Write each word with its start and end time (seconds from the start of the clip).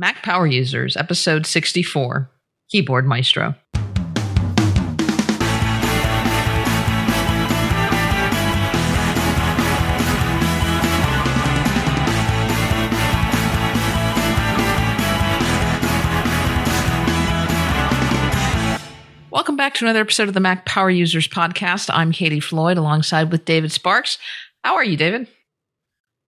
Mac 0.00 0.22
Power 0.22 0.46
Users, 0.46 0.96
episode 0.96 1.44
64 1.44 2.30
Keyboard 2.70 3.04
Maestro. 3.04 3.56
Welcome 19.32 19.56
back 19.56 19.74
to 19.74 19.84
another 19.84 20.00
episode 20.00 20.28
of 20.28 20.34
the 20.34 20.38
Mac 20.38 20.64
Power 20.64 20.90
Users 20.90 21.26
podcast. 21.26 21.90
I'm 21.92 22.12
Katie 22.12 22.38
Floyd 22.38 22.78
alongside 22.78 23.32
with 23.32 23.44
David 23.44 23.72
Sparks. 23.72 24.18
How 24.62 24.76
are 24.76 24.84
you, 24.84 24.96
David? 24.96 25.26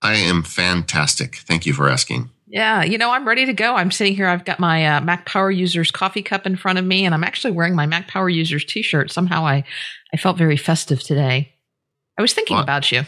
I 0.02 0.14
am 0.14 0.43
fantastic. 0.43 1.37
Thank 1.37 1.66
you 1.66 1.73
for 1.73 1.89
asking. 1.89 2.30
Yeah, 2.52 2.82
you 2.82 2.98
know, 2.98 3.10
I'm 3.12 3.26
ready 3.28 3.46
to 3.46 3.52
go. 3.52 3.77
I'm 3.77 3.90
sitting 3.92 4.14
here. 4.16 4.27
I've 4.27 4.45
got 4.45 4.58
my 4.58 4.84
uh, 4.96 5.00
Mac 5.00 5.24
Power 5.24 5.50
Users 5.50 5.91
coffee 5.91 6.22
cup 6.22 6.46
in 6.46 6.56
front 6.56 6.78
of 6.78 6.84
me, 6.84 7.04
and 7.04 7.14
I'm 7.14 7.22
actually 7.24 7.52
wearing 7.52 7.77
my 7.77 7.86
Mac 7.86 8.08
Power 8.08 8.28
Users 8.28 8.64
t-shirt. 8.64 9.10
Somehow, 9.12 9.46
I 9.46 9.64
I 10.12 10.16
felt 10.16 10.36
very 10.36 10.56
festive 10.56 11.00
today. 11.02 11.52
I 12.18 12.22
was 12.22 12.32
thinking 12.34 12.56
Well, 12.56 12.64
about 12.64 12.91
you. 12.91 13.02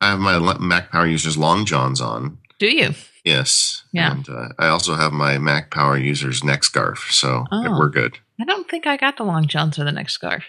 I 0.00 0.08
have 0.10 0.18
my 0.18 0.38
Mac 0.58 0.90
Power 0.90 1.06
Users 1.06 1.38
long 1.38 1.64
johns 1.66 2.00
on. 2.00 2.38
Do 2.58 2.66
you? 2.66 2.90
Yes. 3.24 3.84
Yeah. 3.92 4.12
And 4.12 4.28
uh, 4.28 4.48
I 4.58 4.68
also 4.68 4.94
have 4.94 5.12
my 5.12 5.38
Mac 5.38 5.70
Power 5.70 5.96
Users 5.96 6.42
neck 6.42 6.64
scarf. 6.64 7.08
So 7.10 7.44
Oh. 7.52 7.78
we're 7.78 7.90
good. 7.90 8.18
I 8.40 8.44
don't 8.44 8.68
think 8.68 8.86
I 8.86 8.96
got 8.96 9.16
the 9.18 9.24
long 9.24 9.46
johns 9.46 9.78
or 9.78 9.84
the 9.84 9.92
neck 9.92 10.10
scarf. 10.10 10.44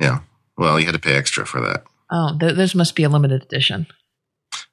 Yeah. 0.00 0.20
Well, 0.58 0.80
you 0.80 0.86
had 0.86 0.94
to 0.94 0.98
pay 1.00 1.14
extra 1.14 1.46
for 1.46 1.60
that. 1.60 1.84
Oh, 2.10 2.36
th- 2.38 2.54
those 2.56 2.74
must 2.74 2.94
be 2.96 3.02
a 3.04 3.08
limited 3.08 3.42
edition. 3.42 3.86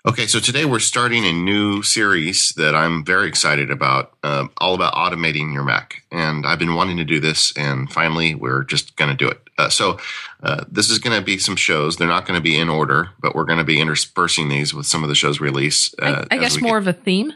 Okay, 0.04 0.26
so 0.26 0.40
today 0.40 0.66
we're 0.66 0.80
starting 0.80 1.26
a 1.26 1.32
new 1.32 1.84
series 1.84 2.54
that 2.54 2.74
I'm 2.74 3.06
very 3.06 3.28
excited 3.28 3.70
about, 3.70 4.14
um, 4.24 4.50
all 4.58 4.74
about 4.74 4.96
automating 4.96 5.54
your 5.54 5.64
Mac. 5.64 6.02
And 6.12 6.44
I've 6.44 6.58
been 6.58 6.74
wanting 6.74 6.98
to 6.98 7.04
do 7.06 7.20
this, 7.20 7.56
and 7.56 7.88
finally 7.92 8.34
we're 8.34 8.64
just 8.64 8.96
going 8.96 9.12
to 9.12 9.16
do 9.16 9.30
it. 9.30 9.40
Uh, 9.60 9.70
so 9.70 10.00
uh, 10.42 10.66
this 10.72 10.90
is 10.90 10.98
going 10.98 11.20
to 11.20 11.24
be 11.24 11.38
some 11.38 11.56
shows. 11.56 11.98
They're 11.98 12.08
not 12.08 12.26
going 12.26 12.36
to 12.38 12.42
be 12.44 12.58
in 12.58 12.68
order, 12.68 13.12
but 13.20 13.36
we're 13.36 13.46
going 13.46 13.60
to 13.60 13.64
be 13.64 13.80
interspersing 13.80 14.50
these 14.50 14.74
with 14.74 14.88
some 14.88 15.04
of 15.04 15.10
the 15.10 15.14
shows 15.14 15.40
release. 15.40 15.94
Uh, 16.02 16.26
I, 16.32 16.36
I 16.36 16.40
guess 16.40 16.60
more 16.60 16.80
get- 16.82 16.90
of 16.90 16.96
a 17.00 17.00
theme. 17.00 17.34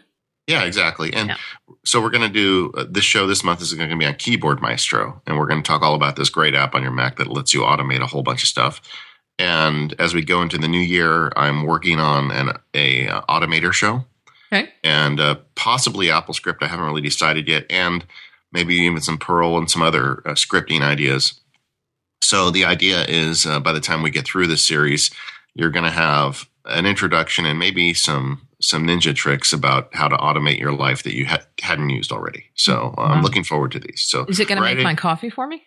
Yeah, 0.47 0.63
exactly. 0.63 1.11
And 1.13 1.29
Yeah. 1.29 1.37
so 1.85 1.99
we're 2.01 2.11
going 2.11 2.27
to 2.27 2.33
do 2.33 2.71
uh, 2.75 2.85
this 2.89 3.03
show 3.03 3.25
this 3.27 3.43
month 3.43 3.61
is 3.61 3.73
going 3.73 3.89
to 3.91 3.95
be 3.95 4.05
on 4.05 4.15
Keyboard 4.15 4.59
Maestro, 4.59 5.21
and 5.27 5.37
we're 5.37 5.47
going 5.47 5.61
to 5.61 5.67
talk 5.67 5.83
all 5.83 5.93
about 5.95 6.15
this 6.15 6.29
great 6.29 6.55
app 6.55 6.73
on 6.73 6.81
your 6.81 6.91
Mac 6.91 7.17
that 7.17 7.27
lets 7.27 7.53
you 7.53 7.61
automate 7.61 8.01
a 8.01 8.07
whole 8.07 8.23
bunch 8.23 8.41
of 8.41 8.49
stuff. 8.49 8.81
And 9.37 9.93
as 9.99 10.13
we 10.13 10.23
go 10.23 10.41
into 10.41 10.57
the 10.57 10.67
new 10.67 10.79
year, 10.79 11.31
I'm 11.35 11.63
working 11.65 11.99
on 11.99 12.31
an 12.31 12.53
a 12.73 13.07
uh, 13.07 13.21
automator 13.27 13.73
show 13.73 14.05
Okay. 14.53 14.69
and 14.83 15.19
uh, 15.19 15.35
possibly 15.55 16.07
AppleScript. 16.07 16.57
I 16.61 16.67
haven't 16.67 16.85
really 16.85 17.01
decided 17.01 17.47
yet, 17.47 17.65
and 17.69 18.05
maybe 18.51 18.75
even 18.75 19.01
some 19.01 19.17
Perl 19.17 19.57
and 19.57 19.69
some 19.69 19.81
other 19.81 20.21
uh, 20.25 20.31
scripting 20.35 20.81
ideas. 20.81 21.41
So 22.21 22.49
the 22.49 22.65
idea 22.65 23.03
is, 23.05 23.45
uh, 23.45 23.59
by 23.59 23.73
the 23.73 23.79
time 23.81 24.01
we 24.01 24.09
get 24.09 24.25
through 24.25 24.47
this 24.47 24.65
series, 24.65 25.11
you're 25.53 25.69
going 25.69 25.85
to 25.85 25.91
have 25.91 26.47
an 26.65 26.85
introduction 26.85 27.45
and 27.45 27.59
maybe 27.59 27.93
some 27.93 28.41
some 28.61 28.87
ninja 28.87 29.13
tricks 29.13 29.51
about 29.51 29.93
how 29.93 30.07
to 30.07 30.15
automate 30.15 30.57
your 30.57 30.71
life 30.71 31.03
that 31.03 31.13
you 31.13 31.25
ha- 31.25 31.45
hadn't 31.61 31.89
used 31.89 32.11
already. 32.11 32.45
So 32.55 32.95
uh, 32.97 33.01
I'm 33.01 33.21
looking 33.21 33.43
forward 33.43 33.71
to 33.73 33.79
these. 33.79 34.01
So 34.07 34.25
Is 34.29 34.39
it 34.39 34.47
going 34.47 34.57
to 34.57 34.63
make 34.63 34.81
my 34.81 34.95
coffee 34.95 35.29
for 35.29 35.45
me? 35.45 35.63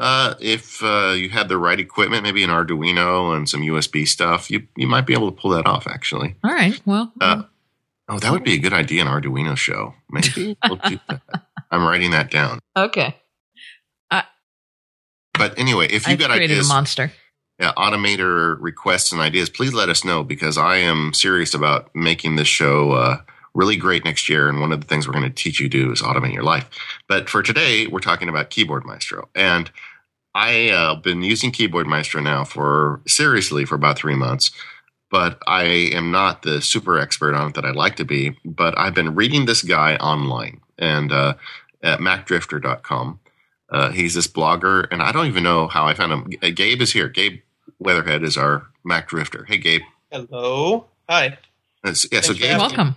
Uh, 0.00 0.34
if 0.40 0.82
uh, 0.82 1.12
you 1.16 1.28
had 1.28 1.48
the 1.48 1.58
right 1.58 1.78
equipment, 1.78 2.22
maybe 2.24 2.42
an 2.42 2.50
Arduino 2.50 3.36
and 3.36 3.48
some 3.48 3.60
USB 3.60 4.08
stuff, 4.08 4.50
you 4.50 4.66
you 4.76 4.86
might 4.88 5.06
be 5.06 5.12
able 5.12 5.30
to 5.30 5.40
pull 5.40 5.50
that 5.52 5.66
off. 5.66 5.86
Actually, 5.86 6.34
All 6.42 6.52
right. 6.52 6.80
Well, 6.86 7.12
Uh, 7.20 7.42
oh, 8.08 8.18
that 8.18 8.32
would 8.32 8.42
be 8.44 8.54
a 8.54 8.58
good 8.58 8.72
idea. 8.72 9.02
An 9.02 9.08
Arduino 9.08 9.56
show, 9.56 9.94
maybe. 10.10 10.56
We'll 10.68 10.76
do 10.88 10.98
that. 11.08 11.20
I'm 11.70 11.84
writing 11.84 12.10
that 12.10 12.30
down. 12.30 12.58
okay. 12.76 13.16
But 15.34 15.58
anyway, 15.58 15.86
if 15.90 16.06
you've 16.06 16.18
got 16.18 16.30
ideas, 16.30 16.66
a 16.66 16.68
monster. 16.68 17.12
yeah, 17.58 17.72
automator 17.74 18.58
requests 18.60 19.10
and 19.10 19.22
ideas, 19.22 19.48
please 19.48 19.72
let 19.72 19.88
us 19.88 20.04
know 20.04 20.22
because 20.22 20.58
I 20.58 20.76
am 20.76 21.14
serious 21.14 21.54
about 21.54 21.88
making 21.94 22.36
this 22.36 22.48
show 22.48 22.92
uh, 22.92 23.16
really 23.54 23.76
great 23.76 24.04
next 24.04 24.28
year. 24.28 24.50
And 24.50 24.60
one 24.60 24.70
of 24.70 24.82
the 24.82 24.86
things 24.86 25.06
we're 25.06 25.14
going 25.14 25.24
to 25.24 25.30
teach 25.30 25.58
you 25.58 25.68
to 25.70 25.84
do 25.86 25.92
is 25.92 26.02
automate 26.02 26.34
your 26.34 26.42
life. 26.42 26.68
But 27.08 27.30
for 27.30 27.42
today, 27.42 27.86
we're 27.86 28.00
talking 28.00 28.28
about 28.28 28.50
Keyboard 28.50 28.84
Maestro. 28.84 29.30
And 29.34 29.70
I 30.34 30.50
have 30.70 30.98
uh, 30.98 31.00
been 31.00 31.22
using 31.22 31.50
Keyboard 31.50 31.86
Maestro 31.86 32.20
now 32.20 32.44
for 32.44 33.00
seriously 33.06 33.64
for 33.64 33.74
about 33.74 33.98
three 33.98 34.14
months. 34.14 34.50
But 35.10 35.38
I 35.48 35.64
am 35.64 36.12
not 36.12 36.42
the 36.42 36.62
super 36.62 36.96
expert 36.98 37.34
on 37.34 37.48
it 37.48 37.54
that 37.54 37.64
I'd 37.64 37.74
like 37.74 37.96
to 37.96 38.04
be. 38.04 38.36
But 38.44 38.78
I've 38.78 38.94
been 38.94 39.16
reading 39.16 39.46
this 39.46 39.62
guy 39.62 39.96
online 39.96 40.60
and 40.78 41.10
uh, 41.10 41.34
at 41.82 41.98
macdrifter.com. 41.98 43.18
Uh, 43.70 43.90
he's 43.90 44.14
this 44.14 44.26
blogger, 44.28 44.86
and 44.90 45.02
I 45.02 45.10
don't 45.12 45.26
even 45.26 45.42
know 45.42 45.66
how 45.68 45.86
I 45.86 45.94
found 45.94 46.12
him. 46.12 46.30
Uh, 46.42 46.50
Gabe 46.54 46.80
is 46.80 46.92
here. 46.92 47.08
Gabe 47.08 47.40
Weatherhead 47.78 48.22
is 48.22 48.36
our 48.36 48.66
Mac 48.84 49.08
Drifter. 49.08 49.44
Hey, 49.46 49.58
Gabe. 49.58 49.82
Hello. 50.12 50.86
Hi. 51.08 51.38
Uh, 51.84 51.92
so- 51.92 52.08
yeah, 52.12 52.20
so 52.20 52.28
Thanks 52.28 52.28
for 52.28 52.34
Gabe, 52.34 52.58
welcome. 52.58 52.96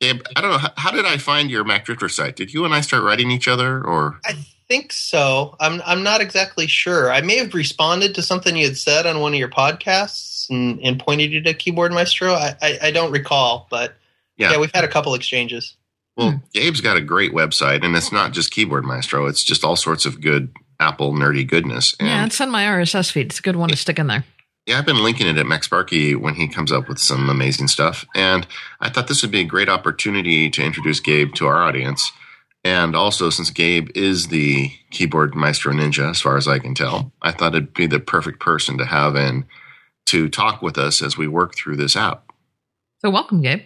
Gabe, 0.00 0.22
I 0.36 0.40
don't 0.40 0.50
know 0.50 0.58
how, 0.58 0.72
how 0.76 0.90
did 0.90 1.04
I 1.06 1.18
find 1.18 1.50
your 1.50 1.64
Mac 1.64 1.84
Drifter 1.84 2.08
site? 2.08 2.36
Did 2.36 2.52
you 2.52 2.64
and 2.64 2.74
I 2.74 2.80
start 2.80 3.02
writing 3.04 3.30
each 3.30 3.46
other, 3.48 3.82
or 3.84 4.18
I 4.24 4.34
think 4.68 4.92
so. 4.92 5.56
I'm 5.60 5.82
I'm 5.86 6.02
not 6.02 6.20
exactly 6.20 6.66
sure. 6.66 7.10
I 7.12 7.20
may 7.20 7.36
have 7.38 7.54
responded 7.54 8.14
to 8.14 8.22
something 8.22 8.56
you 8.56 8.66
had 8.66 8.76
said 8.76 9.06
on 9.06 9.20
one 9.20 9.32
of 9.32 9.38
your 9.38 9.48
podcasts 9.48 10.48
and, 10.50 10.80
and 10.80 10.98
pointed 10.98 11.32
you 11.32 11.42
to 11.42 11.54
Keyboard 11.54 11.92
Maestro. 11.92 12.32
I, 12.34 12.54
I, 12.62 12.78
I 12.84 12.90
don't 12.90 13.12
recall, 13.12 13.66
but 13.70 13.94
Yeah. 14.36 14.52
yeah. 14.52 14.58
we've 14.58 14.74
had 14.74 14.84
a 14.84 14.88
couple 14.88 15.14
exchanges. 15.14 15.76
well, 16.16 16.30
Hmm. 16.30 16.36
Gabe's 16.52 16.80
got 16.80 16.96
a 16.96 17.00
great 17.00 17.32
website, 17.32 17.84
and 17.84 17.96
it's 17.96 18.12
not 18.12 18.32
just 18.32 18.50
Keyboard 18.50 18.84
Maestro; 18.84 19.26
it's 19.26 19.42
just 19.44 19.64
all 19.64 19.76
sorts 19.76 20.06
of 20.06 20.20
good 20.20 20.50
Apple 20.80 21.12
nerdy 21.12 21.46
goodness. 21.46 21.94
And 21.98 22.08
Yeah, 22.08 22.24
it's 22.26 22.40
on 22.40 22.50
my 22.50 22.64
RSS 22.64 23.10
feed. 23.10 23.26
It's 23.26 23.38
a 23.38 23.42
good 23.42 23.56
one 23.56 23.68
to 23.70 23.76
stick 23.76 23.98
in 23.98 24.06
there. 24.06 24.24
Yeah, 24.66 24.78
I've 24.78 24.86
been 24.86 25.02
linking 25.04 25.26
it 25.26 25.36
at 25.36 25.44
MacSparky 25.44 26.16
when 26.18 26.34
he 26.36 26.48
comes 26.48 26.72
up 26.72 26.88
with 26.88 26.98
some 26.98 27.28
amazing 27.28 27.68
stuff. 27.68 28.06
And 28.14 28.46
I 28.80 28.88
thought 28.88 29.08
this 29.08 29.20
would 29.20 29.30
be 29.30 29.40
a 29.40 29.44
great 29.44 29.68
opportunity 29.68 30.48
to 30.48 30.62
introduce 30.64 31.00
Gabe 31.00 31.34
to 31.34 31.46
our 31.46 31.62
audience. 31.62 32.10
And 32.64 32.96
also, 32.96 33.28
since 33.28 33.50
Gabe 33.50 33.90
is 33.94 34.28
the 34.28 34.70
keyboard 34.90 35.34
maestro 35.34 35.72
ninja, 35.72 36.10
as 36.10 36.22
far 36.22 36.38
as 36.38 36.48
I 36.48 36.58
can 36.58 36.74
tell, 36.74 37.12
I 37.20 37.30
thought 37.30 37.54
it'd 37.54 37.74
be 37.74 37.86
the 37.86 38.00
perfect 38.00 38.40
person 38.40 38.78
to 38.78 38.86
have 38.86 39.16
in 39.16 39.44
to 40.06 40.30
talk 40.30 40.62
with 40.62 40.78
us 40.78 41.02
as 41.02 41.18
we 41.18 41.28
work 41.28 41.54
through 41.54 41.76
this 41.76 41.94
app. 41.94 42.32
So 43.00 43.10
welcome, 43.10 43.42
Gabe. 43.42 43.64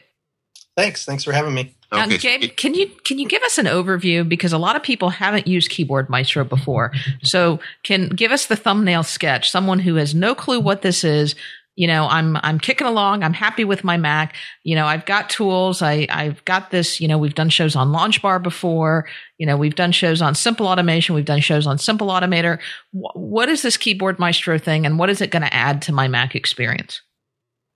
Thanks. 0.77 1.05
Thanks 1.05 1.23
for 1.23 1.33
having 1.33 1.55
me. 1.55 1.75
Now, 1.93 2.09
so 2.09 2.19
Gabe, 2.19 2.55
can 2.57 2.75
you 2.75 2.89
can 3.05 3.19
you 3.19 3.27
give 3.27 3.43
us 3.43 3.57
an 3.57 3.67
overview 3.67 4.29
because 4.29 4.53
a 4.53 4.59
lot 4.59 4.77
of 4.77 4.83
people 4.83 5.09
haven't 5.09 5.47
used 5.47 5.71
Keyboard 5.71 6.11
Maestro 6.11 6.45
before. 6.45 6.93
So, 7.23 7.61
can 7.83 8.09
give 8.09 8.31
us 8.31 8.47
the 8.47 8.57
thumbnail 8.57 9.03
sketch. 9.03 9.51
Someone 9.51 9.79
who 9.79 9.95
has 9.95 10.15
no 10.15 10.35
clue 10.35 10.61
what 10.61 10.83
this 10.83 11.03
is. 11.03 11.35
You 11.79 11.87
know, 11.87 12.09
I'm 12.09 12.37
I'm 12.39 12.59
kicking 12.59 12.89
along. 12.89 13.23
I'm 13.23 13.33
happy 13.33 13.63
with 13.63 13.85
my 13.85 13.97
Mac. 13.97 14.35
You 14.65 14.75
know, 14.75 14.85
I've 14.85 15.07
got 15.07 15.31
tools. 15.31 15.81
I 15.81 16.09
I've 16.11 16.45
got 16.45 16.73
this. 16.73 17.01
You 17.01 17.07
know, 17.07 17.19
we've 17.19 17.37
done 17.37 17.51
shows 17.51 17.77
on 17.77 17.93
LaunchBar 17.93 18.43
before. 18.43 19.07
You 19.39 19.47
know, 19.47 19.57
we've 19.57 19.77
done 19.77 19.93
shows 19.93 20.21
on 20.21 20.35
Simple 20.35 20.67
Automation. 20.67 21.15
We've 21.15 21.25
done 21.25 21.39
shows 21.39 21.69
on 21.69 21.79
Simple 21.79 22.09
Automator. 22.09 22.59
Wh- 22.91 23.15
what 23.15 23.49
is 23.49 23.63
this 23.63 23.77
Keyboard 23.77 24.19
Maestro 24.19 24.59
thing, 24.59 24.87
and 24.87 24.99
what 24.99 25.09
is 25.09 25.21
it 25.21 25.31
going 25.31 25.45
to 25.45 25.55
add 25.55 25.81
to 25.83 25.93
my 25.93 26.09
Mac 26.09 26.35
experience? 26.35 27.01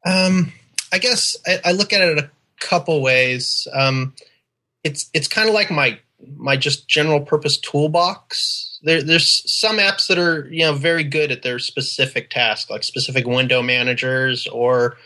Um, 0.04 0.52
I 0.92 0.98
guess 0.98 1.36
I, 1.46 1.60
I 1.66 1.70
look 1.70 1.92
at 1.92 2.00
it 2.00 2.18
a 2.18 2.28
couple 2.58 3.00
ways. 3.02 3.68
Um, 3.72 4.14
it's 4.82 5.08
it's 5.14 5.28
kind 5.28 5.48
of 5.48 5.54
like 5.54 5.70
my 5.70 6.00
my 6.36 6.56
just 6.56 6.88
general 6.88 7.20
purpose 7.20 7.56
toolbox. 7.56 8.71
There, 8.82 9.02
there's 9.02 9.50
some 9.50 9.78
apps 9.78 10.08
that 10.08 10.18
are 10.18 10.48
you 10.50 10.64
know 10.64 10.74
very 10.74 11.04
good 11.04 11.30
at 11.30 11.42
their 11.42 11.58
specific 11.58 12.30
task, 12.30 12.70
like 12.70 12.82
specific 12.82 13.26
window 13.26 13.62
managers 13.62 14.46
or 14.48 14.96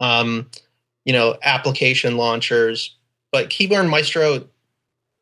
um, 0.00 0.48
you 1.04 1.12
know 1.12 1.36
application 1.42 2.16
launchers. 2.16 2.94
But 3.30 3.50
Keyboard 3.50 3.86
Maestro 3.86 4.46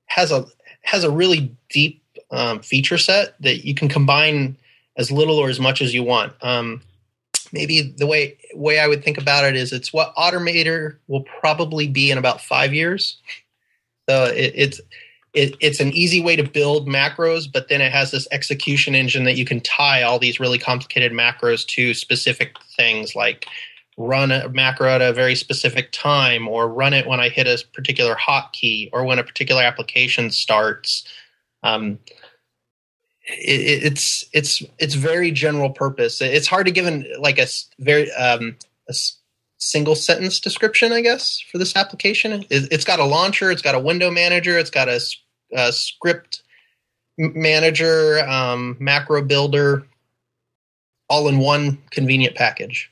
has 0.06 0.32
a 0.32 0.46
has 0.82 1.04
a 1.04 1.10
really 1.10 1.54
deep 1.68 2.02
um, 2.30 2.60
feature 2.60 2.98
set 2.98 3.40
that 3.40 3.64
you 3.64 3.74
can 3.74 3.88
combine 3.88 4.56
as 4.96 5.10
little 5.10 5.36
or 5.38 5.48
as 5.48 5.60
much 5.60 5.80
as 5.80 5.94
you 5.94 6.02
want. 6.02 6.32
Um, 6.42 6.82
maybe 7.52 7.82
the 7.82 8.06
way 8.06 8.36
way 8.54 8.78
I 8.78 8.86
would 8.86 9.04
think 9.04 9.18
about 9.18 9.44
it 9.44 9.56
is 9.56 9.72
it's 9.72 9.92
what 9.92 10.14
Automator 10.16 10.96
will 11.08 11.24
probably 11.40 11.88
be 11.88 12.10
in 12.10 12.18
about 12.18 12.40
five 12.40 12.74
years. 12.74 13.18
So 14.08 14.24
it, 14.24 14.52
it's 14.56 14.80
it, 15.32 15.56
it's 15.60 15.80
an 15.80 15.92
easy 15.92 16.20
way 16.20 16.36
to 16.36 16.42
build 16.42 16.88
macros, 16.88 17.50
but 17.50 17.68
then 17.68 17.80
it 17.80 17.92
has 17.92 18.10
this 18.10 18.26
execution 18.32 18.94
engine 18.94 19.24
that 19.24 19.36
you 19.36 19.44
can 19.44 19.60
tie 19.60 20.02
all 20.02 20.18
these 20.18 20.40
really 20.40 20.58
complicated 20.58 21.12
macros 21.12 21.66
to 21.68 21.94
specific 21.94 22.56
things 22.76 23.14
like 23.14 23.46
run 23.96 24.32
a 24.32 24.48
macro 24.48 24.88
at 24.88 25.02
a 25.02 25.12
very 25.12 25.34
specific 25.34 25.92
time 25.92 26.48
or 26.48 26.68
run 26.68 26.94
it 26.94 27.06
when 27.06 27.20
I 27.20 27.28
hit 27.28 27.46
a 27.46 27.62
particular 27.72 28.14
hotkey 28.14 28.88
or 28.92 29.04
when 29.04 29.18
a 29.18 29.24
particular 29.24 29.62
application 29.62 30.30
starts. 30.30 31.06
Um, 31.62 31.98
it, 33.26 33.84
it's 33.84 34.24
it's 34.32 34.62
it's 34.78 34.94
very 34.94 35.30
general 35.30 35.70
purpose. 35.70 36.20
It's 36.20 36.48
hard 36.48 36.66
to 36.66 36.72
give 36.72 36.86
an 36.86 37.06
like 37.20 37.38
a 37.38 37.46
very 37.78 38.10
um, 38.12 38.56
a 38.88 38.94
single 39.60 39.94
sentence 39.94 40.40
description, 40.40 40.92
I 40.92 41.02
guess, 41.02 41.40
for 41.52 41.58
this 41.58 41.76
application. 41.76 42.44
It's 42.50 42.84
got 42.84 42.98
a 42.98 43.04
launcher, 43.04 43.50
it's 43.50 43.62
got 43.62 43.74
a 43.74 43.78
window 43.78 44.10
manager, 44.10 44.58
it's 44.58 44.70
got 44.70 44.88
a, 44.88 45.00
a 45.54 45.72
script 45.72 46.42
manager, 47.18 48.20
um, 48.26 48.76
macro 48.80 49.22
builder, 49.22 49.86
all 51.08 51.28
in 51.28 51.38
one 51.38 51.78
convenient 51.90 52.34
package. 52.34 52.90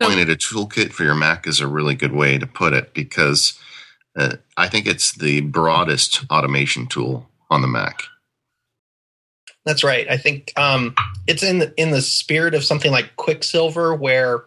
Pointed 0.00 0.28
a 0.28 0.36
toolkit 0.36 0.92
for 0.92 1.04
your 1.04 1.14
Mac 1.14 1.46
is 1.46 1.60
a 1.60 1.66
really 1.66 1.94
good 1.94 2.12
way 2.12 2.36
to 2.36 2.46
put 2.46 2.74
it 2.74 2.92
because 2.92 3.58
uh, 4.14 4.36
I 4.58 4.68
think 4.68 4.86
it's 4.86 5.12
the 5.12 5.40
broadest 5.40 6.24
automation 6.30 6.86
tool 6.86 7.26
on 7.50 7.62
the 7.62 7.68
Mac. 7.68 8.02
That's 9.64 9.82
right. 9.82 10.06
I 10.10 10.18
think 10.18 10.52
um, 10.56 10.94
it's 11.26 11.42
in 11.42 11.58
the, 11.58 11.72
in 11.80 11.90
the 11.90 12.02
spirit 12.02 12.54
of 12.54 12.62
something 12.62 12.92
like 12.92 13.16
Quicksilver, 13.16 13.94
where 13.94 14.44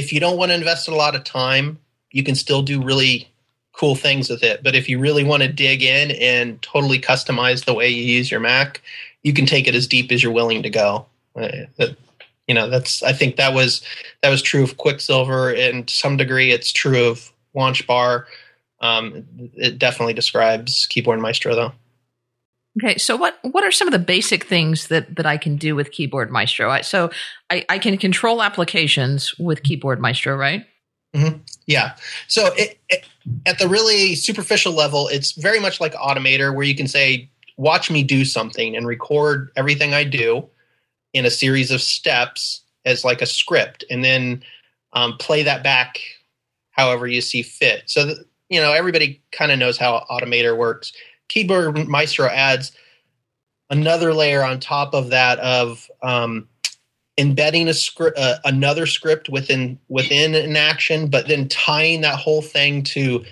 if 0.00 0.14
you 0.14 0.18
don't 0.18 0.38
want 0.38 0.50
to 0.50 0.54
invest 0.54 0.88
a 0.88 0.94
lot 0.94 1.14
of 1.14 1.24
time, 1.24 1.78
you 2.10 2.22
can 2.22 2.34
still 2.34 2.62
do 2.62 2.82
really 2.82 3.28
cool 3.72 3.94
things 3.94 4.30
with 4.30 4.42
it. 4.42 4.62
But 4.62 4.74
if 4.74 4.88
you 4.88 4.98
really 4.98 5.24
want 5.24 5.42
to 5.42 5.48
dig 5.52 5.82
in 5.82 6.10
and 6.12 6.60
totally 6.62 6.98
customize 6.98 7.66
the 7.66 7.74
way 7.74 7.88
you 7.90 8.02
use 8.02 8.30
your 8.30 8.40
Mac, 8.40 8.80
you 9.22 9.34
can 9.34 9.44
take 9.44 9.68
it 9.68 9.74
as 9.74 9.86
deep 9.86 10.10
as 10.10 10.22
you're 10.22 10.32
willing 10.32 10.62
to 10.62 10.70
go. 10.70 11.04
Uh, 11.36 11.48
you 12.48 12.54
know, 12.54 12.70
that's 12.70 13.02
I 13.02 13.12
think 13.12 13.36
that 13.36 13.52
was 13.52 13.82
that 14.22 14.30
was 14.30 14.40
true 14.40 14.64
of 14.64 14.78
Quicksilver, 14.78 15.54
and 15.54 15.86
to 15.86 15.94
some 15.94 16.16
degree, 16.16 16.50
it's 16.50 16.72
true 16.72 17.04
of 17.04 17.30
LaunchBar. 17.54 18.24
Um, 18.80 19.24
it 19.54 19.78
definitely 19.78 20.14
describes 20.14 20.86
Keyboard 20.86 21.20
Maestro, 21.20 21.54
though. 21.54 21.72
Okay, 22.78 22.98
so 22.98 23.16
what 23.16 23.38
what 23.42 23.64
are 23.64 23.72
some 23.72 23.88
of 23.88 23.92
the 23.92 23.98
basic 23.98 24.44
things 24.44 24.88
that 24.88 25.16
that 25.16 25.26
I 25.26 25.36
can 25.36 25.56
do 25.56 25.74
with 25.74 25.90
Keyboard 25.90 26.30
Maestro? 26.30 26.70
I, 26.70 26.82
so 26.82 27.10
I, 27.50 27.64
I 27.68 27.78
can 27.78 27.98
control 27.98 28.42
applications 28.42 29.36
with 29.38 29.64
Keyboard 29.64 30.00
Maestro, 30.00 30.36
right? 30.36 30.64
Mm-hmm. 31.14 31.38
Yeah. 31.66 31.96
So 32.28 32.52
it, 32.56 32.78
it, 32.88 33.04
at 33.44 33.58
the 33.58 33.66
really 33.66 34.14
superficial 34.14 34.72
level, 34.72 35.08
it's 35.08 35.32
very 35.32 35.58
much 35.58 35.80
like 35.80 35.94
Automator, 35.94 36.54
where 36.54 36.64
you 36.64 36.76
can 36.76 36.86
say, 36.86 37.28
"Watch 37.56 37.90
me 37.90 38.04
do 38.04 38.24
something," 38.24 38.76
and 38.76 38.86
record 38.86 39.50
everything 39.56 39.92
I 39.92 40.04
do 40.04 40.48
in 41.12 41.26
a 41.26 41.30
series 41.30 41.72
of 41.72 41.82
steps 41.82 42.62
as 42.84 43.04
like 43.04 43.20
a 43.20 43.26
script, 43.26 43.84
and 43.90 44.04
then 44.04 44.44
um, 44.92 45.16
play 45.18 45.42
that 45.42 45.64
back 45.64 45.98
however 46.70 47.08
you 47.08 47.20
see 47.20 47.42
fit. 47.42 47.82
So 47.86 48.06
that, 48.06 48.24
you 48.48 48.60
know 48.60 48.72
everybody 48.72 49.20
kind 49.32 49.50
of 49.50 49.58
knows 49.58 49.76
how 49.76 50.06
Automator 50.08 50.56
works 50.56 50.92
Keyboard 51.30 51.88
Maestro 51.88 52.26
adds 52.26 52.72
another 53.70 54.12
layer 54.12 54.44
on 54.44 54.60
top 54.60 54.94
of 54.94 55.10
that 55.10 55.38
of 55.38 55.88
um, 56.02 56.48
embedding 57.16 57.68
a 57.68 57.74
script, 57.74 58.18
uh, 58.18 58.38
another 58.44 58.84
script 58.84 59.28
within 59.30 59.78
within 59.88 60.34
an 60.34 60.56
action, 60.56 61.08
but 61.08 61.28
then 61.28 61.48
tying 61.48 62.00
that 62.02 62.18
whole 62.18 62.42
thing 62.42 62.82
to 62.82 63.24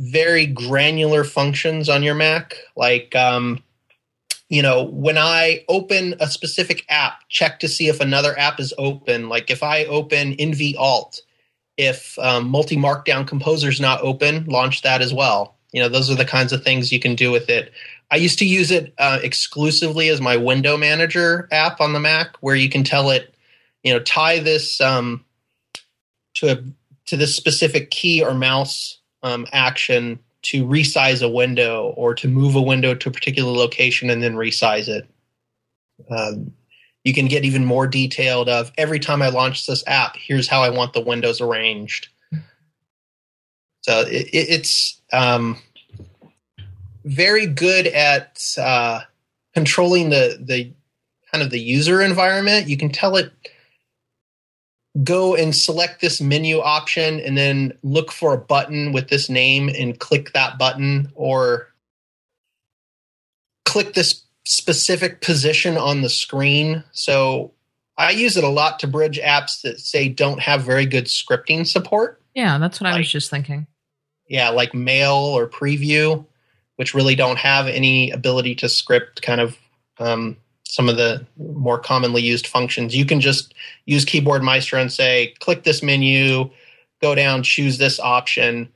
very 0.00 0.46
granular 0.46 1.22
functions 1.22 1.88
on 1.88 2.02
your 2.02 2.14
Mac, 2.14 2.56
like 2.76 3.14
um, 3.14 3.62
you 4.48 4.62
know 4.62 4.84
when 4.84 5.18
I 5.18 5.64
open 5.68 6.14
a 6.20 6.28
specific 6.28 6.86
app, 6.88 7.28
check 7.28 7.60
to 7.60 7.68
see 7.68 7.88
if 7.88 8.00
another 8.00 8.36
app 8.38 8.58
is 8.58 8.72
open. 8.78 9.28
Like 9.28 9.50
if 9.50 9.62
I 9.62 9.84
open 9.84 10.34
nvALT, 10.36 11.20
if 11.76 12.18
um, 12.18 12.50
MultiMarkdown 12.50 13.28
Composer 13.28 13.68
is 13.68 13.82
not 13.82 14.00
open, 14.00 14.46
launch 14.46 14.80
that 14.80 15.02
as 15.02 15.12
well. 15.12 15.57
You 15.72 15.82
know, 15.82 15.88
those 15.88 16.10
are 16.10 16.14
the 16.14 16.24
kinds 16.24 16.52
of 16.52 16.62
things 16.62 16.92
you 16.92 17.00
can 17.00 17.14
do 17.14 17.30
with 17.30 17.48
it. 17.50 17.72
I 18.10 18.16
used 18.16 18.38
to 18.38 18.46
use 18.46 18.70
it 18.70 18.94
uh, 18.98 19.18
exclusively 19.22 20.08
as 20.08 20.20
my 20.20 20.36
window 20.36 20.76
manager 20.76 21.48
app 21.52 21.80
on 21.80 21.92
the 21.92 22.00
Mac, 22.00 22.36
where 22.40 22.56
you 22.56 22.70
can 22.70 22.84
tell 22.84 23.10
it, 23.10 23.34
you 23.82 23.92
know, 23.92 24.00
tie 24.00 24.38
this 24.38 24.80
um, 24.80 25.24
to 26.34 26.52
a, 26.52 26.64
to 27.06 27.16
this 27.16 27.36
specific 27.36 27.90
key 27.90 28.22
or 28.22 28.34
mouse 28.34 28.98
um, 29.22 29.46
action 29.52 30.18
to 30.42 30.64
resize 30.64 31.22
a 31.22 31.28
window 31.28 31.92
or 31.96 32.14
to 32.14 32.28
move 32.28 32.54
a 32.54 32.62
window 32.62 32.94
to 32.94 33.08
a 33.08 33.12
particular 33.12 33.52
location 33.52 34.08
and 34.08 34.22
then 34.22 34.34
resize 34.34 34.88
it. 34.88 35.06
Um, 36.10 36.54
you 37.04 37.12
can 37.12 37.26
get 37.26 37.44
even 37.44 37.64
more 37.64 37.86
detailed 37.86 38.48
of 38.48 38.72
every 38.78 38.98
time 39.00 39.22
I 39.22 39.28
launch 39.28 39.66
this 39.66 39.84
app, 39.86 40.16
here's 40.16 40.48
how 40.48 40.62
I 40.62 40.70
want 40.70 40.92
the 40.92 41.00
windows 41.00 41.40
arranged. 41.40 42.08
So 43.88 44.00
it, 44.00 44.28
it's 44.34 45.00
um, 45.14 45.56
very 47.06 47.46
good 47.46 47.86
at 47.86 48.44
uh, 48.58 49.00
controlling 49.54 50.10
the 50.10 50.36
the 50.38 50.74
kind 51.32 51.42
of 51.42 51.48
the 51.48 51.58
user 51.58 52.02
environment. 52.02 52.68
You 52.68 52.76
can 52.76 52.90
tell 52.90 53.16
it 53.16 53.32
go 55.02 55.34
and 55.34 55.56
select 55.56 56.02
this 56.02 56.20
menu 56.20 56.58
option 56.58 57.18
and 57.20 57.38
then 57.38 57.78
look 57.82 58.12
for 58.12 58.34
a 58.34 58.38
button 58.38 58.92
with 58.92 59.08
this 59.08 59.30
name 59.30 59.70
and 59.70 59.98
click 59.98 60.34
that 60.34 60.58
button 60.58 61.10
or 61.14 61.68
click 63.64 63.94
this 63.94 64.22
specific 64.44 65.22
position 65.22 65.78
on 65.78 66.02
the 66.02 66.10
screen. 66.10 66.84
So 66.92 67.52
I 67.96 68.10
use 68.10 68.36
it 68.36 68.44
a 68.44 68.48
lot 68.48 68.80
to 68.80 68.86
bridge 68.86 69.18
apps 69.18 69.62
that 69.62 69.80
say 69.80 70.10
don't 70.10 70.40
have 70.40 70.62
very 70.62 70.84
good 70.84 71.06
scripting 71.06 71.66
support. 71.66 72.20
Yeah, 72.34 72.58
that's 72.58 72.82
what 72.82 72.88
like, 72.88 72.96
I 72.96 72.98
was 72.98 73.10
just 73.10 73.30
thinking. 73.30 73.66
Yeah, 74.28 74.50
like 74.50 74.74
mail 74.74 75.14
or 75.14 75.48
preview, 75.48 76.24
which 76.76 76.94
really 76.94 77.14
don't 77.14 77.38
have 77.38 77.66
any 77.66 78.10
ability 78.10 78.54
to 78.56 78.68
script 78.68 79.22
kind 79.22 79.40
of 79.40 79.56
um, 79.98 80.36
some 80.64 80.88
of 80.88 80.96
the 80.96 81.26
more 81.36 81.78
commonly 81.78 82.22
used 82.22 82.46
functions. 82.46 82.94
You 82.94 83.06
can 83.06 83.20
just 83.20 83.54
use 83.86 84.04
Keyboard 84.04 84.42
Maestro 84.42 84.80
and 84.80 84.92
say, 84.92 85.34
click 85.40 85.64
this 85.64 85.82
menu, 85.82 86.50
go 87.00 87.14
down, 87.14 87.42
choose 87.42 87.78
this 87.78 87.98
option. 87.98 88.68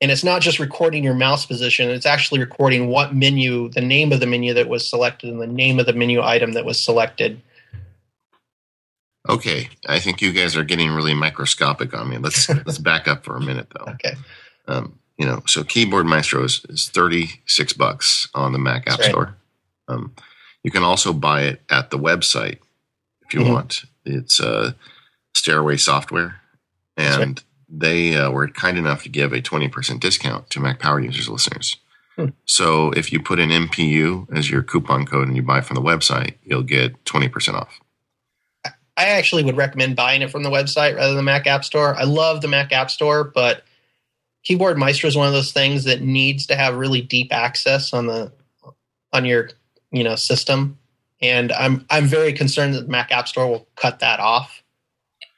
And 0.00 0.10
it's 0.10 0.24
not 0.24 0.42
just 0.42 0.58
recording 0.58 1.02
your 1.02 1.14
mouse 1.14 1.44
position, 1.46 1.90
it's 1.90 2.06
actually 2.06 2.40
recording 2.40 2.88
what 2.88 3.14
menu, 3.14 3.68
the 3.70 3.80
name 3.80 4.12
of 4.12 4.20
the 4.20 4.26
menu 4.26 4.54
that 4.54 4.68
was 4.68 4.88
selected, 4.88 5.30
and 5.30 5.40
the 5.40 5.46
name 5.46 5.78
of 5.78 5.86
the 5.86 5.92
menu 5.92 6.22
item 6.22 6.52
that 6.52 6.64
was 6.64 6.82
selected 6.82 7.40
Okay, 9.28 9.70
I 9.86 10.00
think 10.00 10.20
you 10.20 10.32
guys 10.32 10.54
are 10.54 10.64
getting 10.64 10.90
really 10.90 11.14
microscopic 11.14 11.94
on 11.94 12.10
me. 12.10 12.18
Let's 12.18 12.48
let's 12.66 12.78
back 12.78 13.08
up 13.08 13.24
for 13.24 13.36
a 13.36 13.40
minute 13.40 13.68
though. 13.74 13.92
Okay. 13.92 14.14
Um, 14.66 14.98
you 15.18 15.26
know, 15.26 15.42
so 15.46 15.62
Keyboard 15.62 16.06
Maestro 16.06 16.44
is, 16.44 16.64
is 16.68 16.88
thirty 16.88 17.40
six 17.46 17.72
bucks 17.72 18.28
on 18.34 18.52
the 18.52 18.58
Mac 18.58 18.88
App 18.88 18.98
right. 18.98 19.10
Store. 19.10 19.36
Um, 19.88 20.14
you 20.62 20.70
can 20.70 20.82
also 20.82 21.12
buy 21.12 21.42
it 21.42 21.62
at 21.70 21.90
the 21.90 21.98
website 21.98 22.58
if 23.26 23.34
you 23.34 23.40
mm-hmm. 23.40 23.52
want. 23.52 23.84
It's 24.04 24.40
uh, 24.40 24.72
Stairway 25.34 25.76
Software, 25.76 26.40
and 26.96 27.18
right. 27.18 27.44
they 27.68 28.16
uh, 28.16 28.30
were 28.30 28.48
kind 28.48 28.76
enough 28.76 29.02
to 29.04 29.08
give 29.08 29.32
a 29.32 29.40
twenty 29.40 29.68
percent 29.68 30.00
discount 30.00 30.50
to 30.50 30.60
Mac 30.60 30.80
Power 30.80 31.00
Users 31.00 31.28
listeners. 31.28 31.76
Hmm. 32.16 32.28
So 32.44 32.90
if 32.92 33.12
you 33.12 33.20
put 33.20 33.38
in 33.38 33.50
MPU 33.50 34.32
as 34.36 34.50
your 34.50 34.62
coupon 34.62 35.04
code 35.04 35.26
and 35.26 35.36
you 35.36 35.42
buy 35.42 35.60
from 35.60 35.74
the 35.74 35.82
website, 35.82 36.34
you'll 36.44 36.62
get 36.62 37.04
twenty 37.04 37.28
percent 37.28 37.56
off. 37.56 37.80
I 38.96 39.06
actually 39.06 39.42
would 39.42 39.56
recommend 39.56 39.96
buying 39.96 40.22
it 40.22 40.30
from 40.30 40.44
the 40.44 40.50
website 40.50 40.94
rather 40.94 41.08
than 41.08 41.16
the 41.16 41.22
Mac 41.22 41.46
App 41.46 41.64
Store. 41.64 41.96
I 41.96 42.04
love 42.04 42.40
the 42.40 42.48
Mac 42.48 42.72
App 42.72 42.90
Store, 42.90 43.24
but 43.24 43.64
Keyboard 44.44 44.78
Maestro 44.78 45.08
is 45.08 45.16
one 45.16 45.26
of 45.26 45.32
those 45.32 45.52
things 45.52 45.84
that 45.84 46.02
needs 46.02 46.46
to 46.46 46.56
have 46.56 46.76
really 46.76 47.00
deep 47.00 47.32
access 47.32 47.92
on 47.92 48.06
the 48.06 48.32
on 49.12 49.24
your 49.24 49.50
you 49.90 50.04
know 50.04 50.16
system, 50.16 50.78
and 51.22 51.52
I'm 51.52 51.86
I'm 51.90 52.06
very 52.06 52.32
concerned 52.32 52.74
that 52.74 52.82
the 52.82 52.90
Mac 52.90 53.10
App 53.10 53.28
Store 53.28 53.48
will 53.48 53.66
cut 53.76 54.00
that 54.00 54.20
off. 54.20 54.62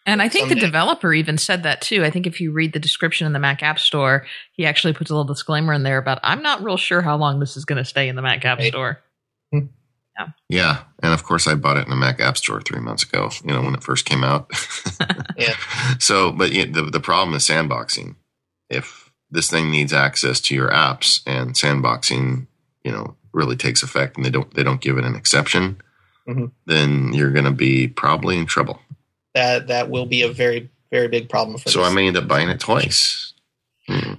And 0.09 0.23
I 0.23 0.29
think 0.29 0.49
someday. 0.49 0.61
the 0.61 0.67
developer 0.67 1.13
even 1.13 1.37
said 1.37 1.65
that 1.65 1.81
too. 1.81 2.05
I 2.05 2.11
think 2.11 2.27
if 2.27 2.41
you 2.41 2.53
read 2.53 2.73
the 2.73 2.79
description 2.79 3.27
in 3.27 3.33
the 3.33 3.41
Mac 3.41 3.63
App 3.63 3.81
Store, 3.81 4.25
he 4.53 4.65
actually 4.65 4.93
puts 4.93 5.11
a 5.11 5.15
little 5.15 5.25
disclaimer 5.25 5.73
in 5.73 5.83
there 5.83 5.99
about 5.99 6.21
I'm 6.23 6.43
not 6.43 6.63
real 6.63 6.77
sure 6.77 7.03
how 7.03 7.17
long 7.17 7.41
this 7.41 7.57
is 7.57 7.65
going 7.65 7.79
to 7.79 7.85
stay 7.85 8.09
in 8.09 8.15
the 8.15 8.23
Mac 8.23 8.45
App 8.45 8.59
right. 8.59 8.69
Store. 8.69 9.01
Hmm. 9.53 9.67
Yeah. 10.17 10.27
Yeah. 10.49 10.83
And 11.03 11.13
of 11.13 11.25
course, 11.25 11.49
I 11.49 11.57
bought 11.57 11.77
it 11.77 11.85
in 11.85 11.91
the 11.91 11.97
Mac 11.97 12.21
App 12.21 12.37
Store 12.37 12.61
three 12.61 12.81
months 12.81 13.03
ago, 13.03 13.31
you 13.45 13.53
know, 13.53 13.63
when 13.63 13.75
it 13.75 13.83
first 13.83 14.07
came 14.07 14.25
out. 14.25 14.51
yeah. 15.37 15.55
So, 15.99 16.33
but 16.33 16.53
you 16.53 16.67
know, 16.67 16.85
the, 16.85 16.91
the 16.91 17.01
problem 17.01 17.35
is 17.37 17.47
sandboxing. 17.47 18.17
If 18.69 19.11
this 19.31 19.51
thing 19.51 19.71
needs 19.71 19.93
access 19.93 20.41
to 20.43 20.55
your 20.55 20.71
apps 20.71 21.21
and 21.27 21.55
sandboxing, 21.55 22.47
you 22.85 22.93
know, 22.93 23.17
really 23.33 23.57
takes 23.57 23.83
effect 23.83 24.17
and 24.17 24.25
they 24.25 24.31
don't, 24.31 24.53
they 24.55 24.63
don't 24.63 24.81
give 24.81 24.99
it 24.99 25.05
an 25.05 25.15
exception, 25.15 25.81
mm-hmm. 26.29 26.47
then 26.67 27.13
you're 27.13 27.33
going 27.33 27.45
to 27.45 27.51
be 27.51 27.89
probably 27.89 28.39
in 28.39 28.47
trouble. 28.47 28.81
That, 29.35 29.67
that 29.69 29.91
will 29.91 30.07
be 30.07 30.23
a 30.23 30.33
very, 30.33 30.71
very 30.91 31.09
big 31.09 31.29
problem 31.29 31.59
for 31.59 31.69
So 31.69 31.81
this. 31.81 31.91
I 31.91 31.95
may 31.95 32.07
end 32.07 32.17
up 32.17 32.29
buying 32.29 32.49
it 32.49 32.61
twice. 32.61 33.35
Hmm. 33.87 34.15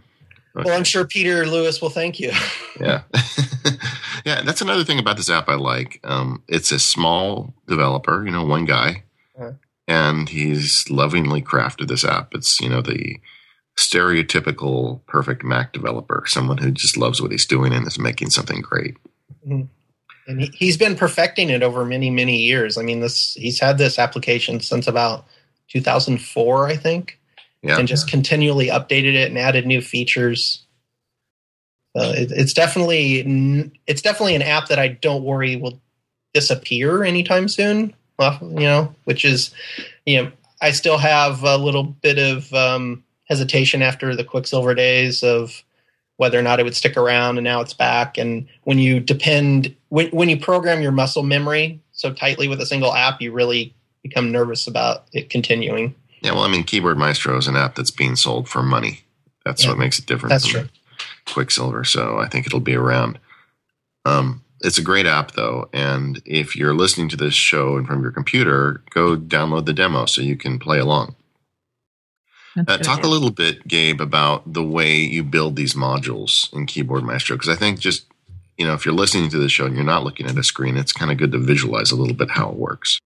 Okay. 0.58 0.70
Well, 0.70 0.77
I'm 0.77 0.84
sure 0.84 1.06
Peter 1.06 1.46
Lewis 1.46 1.82
will 1.82 1.89
thank 1.89 2.20
you. 2.20 2.32
yeah. 2.80 3.04
yeah, 4.25 4.42
that's 4.42 4.62
another 4.62 4.84
thing 4.84 4.98
about 4.98 5.18
this 5.18 5.30
app 5.30 5.50
I 5.50 5.56
like. 5.56 6.00
Um, 6.04 6.44
it's 6.48 6.72
a 6.72 6.80
small 6.80 7.54
developer, 7.68 8.25
you 8.25 8.32
know, 8.32 8.44
one 8.44 8.66
guy, 8.66 9.04
uh-huh. 9.38 9.51
and 9.88 10.27
he's 10.27 10.89
lovingly 10.89 11.44
crafted 11.44 11.88
this 11.88 12.04
app. 12.04 12.34
It's, 12.34 12.60
you 12.60 12.70
know, 12.70 12.82
the 12.82 13.18
stereotypical 13.77 15.05
perfect 15.05 15.43
Mac 15.43 15.72
developer, 15.72 16.24
someone 16.25 16.57
who 16.57 16.72
just 16.72 16.98
loves 16.98 17.22
what 17.22 17.31
he's 17.31 17.46
doing 17.46 17.74
and 17.74 17.88
is 17.88 18.00
making 18.00 18.31
something 18.31 18.62
great. 18.62 18.96
Mm-hmm. 19.48 19.62
And 20.27 20.41
he, 20.41 20.48
he's 20.53 20.77
been 20.77 20.96
perfecting 20.96 21.50
it 21.50 21.63
over 21.63 21.86
many, 21.86 22.10
many 22.10 22.38
years. 22.38 22.77
I 22.77 22.81
mean, 22.81 23.00
this 23.00 23.36
he's 23.36 23.60
had 23.60 23.77
this 23.77 23.98
application 23.98 24.60
since 24.60 24.88
about 24.88 25.25
2004, 25.69 26.67
I 26.67 26.75
think, 26.75 27.19
Yeah. 27.62 27.77
and 27.77 27.88
just 27.88 28.10
continually 28.10 28.67
updated 28.67 29.13
it 29.13 29.29
and 29.29 29.38
added 29.38 29.65
new 29.65 29.81
features. 29.81 30.63
Uh, 31.96 32.13
it, 32.15 32.31
it's 32.31 32.53
definitely 32.53 33.72
it's 33.88 34.01
definitely 34.01 34.36
an 34.36 34.41
app 34.41 34.67
that 34.67 34.79
I 34.79 34.89
don't 34.89 35.24
worry 35.24 35.55
will 35.55 35.79
disappear 36.34 37.03
anytime 37.03 37.48
soon. 37.48 37.93
Well, 38.19 38.38
you 38.41 38.62
know, 38.62 38.96
which 39.05 39.24
is, 39.24 39.51
you 40.05 40.22
know, 40.22 40.31
I 40.62 40.72
still 40.72 40.98
have 40.98 41.43
a 41.43 41.57
little 41.57 41.84
bit 41.84 42.17
of 42.17 42.51
um, 42.53 43.03
hesitation 43.27 43.81
after 43.81 44.15
the 44.15 44.24
Quicksilver 44.24 44.74
days 44.74 45.24
of 45.24 45.63
whether 46.17 46.39
or 46.39 46.41
not 46.41 46.60
it 46.60 46.63
would 46.63 46.75
stick 46.75 46.98
around, 46.98 47.38
and 47.38 47.43
now 47.43 47.62
it's 47.62 47.74
back. 47.74 48.17
And 48.17 48.48
when 48.63 48.79
you 48.79 49.00
depend 49.00 49.75
when 49.89 50.07
when 50.10 50.29
you 50.29 50.38
program 50.38 50.81
your 50.81 50.91
muscle 50.91 51.24
memory 51.24 51.79
so 51.91 52.12
tightly 52.13 52.48
with 52.48 52.60
a 52.62 52.65
single 52.65 52.93
app, 52.93 53.22
you 53.22 53.31
really 53.31 53.74
become 54.03 54.31
nervous 54.31 54.67
about 54.67 55.05
it 55.13 55.29
continuing. 55.29 55.93
Yeah, 56.22 56.31
well, 56.31 56.43
I 56.43 56.48
mean, 56.48 56.63
Keyboard 56.63 56.98
Maestro 56.98 57.38
is 57.38 57.48
an 57.48 57.55
app 57.55 57.75
that's 57.75 57.91
being 57.91 58.15
sold 58.15 58.50
for 58.50 58.63
money. 58.63 59.03
That's 59.46 59.63
Yeah. 59.63 59.69
what 59.69 59.77
makes 59.77 60.00
it 60.00 60.05
different. 60.07 60.29
That's 60.31 60.48
true. 60.48 60.67
Quicksilver. 61.25 61.84
So 61.84 62.17
I 62.19 62.27
think 62.27 62.48
it'll 62.48 62.60
be 62.60 62.75
around. 62.75 63.19
Um, 64.05 64.41
it's 64.62 64.77
a 64.79 64.84
great 64.84 65.05
app, 65.05 65.34
though, 65.34 65.69
and 65.74 66.22
if 66.25 66.55
you're 66.55 66.74
listening 66.74 67.10
to 67.10 67.15
this 67.17 67.36
show 67.36 67.77
and 67.77 67.86
from 67.86 68.01
your 68.01 68.12
computer, 68.12 68.81
go 68.89 69.15
download 69.15 69.65
the 69.65 69.74
demo 69.74 70.05
so 70.05 70.22
you 70.22 70.36
can 70.36 70.57
play 70.57 70.79
along. 70.79 71.15
That's 72.58 72.70
Uh, 72.70 72.78
good. 72.78 72.84
talk 72.84 73.04
a 73.04 73.08
little 73.08 73.30
bit, 73.30 73.68
Gabe, 73.68 74.02
about 74.02 74.52
the 74.52 74.64
way 74.64 74.96
you 74.98 75.24
build 75.24 75.56
these 75.56 75.76
modules 75.76 76.52
in 76.54 76.66
Keyboard 76.66 77.04
Maestro, 77.04 77.36
because 77.36 77.50
I 77.50 77.56
think 77.56 77.80
just 77.80 78.06
you 78.58 78.66
know 78.66 78.74
if 78.74 78.84
you're 78.86 78.96
listening 78.96 79.30
to 79.30 79.38
the 79.38 79.48
show 79.50 79.66
and 79.66 79.76
you're 79.76 79.86
not 79.86 80.04
looking 80.04 80.26
at 80.26 80.38
a 80.38 80.44
screen, 80.44 80.76
it's 80.76 80.92
kind 80.92 81.12
of 81.12 81.18
good 81.18 81.32
to 81.34 81.38
visualize 81.38 81.92
a 81.92 81.96
little 81.96 82.16
bit 82.16 82.32
how 82.32 82.50
it 82.50 82.56
works. 82.56 83.00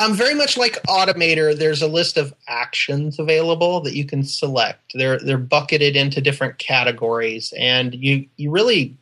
Um, 0.00 0.14
very 0.14 0.34
much 0.34 0.56
like 0.56 0.82
Automator, 0.88 1.56
there's 1.56 1.80
a 1.82 1.86
list 1.86 2.16
of 2.16 2.34
actions 2.48 3.18
available 3.20 3.80
that 3.82 3.94
you 3.94 4.04
can 4.04 4.22
select. 4.24 4.92
They're 4.94 5.18
they're 5.18 5.38
bucketed 5.38 5.96
into 5.96 6.20
different 6.20 6.58
categories, 6.58 7.52
and 7.58 7.94
you 7.94 8.26
you 8.36 8.50
really 8.50 8.96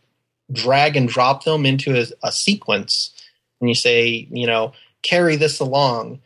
drag 0.51 0.97
and 0.97 1.09
drop 1.09 1.45
them 1.45 1.65
into 1.65 1.99
a, 1.99 2.07
a 2.23 2.33
sequence, 2.33 3.11
and 3.61 3.69
you 3.69 3.75
say, 3.75 4.27
you 4.31 4.47
know, 4.47 4.73
carry 5.03 5.37
this 5.37 5.61
along. 5.61 6.21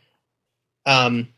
Um, 0.85 1.29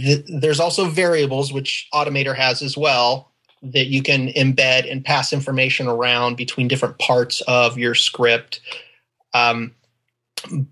th- 0.00 0.24
there's 0.28 0.60
also 0.60 0.86
variables 0.86 1.52
which 1.52 1.88
Automator 1.92 2.34
has 2.36 2.62
as 2.62 2.76
well 2.76 3.30
that 3.62 3.86
you 3.86 4.02
can 4.02 4.28
embed 4.28 4.90
and 4.90 5.04
pass 5.04 5.32
information 5.32 5.86
around 5.86 6.36
between 6.36 6.68
different 6.68 6.98
parts 6.98 7.40
of 7.42 7.78
your 7.78 7.94
script. 7.94 8.60
Um, 9.32 9.74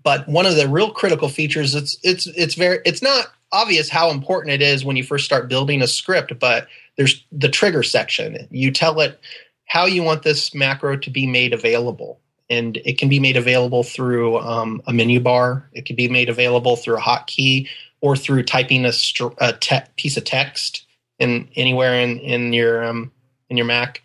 but 0.03 0.27
one 0.29 0.45
of 0.45 0.55
the 0.55 0.67
real 0.69 0.91
critical 0.91 1.29
features 1.29 1.73
it's 1.73 1.97
it's 2.03 2.27
it's 2.27 2.53
very 2.53 2.79
it's 2.85 3.01
not 3.01 3.27
obvious 3.51 3.89
how 3.89 4.11
important 4.11 4.53
it 4.53 4.61
is 4.61 4.85
when 4.85 4.95
you 4.95 5.03
first 5.03 5.25
start 5.25 5.49
building 5.49 5.81
a 5.81 5.87
script 5.87 6.37
but 6.39 6.67
there's 6.95 7.23
the 7.31 7.49
trigger 7.49 7.83
section. 7.83 8.47
You 8.51 8.71
tell 8.71 8.99
it 8.99 9.19
how 9.65 9.85
you 9.85 10.03
want 10.03 10.23
this 10.23 10.53
macro 10.53 10.97
to 10.97 11.09
be 11.09 11.25
made 11.25 11.53
available. 11.53 12.19
And 12.49 12.77
it 12.85 12.97
can 12.97 13.09
be 13.09 13.19
made 13.19 13.37
available 13.37 13.83
through 13.83 14.37
um, 14.39 14.81
a 14.85 14.93
menu 14.93 15.19
bar. 15.19 15.67
It 15.73 15.85
can 15.85 15.95
be 15.95 16.07
made 16.07 16.29
available 16.29 16.75
through 16.75 16.97
a 16.97 17.01
hotkey 17.01 17.67
or 18.03 18.17
through 18.17 18.43
typing 18.43 18.85
a, 18.85 18.91
a 19.37 19.53
te- 19.53 19.79
piece 19.95 20.17
of 20.17 20.25
text 20.25 20.85
in 21.19 21.47
anywhere 21.55 21.95
in 21.95 22.19
in 22.19 22.51
your 22.51 22.83
um, 22.83 23.11
in 23.49 23.55
your 23.55 23.65
mac 23.65 24.01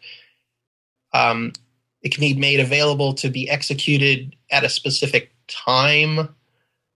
um, 1.12 1.52
it 2.02 2.12
can 2.14 2.20
be 2.20 2.34
made 2.34 2.60
available 2.60 3.12
to 3.14 3.28
be 3.28 3.50
executed 3.50 4.36
at 4.50 4.64
a 4.64 4.68
specific 4.68 5.32
time. 5.48 6.34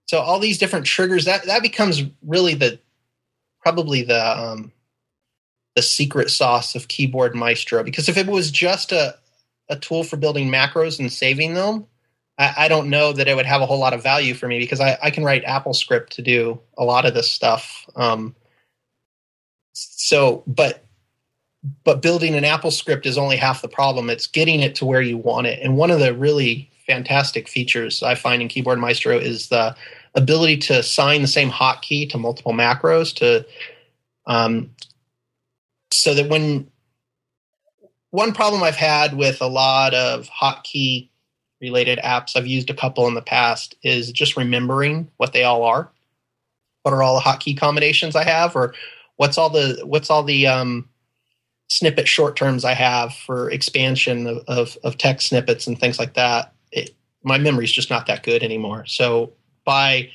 So 0.07 0.21
all 0.21 0.39
these 0.39 0.59
different 0.59 0.87
triggers 0.87 1.25
that 1.25 1.45
that 1.47 1.63
becomes 1.63 2.05
really 2.23 2.55
the 2.55 2.79
probably 3.61 4.03
the 4.03 4.41
um, 4.41 4.73
the 5.75 5.83
secret 5.83 6.31
sauce 6.31 6.75
of 6.75 6.89
Keyboard 6.89 7.35
Maestro. 7.35 7.83
Because 7.83 8.09
if 8.09 8.17
it 8.17 8.27
was 8.27 8.51
just 8.51 8.93
a 8.93 9.17
a 9.69 9.77
tool 9.77 10.05
for 10.05 10.17
building 10.17 10.51
macros 10.51 11.01
and 11.01 11.13
saving 11.13 11.55
them, 11.55 11.87
I, 12.43 12.65
I 12.65 12.69
don't 12.69 12.91
know 12.91 13.13
that 13.13 13.29
it 13.29 13.37
would 13.37 13.47
have 13.47 13.63
a 13.63 13.67
whole 13.67 13.79
lot 13.79 13.93
of 13.93 14.03
value 14.03 14.35
for 14.35 14.49
me 14.49 14.59
because 14.59 14.81
I, 14.81 14.99
I 15.03 15.11
can 15.11 15.25
write 15.25 15.45
AppleScript 15.45 16.09
to 16.11 16.23
do 16.23 16.61
a 16.77 16.85
lot 16.85 17.07
of 17.07 17.15
this 17.15 17.31
stuff. 17.31 17.87
Um, 17.95 18.35
so, 19.73 20.43
but 20.47 20.85
but 21.85 22.03
building 22.03 22.35
an 22.35 22.43
AppleScript 22.43 23.07
is 23.07 23.17
only 23.17 23.37
half 23.37 23.63
the 23.63 23.69
problem. 23.69 24.11
It's 24.11 24.27
getting 24.27 24.61
it 24.61 24.75
to 24.77 24.85
where 24.85 25.01
you 25.01 25.17
want 25.17 25.47
it. 25.47 25.61
And 25.63 25.77
one 25.77 25.93
of 25.93 26.01
the 26.01 26.13
really 26.13 26.69
fantastic 26.89 27.49
features 27.49 28.03
I 28.03 28.17
find 28.17 28.43
in 28.43 28.49
Keyboard 28.49 28.81
Maestro 28.81 29.17
is 29.17 29.49
the 29.49 29.77
ability 30.17 30.57
to 30.57 30.81
assign 30.81 31.23
the 31.23 31.29
same 31.29 31.51
hotkey 31.51 32.11
to 32.11 32.19
multiple 32.19 32.53
macros 32.53 33.15
to 33.17 33.47
um, 34.27 34.71
so 35.93 36.15
that 36.15 36.29
when 36.29 36.69
one 38.11 38.33
problem 38.33 38.63
I've 38.63 38.75
had 38.75 39.17
with 39.17 39.41
a 39.41 39.47
lot 39.47 39.95
of 39.95 40.29
hotkey 40.29 41.09
related 41.63 41.99
apps, 42.01 42.37
I've 42.37 42.47
used 42.47 42.69
a 42.69 42.75
couple 42.75 43.07
in 43.07 43.15
the 43.15 43.23
past, 43.23 43.77
is 43.83 44.13
just 44.13 44.37
remembering 44.37 45.11
what 45.17 45.33
they 45.33 45.45
all 45.45 45.63
are. 45.63 45.91
What 46.83 46.93
are 46.93 47.03
all 47.03 47.15
the 47.15 47.23
hotkey 47.23 47.57
combinations 47.57 48.17
I 48.17 48.25
have, 48.25 48.55
or 48.57 48.75
what's 49.17 49.39
all 49.39 49.49
the 49.49 49.81
what's 49.85 50.11
all 50.11 50.25
the 50.25 50.49
um, 50.49 50.89
snippet 51.69 52.09
short 52.09 52.37
terms 52.37 52.65
I 52.65 52.75
have 52.75 53.15
for 53.15 53.51
expansion 53.51 54.27
of, 54.27 54.39
of, 54.49 54.79
of 54.85 54.99
text 54.99 55.29
snippets 55.29 55.67
and 55.67 55.79
things 55.79 55.99
like 55.99 56.15
that. 56.15 56.53
It, 56.71 56.91
my 57.23 57.39
memory's 57.39 57.73
just 57.73 57.89
not 57.89 58.07
that 58.07 58.25
good 58.25 58.43
anymore. 58.43 58.85
So 58.87 59.33
by 59.65 60.11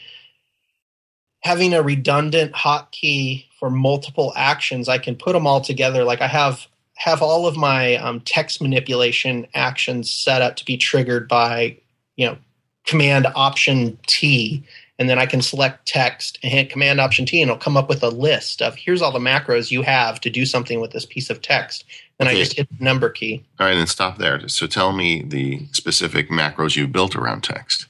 having 1.39 1.73
a 1.73 1.81
redundant 1.81 2.53
hotkey 2.53 3.45
for 3.59 3.69
multiple 3.69 4.33
actions, 4.35 4.89
I 4.89 4.97
can 4.97 5.15
put 5.15 5.33
them 5.33 5.47
all 5.47 5.61
together. 5.61 6.03
Like 6.03 6.21
I 6.21 6.27
have 6.27 6.67
have 6.97 7.21
all 7.21 7.45
of 7.47 7.55
my 7.55 7.95
um, 7.95 8.19
text 8.21 8.61
manipulation 8.61 9.47
actions 9.53 10.11
set 10.11 10.41
up 10.41 10.55
to 10.57 10.65
be 10.65 10.77
triggered 10.77 11.27
by 11.27 11.77
you 12.15 12.25
know 12.25 12.37
command 12.85 13.27
option 13.35 13.97
T, 14.07 14.63
and 14.97 15.09
then 15.09 15.19
I 15.19 15.25
can 15.25 15.41
select 15.41 15.85
text 15.87 16.39
and 16.41 16.51
hit 16.51 16.69
command 16.69 16.99
option 16.99 17.25
T, 17.25 17.41
and 17.41 17.49
it'll 17.49 17.59
come 17.59 17.77
up 17.77 17.87
with 17.87 18.03
a 18.03 18.09
list 18.09 18.61
of 18.61 18.75
here's 18.75 19.01
all 19.01 19.11
the 19.11 19.19
macros 19.19 19.71
you 19.71 19.83
have 19.83 20.19
to 20.21 20.29
do 20.29 20.45
something 20.45 20.79
with 20.81 20.91
this 20.91 21.05
piece 21.05 21.29
of 21.29 21.41
text. 21.41 21.85
And 22.19 22.27
Okay. 22.27 22.35
I 22.35 22.41
just 22.41 22.53
hit 22.57 22.67
the 22.75 22.83
number 22.83 23.09
key. 23.09 23.45
All 23.59 23.67
right, 23.67 23.77
and 23.77 23.87
stop 23.87 24.17
there. 24.17 24.47
So 24.49 24.65
tell 24.65 24.91
me 24.91 25.21
the 25.21 25.67
specific 25.71 26.29
macros 26.29 26.75
you 26.75 26.87
built 26.87 27.15
around 27.15 27.43
text. 27.43 27.85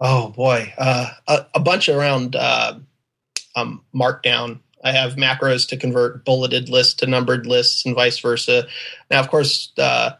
Oh 0.00 0.30
boy, 0.30 0.72
uh, 0.78 1.10
a, 1.28 1.46
a 1.54 1.60
bunch 1.60 1.88
around 1.88 2.34
uh, 2.34 2.74
um, 3.54 3.82
Markdown. 3.94 4.58
I 4.84 4.92
have 4.92 5.16
macros 5.16 5.68
to 5.68 5.76
convert 5.76 6.24
bulleted 6.24 6.68
lists 6.68 6.94
to 6.94 7.06
numbered 7.06 7.46
lists 7.46 7.84
and 7.84 7.94
vice 7.94 8.18
versa. 8.18 8.66
Now, 9.10 9.20
of 9.20 9.28
course, 9.28 9.72
uh, 9.78 10.12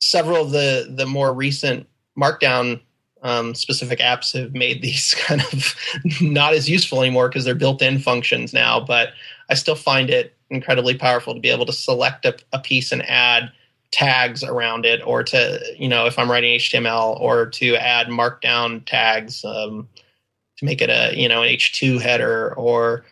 several 0.00 0.42
of 0.42 0.50
the 0.50 0.92
the 0.94 1.06
more 1.06 1.32
recent 1.32 1.86
Markdown 2.18 2.80
um, 3.22 3.54
specific 3.54 4.00
apps 4.00 4.32
have 4.32 4.54
made 4.54 4.82
these 4.82 5.14
kind 5.14 5.40
of 5.40 5.74
not 6.20 6.54
as 6.54 6.68
useful 6.68 7.00
anymore 7.00 7.28
because 7.28 7.44
they're 7.44 7.54
built-in 7.54 7.98
functions 7.98 8.52
now. 8.52 8.80
But 8.80 9.10
I 9.48 9.54
still 9.54 9.76
find 9.76 10.10
it 10.10 10.36
incredibly 10.50 10.96
powerful 10.96 11.34
to 11.34 11.40
be 11.40 11.48
able 11.48 11.66
to 11.66 11.72
select 11.72 12.24
a, 12.24 12.36
a 12.52 12.58
piece 12.58 12.92
and 12.92 13.08
add 13.08 13.50
tags 13.90 14.42
around 14.42 14.86
it 14.86 15.06
or 15.06 15.22
to 15.22 15.60
you 15.78 15.86
know 15.86 16.06
if 16.06 16.18
i'm 16.18 16.30
writing 16.30 16.58
html 16.58 17.20
or 17.20 17.46
to 17.46 17.76
add 17.76 18.06
markdown 18.06 18.82
tags 18.86 19.44
um, 19.44 19.86
to 20.56 20.64
make 20.64 20.80
it 20.80 20.88
a 20.88 21.12
you 21.14 21.28
know 21.28 21.42
an 21.42 21.48
h2 21.50 22.00
header 22.00 22.54
or 22.54 23.04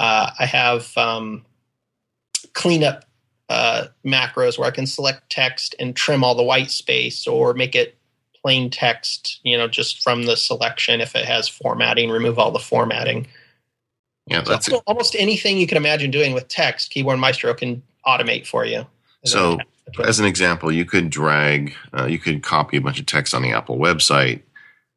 uh, 0.00 0.30
i 0.38 0.46
have 0.46 0.96
um, 0.96 1.44
cleanup 2.54 3.04
uh, 3.48 3.86
macros 4.04 4.58
where 4.58 4.66
i 4.66 4.70
can 4.70 4.86
select 4.86 5.30
text 5.30 5.74
and 5.78 5.94
trim 5.94 6.24
all 6.24 6.34
the 6.34 6.42
white 6.42 6.70
space 6.70 7.26
or 7.26 7.54
make 7.54 7.74
it 7.74 7.96
plain 8.42 8.70
text 8.70 9.40
you 9.42 9.56
know 9.56 9.68
just 9.68 10.02
from 10.02 10.24
the 10.24 10.36
selection 10.36 11.00
if 11.00 11.14
it 11.14 11.24
has 11.24 11.48
formatting 11.48 12.10
remove 12.10 12.38
all 12.38 12.50
the 12.50 12.58
formatting 12.58 13.26
Yeah, 14.26 14.42
so 14.42 14.50
that's 14.50 14.68
almost- 14.68 14.84
almost 14.86 15.16
anything 15.16 15.58
you 15.58 15.66
can 15.66 15.76
imagine 15.76 16.10
doing 16.10 16.32
with 16.32 16.48
text 16.48 16.90
keyboard 16.90 17.18
maestro 17.18 17.52
can 17.54 17.82
automate 18.06 18.46
for 18.46 18.64
you 18.64 18.86
So, 19.24 19.58
as 20.02 20.18
an 20.18 20.26
example, 20.26 20.72
you 20.72 20.84
could 20.84 21.10
drag, 21.10 21.74
uh, 21.92 22.06
you 22.06 22.18
could 22.18 22.42
copy 22.42 22.76
a 22.76 22.80
bunch 22.80 22.98
of 22.98 23.06
text 23.06 23.34
on 23.34 23.42
the 23.42 23.52
Apple 23.52 23.78
website. 23.78 24.40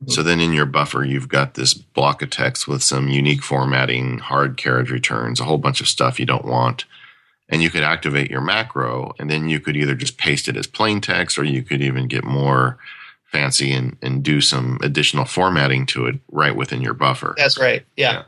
So 0.07 0.23
then 0.23 0.39
in 0.39 0.53
your 0.53 0.65
buffer, 0.65 1.03
you've 1.03 1.29
got 1.29 1.53
this 1.53 1.73
block 1.73 2.21
of 2.21 2.29
text 2.29 2.67
with 2.67 2.83
some 2.83 3.09
unique 3.09 3.43
formatting, 3.43 4.19
hard 4.19 4.57
carriage 4.57 4.91
returns, 4.91 5.39
a 5.39 5.45
whole 5.45 5.57
bunch 5.57 5.81
of 5.81 5.87
stuff 5.87 6.19
you 6.19 6.25
don't 6.25 6.45
want. 6.45 6.85
And 7.49 7.61
you 7.61 7.69
could 7.69 7.83
activate 7.83 8.31
your 8.31 8.41
macro, 8.41 9.13
and 9.19 9.29
then 9.29 9.49
you 9.49 9.59
could 9.59 9.75
either 9.75 9.95
just 9.95 10.17
paste 10.17 10.47
it 10.47 10.57
as 10.57 10.65
plain 10.65 11.01
text, 11.01 11.37
or 11.37 11.43
you 11.43 11.61
could 11.61 11.81
even 11.81 12.07
get 12.07 12.23
more 12.23 12.79
fancy 13.31 13.71
and, 13.71 13.97
and 14.01 14.23
do 14.23 14.41
some 14.41 14.79
additional 14.81 15.25
formatting 15.25 15.85
to 15.87 16.05
it 16.05 16.19
right 16.31 16.55
within 16.55 16.81
your 16.81 16.93
buffer. 16.93 17.33
that's 17.35 17.59
right 17.59 17.83
yeah. 17.97 18.11
Yeah. 18.13 18.23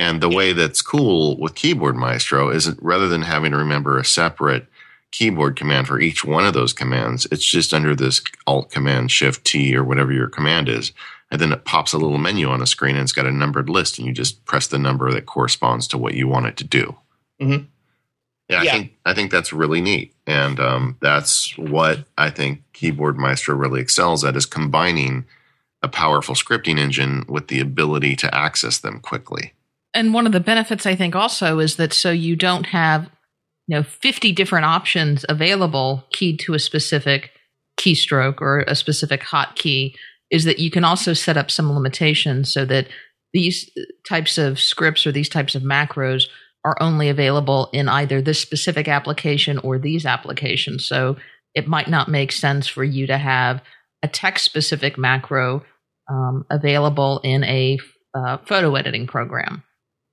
And 0.00 0.22
the 0.22 0.30
way 0.30 0.54
that's 0.54 0.80
cool 0.80 1.36
with 1.38 1.54
Keyboard 1.54 1.96
Maestro 1.96 2.48
is 2.48 2.64
that 2.64 2.82
rather 2.82 3.06
than 3.06 3.22
having 3.22 3.52
to 3.52 3.58
remember 3.58 3.98
a 3.98 4.04
separate 4.04 4.66
keyboard 5.10 5.56
command 5.56 5.88
for 5.88 6.00
each 6.00 6.24
one 6.24 6.46
of 6.46 6.54
those 6.54 6.72
commands, 6.72 7.26
it's 7.30 7.44
just 7.44 7.74
under 7.74 7.94
this 7.94 8.22
Alt 8.46 8.70
Command 8.70 9.10
Shift 9.10 9.44
T 9.44 9.76
or 9.76 9.84
whatever 9.84 10.12
your 10.12 10.28
command 10.28 10.68
is. 10.68 10.92
And 11.30 11.40
then 11.40 11.52
it 11.52 11.64
pops 11.64 11.92
a 11.92 11.98
little 11.98 12.18
menu 12.18 12.48
on 12.48 12.60
the 12.60 12.66
screen 12.66 12.96
and 12.96 13.02
it's 13.02 13.12
got 13.12 13.26
a 13.26 13.32
numbered 13.32 13.68
list 13.68 13.98
and 13.98 14.06
you 14.06 14.12
just 14.12 14.44
press 14.44 14.66
the 14.66 14.78
number 14.78 15.10
that 15.12 15.26
corresponds 15.26 15.86
to 15.88 15.98
what 15.98 16.14
you 16.14 16.26
want 16.26 16.46
it 16.46 16.56
to 16.56 16.64
do. 16.64 16.96
Mhm. 17.40 17.66
Yeah, 18.48 18.62
I 18.62 18.66
think 18.66 18.92
I 19.04 19.14
think 19.14 19.30
that's 19.30 19.52
really 19.52 19.80
neat, 19.80 20.12
and 20.26 20.58
um, 20.58 20.96
that's 21.00 21.56
what 21.56 22.04
I 22.18 22.30
think 22.30 22.64
Keyboard 22.72 23.16
Maestro 23.16 23.54
really 23.54 23.80
excels 23.80 24.24
at 24.24 24.34
is 24.34 24.44
combining 24.44 25.24
a 25.82 25.88
powerful 25.88 26.34
scripting 26.34 26.78
engine 26.78 27.24
with 27.28 27.46
the 27.46 27.60
ability 27.60 28.16
to 28.16 28.34
access 28.34 28.78
them 28.78 28.98
quickly. 28.98 29.54
And 29.94 30.12
one 30.12 30.26
of 30.26 30.32
the 30.32 30.40
benefits 30.40 30.84
I 30.84 30.96
think 30.96 31.14
also 31.14 31.60
is 31.60 31.76
that 31.76 31.92
so 31.92 32.10
you 32.10 32.34
don't 32.34 32.66
have 32.66 33.08
you 33.68 33.76
know 33.76 33.84
50 33.84 34.32
different 34.32 34.64
options 34.64 35.24
available 35.28 36.04
keyed 36.10 36.40
to 36.40 36.54
a 36.54 36.58
specific 36.58 37.30
keystroke 37.78 38.40
or 38.40 38.60
a 38.66 38.74
specific 38.74 39.22
hotkey 39.22 39.94
is 40.30 40.44
that 40.44 40.58
you 40.58 40.70
can 40.70 40.84
also 40.84 41.12
set 41.12 41.36
up 41.36 41.50
some 41.50 41.72
limitations 41.72 42.52
so 42.52 42.64
that 42.64 42.86
these 43.32 43.70
types 44.08 44.38
of 44.38 44.58
scripts 44.58 45.06
or 45.06 45.12
these 45.12 45.28
types 45.28 45.54
of 45.54 45.62
macros 45.62 46.24
are 46.64 46.76
only 46.80 47.08
available 47.08 47.70
in 47.72 47.88
either 47.88 48.20
this 48.20 48.40
specific 48.40 48.86
application 48.88 49.58
or 49.58 49.78
these 49.78 50.04
applications. 50.04 50.86
So 50.86 51.16
it 51.54 51.66
might 51.66 51.88
not 51.88 52.08
make 52.08 52.32
sense 52.32 52.66
for 52.66 52.84
you 52.84 53.06
to 53.06 53.18
have 53.18 53.62
a 54.02 54.08
text 54.08 54.44
specific 54.44 54.98
macro 54.98 55.64
um, 56.10 56.44
available 56.50 57.20
in 57.22 57.44
a 57.44 57.78
uh, 58.14 58.38
photo 58.38 58.74
editing 58.74 59.06
program. 59.06 59.62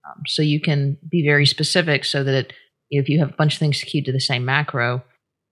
Um, 0.06 0.24
so 0.26 0.42
you 0.42 0.62
can 0.62 0.98
be 1.10 1.26
very 1.26 1.46
specific 1.46 2.06
so 2.06 2.24
that 2.24 2.54
if 2.90 3.10
you 3.10 3.20
have 3.20 3.30
a 3.30 3.36
bunch 3.36 3.56
of 3.56 3.60
things 3.60 3.84
keyed 3.84 4.06
to 4.06 4.12
the 4.12 4.20
same 4.20 4.46
macro, 4.46 5.04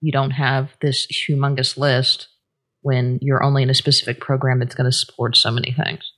you 0.01 0.11
don't 0.11 0.31
have 0.31 0.69
this 0.81 1.07
humongous 1.07 1.77
list 1.77 2.27
when 2.85 3.17
you're 3.19 3.41
only 3.41 3.63
in 3.63 3.71
a 3.71 3.73
specific 3.73 4.19
program 4.19 4.59
that's 4.59 4.75
going 4.75 4.85
to 4.85 4.95
support 4.95 5.35
so 5.35 5.49
many 5.49 5.71
things. 5.71 6.13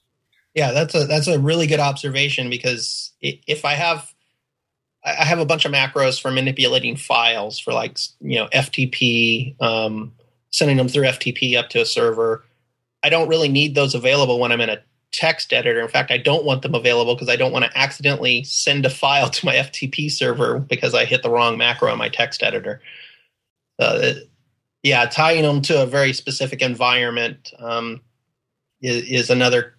Yeah, 0.53 0.73
that's 0.73 0.93
a 0.93 1.05
that's 1.05 1.27
a 1.27 1.39
really 1.39 1.65
good 1.65 1.79
observation 1.79 2.49
because 2.49 3.13
if 3.21 3.63
I 3.63 3.73
have 3.73 4.13
I 5.05 5.23
have 5.23 5.39
a 5.39 5.45
bunch 5.45 5.63
of 5.63 5.71
macros 5.71 6.21
for 6.21 6.29
manipulating 6.29 6.97
files 6.97 7.57
for 7.57 7.71
like 7.71 7.97
you 8.19 8.37
know 8.37 8.49
FTP, 8.53 9.55
um, 9.61 10.11
sending 10.51 10.75
them 10.75 10.89
through 10.89 11.05
FTP 11.05 11.57
up 11.57 11.69
to 11.69 11.79
a 11.79 11.85
server. 11.85 12.43
I 13.01 13.07
don't 13.07 13.29
really 13.29 13.47
need 13.47 13.73
those 13.73 13.95
available 13.95 14.37
when 14.37 14.51
I'm 14.51 14.59
in 14.59 14.69
a 14.69 14.81
text 15.13 15.53
editor. 15.53 15.79
In 15.79 15.87
fact, 15.87 16.11
I 16.11 16.17
don't 16.17 16.43
want 16.43 16.63
them 16.63 16.75
available 16.75 17.15
because 17.15 17.29
I 17.29 17.37
don't 17.37 17.53
want 17.53 17.63
to 17.63 17.77
accidentally 17.77 18.43
send 18.43 18.85
a 18.85 18.89
file 18.89 19.29
to 19.29 19.45
my 19.45 19.55
FTP 19.55 20.11
server 20.11 20.59
because 20.59 20.93
I 20.93 21.05
hit 21.05 21.23
the 21.23 21.29
wrong 21.29 21.57
macro 21.57 21.93
in 21.93 21.97
my 21.97 22.09
text 22.09 22.43
editor. 22.43 22.81
Uh, 23.79 24.15
yeah, 24.83 25.05
tying 25.05 25.43
them 25.43 25.61
to 25.63 25.81
a 25.81 25.85
very 25.85 26.13
specific 26.13 26.61
environment 26.61 27.51
um, 27.59 28.01
is, 28.81 29.03
is 29.05 29.29
another 29.29 29.75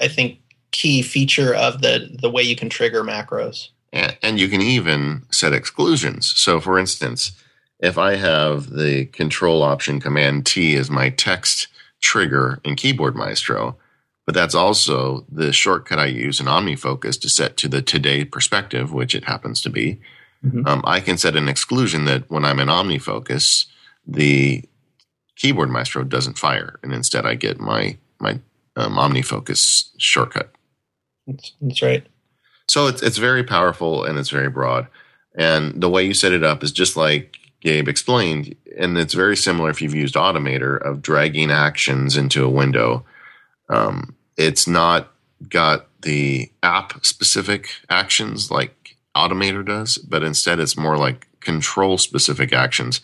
I 0.00 0.08
think 0.08 0.40
key 0.72 1.02
feature 1.02 1.54
of 1.54 1.82
the 1.82 2.16
the 2.20 2.30
way 2.30 2.42
you 2.42 2.56
can 2.56 2.68
trigger 2.68 3.02
macros. 3.02 3.68
And, 3.92 4.16
and 4.22 4.40
you 4.40 4.48
can 4.48 4.60
even 4.60 5.22
set 5.30 5.52
exclusions. 5.52 6.26
So, 6.38 6.60
for 6.60 6.78
instance, 6.78 7.32
if 7.80 7.98
I 7.98 8.16
have 8.16 8.70
the 8.70 9.06
control 9.06 9.62
option 9.62 10.00
command 10.00 10.46
T 10.46 10.76
as 10.76 10.90
my 10.90 11.10
text 11.10 11.68
trigger 12.00 12.60
in 12.64 12.76
Keyboard 12.76 13.16
Maestro, 13.16 13.76
but 14.26 14.34
that's 14.34 14.54
also 14.54 15.24
the 15.28 15.52
shortcut 15.52 15.98
I 15.98 16.06
use 16.06 16.40
in 16.40 16.46
OmniFocus 16.46 17.20
to 17.20 17.28
set 17.28 17.56
to 17.58 17.68
the 17.68 17.82
today 17.82 18.24
perspective, 18.24 18.92
which 18.92 19.14
it 19.14 19.24
happens 19.24 19.60
to 19.62 19.70
be. 19.70 20.00
Mhm. 20.44 20.66
Um, 20.66 20.82
I 20.84 21.00
can 21.00 21.18
set 21.18 21.36
an 21.36 21.48
exclusion 21.48 22.04
that 22.04 22.30
when 22.30 22.44
I'm 22.44 22.60
in 22.60 22.68
OmniFocus, 22.68 23.66
the 24.06 24.64
Keyboard 25.36 25.70
Maestro 25.70 26.04
doesn't 26.04 26.38
fire, 26.38 26.78
and 26.82 26.92
instead 26.92 27.26
I 27.26 27.34
get 27.34 27.60
my 27.60 27.96
my 28.20 28.40
um, 28.76 28.96
OmniFocus 28.96 29.90
shortcut. 29.98 30.52
That's, 31.26 31.52
that's 31.60 31.82
right. 31.82 32.06
So 32.68 32.86
it's 32.86 33.02
it's 33.02 33.18
very 33.18 33.42
powerful 33.42 34.04
and 34.04 34.18
it's 34.18 34.30
very 34.30 34.48
broad. 34.48 34.86
And 35.36 35.80
the 35.80 35.88
way 35.88 36.04
you 36.04 36.14
set 36.14 36.32
it 36.32 36.44
up 36.44 36.62
is 36.62 36.72
just 36.72 36.96
like 36.96 37.36
Gabe 37.60 37.88
explained, 37.88 38.54
and 38.76 38.98
it's 38.98 39.14
very 39.14 39.36
similar 39.36 39.70
if 39.70 39.80
you've 39.80 39.94
used 39.94 40.14
Automator 40.14 40.80
of 40.80 41.02
dragging 41.02 41.50
actions 41.50 42.16
into 42.16 42.44
a 42.44 42.48
window. 42.48 43.04
Um, 43.68 44.16
it's 44.36 44.66
not 44.66 45.12
got 45.48 45.86
the 46.02 46.50
app 46.62 47.04
specific 47.04 47.68
actions 47.88 48.50
like 48.50 48.96
Automator 49.16 49.64
does, 49.64 49.98
but 49.98 50.22
instead 50.22 50.60
it's 50.60 50.76
more 50.76 50.96
like 50.96 51.26
control 51.40 51.98
specific 51.98 52.52
actions. 52.52 53.00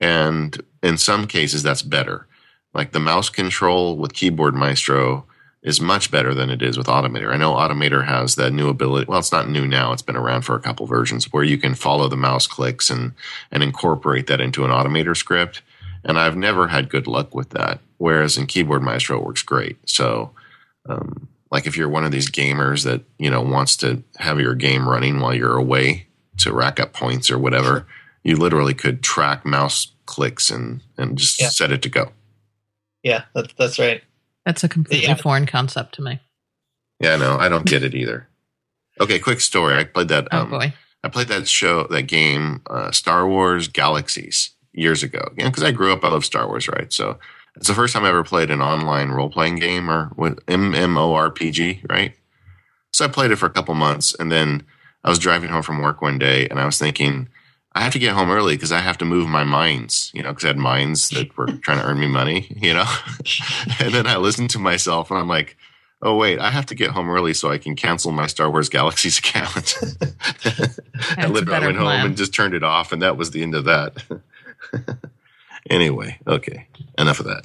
And 0.00 0.60
in 0.82 0.96
some 0.96 1.26
cases, 1.26 1.62
that's 1.62 1.82
better. 1.82 2.26
Like 2.72 2.92
the 2.92 3.00
mouse 3.00 3.28
control 3.28 3.96
with 3.96 4.14
Keyboard 4.14 4.54
Maestro 4.54 5.26
is 5.62 5.80
much 5.80 6.10
better 6.10 6.34
than 6.34 6.48
it 6.48 6.62
is 6.62 6.78
with 6.78 6.86
Automator. 6.86 7.32
I 7.32 7.36
know 7.36 7.52
Automator 7.52 8.06
has 8.06 8.36
that 8.36 8.52
new 8.52 8.68
ability. 8.68 9.06
Well, 9.08 9.18
it's 9.18 9.32
not 9.32 9.48
new 9.48 9.66
now. 9.66 9.92
It's 9.92 10.02
been 10.02 10.16
around 10.16 10.42
for 10.42 10.56
a 10.56 10.60
couple 10.60 10.86
versions 10.86 11.30
where 11.32 11.44
you 11.44 11.58
can 11.58 11.74
follow 11.74 12.08
the 12.08 12.16
mouse 12.16 12.46
clicks 12.46 12.88
and 12.88 13.12
and 13.50 13.62
incorporate 13.62 14.26
that 14.28 14.40
into 14.40 14.64
an 14.64 14.70
Automator 14.70 15.16
script. 15.16 15.60
And 16.02 16.18
I've 16.18 16.36
never 16.36 16.68
had 16.68 16.88
good 16.88 17.06
luck 17.06 17.34
with 17.34 17.50
that. 17.50 17.80
Whereas 17.98 18.38
in 18.38 18.46
Keyboard 18.46 18.82
Maestro, 18.82 19.18
it 19.18 19.24
works 19.24 19.42
great. 19.42 19.76
So, 19.86 20.30
um, 20.88 21.28
like 21.50 21.66
if 21.66 21.76
you're 21.76 21.90
one 21.90 22.06
of 22.06 22.12
these 22.12 22.30
gamers 22.30 22.84
that 22.84 23.02
you 23.18 23.30
know 23.30 23.42
wants 23.42 23.76
to 23.78 24.02
have 24.16 24.40
your 24.40 24.54
game 24.54 24.88
running 24.88 25.20
while 25.20 25.34
you're 25.34 25.58
away 25.58 26.06
to 26.38 26.54
rack 26.54 26.80
up 26.80 26.94
points 26.94 27.30
or 27.30 27.38
whatever, 27.38 27.86
you 28.24 28.36
literally 28.36 28.74
could 28.74 29.02
track 29.02 29.44
mouse 29.46 29.92
clicks 30.06 30.50
and 30.50 30.80
and 30.98 31.16
just 31.18 31.40
Yeah. 31.40 31.48
set 31.48 31.72
it 31.72 31.82
to 31.82 31.88
go. 31.88 32.12
Yeah, 33.02 33.24
that's 33.34 33.52
that's 33.54 33.78
right. 33.78 34.02
That's 34.44 34.64
a 34.64 34.68
completely 34.68 35.06
Yeah. 35.08 35.14
foreign 35.14 35.46
concept 35.46 35.94
to 35.96 36.02
me. 36.02 36.20
Yeah, 37.00 37.16
no, 37.16 37.38
I 37.38 37.48
don't 37.48 37.66
get 37.66 37.82
it 37.82 37.94
either. 37.94 38.28
Okay, 39.00 39.18
quick 39.18 39.40
story. 39.40 39.76
I 39.76 39.84
played 39.84 40.08
that. 40.08 40.28
Oh 40.32 40.40
Um, 40.40 40.50
boy. 40.50 40.74
I 41.02 41.08
played 41.08 41.28
that 41.28 41.48
show, 41.48 41.86
that 41.88 42.02
game, 42.02 42.60
uh, 42.68 42.90
Star 42.90 43.26
Wars 43.26 43.68
Galaxies, 43.68 44.50
years 44.74 45.02
ago. 45.02 45.30
Because 45.34 45.62
I 45.62 45.70
grew 45.72 45.92
up, 45.94 46.04
I 46.04 46.08
love 46.08 46.26
Star 46.26 46.46
Wars, 46.46 46.68
right? 46.68 46.92
So 46.92 47.18
it's 47.56 47.68
the 47.68 47.74
first 47.74 47.94
time 47.94 48.04
I 48.04 48.10
ever 48.10 48.22
played 48.22 48.50
an 48.50 48.60
online 48.60 49.08
role 49.08 49.30
playing 49.30 49.56
game 49.56 49.90
or 49.90 50.10
what 50.16 50.44
MMORPG, 50.46 51.88
right? 51.88 52.14
So 52.92 53.06
I 53.06 53.08
played 53.08 53.30
it 53.30 53.36
for 53.36 53.46
a 53.46 53.50
couple 53.50 53.74
months, 53.74 54.14
and 54.18 54.30
then 54.30 54.62
I 55.02 55.08
was 55.08 55.18
driving 55.18 55.48
home 55.48 55.62
from 55.62 55.80
work 55.80 56.02
one 56.02 56.18
day, 56.18 56.46
and 56.48 56.60
I 56.60 56.66
was 56.66 56.78
thinking, 56.78 57.28
I 57.72 57.82
have 57.82 57.92
to 57.92 57.98
get 58.00 58.14
home 58.14 58.30
early 58.30 58.56
because 58.56 58.72
I 58.72 58.80
have 58.80 58.98
to 58.98 59.04
move 59.04 59.28
my 59.28 59.44
mines, 59.44 60.10
you 60.12 60.22
know, 60.22 60.30
because 60.30 60.44
I 60.44 60.48
had 60.48 60.58
mines 60.58 61.08
that 61.10 61.36
were 61.36 61.46
trying 61.62 61.78
to 61.78 61.84
earn 61.84 62.00
me 62.00 62.08
money, 62.08 62.48
you 62.60 62.74
know. 62.74 62.86
and 63.80 63.94
then 63.94 64.06
I 64.06 64.16
listened 64.16 64.50
to 64.50 64.58
myself, 64.58 65.10
and 65.10 65.20
I'm 65.20 65.28
like, 65.28 65.56
oh 66.02 66.16
wait, 66.16 66.40
I 66.40 66.50
have 66.50 66.66
to 66.66 66.74
get 66.74 66.90
home 66.90 67.08
early 67.08 67.32
so 67.32 67.50
I 67.50 67.58
can 67.58 67.76
cancel 67.76 68.10
my 68.10 68.26
Star 68.26 68.50
Wars 68.50 68.68
Galaxies 68.68 69.18
account. 69.20 69.76
I 71.16 71.26
literally 71.26 71.66
went 71.66 71.76
home 71.76 71.86
plan. 71.86 72.06
and 72.06 72.16
just 72.16 72.34
turned 72.34 72.54
it 72.54 72.64
off, 72.64 72.92
and 72.92 73.02
that 73.02 73.16
was 73.16 73.30
the 73.30 73.42
end 73.42 73.54
of 73.54 73.64
that. 73.64 74.02
anyway, 75.68 76.18
okay, 76.26 76.66
enough 76.98 77.20
of 77.20 77.26
that. 77.26 77.44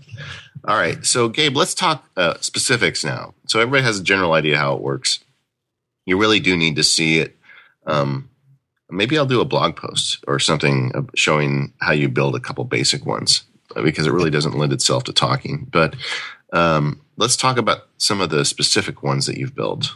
All 0.68 0.76
right, 0.76 1.06
so 1.06 1.30
Gabe, 1.30 1.56
let's 1.56 1.76
talk 1.76 2.04
uh, 2.18 2.36
specifics 2.40 3.04
now. 3.04 3.36
So 3.46 3.60
everybody 3.60 3.84
has 3.84 4.00
a 4.00 4.04
general 4.04 4.34
idea 4.34 4.58
how 4.58 4.74
it 4.74 4.82
works. 4.82 5.20
You 6.06 6.18
really 6.18 6.40
do 6.40 6.58
need 6.58 6.78
to 6.78 6.84
see 6.84 7.20
it. 7.20 7.38
Um, 7.86 8.30
maybe 8.90 9.18
I'll 9.18 9.26
do 9.26 9.42
a 9.42 9.46
blog 9.46 9.76
post 9.76 10.24
or 10.28 10.40
something 10.40 11.10
showing 11.16 11.74
how 11.82 11.92
you 11.92 12.10
build 12.10 12.36
a 12.36 12.40
couple 12.40 12.64
basic 12.64 13.06
ones 13.06 13.44
uh, 13.76 13.82
because 13.82 14.08
it 14.08 14.12
really 14.12 14.30
doesn't 14.30 14.58
lend 14.58 14.74
itself 14.74 15.04
to 15.06 15.14
talking. 15.14 15.68
But 15.72 15.96
um, 16.54 17.02
let's 17.18 17.36
talk 17.36 17.58
about 17.58 17.88
some 17.98 18.22
of 18.22 18.30
the 18.30 18.46
specific 18.46 19.04
ones 19.04 19.26
that 19.26 19.38
you've 19.38 19.56
built. 19.56 19.94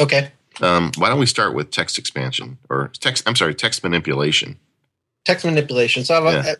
Okay. 0.00 0.30
Um, 0.60 0.92
why 0.96 1.08
don't 1.08 1.18
we 1.18 1.26
start 1.26 1.54
with 1.54 1.70
text 1.70 1.98
expansion 1.98 2.58
or 2.68 2.90
text? 3.00 3.24
I'm 3.26 3.36
sorry, 3.36 3.54
text 3.54 3.82
manipulation. 3.82 4.58
Text 5.24 5.44
manipulation. 5.44 6.04
So 6.04 6.16
I've 6.16 6.44
Yeah. 6.44 6.54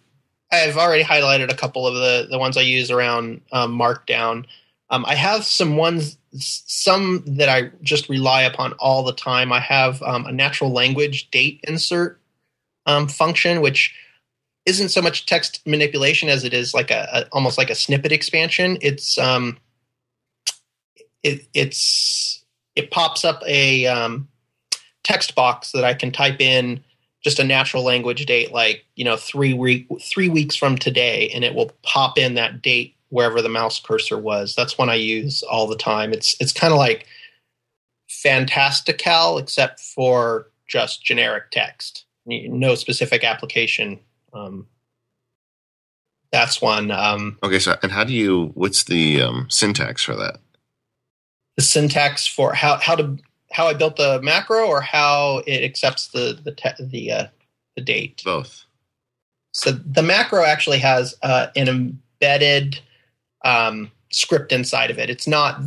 I've 0.50 0.78
already 0.78 1.04
highlighted 1.04 1.52
a 1.52 1.56
couple 1.56 1.86
of 1.86 1.94
the 1.94 2.26
the 2.30 2.38
ones 2.38 2.56
I 2.56 2.62
use 2.62 2.90
around 2.90 3.40
um, 3.52 3.78
Markdown. 3.78 4.46
Um, 4.90 5.04
I 5.06 5.14
have 5.14 5.44
some 5.44 5.76
ones, 5.76 6.16
some 6.32 7.22
that 7.26 7.48
I 7.48 7.70
just 7.82 8.08
rely 8.08 8.42
upon 8.42 8.72
all 8.74 9.02
the 9.02 9.12
time. 9.12 9.52
I 9.52 9.60
have 9.60 10.02
um, 10.02 10.26
a 10.26 10.32
natural 10.32 10.72
language 10.72 11.30
date 11.30 11.60
insert 11.64 12.20
um, 12.86 13.06
function, 13.06 13.60
which 13.60 13.94
isn't 14.64 14.90
so 14.90 15.02
much 15.02 15.26
text 15.26 15.66
manipulation 15.66 16.28
as 16.28 16.44
it 16.44 16.54
is 16.54 16.74
like 16.74 16.90
a, 16.90 17.08
a 17.12 17.28
almost 17.32 17.58
like 17.58 17.70
a 17.70 17.74
snippet 17.74 18.12
expansion. 18.12 18.78
It's 18.80 19.18
um, 19.18 19.58
it 21.22 21.46
it's 21.54 22.44
it 22.74 22.90
pops 22.90 23.24
up 23.24 23.42
a 23.46 23.86
um, 23.86 24.28
text 25.04 25.34
box 25.34 25.72
that 25.72 25.84
I 25.84 25.94
can 25.94 26.12
type 26.12 26.40
in 26.40 26.84
just 27.24 27.38
a 27.38 27.44
natural 27.44 27.82
language 27.82 28.24
date, 28.26 28.52
like 28.52 28.84
you 28.94 29.04
know 29.04 29.16
three 29.16 29.52
week 29.52 29.86
three 30.00 30.28
weeks 30.28 30.56
from 30.56 30.76
today, 30.76 31.30
and 31.34 31.44
it 31.44 31.54
will 31.54 31.72
pop 31.82 32.16
in 32.16 32.34
that 32.34 32.62
date 32.62 32.94
wherever 33.10 33.40
the 33.42 33.48
mouse 33.48 33.80
cursor 33.80 34.18
was. 34.18 34.54
That's 34.54 34.76
one 34.78 34.90
I 34.90 34.94
use 34.94 35.42
all 35.42 35.66
the 35.66 35.76
time. 35.76 36.12
It's 36.12 36.36
it's 36.40 36.52
kind 36.52 36.72
of 36.72 36.78
like 36.78 37.06
Fantastical, 38.10 39.36
except 39.38 39.80
for 39.80 40.50
just 40.66 41.04
generic 41.04 41.50
text, 41.50 42.06
no 42.26 42.74
specific 42.74 43.22
application. 43.22 44.00
Um, 44.32 44.66
That's 46.32 46.60
one. 46.62 46.90
Um, 46.90 47.38
Okay, 47.42 47.58
so 47.58 47.76
and 47.82 47.92
how 47.92 48.04
do 48.04 48.14
you? 48.14 48.46
What's 48.54 48.84
the 48.84 49.20
um, 49.22 49.46
syntax 49.50 50.02
for 50.02 50.14
that? 50.16 50.38
the 51.56 51.62
syntax 51.62 52.26
for 52.26 52.54
how 52.54 52.76
how 52.78 52.94
to 52.94 53.18
how 53.52 53.66
I 53.66 53.74
built 53.74 53.96
the 53.96 54.22
macro 54.22 54.66
or 54.66 54.80
how 54.80 55.42
it 55.46 55.62
accepts 55.62 56.08
the 56.08 56.38
the 56.42 56.52
te- 56.52 56.84
the 56.84 57.12
uh, 57.12 57.26
the 57.76 57.82
date. 57.82 58.22
Both. 58.24 58.64
So 59.52 59.72
the 59.72 60.02
macro 60.02 60.44
actually 60.44 60.78
has 60.78 61.14
uh, 61.22 61.48
an 61.56 61.68
embedded 61.68 62.80
um, 63.44 63.90
script 64.10 64.52
inside 64.52 64.90
of 64.90 64.98
it. 64.98 65.10
It's 65.10 65.26
not. 65.26 65.60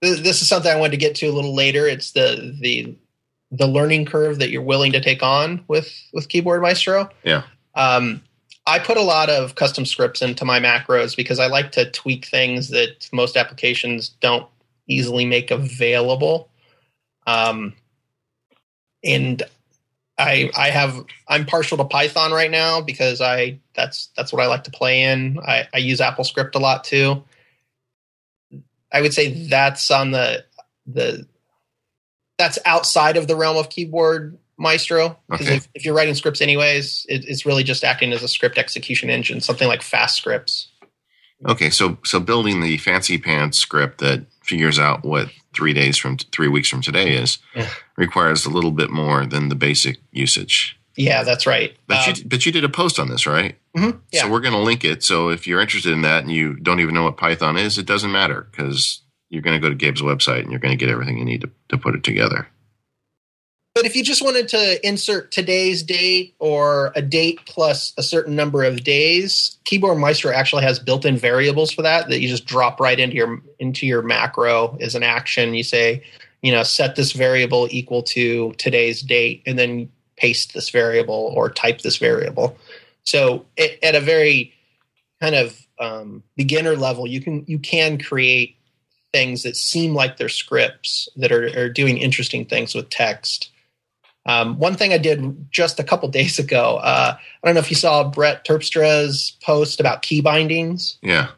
This 0.00 0.42
is 0.42 0.48
something 0.48 0.70
I 0.70 0.76
wanted 0.76 0.92
to 0.92 0.96
get 0.98 1.16
to 1.16 1.26
a 1.26 1.32
little 1.32 1.54
later. 1.54 1.86
It's 1.86 2.12
the 2.12 2.56
the 2.60 2.96
the 3.50 3.66
learning 3.66 4.04
curve 4.04 4.38
that 4.38 4.50
you're 4.50 4.62
willing 4.62 4.92
to 4.92 5.00
take 5.00 5.22
on 5.22 5.64
with 5.68 5.92
with 6.12 6.28
Keyboard 6.28 6.62
Maestro. 6.62 7.08
Yeah. 7.24 7.42
Um, 7.74 8.22
I 8.66 8.78
put 8.78 8.98
a 8.98 9.02
lot 9.02 9.30
of 9.30 9.54
custom 9.54 9.86
scripts 9.86 10.20
into 10.20 10.44
my 10.44 10.60
macros 10.60 11.16
because 11.16 11.38
I 11.38 11.46
like 11.46 11.72
to 11.72 11.90
tweak 11.90 12.26
things 12.26 12.68
that 12.68 13.08
most 13.12 13.36
applications 13.36 14.10
don't 14.20 14.46
easily 14.86 15.24
make 15.24 15.50
available. 15.50 16.50
Um, 17.26 17.74
and 19.02 19.42
I 20.18 20.50
I 20.56 20.70
have 20.70 21.04
I'm 21.28 21.46
partial 21.46 21.78
to 21.78 21.84
Python 21.84 22.32
right 22.32 22.50
now 22.50 22.80
because 22.80 23.20
I 23.20 23.60
that's 23.74 24.10
that's 24.16 24.32
what 24.32 24.42
I 24.42 24.46
like 24.46 24.64
to 24.64 24.70
play 24.70 25.02
in. 25.04 25.38
I, 25.46 25.68
I 25.72 25.78
use 25.78 26.00
AppleScript 26.00 26.54
a 26.54 26.58
lot 26.58 26.84
too. 26.84 27.22
I 28.92 29.00
would 29.00 29.14
say 29.14 29.46
that's 29.46 29.90
on 29.90 30.10
the 30.10 30.44
the 30.86 31.26
that's 32.38 32.58
outside 32.64 33.16
of 33.16 33.28
the 33.28 33.36
realm 33.36 33.56
of 33.56 33.68
keyboard 33.70 34.38
maestro 34.58 35.18
because 35.30 35.46
Okay. 35.46 35.56
if, 35.56 35.68
if 35.74 35.84
you're 35.84 35.94
writing 35.94 36.14
scripts 36.14 36.40
anyways 36.40 37.06
it, 37.08 37.24
it's 37.28 37.46
really 37.46 37.62
just 37.62 37.84
acting 37.84 38.12
as 38.12 38.22
a 38.24 38.28
script 38.28 38.58
execution 38.58 39.10
engine 39.10 39.40
something 39.40 39.68
like 39.68 39.80
FastScripts 39.80 40.66
Okay, 41.46 41.70
so 41.70 41.98
so 42.04 42.18
building 42.18 42.60
the 42.60 42.78
fancy 42.78 43.18
pants 43.18 43.58
script 43.58 43.98
that 43.98 44.26
figures 44.48 44.78
out 44.78 45.04
what 45.04 45.28
three 45.54 45.72
days 45.72 45.96
from 45.98 46.16
three 46.32 46.48
weeks 46.48 46.68
from 46.68 46.80
today 46.82 47.14
is 47.14 47.38
Yeah. 47.54 47.68
requires 47.96 48.46
a 48.46 48.50
little 48.50 48.70
bit 48.72 48.90
more 48.90 49.26
than 49.26 49.48
the 49.48 49.54
basic 49.54 49.98
usage. 50.12 50.78
yeah 50.96 51.22
that's 51.22 51.46
right 51.46 51.76
But 51.86 52.08
Um, 52.08 52.14
you 52.16 52.24
but 52.24 52.44
you 52.46 52.52
did 52.52 52.64
a 52.64 52.68
post 52.68 52.98
on 52.98 53.08
this, 53.08 53.26
right? 53.26 53.56
mhm, 53.76 54.00
yeah 54.12 54.22
So 54.22 54.30
we're 54.30 54.40
going 54.40 54.54
to 54.54 54.60
link 54.70 54.84
it. 54.84 55.04
So 55.04 55.28
if 55.28 55.46
you're 55.46 55.60
interested 55.60 55.92
in 55.92 56.02
that 56.02 56.22
and 56.24 56.32
you 56.32 56.54
don't 56.56 56.80
even 56.80 56.94
know 56.94 57.04
what 57.04 57.16
Python 57.16 57.56
is, 57.56 57.78
it 57.78 57.86
doesn't 57.86 58.10
matter 58.10 58.48
because 58.50 59.02
you're 59.30 59.42
going 59.42 59.60
to 59.60 59.64
go 59.64 59.68
to 59.68 59.76
Gabe's 59.76 60.02
website 60.02 60.40
and 60.40 60.50
you're 60.50 60.58
going 60.64 60.76
to 60.76 60.82
get 60.84 60.88
everything 60.92 61.18
you 61.18 61.24
need 61.24 61.42
to, 61.42 61.50
to 61.68 61.76
put 61.78 61.94
it 61.94 62.02
together. 62.02 62.48
But 63.74 63.86
if 63.86 63.94
you 63.94 64.02
just 64.02 64.22
wanted 64.22 64.48
to 64.48 64.84
insert 64.84 65.30
today's 65.30 65.84
date 65.84 66.34
or 66.40 66.90
a 66.96 67.02
date 67.02 67.38
plus 67.46 67.92
a 67.96 68.02
certain 68.02 68.34
number 68.34 68.64
of 68.64 68.82
days, 68.82 69.56
Keyboard 69.64 69.98
Maestro 69.98 70.32
actually 70.32 70.64
has 70.64 70.80
built-in 70.80 71.16
variables 71.16 71.70
for 71.70 71.82
that 71.82 72.08
that 72.08 72.20
you 72.20 72.28
just 72.28 72.44
drop 72.44 72.80
right 72.80 72.98
into 72.98 73.14
your 73.14 73.40
into 73.60 73.86
your 73.86 74.02
macro 74.02 74.76
as 74.80 74.96
an 74.96 75.04
action. 75.04 75.54
You 75.54 75.62
say, 75.62 76.02
you 76.42 76.50
know, 76.50 76.64
set 76.64 76.96
this 76.96 77.12
variable 77.12 77.68
equal 77.70 78.02
to 78.04 78.52
today's 78.58 79.00
date, 79.00 79.44
and 79.46 79.56
then 79.56 79.92
paste 80.16 80.54
this 80.54 80.70
variable 80.70 81.32
or 81.36 81.48
type 81.48 81.82
this 81.82 81.98
variable. 81.98 82.58
So 83.04 83.46
it, 83.56 83.78
at 83.82 83.94
a 83.94 84.00
very 84.00 84.52
kind 85.20 85.36
of 85.36 85.56
um, 85.78 86.24
beginner 86.36 86.74
level, 86.74 87.06
you 87.06 87.20
can 87.20 87.44
you 87.46 87.60
can 87.60 87.98
create 87.98 88.56
things 89.12 89.44
that 89.44 89.56
seem 89.56 89.94
like 89.94 90.16
they're 90.16 90.28
scripts 90.28 91.08
that 91.16 91.30
are, 91.30 91.46
are 91.56 91.68
doing 91.68 91.96
interesting 91.96 92.44
things 92.44 92.74
with 92.74 92.90
text. 92.90 93.50
Um, 94.28 94.58
one 94.58 94.74
thing 94.74 94.92
I 94.92 94.98
did 94.98 95.50
just 95.50 95.80
a 95.80 95.84
couple 95.84 96.08
days 96.10 96.38
ago, 96.38 96.76
uh, 96.76 97.16
I 97.16 97.46
don't 97.46 97.54
know 97.54 97.60
if 97.60 97.70
you 97.70 97.76
saw 97.76 98.08
Brett 98.08 98.44
Terpstra's 98.44 99.36
post 99.42 99.80
about 99.80 100.02
key 100.02 100.20
bindings. 100.20 100.98
Yeah. 101.02 101.30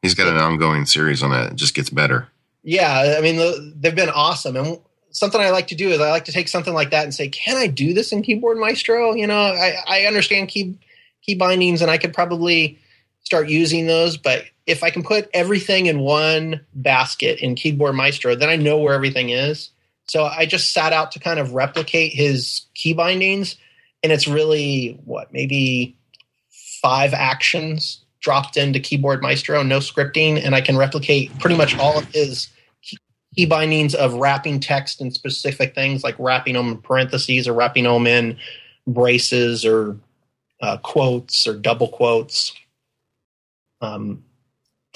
He's 0.00 0.14
got 0.14 0.28
an 0.28 0.38
ongoing 0.38 0.86
series 0.86 1.22
on 1.22 1.30
that. 1.30 1.52
It 1.52 1.56
just 1.56 1.74
gets 1.74 1.90
better. 1.90 2.28
Yeah, 2.62 3.14
I 3.16 3.20
mean 3.20 3.74
they've 3.80 3.94
been 3.94 4.10
awesome, 4.10 4.56
and 4.56 4.78
something 5.10 5.40
I 5.40 5.50
like 5.50 5.68
to 5.68 5.76
do 5.76 5.90
is 5.90 6.00
I 6.00 6.10
like 6.10 6.24
to 6.24 6.32
take 6.32 6.48
something 6.48 6.74
like 6.74 6.90
that 6.90 7.04
and 7.04 7.14
say, 7.14 7.28
"Can 7.28 7.56
I 7.56 7.68
do 7.68 7.94
this 7.94 8.10
in 8.10 8.22
Keyboard 8.22 8.58
Maestro?" 8.58 9.14
You 9.14 9.28
know, 9.28 9.38
I, 9.38 9.76
I 9.86 10.00
understand 10.06 10.48
key 10.48 10.76
key 11.22 11.36
bindings, 11.36 11.80
and 11.80 11.92
I 11.92 11.96
could 11.96 12.12
probably 12.12 12.80
start 13.22 13.48
using 13.48 13.86
those, 13.86 14.16
but 14.16 14.44
if 14.66 14.82
I 14.82 14.90
can 14.90 15.04
put 15.04 15.30
everything 15.32 15.86
in 15.86 16.00
one 16.00 16.60
basket 16.74 17.40
in 17.40 17.54
Keyboard 17.54 17.94
Maestro, 17.94 18.34
then 18.34 18.48
I 18.48 18.56
know 18.56 18.78
where 18.78 18.94
everything 18.94 19.30
is. 19.30 19.70
So 20.08 20.24
I 20.24 20.46
just 20.46 20.72
sat 20.72 20.92
out 20.92 21.12
to 21.12 21.18
kind 21.18 21.38
of 21.38 21.52
replicate 21.52 22.12
his 22.12 22.62
key 22.74 22.92
bindings, 22.92 23.56
and 24.02 24.12
it's 24.12 24.28
really 24.28 25.00
what 25.04 25.32
maybe 25.32 25.96
five 26.80 27.12
actions 27.12 28.04
dropped 28.20 28.56
into 28.56 28.80
Keyboard 28.80 29.22
Maestro, 29.22 29.62
no 29.62 29.78
scripting, 29.78 30.44
and 30.44 30.54
I 30.54 30.60
can 30.60 30.76
replicate 30.76 31.36
pretty 31.38 31.56
much 31.56 31.76
all 31.78 31.98
of 31.98 32.04
his 32.06 32.48
key- 32.82 33.46
bindings 33.46 33.94
of 33.94 34.14
wrapping 34.14 34.60
text 34.60 35.00
in 35.00 35.10
specific 35.10 35.74
things, 35.74 36.02
like 36.02 36.16
wrapping 36.18 36.54
them 36.54 36.68
in 36.68 36.78
parentheses 36.78 37.46
or 37.46 37.52
wrapping 37.52 37.84
them 37.84 38.06
in 38.06 38.38
braces 38.86 39.64
or 39.64 39.98
uh, 40.62 40.76
quotes 40.78 41.46
or 41.46 41.54
double 41.54 41.88
quotes. 41.88 42.52
Um, 43.80 44.24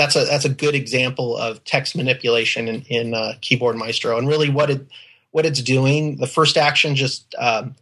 that's 0.01 0.17
a 0.17 0.25
that's 0.25 0.47
a 0.47 0.51
good 0.51 0.75
example 0.75 1.37
of 1.37 1.63
text 1.65 1.95
manipulation 1.95 2.69
in, 2.69 2.83
in 2.89 3.13
uh, 3.13 3.35
Keyboard 3.43 3.77
Maestro, 3.77 4.17
and 4.17 4.27
really 4.27 4.49
what 4.49 4.71
it 4.71 4.87
what 5.31 5.45
it's 5.45 5.61
doing. 5.61 6.17
The 6.17 6.27
first 6.27 6.57
action 6.57 6.97
just 6.97 7.35
um, 7.39 7.77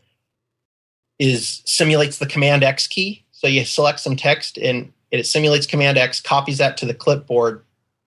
is 1.20 1.62
simulates 1.64 2.18
the 2.18 2.26
Command 2.26 2.64
X 2.64 2.88
key. 2.88 3.24
So 3.30 3.46
you 3.46 3.64
select 3.64 4.00
some 4.00 4.16
text, 4.16 4.58
and 4.58 4.92
it 5.12 5.26
simulates 5.26 5.64
Command 5.64 5.96
X, 5.96 6.20
copies 6.20 6.58
that 6.58 6.76
to 6.78 6.86
the 6.86 6.94
clipboard, 6.94 7.62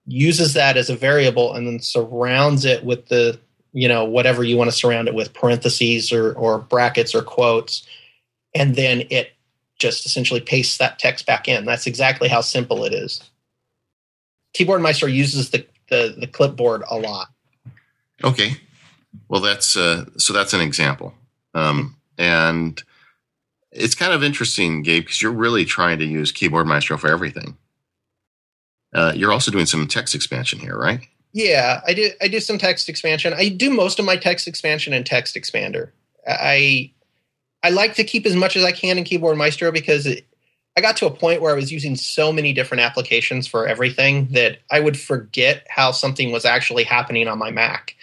uses 0.06 0.56
that 0.56 0.76
as 0.76 0.89
a 0.89 0.95
variable, 0.95 1.54
and 1.54 1.65
then 1.65 1.80
surrounds 1.80 2.65
it 2.65 2.84
with 2.84 3.08
the 3.08 3.39
you 3.71 3.88
know 3.88 4.04
whatever 4.04 4.43
you 4.43 4.58
want 4.58 4.69
to 4.69 4.76
surround 4.76 5.08
it 5.08 5.13
with, 5.13 5.34
parentheses 5.34 6.12
or 6.12 6.34
or 6.34 6.60
brackets 6.60 7.15
or 7.15 7.21
quotes, 7.21 7.88
and 8.54 8.76
then 8.76 9.04
it 9.10 9.32
just 9.80 10.06
essentially 10.06 10.41
pastes 10.41 10.80
that 10.80 11.00
text 11.00 11.26
back 11.26 11.47
in. 11.47 11.63
That's 11.63 11.88
exactly 11.88 12.28
how 12.28 12.41
simple 12.41 12.84
it 12.84 12.93
is. 12.93 13.21
Keyboard 14.54 14.82
Maestro 14.82 15.08
uses 15.08 15.50
the, 15.50 15.66
the, 15.90 16.16
the 16.20 16.28
clipboard 16.28 16.84
a 16.90 16.98
lot. 16.98 17.28
Okay. 18.24 18.58
Well, 19.28 19.42
that's 19.42 19.76
uh, 19.76 20.06
so 20.18 20.34
that's 20.34 20.54
an 20.54 20.62
example, 20.62 21.14
um, 21.54 21.96
and 22.18 22.82
it's 23.72 23.96
kind 23.96 24.14
of 24.14 24.24
interesting, 24.24 24.84
Gabe, 24.84 25.04
because 25.04 25.22
you're 25.22 25.32
really 25.32 25.66
trying 25.66 26.00
to 26.00 26.06
use 26.06 26.32
Keyboard 26.32 26.68
Maestro 26.68 26.98
for 26.98 27.10
everything. 27.10 27.58
Uh, 28.94 29.14
you're 29.16 29.32
also 29.32 29.52
doing 29.52 29.66
some 29.66 29.88
text 29.88 30.16
expansion 30.16 30.60
here, 30.60 30.78
right? 30.78 31.02
Yeah, 31.34 31.82
I 31.88 31.94
do. 31.94 32.12
I 32.22 32.28
do 32.28 32.40
some 32.40 32.58
text 32.58 32.90
expansion. 32.90 33.34
I 33.34 33.50
do 33.50 33.70
most 33.70 34.00
of 34.00 34.06
my 34.06 34.18
text 34.18 34.48
expansion 34.48 34.94
in 34.94 35.04
TextExpander. 35.04 35.92
I 36.28 36.92
I 37.64 37.70
like 37.70 37.96
to 37.96 38.04
keep 38.04 38.26
as 38.26 38.36
much 38.36 38.58
as 38.58 38.64
I 38.64 38.72
can 38.72 38.98
in 38.98 39.04
Keyboard 39.04 39.38
Maestro 39.38 39.72
because 39.72 40.06
it, 40.06 40.26
I 40.78 40.82
got 40.82 40.98
to 40.98 41.06
a 41.06 41.12
point 41.12 41.42
where 41.42 41.52
I 41.52 41.56
was 41.56 41.72
using 41.72 41.96
so 41.96 42.32
many 42.32 42.54
different 42.54 42.82
applications 42.82 43.46
for 43.46 43.68
everything 43.68 44.28
that 44.32 44.60
I 44.72 44.80
would 44.80 44.98
forget 44.98 45.68
how 45.70 45.92
something 45.92 46.32
was 46.32 46.46
actually 46.46 46.84
happening 46.84 47.28
on 47.28 47.38
my 47.38 47.52
Mac. 47.52 47.96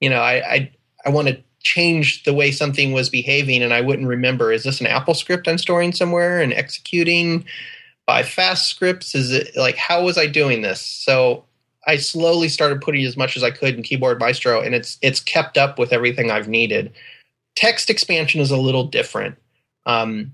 You 0.00 0.10
know, 0.10 0.20
I 0.20 0.34
I, 0.34 0.72
I 1.04 1.10
want 1.10 1.28
to 1.28 1.42
change 1.60 2.22
the 2.24 2.34
way 2.34 2.50
something 2.50 2.92
was 2.92 3.10
behaving, 3.10 3.62
and 3.62 3.74
I 3.74 3.80
wouldn't 3.80 4.08
remember. 4.08 4.52
Is 4.52 4.64
this 4.64 4.80
an 4.80 4.86
AppleScript 4.86 5.48
I'm 5.48 5.58
storing 5.58 5.92
somewhere 5.92 6.40
and 6.40 6.52
executing 6.52 7.44
by 8.06 8.22
FastScripts? 8.22 9.14
Is 9.14 9.32
it 9.32 9.56
like 9.56 9.76
how 9.76 10.04
was 10.04 10.16
I 10.16 10.26
doing 10.26 10.62
this? 10.62 10.80
So 10.80 11.44
I 11.86 11.96
slowly 11.96 12.48
started 12.48 12.80
putting 12.80 13.04
as 13.04 13.16
much 13.16 13.36
as 13.36 13.42
I 13.42 13.50
could 13.50 13.74
in 13.74 13.82
Keyboard 13.82 14.18
Maestro, 14.18 14.60
and 14.62 14.74
it's 14.74 14.98
it's 15.02 15.20
kept 15.20 15.58
up 15.58 15.78
with 15.78 15.92
everything 15.92 16.30
I've 16.30 16.48
needed. 16.48 16.92
Text 17.54 17.90
expansion 17.90 18.40
is 18.40 18.50
a 18.50 18.56
little 18.56 18.84
different. 18.84 19.36
Um, 19.86 20.32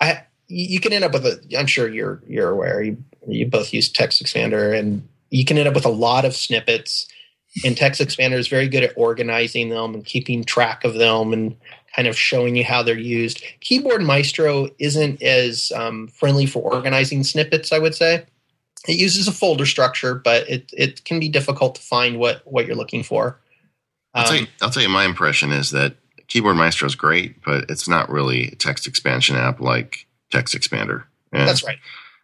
I 0.00 0.24
you 0.52 0.80
can 0.80 0.92
end 0.92 1.04
up 1.04 1.12
with 1.12 1.26
a. 1.26 1.40
I'm 1.58 1.66
sure 1.66 1.88
you're 1.88 2.22
you're 2.26 2.50
aware. 2.50 2.82
You 2.82 3.02
you 3.26 3.46
both 3.46 3.72
use 3.72 3.92
TextExpander, 3.92 4.78
and 4.78 5.06
you 5.30 5.44
can 5.44 5.58
end 5.58 5.68
up 5.68 5.74
with 5.74 5.86
a 5.86 5.90
lot 5.90 6.24
of 6.24 6.34
snippets. 6.34 7.06
And 7.64 7.76
TextExpander 7.76 8.38
is 8.38 8.48
very 8.48 8.66
good 8.66 8.82
at 8.82 8.94
organizing 8.96 9.68
them 9.68 9.94
and 9.94 10.04
keeping 10.04 10.42
track 10.42 10.84
of 10.84 10.94
them 10.94 11.34
and 11.34 11.54
kind 11.94 12.08
of 12.08 12.18
showing 12.18 12.56
you 12.56 12.64
how 12.64 12.82
they're 12.82 12.98
used. 12.98 13.42
Keyboard 13.60 14.02
Maestro 14.02 14.70
isn't 14.78 15.22
as 15.22 15.70
um, 15.76 16.08
friendly 16.08 16.46
for 16.46 16.62
organizing 16.62 17.22
snippets, 17.22 17.70
I 17.70 17.78
would 17.78 17.94
say 17.94 18.24
it 18.88 18.98
uses 18.98 19.28
a 19.28 19.32
folder 19.32 19.66
structure, 19.66 20.14
but 20.14 20.48
it 20.48 20.70
it 20.72 21.04
can 21.04 21.20
be 21.20 21.28
difficult 21.28 21.76
to 21.76 21.82
find 21.82 22.18
what 22.18 22.42
what 22.44 22.66
you're 22.66 22.76
looking 22.76 23.02
for. 23.02 23.38
I'll, 24.14 24.24
tell 24.24 24.34
Um, 24.36 24.40
you, 24.40 24.46
I'll 24.60 24.70
tell 24.70 24.82
you 24.82 24.88
my 24.88 25.04
impression 25.04 25.52
is 25.52 25.70
that 25.70 25.94
Keyboard 26.26 26.56
Maestro 26.56 26.86
is 26.86 26.94
great, 26.94 27.42
but 27.44 27.70
it's 27.70 27.88
not 27.88 28.10
really 28.10 28.48
a 28.48 28.54
text 28.54 28.86
expansion 28.86 29.36
app 29.36 29.60
like 29.60 30.06
TextExpander. 30.32 31.04
And, 31.32 31.48
that's 31.48 31.64
right. 31.64 31.78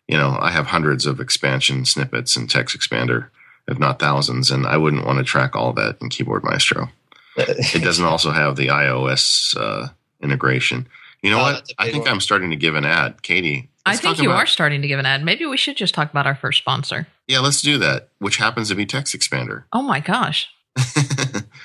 You 0.08 0.16
know, 0.16 0.36
I 0.40 0.50
have 0.50 0.66
hundreds 0.66 1.06
of 1.06 1.20
expansion 1.20 1.84
snippets 1.84 2.36
in 2.36 2.46
TextExpander, 2.46 3.28
if 3.68 3.78
not 3.78 3.98
thousands, 3.98 4.50
and 4.50 4.66
I 4.66 4.76
wouldn't 4.78 5.04
want 5.06 5.18
to 5.18 5.24
track 5.24 5.54
all 5.54 5.72
that 5.74 5.98
in 6.00 6.08
Keyboard 6.08 6.42
Maestro. 6.44 6.88
It 7.36 7.84
doesn't 7.84 8.04
also 8.04 8.32
have 8.32 8.56
the 8.56 8.66
iOS 8.68 9.56
uh, 9.56 9.88
integration. 10.20 10.88
You 11.22 11.30
know 11.30 11.38
Oh, 11.38 11.42
what? 11.42 11.52
that's 11.52 11.70
a 11.70 11.74
I 11.78 11.84
big 11.84 11.92
think 11.92 12.04
one. 12.06 12.14
I'm 12.14 12.20
starting 12.20 12.50
to 12.50 12.56
give 12.56 12.74
an 12.74 12.84
ad. 12.84 13.22
Katie, 13.22 13.68
I 13.86 13.96
think 13.96 14.18
you 14.20 14.30
about- 14.30 14.42
are 14.42 14.46
starting 14.46 14.82
to 14.82 14.88
give 14.88 14.98
an 14.98 15.06
ad. 15.06 15.24
Maybe 15.24 15.46
we 15.46 15.56
should 15.56 15.76
just 15.76 15.94
talk 15.94 16.10
about 16.10 16.26
our 16.26 16.34
first 16.34 16.58
sponsor. 16.58 17.06
Yeah, 17.28 17.38
let's 17.38 17.62
do 17.62 17.78
that. 17.78 18.08
Which 18.18 18.38
happens 18.38 18.70
to 18.70 18.74
be 18.74 18.86
TextExpander. 18.86 19.64
Oh 19.72 19.82
my 19.82 20.00
gosh. 20.00 20.48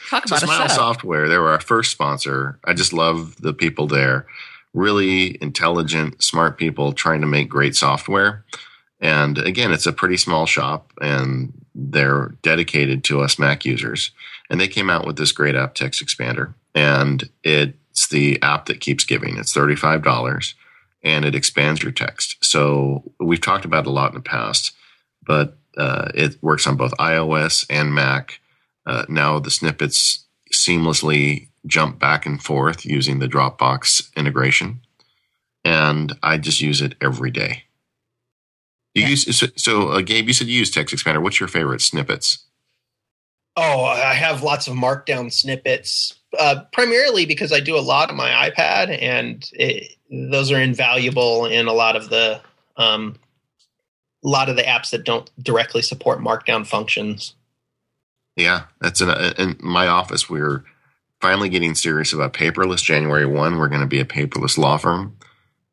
Talk 0.09 0.27
so 0.27 0.35
about 0.35 0.43
a 0.43 0.45
Smile 0.45 0.57
setup. 0.59 0.71
Software, 0.71 1.27
they 1.27 1.37
were 1.37 1.49
our 1.49 1.59
first 1.59 1.91
sponsor. 1.91 2.59
I 2.65 2.73
just 2.73 2.93
love 2.93 3.35
the 3.41 3.53
people 3.53 3.87
there. 3.87 4.25
Really 4.73 5.41
intelligent, 5.41 6.23
smart 6.23 6.57
people 6.57 6.93
trying 6.93 7.21
to 7.21 7.27
make 7.27 7.49
great 7.49 7.75
software. 7.75 8.45
And 8.99 9.37
again, 9.37 9.71
it's 9.71 9.85
a 9.85 9.93
pretty 9.93 10.17
small 10.17 10.45
shop 10.45 10.91
and 11.01 11.53
they're 11.75 12.35
dedicated 12.41 13.03
to 13.05 13.21
us 13.21 13.37
Mac 13.37 13.65
users. 13.65 14.11
And 14.49 14.59
they 14.59 14.67
came 14.67 14.89
out 14.89 15.05
with 15.05 15.17
this 15.17 15.31
great 15.31 15.55
app, 15.55 15.75
TextExpander. 15.75 16.53
And 16.73 17.29
it's 17.43 18.07
the 18.07 18.41
app 18.41 18.67
that 18.67 18.79
keeps 18.79 19.03
giving. 19.03 19.37
It's 19.37 19.53
$35 19.53 20.53
and 21.03 21.25
it 21.25 21.35
expands 21.35 21.83
your 21.83 21.91
text. 21.91 22.37
So 22.43 23.03
we've 23.19 23.41
talked 23.41 23.65
about 23.65 23.85
it 23.85 23.89
a 23.89 23.91
lot 23.91 24.11
in 24.11 24.15
the 24.15 24.21
past, 24.21 24.71
but 25.25 25.57
uh, 25.77 26.09
it 26.15 26.41
works 26.41 26.65
on 26.65 26.77
both 26.77 26.93
iOS 26.93 27.65
and 27.69 27.93
Mac. 27.93 28.39
Uh, 28.85 29.05
now 29.09 29.39
the 29.39 29.51
snippets 29.51 30.25
seamlessly 30.51 31.49
jump 31.65 31.99
back 31.99 32.25
and 32.25 32.41
forth 32.41 32.85
using 32.85 33.19
the 33.19 33.27
Dropbox 33.27 34.13
integration, 34.15 34.81
and 35.63 36.13
I 36.21 36.37
just 36.37 36.61
use 36.61 36.81
it 36.81 36.95
every 37.01 37.31
day. 37.31 37.63
You 38.93 39.03
Yeah. 39.03 39.09
use 39.09 39.37
so, 39.37 39.47
so 39.55 39.87
uh, 39.89 40.01
Gabe. 40.01 40.27
You 40.27 40.33
said 40.33 40.47
you 40.47 40.57
use 40.59 40.71
TextExpander. 40.71 41.21
What's 41.21 41.39
your 41.39 41.49
favorite 41.49 41.81
snippets? 41.81 42.45
Oh, 43.55 43.83
I 43.85 44.13
have 44.15 44.41
lots 44.41 44.67
of 44.67 44.73
markdown 44.75 45.31
snippets, 45.31 46.15
uh, 46.39 46.61
primarily 46.71 47.25
because 47.27 47.51
I 47.51 47.59
do 47.59 47.77
a 47.77 47.81
lot 47.81 48.09
on 48.09 48.17
my 48.17 48.49
iPad, 48.49 48.99
and 48.99 49.47
it, 49.53 49.93
those 50.09 50.51
are 50.51 50.59
invaluable 50.59 51.45
in 51.45 51.67
a 51.67 51.73
lot 51.73 51.95
of 51.95 52.09
the 52.09 52.41
um, 52.77 53.15
a 54.23 54.27
lot 54.27 54.49
of 54.49 54.55
the 54.55 54.63
apps 54.63 54.89
that 54.91 55.03
don't 55.03 55.29
directly 55.43 55.81
support 55.83 56.19
markdown 56.19 56.65
functions. 56.65 57.35
Yeah, 58.35 58.63
that's 58.81 59.01
in, 59.01 59.09
in 59.37 59.57
my 59.59 59.87
office. 59.87 60.27
We're 60.29 60.63
finally 61.23 61.47
getting 61.47 61.73
serious 61.73 62.11
about 62.11 62.33
paperless. 62.33 62.83
January 62.83 63.25
one, 63.25 63.57
we're 63.57 63.69
going 63.69 63.79
to 63.79 63.87
be 63.87 64.01
a 64.01 64.05
paperless 64.05 64.57
law 64.57 64.75
firm, 64.75 65.15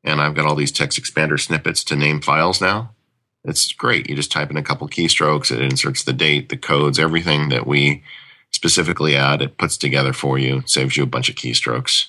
and 0.04 0.20
I've 0.20 0.36
got 0.36 0.46
all 0.46 0.54
these 0.54 0.70
TextExpander 0.70 1.40
snippets 1.40 1.82
to 1.84 1.96
name 1.96 2.20
files 2.20 2.60
now. 2.60 2.94
It's 3.42 3.72
great. 3.72 4.08
You 4.08 4.14
just 4.14 4.30
type 4.30 4.52
in 4.52 4.56
a 4.56 4.62
couple 4.62 4.88
keystrokes, 4.88 5.50
it 5.50 5.60
inserts 5.60 6.04
the 6.04 6.12
date, 6.12 6.50
the 6.50 6.56
codes, 6.56 7.00
everything 7.00 7.48
that 7.48 7.66
we 7.66 8.04
specifically 8.52 9.16
add. 9.16 9.42
It 9.42 9.58
puts 9.58 9.76
together 9.76 10.12
for 10.12 10.38
you, 10.38 10.62
saves 10.66 10.96
you 10.96 11.02
a 11.02 11.06
bunch 11.06 11.28
of 11.28 11.34
keystrokes. 11.34 12.06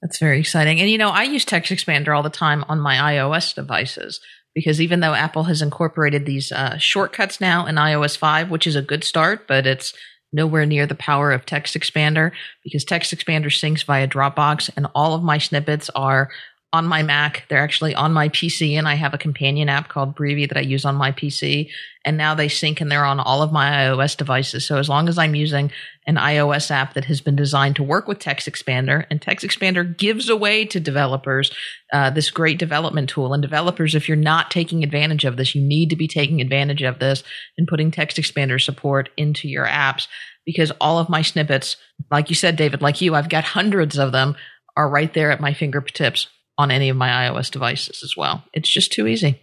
That's 0.00 0.18
very 0.18 0.40
exciting. 0.40 0.80
And 0.80 0.88
you 0.88 0.96
know, 0.96 1.10
I 1.10 1.24
use 1.24 1.44
TextExpander 1.44 2.16
all 2.16 2.22
the 2.22 2.30
time 2.30 2.64
on 2.66 2.80
my 2.80 2.96
iOS 2.96 3.54
devices 3.54 4.20
because 4.54 4.80
even 4.80 5.00
though 5.00 5.12
Apple 5.12 5.44
has 5.44 5.60
incorporated 5.60 6.24
these 6.24 6.50
uh, 6.50 6.78
shortcuts 6.78 7.42
now 7.42 7.66
in 7.66 7.74
iOS 7.74 8.16
5, 8.16 8.50
which 8.50 8.66
is 8.66 8.74
a 8.74 8.80
good 8.80 9.04
start, 9.04 9.46
but 9.46 9.66
it's 9.66 9.92
nowhere 10.36 10.66
near 10.66 10.86
the 10.86 10.94
power 10.94 11.32
of 11.32 11.46
TextExpander 11.46 12.30
because 12.62 12.84
TextExpander 12.84 13.46
syncs 13.46 13.84
via 13.84 14.06
Dropbox 14.06 14.70
and 14.76 14.86
all 14.94 15.14
of 15.14 15.24
my 15.24 15.38
snippets 15.38 15.90
are 15.96 16.28
on 16.76 16.86
my 16.86 17.02
Mac. 17.02 17.44
They're 17.48 17.62
actually 17.62 17.94
on 17.94 18.12
my 18.12 18.28
PC 18.28 18.74
and 18.74 18.86
I 18.86 18.94
have 18.94 19.14
a 19.14 19.18
companion 19.18 19.68
app 19.68 19.88
called 19.88 20.14
Breevy 20.14 20.46
that 20.46 20.58
I 20.58 20.60
use 20.60 20.84
on 20.84 20.94
my 20.94 21.10
PC. 21.10 21.70
And 22.04 22.16
now 22.16 22.34
they 22.34 22.48
sync 22.48 22.80
and 22.80 22.92
they're 22.92 23.04
on 23.04 23.18
all 23.18 23.42
of 23.42 23.50
my 23.50 23.70
iOS 23.70 24.16
devices. 24.16 24.66
So 24.66 24.78
as 24.78 24.88
long 24.88 25.08
as 25.08 25.18
I'm 25.18 25.34
using 25.34 25.72
an 26.06 26.16
iOS 26.16 26.70
app 26.70 26.94
that 26.94 27.06
has 27.06 27.20
been 27.20 27.34
designed 27.34 27.76
to 27.76 27.82
work 27.82 28.06
with 28.06 28.20
TextExpander, 28.20 29.06
and 29.10 29.20
TextExpander 29.20 29.96
gives 29.96 30.28
away 30.28 30.66
to 30.66 30.78
developers 30.78 31.50
uh, 31.92 32.10
this 32.10 32.30
great 32.30 32.58
development 32.58 33.08
tool. 33.08 33.32
And 33.32 33.42
developers, 33.42 33.94
if 33.94 34.06
you're 34.06 34.16
not 34.16 34.50
taking 34.50 34.84
advantage 34.84 35.24
of 35.24 35.36
this, 35.36 35.54
you 35.54 35.62
need 35.62 35.90
to 35.90 35.96
be 35.96 36.06
taking 36.06 36.40
advantage 36.40 36.82
of 36.82 37.00
this 37.00 37.24
and 37.58 37.66
putting 37.66 37.90
TextExpander 37.90 38.62
support 38.62 39.08
into 39.16 39.48
your 39.48 39.66
apps 39.66 40.06
because 40.44 40.70
all 40.80 40.98
of 40.98 41.08
my 41.08 41.22
snippets, 41.22 41.76
like 42.10 42.28
you 42.28 42.36
said, 42.36 42.54
David, 42.54 42.82
like 42.82 43.00
you, 43.00 43.14
I've 43.14 43.28
got 43.28 43.42
hundreds 43.42 43.98
of 43.98 44.12
them, 44.12 44.36
are 44.76 44.88
right 44.88 45.12
there 45.12 45.30
at 45.30 45.40
my 45.40 45.54
fingertips 45.54 46.28
on 46.58 46.70
any 46.70 46.88
of 46.88 46.96
my 46.96 47.08
iOS 47.08 47.50
devices 47.50 48.02
as 48.02 48.16
well. 48.16 48.44
It's 48.52 48.68
just 48.70 48.92
too 48.92 49.06
easy. 49.06 49.40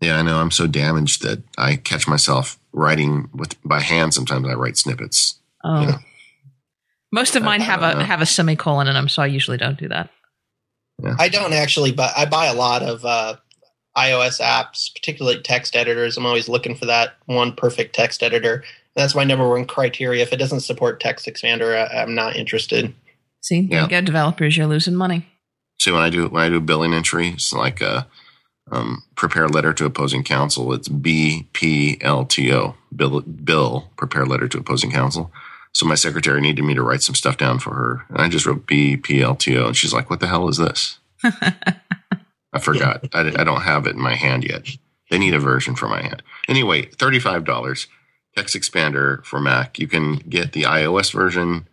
Yeah, 0.00 0.18
I 0.18 0.22
know. 0.22 0.38
I'm 0.40 0.50
so 0.50 0.66
damaged 0.66 1.22
that 1.22 1.42
I 1.56 1.76
catch 1.76 2.06
myself 2.08 2.58
writing 2.72 3.28
with 3.34 3.56
by 3.62 3.80
hand. 3.80 4.12
Sometimes 4.14 4.46
I 4.48 4.54
write 4.54 4.76
snippets. 4.76 5.38
Oh. 5.64 5.82
Yeah. 5.82 5.98
Most 7.12 7.34
of 7.36 7.42
mine 7.42 7.60
I 7.60 7.64
have 7.64 7.80
don't 7.80 7.92
a 7.92 7.98
know. 8.00 8.04
have 8.04 8.20
a 8.20 8.26
semicolon 8.26 8.86
in 8.86 8.94
them, 8.94 9.08
so 9.08 9.22
I 9.22 9.26
usually 9.26 9.56
don't 9.56 9.78
do 9.78 9.88
that. 9.88 10.10
I 11.18 11.28
don't 11.30 11.54
actually, 11.54 11.92
but 11.92 12.12
I 12.16 12.26
buy 12.26 12.46
a 12.46 12.54
lot 12.54 12.82
of 12.82 13.04
uh, 13.06 13.36
iOS 13.96 14.38
apps, 14.40 14.92
particularly 14.94 15.40
text 15.40 15.74
editors. 15.74 16.16
I'm 16.18 16.26
always 16.26 16.48
looking 16.48 16.76
for 16.76 16.84
that 16.86 17.14
one 17.26 17.52
perfect 17.54 17.94
text 17.94 18.22
editor. 18.22 18.64
That's 18.94 19.14
my 19.14 19.24
number 19.24 19.48
one 19.48 19.64
criteria. 19.64 20.22
If 20.22 20.32
it 20.32 20.36
doesn't 20.36 20.60
support 20.60 21.02
TextExpander, 21.02 21.90
I, 21.90 22.02
I'm 22.02 22.14
not 22.14 22.36
interested. 22.36 22.92
See, 23.40 23.62
there 23.66 23.78
Yeah. 23.78 23.82
you 23.84 23.88
go, 23.88 24.00
developers, 24.02 24.56
you're 24.56 24.66
losing 24.66 24.94
money. 24.94 25.26
So 25.80 25.94
when 25.94 26.02
I 26.02 26.10
do 26.10 26.28
when 26.28 26.42
I 26.42 26.50
do 26.50 26.58
a 26.58 26.60
billing 26.60 26.92
entry, 26.92 27.28
it's 27.28 27.54
like 27.54 27.80
a 27.80 28.06
um, 28.70 29.02
prepare 29.16 29.48
letter 29.48 29.72
to 29.72 29.86
opposing 29.86 30.22
counsel. 30.22 30.74
It's 30.74 30.90
BPLTO, 30.90 32.74
bill, 32.94 33.20
bill 33.22 33.90
prepare 33.96 34.26
letter 34.26 34.46
to 34.46 34.58
opposing 34.58 34.90
counsel. 34.90 35.32
So 35.72 35.86
my 35.86 35.94
secretary 35.94 36.42
needed 36.42 36.64
me 36.64 36.74
to 36.74 36.82
write 36.82 37.02
some 37.02 37.14
stuff 37.14 37.38
down 37.38 37.60
for 37.60 37.74
her, 37.74 38.04
and 38.10 38.18
I 38.18 38.28
just 38.28 38.44
wrote 38.44 38.66
BPLTO, 38.66 39.68
and 39.68 39.76
she's 39.76 39.94
like, 39.94 40.10
"What 40.10 40.20
the 40.20 40.26
hell 40.26 40.48
is 40.48 40.58
this?" 40.58 40.98
I 41.22 42.58
forgot. 42.60 43.08
I, 43.14 43.20
I 43.38 43.44
don't 43.44 43.62
have 43.62 43.86
it 43.86 43.94
in 43.96 44.02
my 44.02 44.16
hand 44.16 44.44
yet. 44.44 44.68
They 45.10 45.18
need 45.18 45.34
a 45.34 45.38
version 45.38 45.76
for 45.76 45.88
my 45.88 46.02
hand. 46.02 46.22
Anyway, 46.46 46.82
thirty-five 46.82 47.44
dollars. 47.44 47.86
TextExpander 48.36 49.24
for 49.24 49.40
Mac. 49.40 49.78
You 49.78 49.88
can 49.88 50.16
get 50.16 50.52
the 50.52 50.62
iOS 50.64 51.10
version, 51.12 51.68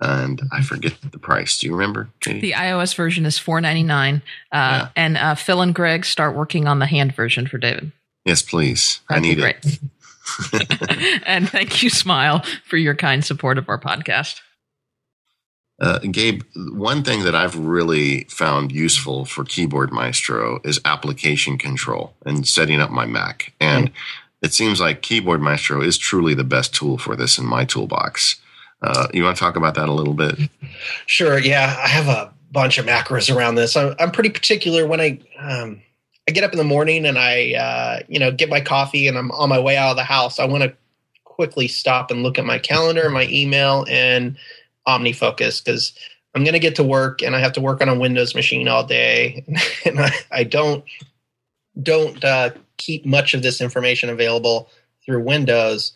and 0.00 0.40
I 0.52 0.62
forget 0.62 0.94
the 1.10 1.18
price. 1.18 1.58
Do 1.58 1.66
you 1.66 1.72
remember? 1.74 2.08
Katie? 2.20 2.40
The 2.40 2.52
iOS 2.52 2.94
version 2.94 3.26
is 3.26 3.38
four 3.38 3.60
ninety 3.60 3.82
nine, 3.82 4.22
uh, 4.52 4.56
Yeah. 4.56 4.88
and 4.96 5.16
uh, 5.16 5.34
Phil 5.34 5.60
and 5.62 5.74
Greg 5.74 6.04
start 6.04 6.34
working 6.36 6.66
on 6.66 6.78
the 6.78 6.86
hand 6.86 7.14
version 7.14 7.46
for 7.46 7.58
David. 7.58 7.92
Yes, 8.24 8.42
please. 8.42 9.00
I 9.08 9.20
That'd 9.20 9.36
be 9.36 9.42
need 9.42 9.56
it. 9.64 11.22
and 11.26 11.48
thank 11.48 11.82
you, 11.82 11.90
Smile, 11.90 12.44
for 12.64 12.76
your 12.76 12.94
kind 12.94 13.24
support 13.24 13.58
of 13.58 13.68
our 13.68 13.80
podcast. 13.80 14.40
Uh, 15.80 15.98
Gabe, 16.00 16.42
one 16.54 17.02
thing 17.02 17.24
that 17.24 17.34
I've 17.34 17.56
really 17.56 18.24
found 18.24 18.70
useful 18.70 19.24
for 19.24 19.44
Keyboard 19.44 19.92
Maestro 19.92 20.60
is 20.62 20.78
application 20.84 21.56
control 21.56 22.12
and 22.26 22.46
setting 22.46 22.80
up 22.80 22.90
my 22.90 23.06
Mac. 23.06 23.54
And 23.58 23.90
it 24.42 24.52
seems 24.52 24.78
like 24.78 25.00
Keyboard 25.00 25.40
Maestro 25.40 25.80
is 25.80 25.96
truly 25.96 26.34
the 26.34 26.44
best 26.44 26.74
tool 26.74 26.98
for 26.98 27.16
this 27.16 27.38
in 27.38 27.46
my 27.46 27.64
toolbox. 27.64 28.36
Uh, 28.82 29.08
you 29.12 29.24
want 29.24 29.36
to 29.36 29.40
talk 29.40 29.56
about 29.56 29.74
that 29.74 29.88
a 29.88 29.92
little 29.92 30.14
bit? 30.14 30.38
Sure. 31.06 31.38
Yeah, 31.38 31.76
I 31.82 31.88
have 31.88 32.08
a 32.08 32.32
bunch 32.50 32.78
of 32.78 32.86
macros 32.86 33.34
around 33.34 33.54
this. 33.54 33.76
I'm, 33.76 33.94
I'm 33.98 34.10
pretty 34.10 34.30
particular 34.30 34.86
when 34.86 35.00
I 35.00 35.20
um, 35.38 35.82
I 36.28 36.32
get 36.32 36.44
up 36.44 36.52
in 36.52 36.58
the 36.58 36.64
morning 36.64 37.06
and 37.06 37.18
I 37.18 37.54
uh, 37.54 38.00
you 38.08 38.18
know 38.18 38.30
get 38.30 38.48
my 38.48 38.60
coffee 38.60 39.06
and 39.06 39.18
I'm 39.18 39.30
on 39.32 39.48
my 39.48 39.58
way 39.58 39.76
out 39.76 39.90
of 39.90 39.96
the 39.96 40.04
house. 40.04 40.38
I 40.38 40.46
want 40.46 40.62
to 40.64 40.74
quickly 41.24 41.68
stop 41.68 42.10
and 42.10 42.22
look 42.22 42.38
at 42.38 42.44
my 42.44 42.58
calendar, 42.58 43.08
my 43.10 43.26
email, 43.28 43.84
and 43.88 44.36
OmniFocus 44.86 45.64
because 45.64 45.92
I'm 46.34 46.44
going 46.44 46.54
to 46.54 46.60
get 46.60 46.76
to 46.76 46.84
work 46.84 47.22
and 47.22 47.34
I 47.34 47.40
have 47.40 47.52
to 47.54 47.60
work 47.60 47.80
on 47.80 47.88
a 47.88 47.98
Windows 47.98 48.34
machine 48.34 48.68
all 48.68 48.84
day, 48.84 49.44
and 49.84 50.00
I, 50.00 50.12
I 50.30 50.44
don't 50.44 50.84
don't 51.82 52.22
uh, 52.24 52.50
keep 52.76 53.06
much 53.06 53.34
of 53.34 53.42
this 53.42 53.60
information 53.60 54.10
available 54.10 54.68
through 55.04 55.22
Windows. 55.24 55.92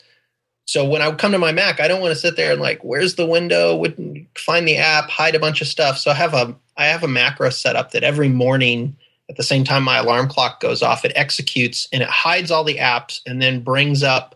So 0.66 0.84
when 0.84 1.02
I 1.02 1.10
come 1.12 1.32
to 1.32 1.38
my 1.38 1.52
Mac, 1.52 1.80
I 1.80 1.88
don't 1.88 2.00
want 2.00 2.14
to 2.14 2.20
sit 2.20 2.36
there 2.36 2.52
and 2.52 2.60
like, 2.60 2.82
where's 2.82 3.16
the 3.16 3.26
window? 3.26 3.76
Would 3.76 4.26
find 4.36 4.66
the 4.66 4.78
app, 4.78 5.10
hide 5.10 5.34
a 5.34 5.40
bunch 5.40 5.60
of 5.60 5.68
stuff. 5.68 5.98
So 5.98 6.10
I 6.10 6.14
have 6.14 6.34
a 6.34 6.56
I 6.76 6.86
have 6.86 7.04
a 7.04 7.08
macro 7.08 7.50
set 7.50 7.76
up 7.76 7.92
that 7.92 8.02
every 8.02 8.28
morning 8.28 8.96
at 9.28 9.36
the 9.36 9.42
same 9.42 9.64
time 9.64 9.82
my 9.82 9.98
alarm 9.98 10.28
clock 10.28 10.60
goes 10.60 10.82
off, 10.82 11.04
it 11.04 11.12
executes 11.14 11.88
and 11.92 12.02
it 12.02 12.08
hides 12.08 12.50
all 12.50 12.64
the 12.64 12.78
apps 12.78 13.20
and 13.26 13.40
then 13.40 13.62
brings 13.62 14.02
up 14.02 14.34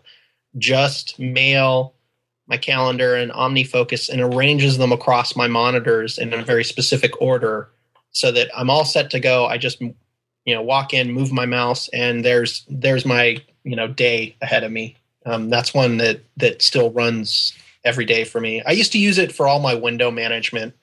just 0.57 1.19
mail, 1.19 1.93
my 2.47 2.57
calendar, 2.57 3.15
and 3.15 3.31
OmniFocus 3.31 4.09
and 4.09 4.21
arranges 4.21 4.77
them 4.77 4.91
across 4.91 5.35
my 5.35 5.47
monitors 5.47 6.17
in 6.17 6.33
a 6.33 6.43
very 6.43 6.63
specific 6.63 7.21
order 7.21 7.69
so 8.11 8.31
that 8.31 8.49
I'm 8.55 8.69
all 8.69 8.85
set 8.85 9.11
to 9.11 9.19
go. 9.19 9.45
I 9.45 9.57
just 9.57 9.81
you 9.81 9.95
know 10.55 10.61
walk 10.61 10.93
in, 10.93 11.11
move 11.11 11.31
my 11.31 11.45
mouse, 11.45 11.89
and 11.89 12.23
there's 12.23 12.65
there's 12.69 13.05
my 13.05 13.37
you 13.63 13.75
know 13.75 13.87
day 13.87 14.35
ahead 14.41 14.63
of 14.63 14.71
me. 14.71 14.95
Um, 15.29 15.49
that's 15.49 15.73
one 15.73 15.97
that 15.97 16.21
that 16.37 16.61
still 16.61 16.91
runs 16.91 17.53
every 17.83 18.05
day 18.05 18.23
for 18.23 18.41
me. 18.41 18.61
I 18.63 18.71
used 18.71 18.91
to 18.93 18.99
use 18.99 19.17
it 19.17 19.31
for 19.31 19.47
all 19.47 19.59
my 19.59 19.75
window 19.75 20.11
management 20.11 20.73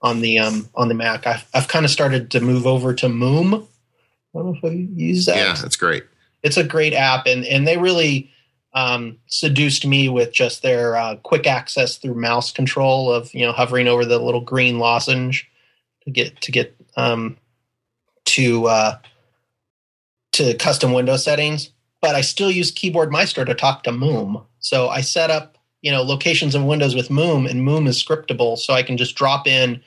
on 0.00 0.20
the 0.20 0.38
um, 0.38 0.68
on 0.74 0.88
the 0.88 0.94
Mac. 0.94 1.26
I've 1.26 1.46
I've 1.52 1.68
kind 1.68 1.84
of 1.84 1.90
started 1.90 2.30
to 2.32 2.40
move 2.40 2.66
over 2.66 2.94
to 2.94 3.06
Moom. 3.06 3.54
I 3.54 4.38
don't 4.38 4.46
know 4.46 4.56
if 4.56 4.64
I 4.64 4.68
use 4.68 5.26
that. 5.26 5.36
Yeah, 5.36 5.54
that's 5.60 5.76
great. 5.76 6.04
It's 6.42 6.56
a 6.56 6.64
great 6.64 6.94
app, 6.94 7.26
and 7.26 7.44
and 7.44 7.66
they 7.66 7.76
really 7.76 8.30
um, 8.72 9.18
seduced 9.26 9.86
me 9.86 10.08
with 10.08 10.32
just 10.32 10.62
their 10.62 10.96
uh, 10.96 11.16
quick 11.16 11.46
access 11.46 11.96
through 11.96 12.14
mouse 12.14 12.52
control 12.52 13.12
of 13.12 13.34
you 13.34 13.44
know 13.44 13.52
hovering 13.52 13.88
over 13.88 14.04
the 14.04 14.18
little 14.18 14.40
green 14.40 14.78
lozenge 14.78 15.50
to 16.04 16.10
get 16.10 16.40
to 16.42 16.52
get 16.52 16.74
um, 16.96 17.36
to 18.26 18.66
uh, 18.66 18.98
to 20.32 20.54
custom 20.54 20.92
window 20.92 21.16
settings, 21.16 21.70
but 22.00 22.14
I 22.14 22.20
still 22.20 22.50
use 22.50 22.70
Keyboard 22.70 23.10
Maestro 23.10 23.44
to 23.44 23.54
talk 23.54 23.82
to 23.84 23.90
Moom. 23.90 24.44
So 24.60 24.88
I 24.88 25.00
set 25.00 25.30
up 25.30 25.58
you 25.82 25.90
know 25.90 26.02
locations 26.02 26.54
of 26.54 26.64
windows 26.64 26.94
with 26.94 27.08
Moom, 27.08 27.48
and 27.48 27.66
Moom 27.66 27.86
is 27.86 28.02
scriptable, 28.02 28.58
so 28.58 28.74
I 28.74 28.82
can 28.82 28.96
just 28.96 29.14
drop 29.14 29.46
in 29.46 29.82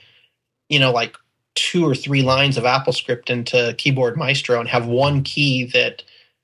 you 0.70 0.80
know 0.80 0.92
like 0.92 1.16
two 1.56 1.86
or 1.86 1.96
three 1.96 2.22
lines 2.22 2.58
of 2.58 2.64
AppleScript 2.64 3.30
into 3.30 3.76
Keyboard 3.78 4.18
Maestro 4.18 4.60
and 4.60 4.70
have 4.70 4.86
one 4.86 5.24
key 5.24 5.66
that 5.66 6.04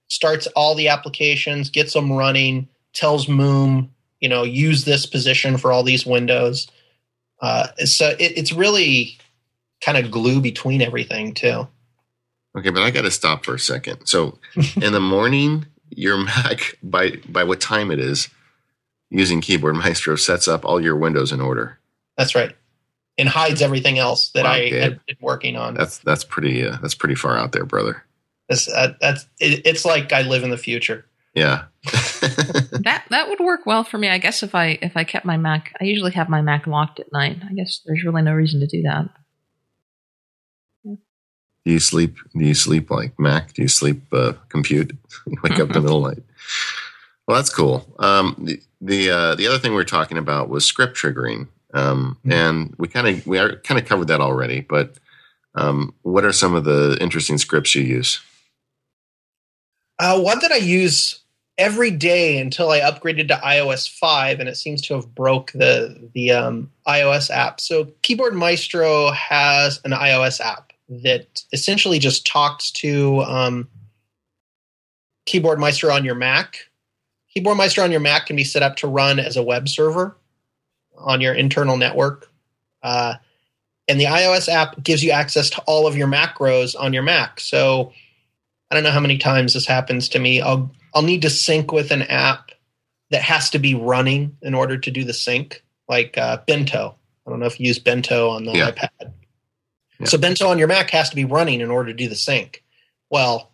starts 0.10 0.48
all 0.48 0.76
the 0.76 0.90
applications, 0.90 1.70
gets 1.70 1.94
them 1.94 2.12
running, 2.12 2.68
tells 2.94 3.28
Moom, 3.28 3.90
you 4.20 4.30
know, 4.30 4.44
use 4.44 4.86
this 4.86 5.06
position 5.06 5.58
for 5.58 5.72
all 5.72 5.84
these 5.84 6.06
windows. 6.06 6.68
Uh, 7.42 7.68
so 7.86 8.10
it, 8.20 8.34
it's 8.38 8.52
really 8.52 9.18
kind 9.82 9.98
of 9.98 10.12
glue 10.12 10.42
between 10.42 10.82
everything 10.82 11.34
too. 11.34 11.68
Okay, 12.58 12.70
but 12.72 12.82
I 12.82 12.92
got 12.92 13.04
to 13.04 13.12
stop 13.12 13.46
for 13.46 13.56
a 13.56 13.60
second. 13.60 14.08
So 14.08 14.40
in 14.82 14.92
the 14.94 15.00
morning, 15.00 15.66
your 15.90 16.18
Mac 16.18 16.78
by 16.82 17.18
by 17.30 17.44
what 17.44 17.62
time 17.62 17.92
it 17.92 18.00
is, 18.00 18.30
using 19.10 19.42
Keyboard 19.42 19.76
Maestro 19.76 20.16
sets 20.16 20.48
up 20.48 20.66
all 20.66 20.82
your 20.82 20.96
windows 20.96 21.32
in 21.32 21.40
order. 21.40 21.80
That's 22.18 22.34
right, 22.36 22.56
and 23.18 23.30
hides 23.30 23.62
everything 23.62 24.00
else 24.00 24.30
that 24.30 24.44
Wow, 24.46 24.52
I 24.54 24.70
Gabe. 24.70 24.82
had 24.82 25.06
been 25.06 25.18
working 25.22 25.56
on. 25.56 25.76
That's 25.76 26.00
that's 26.00 26.24
pretty 26.24 26.66
uh, 26.66 26.78
that's 26.82 26.96
pretty 26.96 27.16
far 27.16 27.38
out 27.38 27.52
there, 27.52 27.66
brother. 27.66 28.04
That's 28.50 28.68
uh, 28.68 28.94
that's 29.00 29.28
it, 29.40 29.62
it's 29.66 29.86
like 29.86 30.12
I 30.12 30.24
live 30.24 30.44
in 30.44 30.50
the 30.50 30.58
future. 30.58 31.06
Yeah. 31.36 31.66
That 32.84 33.04
that 33.10 33.28
would 33.28 33.40
work 33.42 33.66
well 33.66 33.84
for 33.84 33.98
me, 33.98 34.08
I 34.08 34.18
guess. 34.18 34.44
If 34.44 34.56
I 34.56 34.78
if 34.82 34.96
I 34.96 35.04
kept 35.04 35.26
my 35.26 35.36
Mac, 35.36 35.74
I 35.82 35.84
usually 35.84 36.12
have 36.12 36.30
my 36.30 36.42
Mac 36.42 36.68
locked 36.68 37.00
at 37.02 37.12
night. 37.12 37.38
I 37.48 37.54
guess 37.54 37.82
there's 37.86 38.04
really 38.04 38.22
no 38.22 38.34
reason 38.34 38.60
to 38.62 38.68
do 38.68 38.82
that. 38.84 39.10
Do 41.68 41.74
you 41.74 41.80
sleep? 41.80 42.16
Do 42.34 42.46
you 42.46 42.54
sleep 42.54 42.90
like 42.90 43.20
Mac? 43.20 43.52
Do 43.52 43.62
you 43.62 43.68
sleep 43.68 44.02
uh, 44.14 44.32
compute? 44.48 44.96
wake 45.44 45.60
up 45.60 45.68
in 45.68 45.74
the 45.74 45.82
middle 45.82 46.08
of 46.08 46.16
the 46.16 46.22
night. 46.22 46.30
Well, 47.28 47.36
that's 47.36 47.54
cool. 47.54 47.94
Um, 48.00 48.38
the 48.40 48.62
the 48.80 49.10
uh, 49.12 49.36
the 49.36 49.48
other 49.48 49.60
thing 49.60 49.72
we 49.72 49.76
were 49.76 49.84
talking 49.84 50.18
about 50.18 50.48
was 50.48 50.64
script 50.64 50.96
triggering, 50.96 51.50
um, 51.74 52.18
Mhm. 52.26 52.34
and 52.34 52.76
we 52.78 52.88
kind 52.88 53.06
of 53.10 53.28
we 53.28 53.38
kind 53.38 53.78
of 53.78 53.86
covered 53.86 54.08
that 54.08 54.22
already. 54.22 54.62
But 54.62 54.94
um, 55.56 55.94
what 56.04 56.24
are 56.24 56.32
some 56.32 56.56
of 56.56 56.64
the 56.64 56.98
interesting 57.02 57.38
scripts 57.38 57.76
you 57.76 57.84
use? 57.84 58.22
Uh, 60.00 60.22
one 60.22 60.40
that 60.40 60.54
I 60.54 60.58
use 60.58 61.20
every 61.58 61.92
day 61.92 62.40
until 62.40 62.70
I 62.70 62.80
upgraded 62.80 63.28
to 63.28 63.42
iOS 63.44 63.90
five, 63.90 64.40
and 64.40 64.48
it 64.48 64.56
seems 64.56 64.82
to 64.84 64.94
have 64.94 65.14
broke 65.14 65.52
the 65.52 66.10
the 66.14 66.32
um, 66.32 66.72
iOS 66.88 67.30
app. 67.30 67.60
So 67.60 67.92
Keyboard 68.04 68.36
Maestro 68.36 69.12
has 69.12 69.82
an 69.84 69.92
iOS 69.92 70.40
app 70.40 70.67
that 70.90 71.44
essentially 71.52 72.00
just 72.00 72.26
talks 72.26 72.72
to 72.72 73.20
um, 73.22 73.68
Keyboard 75.26 75.60
Maestro 75.60 75.94
on 75.94 76.06
your 76.06 76.16
Mac. 76.16 76.60
Keyboard 77.34 77.58
Maestro 77.58 77.84
on 77.84 77.92
your 77.92 78.00
Mac 78.00 78.26
can 78.28 78.36
be 78.36 78.44
set 78.44 78.64
up 78.64 78.78
to 78.78 78.88
run 78.88 79.20
as 79.20 79.38
a 79.38 79.44
web 79.44 79.68
server 79.70 80.18
on 80.98 81.22
your 81.22 81.34
internal 81.34 81.78
network. 81.78 82.30
Uh, 82.82 83.16
and 83.88 84.00
the 84.00 84.06
iOS 84.06 84.50
app 84.50 84.82
gives 84.84 85.04
you 85.04 85.12
access 85.12 85.50
to 85.52 85.62
all 85.62 85.88
of 85.88 85.96
your 85.96 86.08
macros 86.08 86.76
on 86.80 86.94
your 86.94 87.04
Mac. 87.04 87.40
So 87.40 87.94
I 88.72 88.76
don't 88.76 88.84
know 88.84 88.92
how 88.92 89.00
many 89.00 89.18
times 89.18 89.54
this 89.54 89.66
happens 89.66 90.10
to 90.10 90.20
me. 90.20 90.42
I'll 90.42 90.72
I'll 90.94 91.04
need 91.04 91.22
to 91.24 91.30
sync 91.30 91.72
with 91.72 91.92
an 91.92 92.04
app 92.04 92.52
that 93.12 93.22
has 93.22 93.50
to 93.52 93.60
be 93.60 93.76
running 93.76 94.36
in 94.42 94.54
order 94.54 94.78
to 94.78 94.92
do 94.92 95.04
the 95.04 95.14
sync, 95.14 95.64
like 95.88 96.18
uh, 96.18 96.40
Bento. 96.48 96.96
I 97.26 97.30
don't 97.30 97.40
know 97.40 97.46
if 97.46 97.60
you 97.60 97.68
use 97.68 97.80
Bento 97.80 98.30
on 98.30 98.46
the 98.46 98.54
Yeah. 98.54 98.72
iPad. 98.72 99.12
Yeah. 100.00 100.08
So 100.08 100.18
Bento 100.18 100.48
on 100.48 100.60
your 100.60 100.68
Mac 100.68 100.90
has 100.92 101.10
to 101.10 101.16
be 101.16 101.26
running 101.26 101.62
in 101.62 101.72
order 101.72 101.92
to 101.92 101.98
do 101.98 102.08
the 102.08 102.16
sync. 102.16 102.64
Well, 103.10 103.52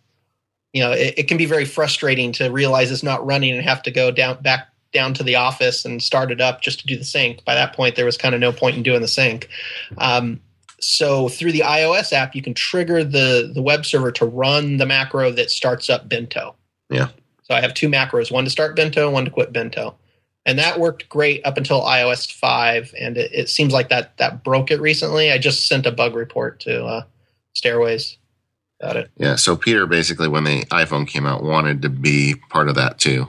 you 0.72 0.82
know, 0.82 0.92
it, 0.92 1.14
it 1.18 1.28
can 1.28 1.38
be 1.38 1.46
very 1.46 1.64
frustrating 1.64 2.32
to 2.32 2.48
realize 2.48 2.90
it's 2.90 3.02
not 3.02 3.24
running 3.24 3.54
and 3.54 3.62
have 3.64 3.82
to 3.84 3.90
go 3.90 4.10
down 4.10 4.42
back 4.42 4.68
down 4.92 5.14
to 5.14 5.22
the 5.22 5.36
office 5.36 5.84
and 5.84 6.02
start 6.02 6.30
it 6.30 6.40
up 6.40 6.60
just 6.60 6.80
to 6.80 6.86
do 6.86 6.96
the 6.96 7.04
sync. 7.04 7.44
By 7.44 7.54
that 7.54 7.74
point, 7.74 7.96
there 7.96 8.04
was 8.04 8.16
kind 8.16 8.34
of 8.34 8.40
no 8.40 8.52
point 8.52 8.76
in 8.76 8.82
doing 8.82 9.00
the 9.00 9.08
sync. 9.08 9.48
Um, 9.98 10.40
so 10.80 11.28
through 11.28 11.52
the 11.52 11.60
iOS 11.60 12.12
app, 12.12 12.34
you 12.34 12.42
can 12.42 12.54
trigger 12.54 13.04
the 13.04 13.50
the 13.52 13.62
web 13.62 13.86
server 13.86 14.12
to 14.12 14.26
run 14.26 14.76
the 14.76 14.86
macro 14.86 15.30
that 15.32 15.50
starts 15.50 15.88
up 15.88 16.08
Bento. 16.08 16.54
Yeah. 16.90 17.08
So 17.42 17.54
I 17.54 17.60
have 17.60 17.74
two 17.74 17.88
macros: 17.88 18.30
one 18.30 18.44
to 18.44 18.50
start 18.50 18.76
Bento, 18.76 19.10
one 19.10 19.24
to 19.24 19.30
quit 19.30 19.52
Bento, 19.52 19.94
and 20.46 20.58
that 20.58 20.78
worked 20.78 21.08
great 21.08 21.44
up 21.46 21.56
until 21.56 21.82
iOS 21.82 22.30
five. 22.30 22.94
And 22.98 23.16
it, 23.16 23.32
it 23.32 23.48
seems 23.48 23.72
like 23.72 23.88
that 23.88 24.16
that 24.18 24.44
broke 24.44 24.70
it 24.70 24.80
recently. 24.80 25.30
I 25.30 25.38
just 25.38 25.66
sent 25.66 25.86
a 25.86 25.92
bug 25.92 26.14
report 26.14 26.60
to 26.60 26.84
uh, 26.84 27.02
Stairways 27.54 28.18
about 28.80 28.96
it. 28.96 29.10
Yeah. 29.16 29.36
So 29.36 29.56
Peter 29.56 29.86
basically, 29.86 30.28
when 30.28 30.44
the 30.44 30.64
iPhone 30.66 31.06
came 31.06 31.26
out, 31.26 31.42
wanted 31.42 31.82
to 31.82 31.88
be 31.88 32.34
part 32.50 32.68
of 32.68 32.74
that 32.74 32.98
too. 32.98 33.28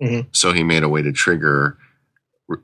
Mhm. 0.00 0.26
So 0.32 0.52
he 0.52 0.62
made 0.62 0.82
a 0.82 0.88
way 0.88 1.02
to 1.02 1.12
trigger 1.12 1.78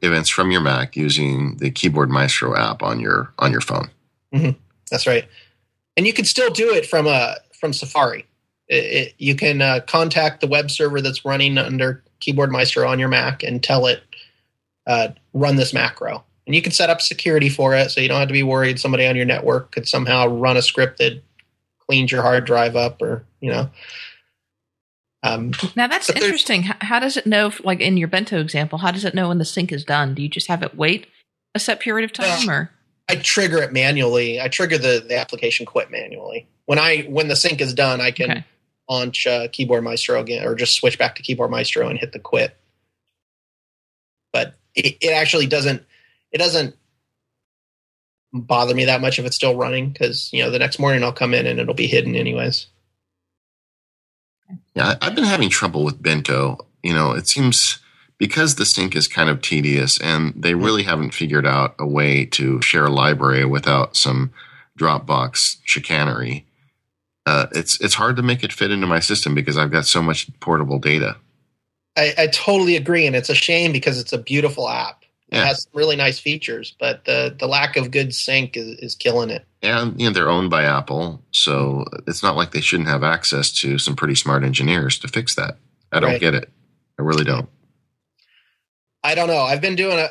events 0.02 0.28
from 0.28 0.50
your 0.50 0.60
Mac 0.60 0.96
using 0.96 1.56
the 1.56 1.70
Keyboard 1.70 2.10
Maestro 2.10 2.56
app 2.56 2.82
on 2.82 3.00
your 3.00 3.32
on 3.38 3.52
your 3.52 3.60
phone. 3.60 3.90
That's 4.90 5.06
right. 5.06 5.26
And 5.96 6.06
you 6.06 6.12
can 6.12 6.24
still 6.24 6.50
do 6.50 6.70
it 6.70 6.86
from 6.86 7.06
uh, 7.06 7.34
from 7.58 7.72
Safari. 7.72 8.26
It, 8.68 8.84
it, 8.84 9.14
you 9.18 9.34
can 9.34 9.60
uh, 9.60 9.80
contact 9.86 10.40
the 10.40 10.46
web 10.46 10.70
server 10.70 11.00
that's 11.00 11.24
running 11.24 11.58
under 11.58 12.04
Keyboard 12.20 12.52
Maestro 12.52 12.88
on 12.88 12.98
your 12.98 13.08
Mac 13.08 13.42
and 13.42 13.62
tell 13.62 13.86
it 13.86 14.02
uh, 14.86 15.08
run 15.32 15.56
this 15.56 15.72
macro. 15.72 16.24
And 16.46 16.54
you 16.54 16.62
can 16.62 16.72
set 16.72 16.90
up 16.90 17.00
security 17.00 17.48
for 17.48 17.74
it, 17.74 17.90
so 17.90 18.00
you 18.00 18.08
don't 18.08 18.18
have 18.18 18.28
to 18.28 18.32
be 18.32 18.42
worried 18.42 18.80
somebody 18.80 19.06
on 19.06 19.16
your 19.16 19.24
network 19.24 19.72
could 19.72 19.86
somehow 19.86 20.26
run 20.26 20.56
a 20.56 20.62
script 20.62 20.98
that 20.98 21.22
cleans 21.86 22.10
your 22.10 22.22
hard 22.22 22.44
drive 22.44 22.76
up, 22.76 23.00
or 23.02 23.24
you 23.40 23.50
know. 23.50 23.70
Um, 25.22 25.52
Now 25.76 25.86
that's 25.86 26.08
interesting. 26.10 26.62
How, 26.64 26.76
how 26.80 26.98
does 26.98 27.16
it 27.16 27.26
know, 27.26 27.48
if, 27.48 27.64
like 27.64 27.80
in 27.80 27.96
your 27.96 28.08
Bento 28.08 28.40
example, 28.40 28.78
how 28.78 28.90
does 28.90 29.04
it 29.04 29.14
know 29.14 29.28
when 29.28 29.38
the 29.38 29.44
sync 29.44 29.70
is 29.70 29.84
done? 29.84 30.14
Do 30.14 30.22
you 30.22 30.28
just 30.28 30.48
have 30.48 30.62
it 30.62 30.74
wait 30.74 31.06
a 31.54 31.60
set 31.60 31.80
period 31.80 32.04
of 32.04 32.12
time, 32.12 32.48
or 32.48 32.70
I 33.08 33.16
trigger 33.16 33.58
it 33.58 33.72
manually. 33.72 34.40
I 34.40 34.48
trigger 34.48 34.78
the, 34.78 35.04
the 35.06 35.18
application 35.18 35.66
quit 35.66 35.90
manually. 35.90 36.48
When 36.66 36.78
I 36.78 37.02
when 37.02 37.28
the 37.28 37.36
sync 37.36 37.60
is 37.60 37.74
done, 37.74 38.00
I 38.00 38.12
can 38.12 38.30
Okay. 38.30 38.44
Launch 38.90 39.26
uh, 39.26 39.48
Keyboard 39.52 39.84
Maestro 39.84 40.20
again, 40.20 40.44
or 40.44 40.54
just 40.54 40.74
switch 40.74 40.98
back 40.98 41.14
to 41.14 41.22
Keyboard 41.22 41.50
Maestro 41.50 41.88
and 41.88 41.98
hit 41.98 42.12
the 42.12 42.18
quit. 42.18 42.56
But 44.32 44.56
it, 44.74 44.96
it 45.00 45.12
actually 45.12 45.46
doesn't 45.46 45.82
it 46.32 46.38
doesn't 46.38 46.76
bother 48.32 48.74
me 48.74 48.84
that 48.84 49.00
much 49.00 49.18
if 49.18 49.24
it's 49.24 49.36
still 49.36 49.56
running 49.56 49.90
because 49.90 50.30
you 50.32 50.42
know 50.42 50.50
the 50.50 50.58
next 50.58 50.78
morning 50.78 51.02
I'll 51.02 51.12
come 51.12 51.34
in 51.34 51.46
and 51.46 51.58
it'll 51.58 51.74
be 51.74 51.86
hidden 51.86 52.16
anyways. 52.16 52.66
Yeah, 54.74 54.96
I've 55.00 55.14
been 55.14 55.24
having 55.24 55.48
trouble 55.48 55.84
with 55.84 56.02
Bento. 56.02 56.58
You 56.82 56.92
know, 56.92 57.12
it 57.12 57.28
seems 57.28 57.78
because 58.18 58.56
the 58.56 58.66
sync 58.66 58.96
is 58.96 59.06
kind 59.06 59.30
of 59.30 59.40
tedious 59.40 60.00
and 60.00 60.34
they 60.36 60.54
really 60.54 60.82
haven't 60.82 61.14
figured 61.14 61.46
out 61.46 61.74
a 61.78 61.86
way 61.86 62.24
to 62.26 62.60
share 62.60 62.86
a 62.86 62.90
library 62.90 63.44
without 63.44 63.96
some 63.96 64.32
Dropbox 64.78 65.58
chicanery. 65.64 66.46
Uh, 67.30 67.46
it's 67.52 67.80
it's 67.80 67.94
hard 67.94 68.16
to 68.16 68.22
make 68.22 68.42
it 68.42 68.52
fit 68.52 68.70
into 68.72 68.86
my 68.86 68.98
system 69.00 69.34
because 69.34 69.56
I've 69.56 69.70
got 69.70 69.86
so 69.86 70.02
much 70.02 70.28
portable 70.40 70.78
data. 70.80 71.16
I, 71.96 72.14
I 72.18 72.26
totally 72.28 72.76
agree, 72.76 73.06
and 73.06 73.14
it's 73.14 73.30
a 73.30 73.34
shame 73.34 73.72
because 73.72 74.00
it's 74.00 74.12
a 74.12 74.18
beautiful 74.18 74.68
app. 74.68 75.04
Yeah. 75.30 75.42
It 75.42 75.46
has 75.46 75.62
some 75.62 75.72
really 75.74 75.94
nice 75.96 76.18
features, 76.18 76.74
but 76.80 77.04
the 77.04 77.34
the 77.38 77.46
lack 77.46 77.76
of 77.76 77.92
good 77.92 78.12
sync 78.14 78.56
is, 78.56 78.78
is 78.80 78.94
killing 78.96 79.30
it. 79.30 79.44
And 79.62 80.00
you 80.00 80.08
know 80.08 80.12
they're 80.12 80.28
owned 80.28 80.50
by 80.50 80.64
Apple, 80.64 81.22
so 81.30 81.84
it's 82.08 82.22
not 82.22 82.34
like 82.36 82.50
they 82.50 82.60
shouldn't 82.60 82.88
have 82.88 83.04
access 83.04 83.52
to 83.60 83.78
some 83.78 83.94
pretty 83.94 84.16
smart 84.16 84.42
engineers 84.42 84.98
to 85.00 85.08
fix 85.08 85.36
that. 85.36 85.56
I 85.92 86.00
don't 86.00 86.10
Right. 86.10 86.20
get 86.20 86.34
it. 86.34 86.50
I 86.98 87.02
really 87.02 87.24
don't. 87.24 87.48
I 89.04 89.14
don't 89.14 89.28
know. 89.28 89.42
I've 89.42 89.60
been 89.60 89.76
doing 89.76 89.98
a. 89.98 90.08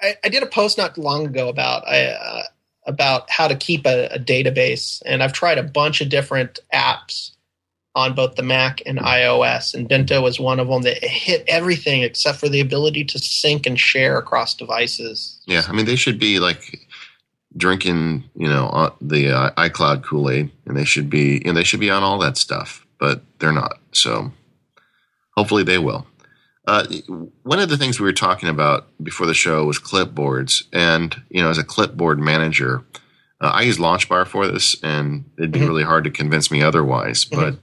I, 0.00 0.16
I 0.22 0.28
did 0.28 0.42
a 0.42 0.46
post 0.46 0.76
not 0.78 0.96
long 0.98 1.26
ago 1.26 1.48
about 1.48 1.88
I, 1.88 2.04
uh, 2.06 2.42
about 2.88 3.30
how 3.30 3.46
to 3.46 3.54
keep 3.54 3.86
a, 3.86 4.06
a 4.06 4.18
database, 4.18 5.00
and 5.06 5.22
I've 5.22 5.32
tried 5.32 5.58
a 5.58 5.62
bunch 5.62 6.00
of 6.00 6.08
different 6.08 6.58
apps 6.74 7.30
on 7.94 8.14
both 8.14 8.34
the 8.34 8.42
Mac 8.42 8.80
and 8.86 8.98
iOS, 8.98 9.74
and 9.74 9.88
Bento 9.88 10.22
was 10.22 10.40
one 10.40 10.58
of 10.58 10.68
them 10.68 10.82
that 10.82 11.02
hit 11.02 11.44
everything 11.46 12.02
except 12.02 12.38
for 12.38 12.48
the 12.48 12.60
ability 12.60 13.04
to 13.04 13.18
sync 13.18 13.66
and 13.66 13.78
share 13.78 14.18
across 14.18 14.54
devices. 14.54 15.40
Yeah, 15.46 15.62
I 15.68 15.72
mean 15.72 15.86
they 15.86 15.96
should 15.96 16.18
be 16.18 16.40
like 16.40 16.80
drinking, 17.56 18.24
you 18.34 18.48
know, 18.48 18.68
uh, 18.68 18.90
the 19.00 19.30
uh, 19.30 19.50
iCloud 19.56 20.04
Kool 20.04 20.30
Aid, 20.30 20.50
and 20.66 20.76
they 20.76 20.84
should 20.84 21.10
be, 21.10 21.42
know, 21.44 21.52
they 21.52 21.64
should 21.64 21.80
be 21.80 21.90
on 21.90 22.02
all 22.02 22.18
that 22.18 22.36
stuff, 22.36 22.86
but 22.98 23.22
they're 23.38 23.52
not. 23.52 23.78
So 23.92 24.32
hopefully 25.36 25.62
they 25.62 25.78
will. 25.78 26.06
Uh, 26.68 26.84
one 27.44 27.58
of 27.58 27.70
the 27.70 27.78
things 27.78 27.98
we 27.98 28.04
were 28.04 28.12
talking 28.12 28.50
about 28.50 28.88
before 29.02 29.26
the 29.26 29.32
show 29.32 29.64
was 29.64 29.78
clipboards, 29.78 30.64
and 30.70 31.16
you 31.30 31.42
know, 31.42 31.48
as 31.48 31.56
a 31.56 31.64
clipboard 31.64 32.18
manager, 32.20 32.84
uh, 33.40 33.46
I 33.54 33.62
use 33.62 33.78
LaunchBar 33.78 34.26
for 34.26 34.46
this, 34.46 34.76
and 34.82 35.24
it'd 35.38 35.50
be 35.50 35.60
Mhm. 35.60 35.68
really 35.68 35.82
hard 35.82 36.04
to 36.04 36.10
convince 36.10 36.50
me 36.50 36.62
otherwise. 36.62 37.24
Mhm. 37.24 37.36
But 37.36 37.58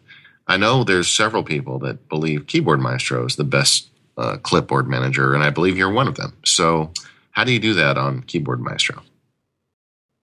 I 0.48 0.58
know 0.58 0.84
there's 0.84 1.08
several 1.08 1.44
people 1.44 1.78
that 1.80 2.10
believe 2.10 2.48
Keyboard 2.48 2.80
Maestro 2.82 3.26
is 3.26 3.36
the 3.36 3.44
best 3.44 3.90
uh, 4.18 4.38
clipboard 4.38 4.88
manager, 4.88 5.34
and 5.36 5.44
I 5.44 5.50
believe 5.52 5.78
you're 5.78 5.92
one 5.92 6.08
of 6.08 6.16
them. 6.16 6.34
So, 6.46 6.92
how 7.32 7.44
do 7.44 7.52
you 7.52 7.60
do 7.60 7.74
that 7.76 7.98
on 8.00 8.22
Keyboard 8.24 8.60
Maestro? 8.62 9.04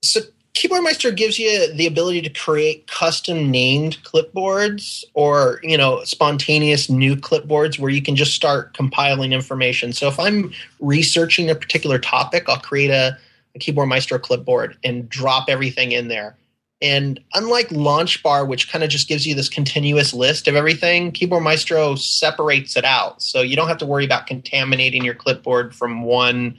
So 0.03 0.23
Keyboard 0.55 0.83
Maestro 0.83 1.11
gives 1.11 1.39
you 1.39 1.73
the 1.73 1.87
ability 1.87 2.21
to 2.23 2.31
create 2.31 2.87
custom 2.87 3.51
named 3.51 3.99
clipboards 4.05 5.03
or, 5.15 5.61
you 5.63 5.79
know, 5.79 6.05
spontaneous 6.05 6.91
new 6.91 7.17
clipboards 7.17 7.79
where 7.79 7.91
you 7.91 8.03
can 8.03 8.17
just 8.17 8.35
start 8.35 8.75
compiling 8.75 9.33
information. 9.33 9.93
So 9.93 10.09
if 10.09 10.21
I'm 10.21 10.53
researching 10.79 11.49
a 11.49 11.55
particular 11.55 11.99
topic, 11.99 12.49
I'll 12.49 12.61
create 12.61 12.91
a, 12.91 13.17
a 13.55 13.59
Keyboard 13.59 13.89
Maestro 13.89 14.19
clipboard 14.19 14.77
and 14.85 15.09
drop 15.09 15.49
everything 15.49 15.93
in 15.93 16.09
there. 16.09 16.37
And 16.83 17.19
unlike 17.33 17.69
LaunchBar, 17.69 18.47
which 18.47 18.71
kind 18.71 18.85
of 18.85 18.91
just 18.91 19.09
gives 19.09 19.25
you 19.25 19.35
this 19.35 19.49
continuous 19.49 20.13
list 20.13 20.49
of 20.49 20.57
everything, 20.57 21.13
Keyboard 21.13 21.45
Maestro 21.45 21.95
separates 21.95 22.77
it 22.77 22.85
out. 22.85 23.23
So 23.23 23.41
you 23.41 23.57
don't 23.57 23.69
have 23.69 23.79
to 23.79 23.87
worry 23.87 24.05
about 24.05 24.27
contaminating 24.27 25.05
your 25.05 25.15
clipboard 25.15 25.75
from 25.75 26.03
one, 26.03 26.59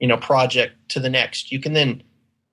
you 0.00 0.06
know, 0.06 0.16
project 0.16 0.74
to 0.90 1.00
the 1.00 1.10
next. 1.10 1.50
You 1.50 1.60
can 1.60 1.72
then 1.72 2.02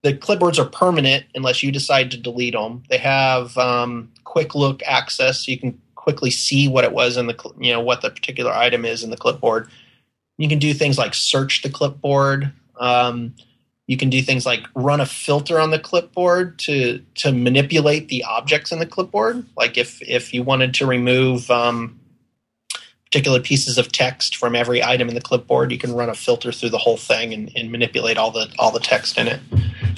the 0.04 0.14
clipboards 0.14 0.60
are 0.60 0.66
permanent 0.66 1.26
unless 1.34 1.64
you 1.64 1.72
decide 1.72 2.12
to 2.12 2.18
delete 2.18 2.54
them. 2.54 2.84
They 2.90 2.98
have 2.98 3.58
um, 3.58 4.12
quick 4.26 4.54
look 4.54 4.84
access, 4.86 5.46
so 5.46 5.52
you 5.52 5.58
can 5.58 5.82
quickly 5.96 6.30
see 6.30 6.68
what 6.68 6.84
it 6.84 6.92
was 6.92 7.16
in 7.16 7.28
the 7.28 7.54
you 7.58 7.72
know 7.72 7.80
what 7.80 8.02
the 8.02 8.10
particular 8.10 8.52
item 8.52 8.86
is 8.86 9.04
in 9.04 9.10
the 9.10 9.18
clipboard. 9.18 9.70
You 10.38 10.50
can 10.50 10.60
do 10.60 10.74
things 10.74 10.98
like 10.98 11.14
search 11.14 11.62
the 11.62 11.70
clipboard. 11.70 12.52
Um, 12.78 13.36
you 13.88 13.96
can 13.96 14.10
do 14.10 14.22
things 14.22 14.46
like 14.46 14.66
run 14.76 15.00
a 15.00 15.06
filter 15.06 15.60
on 15.60 15.72
the 15.72 15.80
clipboard 15.80 16.60
to 16.60 17.02
to 17.16 17.32
manipulate 17.32 18.10
the 18.10 18.26
objects 18.26 18.74
in 18.74 18.80
the 18.80 18.86
clipboard. 18.86 19.46
Like 19.56 19.78
if 19.78 20.02
if 20.02 20.34
you 20.34 20.44
wanted 20.44 20.74
to 20.76 20.86
remove 20.86 21.50
um, 21.50 21.98
particular 23.06 23.40
pieces 23.40 23.78
of 23.78 23.92
text 23.92 24.36
from 24.36 24.56
every 24.56 24.84
item 24.84 25.08
in 25.08 25.16
the 25.16 25.22
clipboard, 25.22 25.72
you 25.72 25.78
can 25.78 25.94
run 25.94 26.10
a 26.10 26.16
filter 26.16 26.52
through 26.52 26.72
the 26.72 26.78
whole 26.78 26.98
thing 26.98 27.34
and, 27.34 27.52
and 27.56 27.72
manipulate 27.72 28.18
all 28.18 28.32
the 28.32 28.54
all 28.60 28.72
the 28.72 28.82
text 28.82 29.18
in 29.18 29.30
it. 29.30 29.40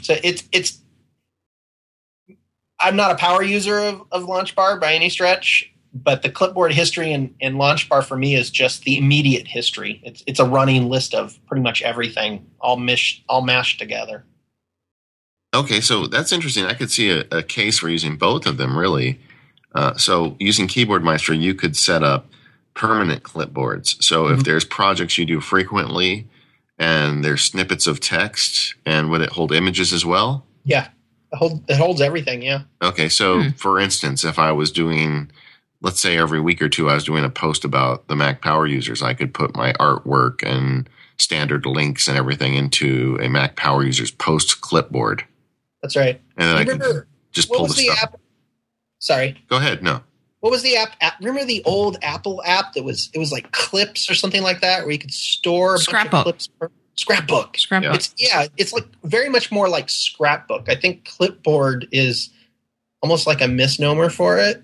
So 0.02 0.16
it's 0.24 0.43
it's. 0.52 0.80
I'm 2.80 2.96
not 2.96 3.12
a 3.12 3.16
power 3.16 3.41
user 3.41 3.80
of, 3.80 4.04
of 4.12 4.24
LaunchBar 4.24 4.82
by 4.82 4.93
any 4.93 5.10
stretch, 5.10 5.72
but 5.93 6.22
the 6.24 6.30
clipboard 6.30 6.74
history 6.74 7.14
and, 7.14 7.34
and 7.39 7.56
LaunchBar 7.56 8.04
for 8.04 8.18
me 8.18 8.36
is 8.36 8.52
just 8.52 8.84
the 8.84 8.98
immediate 8.98 9.48
history. 9.48 10.02
It's 10.04 10.24
it's 10.28 10.39
a 10.39 10.46
running 10.46 10.89
list 10.89 11.14
of 11.14 11.39
pretty 11.48 11.64
much 11.64 11.82
everything, 11.82 12.46
all 12.60 12.78
mish, 12.78 13.24
all 13.30 13.41
mashed 13.41 13.80
together. 13.80 14.26
Okay, 15.56 15.80
so 15.80 16.06
that's 16.08 16.34
interesting. 16.34 16.66
I 16.66 16.74
could 16.74 16.91
see 16.91 17.10
a, 17.12 17.24
a 17.32 17.41
case 17.41 17.80
for 17.80 17.89
using 17.89 18.18
both 18.18 18.46
of 18.46 18.58
them, 18.58 18.78
really. 18.78 19.20
Uh, 19.74 19.96
so 19.96 20.36
using 20.38 20.68
Keyboard 20.68 21.04
Maestro, 21.04 21.34
you 21.34 21.56
could 21.56 21.78
set 21.78 22.04
up 22.04 22.28
permanent 22.74 23.24
clipboards. 23.24 24.02
So 24.04 24.26
mm-hmm. 24.26 24.39
if 24.39 24.43
there's 24.43 24.66
projects 24.66 25.18
you 25.18 25.26
do 25.26 25.39
frequently, 25.39 26.28
and 26.78 27.24
there's 27.24 27.44
snippets 27.44 27.88
of 27.88 28.00
text 28.00 28.76
and 28.86 29.10
would 29.10 29.22
it 29.22 29.30
hold 29.30 29.52
images 29.52 29.94
as 29.94 30.06
well? 30.06 30.46
Yeah. 30.64 30.90
It, 31.32 31.38
hold, 31.38 31.64
it 31.70 31.78
holds 31.78 32.02
everything 32.02 32.42
yeah. 32.42 32.62
Okay 32.82 33.10
so 33.10 33.42
hmm. 33.42 33.50
for 33.52 33.80
instance 33.80 34.24
if 34.24 34.38
i 34.40 34.52
was 34.52 34.72
doing 34.72 35.32
let's 35.82 36.00
say 36.00 36.18
every 36.18 36.40
week 36.40 36.62
or 36.62 36.70
two 36.70 36.90
i 36.90 36.94
was 36.94 37.04
doing 37.04 37.26
a 37.26 37.30
post 37.30 37.66
about 37.66 38.08
the 38.08 38.16
mac 38.16 38.42
power 38.42 38.68
users 38.68 39.02
i 39.02 39.14
could 39.14 39.34
put 39.34 39.56
my 39.56 39.74
artwork 39.74 40.44
and 40.44 40.90
standard 41.18 41.66
links 41.66 42.08
and 42.08 42.18
everything 42.18 42.54
into 42.54 43.18
a 43.22 43.28
mac 43.28 43.56
power 43.56 43.84
users 43.84 44.12
post 44.12 44.62
clipboard. 44.62 45.26
That's 45.82 45.96
right. 45.96 46.22
And 46.38 46.50
then 46.50 46.58
i 46.58 46.66
could 46.66 47.06
just 47.32 47.50
pull 47.50 47.68
the, 47.68 47.74
the 47.74 47.84
stuff 47.84 48.04
app? 48.04 48.20
sorry. 49.00 49.44
Go 49.50 49.58
ahead 49.58 49.82
no 49.84 50.02
what 50.46 50.52
was 50.52 50.62
the 50.62 50.78
app, 50.78 50.96
app, 51.02 51.16
Remember 51.18 51.43
the 51.43 51.64
old 51.66 51.98
Apple 52.04 52.39
app 52.46 52.74
that 52.74 52.84
was 52.84 53.10
it 53.16 53.18
was 53.18 53.32
like 53.32 53.52
clips 53.52 54.12
or 54.12 54.14
something 54.14 54.43
like 54.43 54.62
that, 54.62 54.84
where 54.84 54.91
you 54.91 55.00
could 55.00 55.12
store 55.12 55.80
scrapbook. 55.80 56.22
clips. 56.22 56.46
Per, 56.46 56.70
scrapbook. 56.93 57.58
Scrapbook. 57.58 57.96
It's 57.96 58.14
yeah, 58.16 58.46
it's 58.56 58.72
like 58.72 58.86
very 59.04 59.28
much 59.28 59.52
more 59.52 59.68
like 59.68 59.89
scrapbook. 59.89 60.70
I 60.70 60.76
think 60.76 61.04
clipboard 61.06 61.88
is 61.91 62.30
almost 63.02 63.26
like 63.26 63.41
a 63.41 63.48
misnomer 63.48 64.12
for 64.12 64.38
it. 64.38 64.62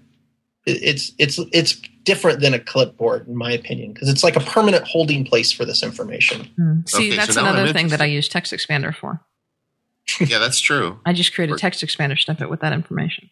It's 0.68 1.14
it's 1.18 1.40
it's 1.52 1.82
different 2.04 2.42
than 2.42 2.54
a 2.54 2.60
clipboard 2.60 3.28
in 3.28 3.36
my 3.36 3.52
opinion 3.52 3.92
because 3.92 4.08
it's 4.08 4.24
like 4.24 4.36
a 4.36 4.42
permanent 4.42 4.88
holding 4.88 5.26
place 5.26 5.52
for 5.52 5.66
this 5.66 5.82
information. 5.82 6.48
Hmm. 6.58 6.82
See, 6.86 7.08
okay, 7.08 7.18
that's 7.18 7.34
so 7.34 7.42
another 7.42 7.74
thing 7.74 7.88
that 7.88 8.02
I 8.02 8.06
use 8.06 8.30
TextExpander 8.30 8.96
for. 8.96 9.20
yeah, 10.20 10.38
that's 10.38 10.60
true. 10.60 11.00
I 11.08 11.14
just 11.14 11.34
create 11.34 11.50
a 11.50 11.56
TextExpander 11.56 12.20
snippet 12.20 12.52
with 12.52 12.60
that 12.60 12.72
information. 12.72 13.32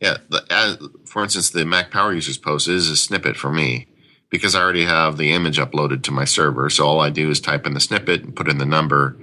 Yeah, 0.00 0.18
the, 0.28 0.44
as, 0.50 0.78
for 1.04 1.22
instance, 1.22 1.50
the 1.50 1.64
Mac 1.64 1.90
Power 1.90 2.12
Users 2.12 2.38
post 2.38 2.68
is 2.68 2.88
a 2.88 2.96
snippet 2.96 3.36
for 3.36 3.50
me 3.50 3.88
because 4.30 4.54
I 4.54 4.60
already 4.60 4.84
have 4.84 5.16
the 5.16 5.32
image 5.32 5.58
uploaded 5.58 6.02
to 6.04 6.12
my 6.12 6.24
server. 6.24 6.70
So 6.70 6.86
all 6.86 7.00
I 7.00 7.10
do 7.10 7.30
is 7.30 7.40
type 7.40 7.66
in 7.66 7.74
the 7.74 7.80
snippet 7.80 8.22
and 8.22 8.36
put 8.36 8.48
in 8.48 8.58
the 8.58 8.66
number, 8.66 9.16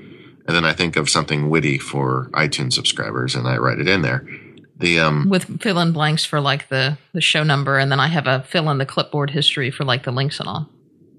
and 0.48 0.56
then 0.56 0.66
I 0.66 0.74
think 0.74 0.96
of 0.96 1.10
something 1.10 1.50
witty 1.50 1.78
for 1.78 2.30
iTunes 2.34 2.74
subscribers 2.74 3.36
and 3.36 3.48
I 3.48 3.58
write 3.58 3.80
it 3.80 3.88
in 3.88 4.02
there. 4.02 4.28
The 4.78 5.00
um 5.00 5.30
with 5.30 5.62
fill 5.62 5.80
in 5.80 5.94
blanks 5.94 6.26
for 6.26 6.42
like 6.42 6.68
the 6.68 6.98
the 7.14 7.22
show 7.22 7.44
number, 7.44 7.78
and 7.78 7.90
then 7.90 8.02
I 8.02 8.08
have 8.08 8.28
a 8.28 8.42
fill 8.44 8.70
in 8.70 8.78
the 8.78 8.86
clipboard 8.86 9.30
history 9.30 9.72
for 9.72 9.86
like 9.86 10.04
the 10.04 10.12
links 10.12 10.40
and 10.42 10.50
all. 10.50 10.70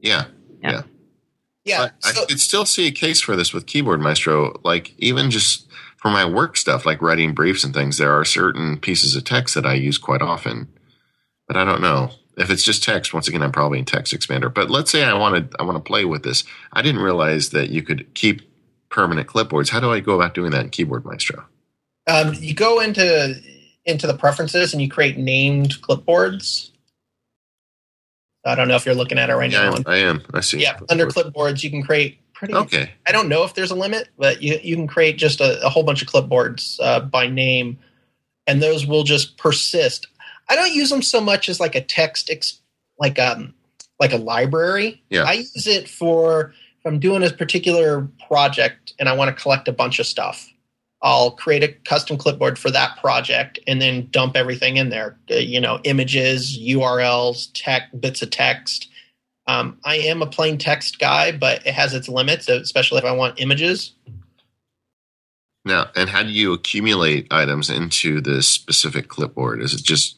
Yeah, 0.02 0.26
yeah. 0.62 0.70
yeah. 0.70 0.82
Yeah, 1.64 1.90
so, 1.98 2.22
I 2.22 2.26
could 2.26 2.38
still 2.38 2.64
see 2.64 2.86
a 2.86 2.92
case 2.92 3.20
for 3.20 3.34
this 3.34 3.52
with 3.52 3.66
Keyboard 3.66 4.00
Maestro. 4.00 4.61
Like 4.62 4.94
even 4.98 5.32
just 5.32 5.65
for 5.97 6.11
my 6.11 6.24
work 6.24 6.57
stuff, 6.57 6.86
like 6.86 7.03
writing 7.03 7.34
briefs 7.34 7.64
and 7.64 7.74
things, 7.74 7.99
there 7.99 8.12
are 8.12 8.24
certain 8.24 8.78
pieces 8.78 9.16
of 9.16 9.24
text 9.24 9.55
that 9.55 9.66
I 9.66 9.74
use 9.74 9.99
quite 9.99 10.22
often. 10.22 10.68
But 11.49 11.57
I 11.57 11.64
don't 11.64 11.80
know 11.80 12.11
if 12.36 12.51
it's 12.51 12.64
just 12.64 12.84
text. 12.84 13.14
Once 13.14 13.28
again, 13.28 13.42
I'm 13.42 13.53
probably 13.53 13.78
in 13.78 13.84
TextExpander. 13.84 14.53
But 14.53 14.70
let's 14.70 14.90
say 14.90 15.05
I 15.05 15.14
wanted 15.14 15.55
I 15.59 15.64
want 15.64 15.76
to 15.76 15.88
play 15.88 16.05
with 16.05 16.22
this. 16.22 16.44
I 16.72 16.82
didn't 16.82 17.03
realize 17.03 17.51
that 17.51 17.70
you 17.70 17.82
could 17.82 18.14
keep 18.14 18.42
permanent 18.88 19.28
clipboards. 19.28 19.70
How 19.70 19.80
do 19.80 19.92
I 19.92 20.01
go 20.01 20.14
about 20.14 20.34
doing 20.34 20.51
that 20.51 20.64
in 20.64 20.70
Keyboard 20.70 21.05
Maestro? 21.05 21.44
Um, 22.07 22.34
you 22.34 22.55
go 22.55 22.80
into 22.80 23.40
into 23.84 24.07
the 24.07 24.16
preferences 24.16 24.72
and 24.72 24.82
you 24.82 24.88
create 24.88 25.16
named 25.16 25.80
clipboards. 25.80 26.70
I 28.44 28.55
don't 28.55 28.68
know 28.68 28.76
if 28.76 28.86
you're 28.86 28.94
looking 28.94 29.18
at 29.18 29.28
it 29.28 29.34
right 29.34 29.51
yeah, 29.51 29.70
now. 29.70 29.78
I 29.86 29.97
am. 29.99 30.22
I 30.32 30.40
see. 30.40 30.61
Yeah, 30.61 30.78
under 30.88 31.07
clipboards, 31.07 31.64
you 31.64 31.70
can 31.70 31.82
create 31.82 32.20
pretty 32.37 32.55
okay. 32.55 32.93
I 33.07 33.12
don't 33.12 33.28
know 33.28 33.45
if 33.45 33.55
there's 33.55 33.70
a 33.70 33.74
limit, 33.74 34.09
but 34.18 34.43
you 34.43 34.59
you 34.62 34.76
can 34.76 34.87
create 34.87 35.18
just 35.18 35.41
a, 35.41 35.64
a 35.64 35.68
whole 35.68 35.82
bunch 35.82 36.03
of 36.03 36.09
clipboards 36.09 36.78
uh, 36.80 37.01
by 37.01 37.26
name, 37.26 37.78
and 38.47 38.62
those 38.62 38.87
will 38.87 39.03
just 39.03 39.37
persist. 39.39 40.07
I 40.49 40.55
don't 40.55 40.72
use 40.72 40.91
them 40.91 41.03
so 41.03 41.20
much 41.20 41.49
as 41.49 41.59
like 41.59 41.74
a 41.74 41.80
text, 41.80 42.30
ex- 42.30 42.61
like 42.99 43.18
um 43.18 43.55
like 43.99 44.12
a 44.12 44.18
library. 44.18 45.03
Yeah. 45.11 45.22
I 45.22 45.32
use 45.32 45.66
it 45.66 45.89
for 45.89 46.53
if 46.78 46.87
I'm 46.87 47.01
doing 47.01 47.24
a 47.24 47.30
particular 47.30 48.09
project 48.28 48.93
and 48.99 49.09
I 49.09 49.14
want 49.14 49.34
to 49.34 49.43
collect 49.43 49.68
a 49.68 49.72
bunch 49.72 49.99
of 49.99 50.07
stuff. 50.07 50.47
I'll 51.03 51.30
create 51.30 51.62
a 51.62 51.68
custom 51.68 52.16
clipboard 52.16 52.59
for 52.59 52.70
that 52.70 52.97
project 52.99 53.59
and 53.66 53.80
then 53.80 54.09
dump 54.11 54.37
everything 54.37 54.76
in 54.76 54.89
there. 54.89 55.18
Uh, 55.30 55.37
you 55.37 55.61
know, 55.61 55.78
images, 55.84 56.59
URLs, 56.59 57.49
tech, 57.55 57.89
bits 57.99 58.22
of 58.22 58.30
text 58.30 58.89
um, 59.47 59.78
I 59.84 59.97
am 59.97 60.22
a 60.22 60.26
plain 60.26 60.59
text 60.59 60.99
guy, 60.99 61.32
but 61.32 61.66
it 61.66 61.74
has 61.74 61.94
its 61.94 62.09
limits, 62.09 62.49
especially 62.49 62.99
if 62.99 63.05
I 63.05 63.12
want 63.12 63.40
images. 63.40 63.92
Now, 65.64 65.88
and 65.97 66.09
how 66.09 66.22
do 66.22 66.28
you 66.28 66.53
accumulate 66.53 67.26
items 67.32 67.70
into 67.70 68.20
this 68.20 68.47
specific 68.47 69.09
clipboard? 69.09 69.61
Is 69.61 69.74
it 69.74 69.82
just 69.82 70.16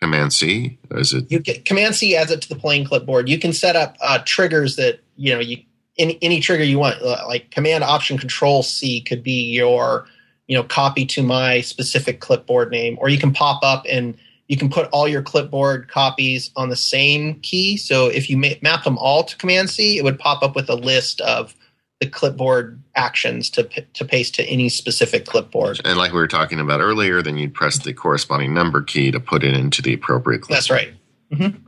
Command 0.00 0.32
C? 0.32 0.78
Is 0.92 1.12
it 1.12 1.30
you 1.30 1.38
get 1.38 1.64
Command 1.64 1.94
C 1.94 2.16
adds 2.16 2.30
it 2.30 2.42
to 2.42 2.48
the 2.48 2.56
plain 2.56 2.86
clipboard? 2.86 3.28
You 3.28 3.38
can 3.38 3.52
set 3.52 3.76
up 3.76 3.96
uh, 4.00 4.20
triggers 4.24 4.76
that 4.76 5.00
you 5.16 5.34
know 5.34 5.40
you 5.40 5.58
any 5.98 6.18
any 6.22 6.40
trigger 6.40 6.64
you 6.64 6.78
want, 6.78 7.02
like 7.02 7.50
Command 7.50 7.84
Option 7.84 8.18
Control 8.18 8.62
C 8.62 9.00
could 9.00 9.22
be 9.22 9.52
your 9.52 10.06
you 10.46 10.56
know 10.56 10.64
copy 10.64 11.04
to 11.06 11.22
my 11.22 11.60
specific 11.60 12.20
clipboard 12.20 12.70
name, 12.70 12.96
or 13.00 13.08
you 13.08 13.18
can 13.18 13.32
pop 13.32 13.62
up 13.62 13.84
and 13.88 14.16
you 14.48 14.56
can 14.56 14.68
put 14.68 14.88
all 14.90 15.08
your 15.08 15.22
clipboard 15.22 15.88
copies 15.88 16.50
on 16.56 16.68
the 16.68 16.76
same 16.76 17.40
key. 17.40 17.76
So 17.76 18.06
if 18.06 18.30
you 18.30 18.36
map 18.36 18.84
them 18.84 18.98
all 18.98 19.24
to 19.24 19.36
Command 19.36 19.70
C, 19.70 19.98
it 19.98 20.04
would 20.04 20.18
pop 20.18 20.42
up 20.42 20.54
with 20.54 20.70
a 20.70 20.76
list 20.76 21.20
of 21.20 21.54
the 22.00 22.06
clipboard 22.06 22.82
actions 22.94 23.48
to 23.50 23.64
to 23.64 24.04
paste 24.04 24.34
to 24.36 24.44
any 24.44 24.68
specific 24.68 25.26
clipboard. 25.26 25.80
And 25.84 25.98
like 25.98 26.12
we 26.12 26.18
were 26.18 26.28
talking 26.28 26.60
about 26.60 26.80
earlier, 26.80 27.22
then 27.22 27.38
you'd 27.38 27.54
press 27.54 27.78
the 27.78 27.94
corresponding 27.94 28.52
number 28.52 28.82
key 28.82 29.10
to 29.10 29.20
put 29.20 29.42
it 29.42 29.54
into 29.54 29.82
the 29.82 29.94
appropriate. 29.94 30.42
Clipboard. 30.42 30.56
That's 30.56 30.70
right. 30.70 30.92
Mm-hmm. 31.32 31.58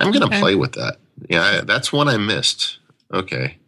I'm 0.00 0.10
going 0.10 0.20
to 0.20 0.26
okay. 0.26 0.40
play 0.40 0.54
with 0.54 0.72
that. 0.72 0.96
Yeah, 1.28 1.62
that's 1.64 1.92
one 1.92 2.08
I 2.08 2.16
missed. 2.16 2.78
Okay. 3.12 3.58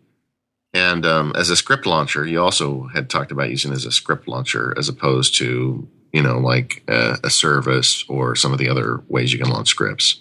And 0.74 1.06
um, 1.06 1.32
as 1.36 1.50
a 1.50 1.56
script 1.56 1.86
launcher, 1.86 2.26
you 2.26 2.42
also 2.42 2.88
had 2.92 3.08
talked 3.08 3.32
about 3.32 3.48
using 3.48 3.72
as 3.72 3.86
a 3.86 3.92
script 3.92 4.28
launcher 4.28 4.74
as 4.76 4.88
opposed 4.88 5.36
to 5.36 5.88
you 6.12 6.22
know, 6.22 6.38
like 6.38 6.82
a, 6.88 7.16
a 7.24 7.30
service 7.30 8.04
or 8.09 8.34
some 8.34 8.52
of 8.52 8.59
the 8.59 8.68
other 8.68 9.02
ways 9.09 9.32
you 9.32 9.38
can 9.38 9.50
launch 9.50 9.68
scripts? 9.68 10.20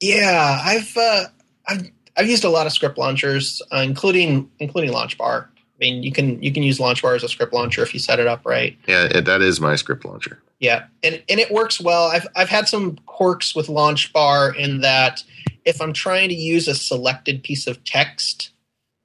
Yeah, 0.00 0.60
I've 0.64 0.96
uh, 0.96 1.24
I've 1.68 1.90
I've 2.16 2.28
used 2.28 2.44
a 2.44 2.50
lot 2.50 2.66
of 2.66 2.72
script 2.72 2.98
launchers, 2.98 3.62
uh, 3.72 3.78
including 3.78 4.50
including 4.58 4.92
LaunchBar. 4.92 5.46
I 5.46 5.78
mean, 5.80 6.02
you 6.02 6.12
can 6.12 6.42
you 6.42 6.52
can 6.52 6.62
use 6.62 6.78
LaunchBar 6.78 7.16
as 7.16 7.24
a 7.24 7.28
script 7.28 7.52
launcher 7.52 7.82
if 7.82 7.92
you 7.94 8.00
set 8.00 8.20
it 8.20 8.26
up 8.26 8.42
right. 8.44 8.76
Yeah, 8.86 9.20
that 9.20 9.42
is 9.42 9.60
my 9.60 9.76
script 9.76 10.04
launcher. 10.04 10.40
Yeah, 10.60 10.86
and 11.02 11.22
and 11.28 11.40
it 11.40 11.50
works 11.50 11.80
well. 11.80 12.06
I've 12.06 12.26
I've 12.36 12.48
had 12.48 12.68
some 12.68 12.96
quirks 13.06 13.54
with 13.54 13.66
LaunchBar 13.66 14.56
in 14.56 14.80
that 14.80 15.24
if 15.64 15.80
I'm 15.80 15.92
trying 15.92 16.28
to 16.28 16.34
use 16.34 16.68
a 16.68 16.74
selected 16.74 17.42
piece 17.42 17.66
of 17.66 17.82
text 17.84 18.50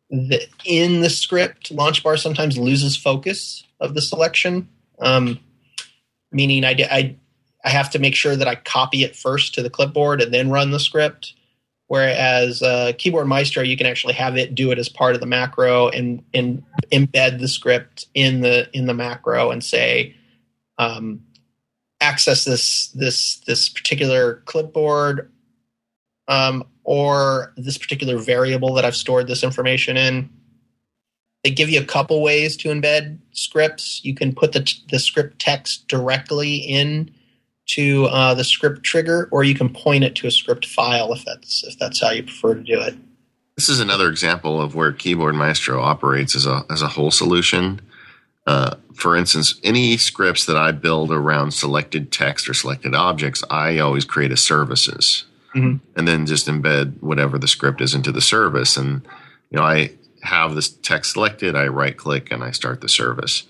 that 0.10 0.48
in 0.66 1.02
the 1.02 1.10
script, 1.10 1.76
LaunchBar 1.76 2.20
sometimes 2.20 2.58
loses 2.58 2.96
focus 2.96 3.64
of 3.80 3.94
the 3.94 4.02
selection. 4.02 4.68
Um, 5.02 5.40
meaning, 6.32 6.66
I, 6.66 6.76
I 6.92 7.16
I 7.64 7.70
have 7.70 7.90
to 7.92 8.00
make 8.00 8.16
sure 8.16 8.36
that 8.36 8.48
I 8.48 8.56
copy 8.56 9.04
it 9.04 9.16
first 9.16 9.54
to 9.56 9.62
the 9.62 9.70
clipboard 9.70 10.22
and 10.22 10.34
then 10.34 10.50
run 10.50 10.72
the 10.72 10.80
script. 10.80 11.34
Whereas 11.88 12.62
uh, 12.62 12.94
Keyboard 12.98 13.28
Maestro, 13.28 13.64
you 13.64 13.76
can 13.76 13.88
actually 13.88 14.14
have 14.14 14.38
it 14.38 14.54
do 14.54 14.72
it 14.72 14.78
as 14.78 14.88
part 14.88 15.16
of 15.16 15.22
the 15.22 15.28
macro 15.28 15.90
and 15.90 16.24
and 16.34 16.64
embed 16.92 17.40
the 17.40 17.48
script 17.48 18.06
in 18.14 18.42
the 18.42 18.70
in 18.74 18.86
the 18.86 18.94
macro 18.94 19.50
and 19.50 19.64
say, 19.64 20.16
um, 20.78 21.22
access 22.00 22.46
this 22.46 22.90
this 22.90 23.38
this 23.48 23.70
particular 23.70 24.44
clipboard 24.46 25.32
um, 26.28 26.64
or 26.84 27.54
this 27.58 27.78
particular 27.78 28.18
variable 28.20 28.74
that 28.76 28.86
I've 28.86 28.96
stored 28.96 29.28
this 29.28 29.44
information 29.44 29.98
in. 29.98 30.30
They 31.44 31.52
give 31.52 31.70
you 31.70 31.80
a 31.80 31.86
couple 31.86 32.22
ways 32.22 32.58
to 32.58 32.70
embed 32.70 33.18
scripts. 33.32 34.02
You 34.04 34.14
can 34.14 34.34
put 34.34 34.52
the 34.52 34.74
the 34.90 35.00
script 35.00 35.40
text 35.40 35.88
directly 35.88 36.58
in 36.58 37.12
to 37.70 38.06
uh, 38.06 38.34
the 38.34 38.44
script 38.44 38.84
trigger, 38.84 39.30
or 39.32 39.44
you 39.44 39.54
can 39.54 39.70
point 39.70 40.04
it 40.04 40.16
to 40.16 40.28
a 40.28 40.32
script 40.32 40.66
file 40.66 41.14
if 41.14 41.24
that's 41.24 41.64
if 41.64 41.78
that's 41.78 42.02
how 42.02 42.10
you 42.10 42.24
prefer 42.24 42.56
to 42.56 42.64
do 42.64 42.82
it. 42.82 42.96
This 43.56 43.70
is 43.70 43.80
another 43.80 44.10
example 44.10 44.60
of 44.60 44.74
where 44.74 44.92
Keyboard 44.92 45.36
Maestro 45.36 45.82
operates 45.82 46.36
as 46.36 46.46
a 46.46 46.66
as 46.70 46.82
a 46.82 46.88
whole 46.88 47.12
solution. 47.12 47.82
Uh, 48.48 48.76
for 48.96 49.16
instance, 49.16 49.60
any 49.64 49.96
scripts 49.98 50.46
that 50.46 50.58
I 50.58 50.72
build 50.72 51.12
around 51.12 51.52
selected 51.52 52.12
text 52.12 52.50
or 52.50 52.54
selected 52.54 52.96
objects, 52.96 53.44
I 53.50 53.78
always 53.78 54.06
create 54.06 54.32
as 54.32 54.42
services, 54.42 55.26
mm-hmm. 55.56 55.78
and 55.96 56.08
then 56.08 56.26
just 56.26 56.48
embed 56.48 57.02
whatever 57.02 57.38
the 57.38 57.48
script 57.48 57.80
is 57.82 57.94
into 57.94 58.12
the 58.12 58.22
service. 58.22 58.76
And 58.76 59.04
you 59.52 59.58
know, 59.60 59.64
I 59.64 59.92
have 60.24 60.56
this 60.56 60.70
text 60.70 61.14
selected, 61.14 61.56
I 61.56 61.68
right 61.68 61.96
click 61.96 62.32
and 62.32 62.44
I 62.44 62.52
start 62.52 62.82
the 62.82 62.90
service. 62.90 63.44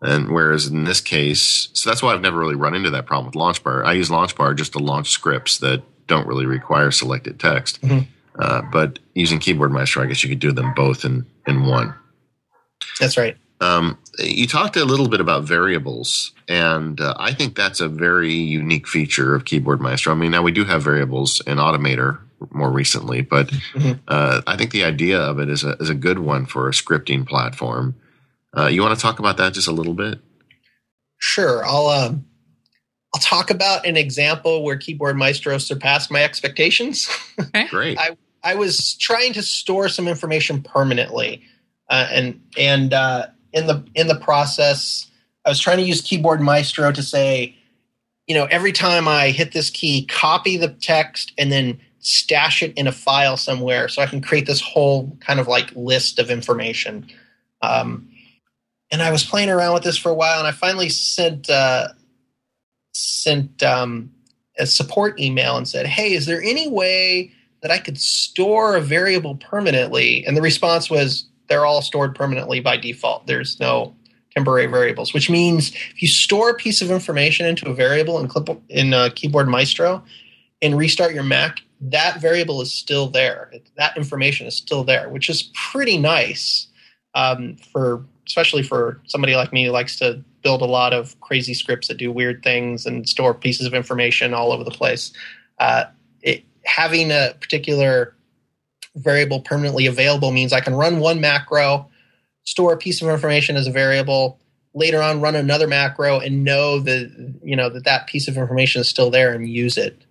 And 0.00 0.30
whereas 0.30 0.66
in 0.66 0.84
this 0.84 1.00
case, 1.00 1.68
so 1.72 1.88
that's 1.88 2.02
why 2.02 2.12
I've 2.12 2.20
never 2.20 2.38
really 2.38 2.56
run 2.56 2.74
into 2.74 2.90
that 2.90 3.06
problem 3.06 3.26
with 3.26 3.34
LaunchBar. 3.34 3.84
I 3.84 3.92
use 3.92 4.10
LaunchBar 4.10 4.56
just 4.56 4.72
to 4.72 4.78
launch 4.80 5.10
scripts 5.10 5.58
that 5.58 5.82
don't 6.08 6.26
really 6.26 6.46
require 6.46 6.90
selected 6.90 7.38
text. 7.38 7.80
Mm-hmm. 7.82 8.10
Uh, 8.38 8.62
but 8.72 8.98
using 9.14 9.38
Keyboard 9.38 9.72
Maestro, 9.72 10.02
I 10.02 10.06
guess 10.06 10.22
you 10.24 10.28
could 10.28 10.38
do 10.40 10.52
them 10.52 10.72
both 10.74 11.04
in 11.04 11.26
in 11.46 11.66
one. 11.66 11.94
That's 12.98 13.16
right. 13.16 13.36
Um, 13.60 13.98
you 14.18 14.48
talked 14.48 14.76
a 14.76 14.84
little 14.84 15.08
bit 15.08 15.20
about 15.20 15.44
variables, 15.44 16.32
and 16.48 17.00
uh, 17.00 17.14
I 17.18 17.32
think 17.32 17.54
that's 17.54 17.80
a 17.80 17.88
very 17.88 18.32
unique 18.32 18.88
feature 18.88 19.34
of 19.34 19.44
Keyboard 19.44 19.80
Maestro. 19.80 20.12
I 20.12 20.16
mean, 20.16 20.32
now 20.32 20.42
we 20.42 20.50
do 20.50 20.64
have 20.64 20.82
variables 20.82 21.40
in 21.46 21.58
Automator 21.58 22.18
more 22.62 22.70
recently, 22.70 23.22
but 23.22 23.48
mm-hmm. 23.48 24.00
uh, 24.06 24.40
I 24.46 24.56
think 24.56 24.70
the 24.70 24.84
idea 24.84 25.20
of 25.20 25.40
it 25.40 25.48
is 25.48 25.64
a, 25.64 25.72
is 25.80 25.90
a 25.90 25.96
good 25.96 26.20
one 26.20 26.46
for 26.46 26.68
a 26.68 26.70
scripting 26.70 27.26
platform. 27.26 27.96
Uh, 28.56 28.66
you 28.66 28.82
want 28.82 28.96
to 28.96 29.02
talk 29.02 29.18
about 29.18 29.36
that 29.38 29.52
just 29.52 29.66
a 29.66 29.72
little 29.72 29.94
bit? 29.94 30.20
Sure. 31.18 31.64
I'll 31.66 31.88
um, 31.88 32.24
I'll 33.12 33.20
talk 33.20 33.50
about 33.50 33.84
an 33.84 33.96
example 33.96 34.62
where 34.62 34.76
Keyboard 34.76 35.16
Maestro 35.16 35.58
surpassed 35.58 36.08
my 36.08 36.22
expectations. 36.22 37.08
Okay. 37.38 37.66
Great. 37.70 37.98
I 37.98 38.16
I 38.44 38.54
was 38.54 38.94
trying 38.94 39.32
to 39.32 39.42
store 39.42 39.88
some 39.88 40.06
information 40.06 40.62
permanently, 40.62 41.42
uh, 41.90 42.06
and 42.12 42.40
and 42.56 42.94
uh, 42.94 43.26
in 43.52 43.66
the 43.66 43.84
in 43.96 44.06
the 44.06 44.20
process, 44.20 45.10
I 45.44 45.48
was 45.48 45.58
trying 45.58 45.78
to 45.78 45.84
use 45.84 46.00
Keyboard 46.00 46.40
Maestro 46.40 46.92
to 46.92 47.02
say, 47.02 47.56
you 48.28 48.36
know, 48.36 48.44
every 48.44 48.72
time 48.72 49.08
I 49.08 49.30
hit 49.30 49.50
this 49.50 49.68
key, 49.68 50.06
copy 50.06 50.56
the 50.56 50.68
text 50.68 51.32
and 51.36 51.50
then 51.50 51.80
stash 52.02 52.62
it 52.62 52.74
in 52.76 52.86
a 52.86 52.92
file 52.92 53.36
somewhere, 53.36 53.88
so 53.88 54.02
I 54.02 54.06
can 54.06 54.20
create 54.20 54.46
this 54.46 54.60
whole 54.60 55.16
kind 55.20 55.40
of 55.40 55.48
like 55.48 55.70
list 55.74 56.18
of 56.18 56.30
information. 56.30 57.06
Um, 57.62 58.08
and 58.90 59.00
I 59.00 59.10
was 59.10 59.24
playing 59.24 59.48
around 59.48 59.72
with 59.74 59.84
this 59.84 59.96
for 59.96 60.10
a 60.10 60.14
while, 60.14 60.38
and 60.38 60.46
I 60.46 60.52
finally 60.52 60.90
sent 60.90 61.48
uh, 61.48 61.88
sent 62.92 63.62
um, 63.62 64.12
a 64.58 64.66
support 64.66 65.18
email 65.18 65.56
and 65.56 65.66
said, 65.66 65.86
"Hey, 65.86 66.12
is 66.12 66.26
there 66.26 66.42
any 66.42 66.68
way 66.68 67.32
that 67.62 67.70
I 67.70 67.78
could 67.78 67.98
store 67.98 68.76
a 68.76 68.80
variable 68.80 69.36
permanently?" 69.36 70.26
And 70.26 70.36
the 70.36 70.42
response 70.42 70.90
was, 70.90 71.24
"They're 71.48 71.64
all 71.64 71.82
stored 71.82 72.14
permanently 72.14 72.60
by 72.60 72.76
default. 72.76 73.26
There's 73.26 73.58
no 73.60 73.94
temporary 74.34 74.66
variables." 74.66 75.14
Which 75.14 75.30
means 75.30 75.72
if 75.94 76.02
you 76.02 76.08
store 76.08 76.50
a 76.50 76.54
piece 76.54 76.82
of 76.82 76.90
information 76.90 77.46
into 77.46 77.70
a 77.70 77.74
variable 77.74 78.18
in 78.18 78.28
clip 78.28 78.48
in 78.68 78.92
uh, 78.92 79.10
Keyboard 79.14 79.48
Maestro 79.48 80.02
and 80.60 80.76
restart 80.76 81.14
your 81.14 81.24
Mac, 81.24 81.60
that 81.82 82.20
variable 82.20 82.60
is 82.62 82.72
still 82.72 83.08
there. 83.08 83.52
That 83.76 83.96
information 83.96 84.46
is 84.46 84.54
still 84.54 84.84
there, 84.84 85.08
which 85.08 85.28
is 85.28 85.50
pretty 85.70 85.98
nice 85.98 86.68
um, 87.14 87.56
for 87.72 88.04
especially 88.26 88.62
for 88.62 89.00
somebody 89.04 89.34
like 89.34 89.52
me 89.52 89.66
who 89.66 89.72
likes 89.72 89.96
to 89.98 90.22
build 90.42 90.62
a 90.62 90.66
lot 90.66 90.92
of 90.92 91.18
crazy 91.20 91.54
scripts 91.54 91.88
that 91.88 91.96
do 91.96 92.10
weird 92.10 92.42
things 92.42 92.86
and 92.86 93.08
store 93.08 93.34
pieces 93.34 93.66
of 93.66 93.74
information 93.74 94.32
all 94.32 94.52
over 94.52 94.64
the 94.64 94.70
place. 94.70 95.12
Uh, 95.58 95.84
it, 96.22 96.44
having 96.64 97.10
a 97.10 97.34
particular 97.40 98.14
variable 98.96 99.40
permanently 99.40 99.86
available 99.86 100.30
means 100.30 100.52
I 100.52 100.60
can 100.60 100.74
run 100.74 101.00
one 101.00 101.20
macro, 101.20 101.90
store 102.44 102.72
a 102.72 102.76
piece 102.76 103.02
of 103.02 103.08
information 103.08 103.56
as 103.56 103.66
a 103.66 103.72
variable, 103.72 104.38
later 104.74 105.02
on 105.02 105.20
run 105.20 105.34
another 105.34 105.66
macro 105.66 106.18
and 106.18 106.44
know 106.44 106.78
that 106.80 107.38
you 107.42 107.56
know 107.56 107.68
that 107.68 107.84
that 107.84 108.06
piece 108.06 108.28
of 108.28 108.36
information 108.36 108.80
is 108.80 108.88
still 108.88 109.10
there 109.10 109.34
and 109.34 109.48
use 109.48 109.76
it. 109.76 110.04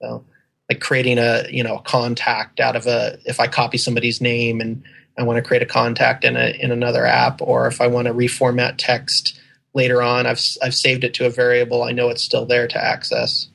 So, 0.00 0.24
like 0.68 0.80
creating 0.80 1.18
a 1.18 1.44
you 1.50 1.62
know 1.62 1.76
a 1.76 1.82
contact 1.82 2.60
out 2.60 2.76
of 2.76 2.86
a 2.86 3.18
if 3.24 3.40
I 3.40 3.46
copy 3.46 3.78
somebody's 3.78 4.20
name 4.20 4.60
and 4.60 4.82
I 5.18 5.24
want 5.24 5.36
to 5.36 5.42
create 5.42 5.62
a 5.62 5.66
contact 5.66 6.24
in 6.24 6.36
a 6.36 6.50
in 6.58 6.70
another 6.70 7.04
app, 7.04 7.42
or 7.42 7.66
if 7.66 7.80
I 7.80 7.86
want 7.86 8.06
to 8.08 8.14
reformat 8.14 8.74
text 8.78 9.38
later 9.74 10.02
on, 10.02 10.26
I've 10.26 10.40
I've 10.62 10.74
saved 10.74 11.04
it 11.04 11.14
to 11.14 11.26
a 11.26 11.30
variable. 11.30 11.82
I 11.82 11.92
know 11.92 12.08
it's 12.08 12.22
still 12.22 12.46
there 12.46 12.66
to 12.68 12.82
access. 12.82 13.48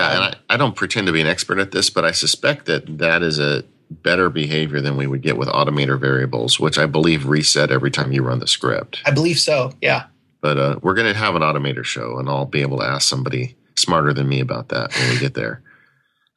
Yeah, 0.00 0.10
and 0.10 0.36
I, 0.48 0.54
I 0.54 0.56
don't 0.56 0.74
pretend 0.74 1.06
to 1.06 1.12
be 1.12 1.20
an 1.20 1.26
expert 1.26 1.58
at 1.58 1.70
this, 1.70 1.90
but 1.90 2.04
I 2.04 2.10
suspect 2.10 2.66
that 2.66 2.98
that 2.98 3.22
is 3.22 3.38
a 3.38 3.64
better 3.90 4.30
behavior 4.30 4.80
than 4.80 4.96
we 4.96 5.06
would 5.06 5.22
get 5.22 5.36
with 5.36 5.48
Automator 5.48 6.00
variables, 6.00 6.58
which 6.58 6.78
I 6.78 6.86
believe 6.86 7.26
reset 7.26 7.70
every 7.70 7.90
time 7.90 8.10
you 8.10 8.22
run 8.22 8.40
the 8.40 8.46
script. 8.46 9.02
I 9.04 9.10
believe 9.10 9.38
so. 9.38 9.72
Yeah. 9.80 10.06
But 10.40 10.58
uh, 10.58 10.78
we're 10.82 10.94
going 10.94 11.12
to 11.12 11.18
have 11.18 11.36
an 11.36 11.42
Automator 11.42 11.84
show, 11.84 12.18
and 12.18 12.28
I'll 12.28 12.46
be 12.46 12.62
able 12.62 12.78
to 12.78 12.84
ask 12.84 13.06
somebody 13.08 13.54
smarter 13.76 14.12
than 14.12 14.28
me 14.28 14.40
about 14.40 14.68
that 14.68 14.94
when 14.94 15.10
we 15.10 15.18
get 15.18 15.34
there. 15.34 15.62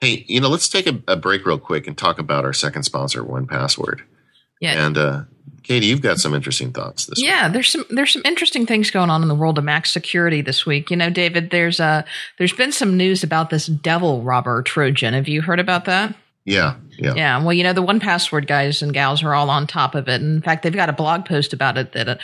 Hey, 0.02 0.26
you 0.28 0.42
know, 0.42 0.50
let's 0.50 0.70
take 0.70 0.88
a, 0.88 1.02
a, 1.08 1.16
break 1.16 1.46
real 1.46 1.58
quick 1.58 1.88
and 1.88 1.98
talk 1.98 2.20
about 2.20 2.44
our 2.44 2.54
second 2.54 2.84
sponsor, 2.84 3.24
1Password. 3.24 4.02
Yeah. 4.60 4.86
And 4.86 4.98
uh, 4.98 5.24
Katie, 5.64 5.88
you've 5.88 6.02
got 6.02 6.20
some 6.20 6.34
interesting 6.34 6.72
thoughts 6.72 7.06
this 7.06 7.18
week. 7.18 7.28
yeah, 7.28 7.48
week. 7.48 7.54
there's 7.54 7.70
some 7.70 7.86
there's 7.90 8.14
some 8.14 8.22
interesting 8.24 8.66
things 8.66 8.92
going 8.92 9.10
on 9.10 9.22
in 9.22 9.28
the 9.28 9.36
world 9.36 9.58
of 9.58 9.64
Mac 9.64 9.86
security 9.86 10.42
this 10.42 10.66
week. 10.66 10.92
You 10.92 10.98
know, 10.98 11.10
David, 11.10 11.50
there's 11.50 11.80
uh 11.80 12.04
there's 12.38 12.54
been 12.54 12.72
some 12.72 12.96
news 12.96 13.24
about 13.24 13.50
this 13.50 13.68
DevilRobber 13.68 14.64
Trojan. 14.64 15.14
Have 15.14 15.28
you 15.28 15.42
heard 15.42 15.60
about 15.60 15.86
that? 15.86 16.16
Yeah, 16.46 16.76
yeah. 17.00 17.16
Yeah. 17.16 17.44
Well, 17.44 17.54
you 17.54 17.64
know, 17.64 17.74
the 17.74 17.84
1Password 17.84 18.46
guys 18.46 18.84
and 18.84 18.94
gals 18.94 19.24
are 19.24 19.34
all 19.34 19.50
on 19.50 19.66
top 19.66 19.96
of 19.96 20.08
it. 20.08 20.22
In 20.22 20.44
fact, 20.44 20.62
they've 20.62 20.72
got 20.72 20.90
a 20.90 20.94
blog 20.94 21.26
post 21.26 21.54
about 21.54 21.78
it 21.78 21.94
that 21.94 22.08
uh, 22.08 22.16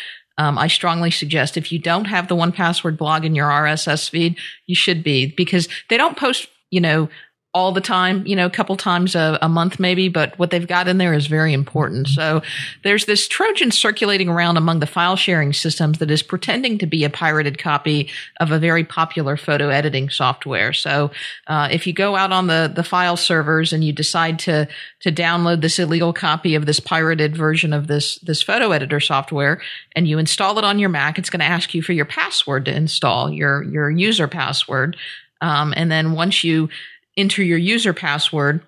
um, 0.42 0.58
I 0.58 0.70
strongly 0.70 1.12
suggest 1.12 1.56
if 1.56 1.72
you 1.72 1.78
don't 1.78 2.06
have 2.06 2.28
the 2.28 2.36
1Password 2.36 2.98
blog 2.98 3.26
in 3.26 3.36
your 3.36 3.48
RSS 3.48 4.10
feed, 4.10 4.40
you 4.66 4.74
should 4.74 5.04
be 5.04 5.28
because 5.28 5.70
they 5.88 5.98
don't 5.98 6.18
post, 6.18 6.48
you 6.72 6.82
know, 6.82 7.10
all 7.54 7.74
the 7.74 7.82
time, 7.82 8.26
you 8.26 8.36
know, 8.36 8.46
a 8.46 8.50
couple 8.50 8.78
times 8.78 9.14
a, 9.14 9.38
a, 9.42 9.50
month 9.50 9.78
maybe, 9.78 10.08
but 10.08 10.38
what 10.40 10.52
they've 10.52 10.68
got 10.68 10.88
in 10.88 10.98
there 10.98 11.14
is 11.14 11.28
very 11.28 11.52
important. 11.52 12.08
So 12.08 12.42
there's 12.84 13.06
this 13.06 13.28
Trojan 13.28 13.72
circulating 13.72 14.30
around 14.30 14.56
among 14.56 14.80
the 14.80 14.88
file 14.88 15.18
sharing 15.18 15.52
systems 15.52 15.98
that 15.98 16.10
is 16.10 16.24
pretending 16.24 16.78
to 16.78 16.86
be 16.86 17.04
a 17.04 17.10
pirated 17.10 17.58
copy 17.58 18.10
of 18.40 18.52
a 18.52 18.60
very 18.60 18.86
popular 18.86 19.36
photo 19.36 19.68
editing 19.68 20.10
software. 20.10 20.72
So 20.72 21.12
uh, 21.48 21.68
if 21.70 21.86
you 21.86 21.92
go 21.92 22.16
out 22.16 22.32
on 22.32 22.48
the, 22.48 22.72
the 22.74 22.86
file 22.86 23.18
servers 23.18 23.74
and 23.74 23.84
you 23.84 23.92
decide 23.92 24.40
to, 24.40 24.70
to 25.02 25.12
download 25.12 25.60
this 25.60 25.78
illegal 25.78 26.14
copy 26.14 26.56
of 26.56 26.66
this 26.66 26.80
pirated 26.80 27.36
version 27.36 27.74
of 27.74 27.88
this, 27.88 28.16
this 28.20 28.42
photo 28.42 28.72
editor 28.72 29.02
software 29.02 29.62
and 29.94 30.08
you 30.08 30.20
install 30.20 30.58
it 30.58 30.64
on 30.64 30.80
your 30.80 30.90
Mac, 30.90 31.20
it's 31.20 31.30
going 31.30 31.42
to 31.42 31.46
ask 31.46 31.74
you 31.74 31.82
for 31.82 31.92
your 31.92 32.06
password 32.06 32.64
to 32.66 32.74
install, 32.74 33.30
your, 33.30 33.64
your 33.64 33.90
user 33.90 34.30
password. 34.30 34.96
Um, 35.42 35.74
and 35.76 35.92
then 35.92 36.14
once 36.14 36.46
you 36.46 36.70
enter 37.18 37.44
your 37.44 37.58
user 37.58 37.94
password. 37.94 38.66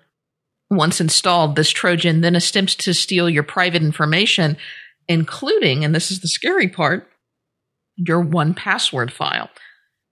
Once 0.70 1.00
installed, 1.00 1.56
this 1.56 1.70
Trojan 1.70 2.20
then 2.20 2.36
attempts 2.36 2.74
to 2.76 2.94
steal 2.94 3.28
your 3.28 3.42
private 3.42 3.82
information, 3.82 4.56
including, 5.08 5.84
and 5.84 5.94
this 5.94 6.10
is 6.10 6.20
the 6.20 6.28
scary 6.28 6.68
part, 6.68 7.08
your 7.96 8.24
1Password 8.24 9.10
file. 9.10 9.50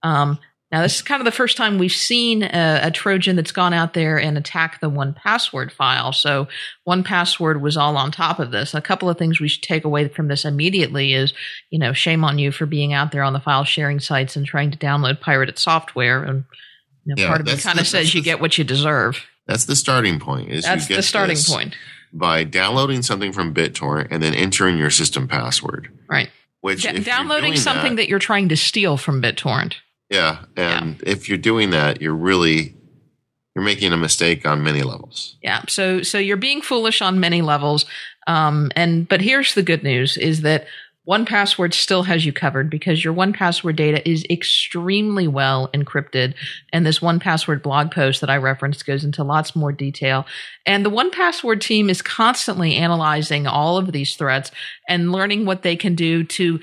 Um, 0.02 0.38
now, 0.70 0.80
this 0.80 0.96
is 0.96 1.02
kind 1.02 1.20
of 1.20 1.26
the 1.26 1.32
first 1.32 1.58
time 1.58 1.76
we've 1.76 1.92
seen 1.92 2.42
a, 2.42 2.80
a, 2.84 2.90
Trojan 2.90 3.36
that's 3.36 3.52
gone 3.52 3.74
out 3.74 3.92
there 3.92 4.18
and 4.18 4.38
attacked 4.38 4.80
the 4.80 4.90
1Password 4.90 5.70
file. 5.70 6.14
So, 6.14 6.48
1Password 6.88 7.60
was 7.60 7.76
all 7.76 7.96
on 7.98 8.10
top 8.10 8.38
of 8.38 8.52
this. 8.52 8.72
A 8.72 8.80
couple 8.80 9.10
of 9.10 9.18
things 9.18 9.38
we 9.38 9.48
should 9.48 9.62
take 9.62 9.84
away 9.84 10.08
from 10.08 10.28
this 10.28 10.46
immediately 10.46 11.12
is, 11.12 11.34
you 11.70 11.78
know, 11.78 11.92
shame 11.92 12.24
on 12.24 12.38
you 12.38 12.52
for 12.52 12.64
being 12.64 12.94
out 12.94 13.12
there 13.12 13.22
on 13.22 13.34
the 13.34 13.40
file 13.40 13.64
sharing 13.64 14.00
sites 14.00 14.34
and 14.34 14.46
trying 14.46 14.70
to 14.70 14.78
download 14.78 15.20
pirated 15.20 15.58
software 15.58 16.24
and 16.24 16.44
you 17.04 17.14
know, 17.14 17.22
yeah, 17.22 17.28
part 17.28 17.40
of 17.40 17.46
me 17.46 17.56
kind 17.56 17.80
of 17.80 17.86
says 17.86 18.14
you 18.14 18.22
get 18.22 18.40
what 18.40 18.56
you 18.58 18.64
deserve. 18.64 19.24
That's 19.46 19.64
the 19.64 19.76
starting 19.76 20.20
point. 20.20 20.50
Is 20.50 20.64
that's 20.64 20.86
the 20.86 21.02
starting 21.02 21.36
point 21.36 21.76
by 22.12 22.44
downloading 22.44 23.02
something 23.02 23.32
from 23.32 23.54
BitTorrent 23.54 24.08
and 24.10 24.22
then 24.22 24.34
entering 24.34 24.76
your 24.76 24.90
system 24.90 25.26
password. 25.26 25.88
Right. 26.08 26.30
Which 26.60 26.82
D- 26.82 27.00
downloading 27.00 27.56
something 27.56 27.96
that, 27.96 28.08
you're 28.08 28.20
trying 28.20 28.50
to 28.50 28.56
steal 28.56 28.96
from 28.96 29.20
BitTorrent. 29.20 29.74
yeah, 30.10 30.44
and 30.56 31.02
if 31.04 31.28
you're 31.28 31.38
doing 31.38 31.70
that, 31.70 32.00
you're 32.00 32.14
really 32.14 32.76
you're 33.54 33.64
making 33.64 33.92
a 33.92 33.96
mistake 33.96 34.46
on 34.46 34.62
many 34.62 34.82
levels. 34.82 35.36
Yeah. 35.42 35.62
So 35.68 36.02
so 36.02 36.18
you're 36.18 36.36
being 36.36 36.62
foolish 36.62 37.02
on 37.02 37.20
many 37.20 37.42
levels. 37.42 37.84
Um, 38.26 38.70
and 38.76 39.08
but 39.08 39.20
here's 39.20 39.54
the 39.54 39.62
good 39.62 39.82
news 39.82 40.16
is 40.16 40.42
that 40.42 40.66
1Password 41.08 41.74
still 41.74 42.04
has 42.04 42.24
you 42.24 42.32
covered 42.32 42.70
because 42.70 43.04
your 43.04 43.12
1Password 43.12 43.74
data 43.74 44.08
is 44.08 44.24
extremely 44.30 45.26
well 45.26 45.68
encrypted. 45.74 46.34
And 46.72 46.86
this 46.86 47.00
1Password 47.00 47.60
blog 47.60 47.90
post 47.90 48.20
that 48.20 48.30
I 48.30 48.36
referenced 48.36 48.86
goes 48.86 49.02
into 49.04 49.24
lots 49.24 49.56
more 49.56 49.72
detail. 49.72 50.26
And 50.64 50.86
the 50.86 50.90
1Password 50.90 51.60
team 51.60 51.90
is 51.90 52.02
constantly 52.02 52.76
analyzing 52.76 53.48
all 53.48 53.78
of 53.78 53.90
these 53.90 54.14
threats 54.14 54.52
and 54.88 55.10
learning 55.10 55.44
what 55.44 55.62
they 55.62 55.74
can 55.74 55.96
do 55.96 56.22
to 56.24 56.60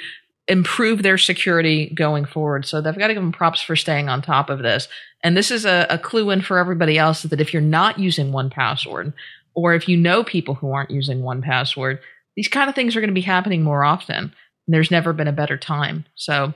improve 0.47 1.03
their 1.03 1.17
security 1.17 1.93
going 1.93 2.23
forward. 2.23 2.65
So 2.65 2.81
they've 2.81 2.97
got 2.97 3.07
to 3.07 3.13
give 3.13 3.21
them 3.21 3.33
props 3.33 3.61
for 3.61 3.75
staying 3.75 4.07
on 4.07 4.21
top 4.21 4.49
of 4.49 4.59
this. 4.59 4.87
And 5.21 5.35
this 5.35 5.51
is 5.51 5.65
a, 5.65 5.85
a 5.89 5.97
clue 5.97 6.29
in 6.29 6.41
for 6.41 6.57
everybody 6.57 6.97
else 6.97 7.23
that 7.23 7.41
if 7.41 7.53
you're 7.53 7.61
not 7.61 7.99
using 7.99 8.31
1Password, 8.31 9.13
or 9.53 9.73
if 9.73 9.89
you 9.89 9.97
know 9.97 10.23
people 10.23 10.55
who 10.55 10.71
aren't 10.71 10.91
using 10.91 11.21
1Password, 11.21 11.99
these 12.39 12.47
kind 12.47 12.69
of 12.69 12.75
things 12.75 12.95
are 12.95 13.01
going 13.01 13.09
to 13.09 13.13
be 13.13 13.19
happening 13.19 13.63
more 13.63 13.83
often. 13.83 14.33
There's 14.65 14.89
never 14.89 15.11
been 15.11 15.27
a 15.27 15.33
better 15.33 15.57
time. 15.57 16.05
So, 16.15 16.53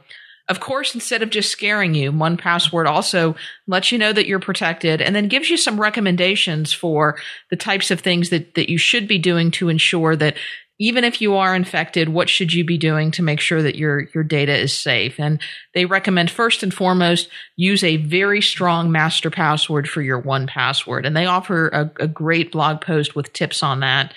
of 0.48 0.62
course, 0.62 0.96
instead 0.96 1.22
of 1.22 1.30
just 1.30 1.52
scaring 1.52 1.94
you, 1.94 2.14
1Password 2.14 2.86
also 2.86 3.36
lets 3.68 3.92
you 3.92 3.98
know 3.98 4.14
that 4.14 4.26
you're 4.26 4.40
protected 4.40 5.02
and 5.02 5.14
then 5.14 5.28
gives 5.28 5.50
you 5.50 5.58
some 5.58 5.78
recommendations 5.78 6.72
for 6.72 7.18
the 7.50 7.58
types 7.58 7.92
of 7.92 8.00
things 8.00 8.30
that, 8.30 8.56
that 8.56 8.70
you 8.70 8.78
should 8.78 9.10
be 9.10 9.20
doing 9.20 9.52
to 9.52 9.68
ensure 9.68 10.16
that 10.16 10.38
even 10.80 11.04
if 11.04 11.20
you 11.20 11.36
are 11.36 11.54
infected, 11.54 12.08
what 12.08 12.30
should 12.30 12.54
you 12.54 12.64
be 12.64 12.78
doing 12.78 13.12
to 13.12 13.22
make 13.22 13.42
sure 13.42 13.62
that 13.62 13.76
your, 13.76 14.08
your 14.16 14.24
data 14.24 14.58
is 14.58 14.74
safe? 14.74 15.20
And 15.20 15.42
they 15.74 15.84
recommend 15.84 16.32
first 16.32 16.64
and 16.64 16.74
foremost, 16.74 17.28
use 17.58 17.84
a 17.84 17.98
very 17.98 18.42
strong 18.42 18.90
master 18.90 19.30
password 19.30 19.90
for 19.90 20.02
your 20.02 20.22
1Password. 20.22 21.06
And 21.06 21.18
they 21.18 21.26
offer 21.26 21.68
a, 21.68 21.92
a 22.00 22.08
great 22.08 22.54
blog 22.54 22.80
post 22.80 23.18
with 23.18 23.34
tips 23.34 23.62
on 23.62 23.82
that. 23.82 24.14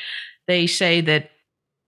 They 0.47 0.69
say 0.69 1.01
that 1.01 1.33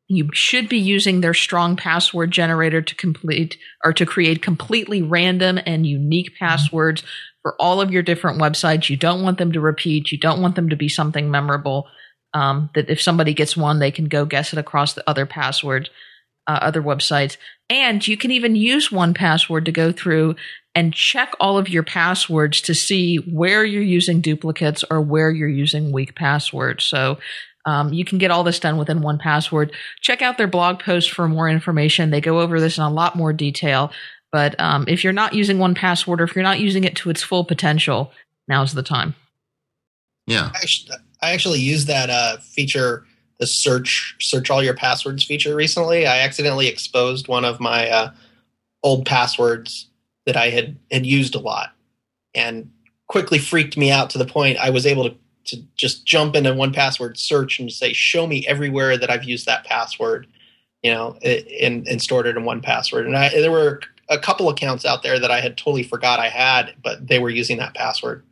you 0.08 0.30
should 0.32 0.68
be 0.68 0.78
using 0.78 1.20
their 1.20 1.34
strong 1.34 1.76
password 1.76 2.30
generator 2.30 2.80
to 2.80 2.94
complete 2.94 3.58
or 3.84 3.92
to 3.92 4.06
create 4.06 4.42
completely 4.42 5.02
random 5.02 5.58
and 5.66 5.86
unique 5.86 6.32
passwords 6.38 7.02
for 7.42 7.54
all 7.60 7.80
of 7.80 7.90
your 7.90 8.02
different 8.02 8.40
websites. 8.40 8.88
You 8.88 8.96
don't 8.96 9.22
want 9.22 9.38
them 9.38 9.52
to 9.52 9.60
repeat. 9.60 10.10
You 10.10 10.18
don't 10.18 10.40
want 10.40 10.56
them 10.56 10.70
to 10.70 10.76
be 10.76 10.88
something 10.88 11.30
memorable. 11.30 11.86
Um, 12.34 12.70
that 12.74 12.90
if 12.90 13.00
somebody 13.00 13.34
gets 13.34 13.56
one, 13.56 13.78
they 13.78 13.90
can 13.90 14.06
go 14.06 14.24
guess 14.24 14.52
it 14.52 14.58
across 14.58 14.94
the 14.94 15.08
other 15.08 15.26
password, 15.26 15.90
uh, 16.46 16.58
other 16.60 16.82
websites. 16.82 17.36
And 17.70 18.06
you 18.06 18.16
can 18.16 18.30
even 18.30 18.56
use 18.56 18.88
1Password 18.88 19.66
to 19.66 19.72
go 19.72 19.92
through 19.92 20.36
and 20.74 20.94
check 20.94 21.32
all 21.40 21.58
of 21.58 21.68
your 21.68 21.82
passwords 21.82 22.60
to 22.62 22.74
see 22.74 23.16
where 23.16 23.64
you're 23.64 23.82
using 23.82 24.20
duplicates 24.20 24.84
or 24.90 25.00
where 25.00 25.30
you're 25.30 25.48
using 25.48 25.92
weak 25.92 26.14
passwords. 26.14 26.84
So 26.84 27.18
um, 27.68 27.92
you 27.92 28.02
can 28.02 28.16
get 28.16 28.30
all 28.30 28.44
this 28.44 28.58
done 28.58 28.78
within 28.78 29.00
1Password. 29.00 29.72
Check 30.00 30.22
out 30.22 30.38
their 30.38 30.46
blog 30.46 30.80
post 30.80 31.10
for 31.10 31.28
more 31.28 31.50
information. 31.50 32.08
They 32.08 32.22
go 32.22 32.40
over 32.40 32.60
this 32.60 32.78
in 32.78 32.84
a 32.84 32.90
lot 32.90 33.14
more 33.14 33.34
detail. 33.34 33.92
But 34.32 34.58
um, 34.58 34.86
if 34.88 35.04
you're 35.04 35.12
not 35.12 35.34
using 35.34 35.58
1Password 35.58 36.20
or 36.20 36.24
if 36.24 36.34
you're 36.34 36.42
not 36.42 36.60
using 36.60 36.84
it 36.84 36.96
to 36.96 37.10
its 37.10 37.22
full 37.22 37.44
potential, 37.44 38.10
now's 38.48 38.72
the 38.72 38.82
time. 38.82 39.14
Yeah. 40.26 40.50
I 40.54 40.58
actually, 40.62 40.96
I 41.20 41.32
actually 41.32 41.60
used 41.60 41.88
that 41.88 42.08
uh, 42.08 42.38
feature, 42.38 43.04
the 43.38 43.46
search 43.46 44.16
search 44.18 44.48
all 44.48 44.62
your 44.62 44.74
passwords 44.74 45.22
feature 45.22 45.54
recently. 45.54 46.06
I 46.06 46.20
accidentally 46.20 46.68
exposed 46.68 47.28
one 47.28 47.44
of 47.44 47.60
my 47.60 47.88
uh, 47.90 48.10
old 48.82 49.04
passwords 49.04 49.90
that 50.24 50.38
I 50.38 50.48
had 50.48 50.76
had 50.90 51.04
used 51.04 51.34
a 51.34 51.38
lot, 51.38 51.70
and 52.34 52.70
quickly 53.08 53.38
freaked 53.38 53.76
me 53.76 53.90
out 53.90 54.10
to 54.10 54.18
the 54.18 54.26
point 54.26 54.58
I 54.58 54.70
was 54.70 54.86
able 54.86 55.08
to 55.08 55.16
to 55.48 55.62
just 55.76 56.04
jump 56.04 56.36
into 56.36 56.50
1Password 56.50 57.16
search 57.16 57.58
and 57.58 57.72
say, 57.72 57.92
show 57.92 58.26
me 58.26 58.46
everywhere 58.46 58.96
that 58.96 59.10
I've 59.10 59.24
used 59.24 59.46
that 59.46 59.64
password, 59.64 60.26
you 60.82 60.92
know, 60.92 61.18
and, 61.22 61.86
and 61.88 62.02
stored 62.02 62.26
it 62.26 62.36
in 62.36 62.44
1Password. 62.44 63.06
And 63.06 63.16
I, 63.16 63.30
there 63.30 63.50
were 63.50 63.80
a 64.08 64.18
couple 64.18 64.48
accounts 64.48 64.84
out 64.84 65.02
there 65.02 65.18
that 65.18 65.30
I 65.30 65.40
had 65.40 65.56
totally 65.56 65.82
forgot 65.82 66.20
I 66.20 66.28
had, 66.28 66.74
but 66.82 67.06
they 67.08 67.18
were 67.18 67.30
using 67.30 67.58
that 67.58 67.74
password. 67.74 68.24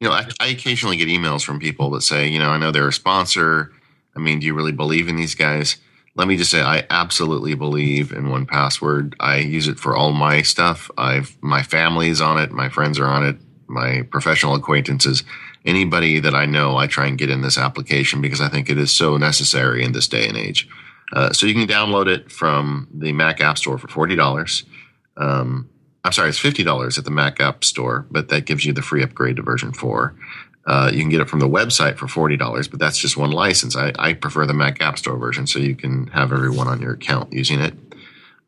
You 0.00 0.08
know, 0.08 0.14
I, 0.14 0.28
I 0.40 0.48
occasionally 0.48 0.96
get 0.96 1.08
emails 1.08 1.44
from 1.44 1.58
people 1.58 1.90
that 1.90 2.02
say, 2.02 2.28
you 2.28 2.38
know, 2.38 2.50
I 2.50 2.58
know 2.58 2.70
they're 2.70 2.88
a 2.88 2.92
sponsor. 2.92 3.72
I 4.14 4.20
mean, 4.20 4.40
do 4.40 4.46
you 4.46 4.54
really 4.54 4.72
believe 4.72 5.08
in 5.08 5.16
these 5.16 5.34
guys? 5.34 5.76
Let 6.14 6.28
me 6.28 6.36
just 6.36 6.50
say, 6.50 6.62
I 6.62 6.86
absolutely 6.90 7.54
believe 7.54 8.12
in 8.12 8.26
1Password. 8.26 9.14
I 9.20 9.36
use 9.36 9.68
it 9.68 9.78
for 9.78 9.96
all 9.96 10.12
my 10.12 10.42
stuff. 10.42 10.90
I've 10.96 11.36
my 11.42 11.62
family's 11.62 12.20
on 12.20 12.38
it, 12.40 12.52
my 12.52 12.68
friends 12.68 12.98
are 12.98 13.06
on 13.06 13.24
it, 13.26 13.36
my 13.66 14.02
professional 14.10 14.54
acquaintances 14.54 15.24
anybody 15.66 16.20
that 16.20 16.34
I 16.34 16.46
know, 16.46 16.76
I 16.76 16.86
try 16.86 17.06
and 17.06 17.18
get 17.18 17.30
in 17.30 17.42
this 17.42 17.58
application 17.58 18.20
because 18.20 18.40
I 18.40 18.48
think 18.48 18.70
it 18.70 18.78
is 18.78 18.92
so 18.92 19.16
necessary 19.16 19.84
in 19.84 19.92
this 19.92 20.08
day 20.08 20.26
and 20.28 20.36
age. 20.36 20.68
Uh, 21.12 21.32
so 21.32 21.46
you 21.46 21.54
can 21.54 21.66
download 21.66 22.06
it 22.06 22.30
from 22.30 22.88
the 22.92 23.12
Mac 23.12 23.40
App 23.40 23.58
Store 23.58 23.78
for 23.78 23.88
forty 23.88 24.16
dollars. 24.16 24.64
Um, 25.16 25.68
I'm 26.04 26.12
sorry, 26.12 26.28
it's 26.28 26.38
fifty 26.38 26.64
dollars 26.64 26.98
at 26.98 27.04
the 27.04 27.10
Mac 27.10 27.40
App 27.40 27.64
Store, 27.64 28.06
but 28.10 28.28
that 28.28 28.46
gives 28.46 28.64
you 28.64 28.72
the 28.72 28.82
free 28.82 29.02
upgrade 29.02 29.36
to 29.36 29.42
version 29.42 29.72
four. 29.72 30.14
Uh, 30.66 30.90
you 30.92 30.98
can 30.98 31.08
get 31.08 31.20
it 31.20 31.28
from 31.28 31.38
the 31.38 31.48
website 31.48 31.96
for 31.96 32.08
forty 32.08 32.36
dollars, 32.36 32.66
but 32.66 32.80
that's 32.80 32.98
just 32.98 33.16
one 33.16 33.30
license. 33.30 33.76
I, 33.76 33.92
I, 33.98 34.14
prefer 34.14 34.46
the 34.46 34.54
Mac 34.54 34.80
App 34.80 34.98
Store 34.98 35.16
version, 35.16 35.46
so 35.46 35.60
you 35.60 35.76
can 35.76 36.08
have 36.08 36.32
everyone 36.32 36.66
on 36.66 36.80
your 36.80 36.94
account 36.94 37.32
using 37.32 37.60
it. 37.60 37.74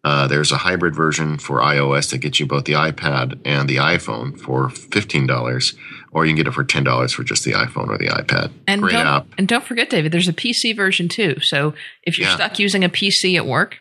Uh, 0.03 0.27
there's 0.27 0.51
a 0.51 0.59
hybrid 0.59 0.97
version 0.97 1.39
for 1.39 1.61
iOS 1.61 2.11
that 2.11 2.19
gets 2.19 2.41
you 2.41 2.47
both 2.47 2.65
the 2.65 2.73
iPad 2.73 3.41
and 3.45 3.69
the 3.69 3.77
iPhone 3.77 4.39
for 4.39 4.69
fifteen 4.69 5.29
dollars 5.29 5.77
or 6.13 6.25
you 6.27 6.31
can 6.31 6.37
get 6.37 6.47
it 6.47 6.53
for 6.55 6.65
ten 6.65 6.85
dollars 6.85 7.13
for 7.13 7.23
just 7.25 7.45
the 7.45 7.53
iPhone 7.53 7.89
or 7.89 7.99
the 7.99 8.07
iPad. 8.09 8.51
And 8.67 8.83
Great 8.83 8.93
don't, 8.93 9.07
app. 9.07 9.27
And 9.39 9.47
don't 9.49 9.65
forget, 9.65 9.91
David, 9.91 10.13
there's 10.13 10.29
a 10.29 10.33
PC 10.33 10.75
version 10.77 11.09
too. 11.09 11.41
So 11.41 11.75
if 12.03 12.19
you're 12.19 12.29
Yeah. 12.29 12.35
stuck 12.37 12.59
using 12.59 12.85
a 12.85 12.89
PC 12.89 13.37
at 13.37 13.47
work, 13.47 13.79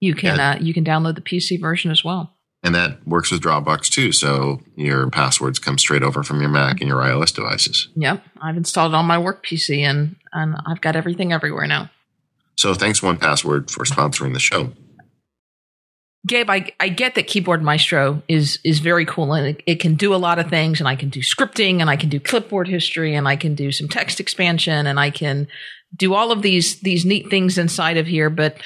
you 0.00 0.14
can 0.14 0.36
Yeah. 0.36 0.50
uh, 0.52 0.58
you 0.60 0.72
can 0.74 0.84
download 0.84 1.14
the 1.14 1.20
PC 1.20 1.60
version 1.60 1.90
as 1.90 2.04
well. 2.04 2.36
And 2.62 2.74
that 2.74 3.06
works 3.06 3.30
with 3.30 3.40
Dropbox 3.40 3.88
too. 3.88 4.12
So 4.12 4.60
your 4.76 5.08
passwords 5.08 5.58
come 5.58 5.78
straight 5.78 6.02
over 6.02 6.22
from 6.22 6.40
your 6.40 6.50
Mac 6.50 6.80
and 6.80 6.88
your 6.88 6.98
iOS 6.98 7.34
devices. 7.34 7.88
Yep, 7.96 8.22
I've 8.40 8.56
installed 8.58 8.92
it 8.92 8.96
on 8.96 9.06
my 9.06 9.16
work 9.18 9.44
PC, 9.44 9.80
and 9.82 10.16
and 10.32 10.56
I've 10.66 10.80
got 10.80 10.94
everything 10.96 11.32
everywhere 11.32 11.66
now. 11.66 11.90
So 12.56 12.74
thanks 12.74 13.00
1Password 13.00 13.70
for 13.70 13.84
sponsoring 13.84 14.34
the 14.34 14.38
show. 14.40 14.72
Gabe, 16.26 16.50
I, 16.50 16.70
I 16.78 16.90
get 16.90 17.14
that 17.14 17.26
Keyboard 17.26 17.62
Maestro 17.62 18.22
is 18.28 18.58
is 18.62 18.80
very 18.80 19.06
cool 19.06 19.32
and 19.32 19.46
it, 19.46 19.62
it 19.66 19.76
can 19.76 19.94
do 19.94 20.14
a 20.14 20.16
lot 20.16 20.38
of 20.38 20.50
things 20.50 20.78
and 20.78 20.86
I 20.86 20.94
can 20.94 21.08
do 21.08 21.20
scripting 21.20 21.80
and 21.80 21.88
I 21.88 21.96
can 21.96 22.10
do 22.10 22.20
clipboard 22.20 22.68
history 22.68 23.14
and 23.14 23.26
I 23.26 23.36
can 23.36 23.54
do 23.54 23.72
some 23.72 23.88
text 23.88 24.20
expansion 24.20 24.86
and 24.86 25.00
I 25.00 25.10
can 25.10 25.48
do 25.96 26.14
all 26.14 26.30
of 26.30 26.42
these 26.42 26.80
these 26.80 27.06
neat 27.06 27.30
things 27.30 27.56
inside 27.56 27.96
of 27.96 28.06
here, 28.06 28.28
but 28.28 28.56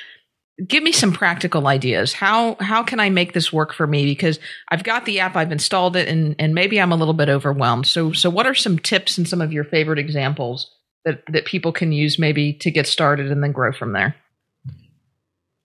give 0.67 0.83
me 0.83 0.91
some 0.91 1.13
practical 1.13 1.67
ideas. 1.69 2.13
How 2.13 2.57
how 2.61 2.83
can 2.83 2.99
I 2.99 3.11
make 3.11 3.33
this 3.33 3.53
work 3.53 3.73
for 3.73 3.87
me? 3.87 4.05
Because 4.05 4.41
I've 4.69 4.85
got 4.85 5.05
the 5.05 5.21
app, 5.21 5.37
I've 5.37 5.53
installed 5.53 5.97
it, 5.97 6.09
and 6.09 6.35
and 6.41 6.55
maybe 6.55 6.81
I'm 6.81 6.93
a 6.93 6.97
little 6.97 7.15
bit 7.15 7.29
overwhelmed. 7.29 7.87
So 7.87 8.13
so 8.13 8.31
what 8.31 8.47
are 8.47 8.55
some 8.55 8.79
tips 8.79 9.17
and 9.17 9.29
some 9.29 9.41
of 9.41 9.53
your 9.53 9.65
favorite 9.65 9.99
examples 9.99 10.71
that 11.05 11.23
that 11.29 11.45
people 11.45 11.73
can 11.73 11.93
use 11.93 12.19
maybe 12.19 12.53
to 12.55 12.71
get 12.71 12.87
started 12.87 13.31
and 13.31 13.43
then 13.43 13.53
grow 13.53 13.73
from 13.73 13.93
there? 13.93 14.17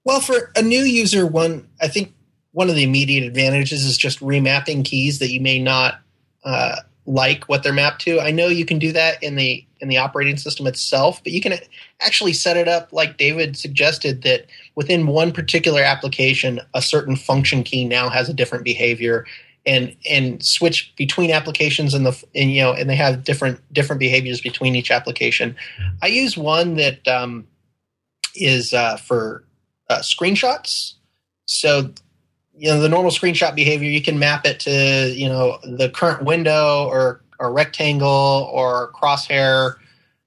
Well, 0.05 0.21
for 0.21 0.51
a 0.55 0.61
new 0.61 0.81
user, 0.81 1.25
one 1.25 1.67
I 1.81 1.87
think 1.87 2.13
one 2.51 2.69
of 2.69 2.75
the 2.75 2.83
immediate 2.83 3.25
advantages 3.25 3.85
is 3.85 3.97
just 3.97 4.19
remapping 4.19 4.85
keys 4.85 5.19
that 5.19 5.31
you 5.31 5.41
may 5.41 5.59
not 5.59 6.01
uh, 6.43 6.77
like 7.05 7.45
what 7.45 7.63
they're 7.63 7.73
mapped 7.73 8.01
to. 8.01 8.19
I 8.19 8.31
know 8.31 8.47
you 8.47 8.65
can 8.65 8.79
do 8.79 8.91
that 8.93 9.21
in 9.23 9.35
the 9.35 9.65
in 9.81 9.89
the 9.89 9.97
operating 9.97 10.37
system 10.37 10.67
itself, 10.67 11.23
but 11.23 11.31
you 11.31 11.41
can 11.41 11.53
actually 12.01 12.33
set 12.33 12.57
it 12.57 12.67
up 12.67 12.91
like 12.91 13.17
David 13.17 13.55
suggested 13.57 14.23
that 14.23 14.45
within 14.75 15.07
one 15.07 15.31
particular 15.31 15.81
application, 15.81 16.59
a 16.73 16.81
certain 16.81 17.15
function 17.15 17.63
key 17.63 17.85
now 17.85 18.09
has 18.09 18.29
a 18.29 18.33
different 18.33 18.63
behavior. 18.63 19.25
And, 19.65 19.95
and 20.09 20.43
switch 20.43 20.93
between 20.95 21.29
applications 21.31 21.93
and 21.93 22.03
the 22.05 22.23
and 22.33 22.49
you 22.51 22.61
know 22.61 22.73
and 22.73 22.89
they 22.89 22.95
have 22.95 23.23
different 23.25 23.61
different 23.71 23.99
behaviors 23.99 24.41
between 24.41 24.73
each 24.73 24.89
application. 24.89 25.55
I 26.01 26.07
use 26.07 26.37
one 26.37 26.75
that 26.77 27.05
um, 27.07 27.45
is 28.35 28.73
uh, 28.73 28.95
for 28.95 29.43
uh, 29.89 29.99
screenshots. 29.99 30.93
So, 31.45 31.91
you 32.55 32.69
know, 32.69 32.79
the 32.79 32.89
normal 32.89 33.11
screenshot 33.11 33.55
behavior, 33.55 33.89
you 33.89 34.01
can 34.01 34.19
map 34.19 34.45
it 34.45 34.59
to, 34.61 35.11
you 35.15 35.27
know, 35.27 35.59
the 35.63 35.89
current 35.89 36.23
window 36.23 36.85
or 36.87 37.21
or 37.39 37.53
rectangle 37.53 38.49
or 38.51 38.91
crosshair, 38.91 39.75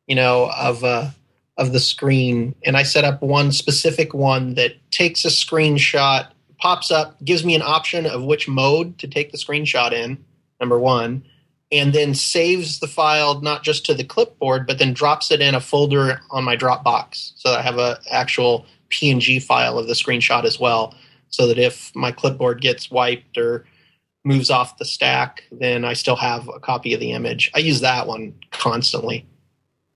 you 0.07 0.15
know, 0.15 0.51
of 0.59 0.83
uh, 0.83 1.11
of 1.57 1.73
the 1.73 1.81
screen. 1.81 2.55
And 2.65 2.77
I 2.77 2.83
set 2.83 3.05
up 3.05 3.23
one 3.23 3.53
specific 3.53 4.15
one 4.15 4.55
that 4.55 4.73
takes 4.91 5.25
a 5.25 5.29
screenshot, 5.29 6.29
pops 6.59 6.91
up, 6.91 7.23
gives 7.25 7.45
me 7.45 7.55
an 7.55 7.63
option 7.63 8.07
of 8.07 8.25
which 8.25 8.49
mode 8.49 8.99
to 8.99 9.07
take 9.07 9.31
the 9.31 9.39
screenshot 9.39 9.93
in. 9.93 10.25
Number 10.61 10.79
one. 10.79 11.25
And 11.71 11.95
then 11.95 12.15
saves 12.15 12.81
the 12.81 12.87
file 12.87 13.41
not 13.41 13.63
just 13.63 13.87
to 13.87 13.95
the 13.95 14.05
clipboard, 14.05 14.67
but 14.67 14.79
then 14.79 14.93
drops 14.93 15.31
it 15.31 15.41
in 15.41 15.55
a 15.55 15.61
folder 15.61 16.21
on 16.31 16.45
my 16.45 16.55
Dropbox, 16.55 17.33
so 17.37 17.51
I 17.55 17.63
have 17.63 17.79
an 17.79 17.97
actual 18.11 18.67
PNG 18.93 19.43
file 19.43 19.79
of 19.79 19.89
the 19.89 19.95
screenshot 19.95 20.45
as 20.45 20.61
well, 20.61 20.95
so 21.29 21.47
that 21.47 21.59
if 21.59 21.91
my 21.95 22.13
clipboard 22.13 22.61
gets 22.61 22.91
wiped 22.91 23.39
or 23.39 23.65
moves 24.25 24.51
off 24.51 24.79
the 24.79 24.85
stack, 24.85 25.45
then 25.51 25.85
I 25.85 25.95
still 25.95 26.17
have 26.17 26.49
a 26.49 26.61
copy 26.61 26.95
of 26.95 27.01
the 27.01 27.13
image. 27.13 27.51
I 27.55 27.59
use 27.59 27.81
that 27.81 28.07
one 28.07 28.35
constantly. 28.53 29.27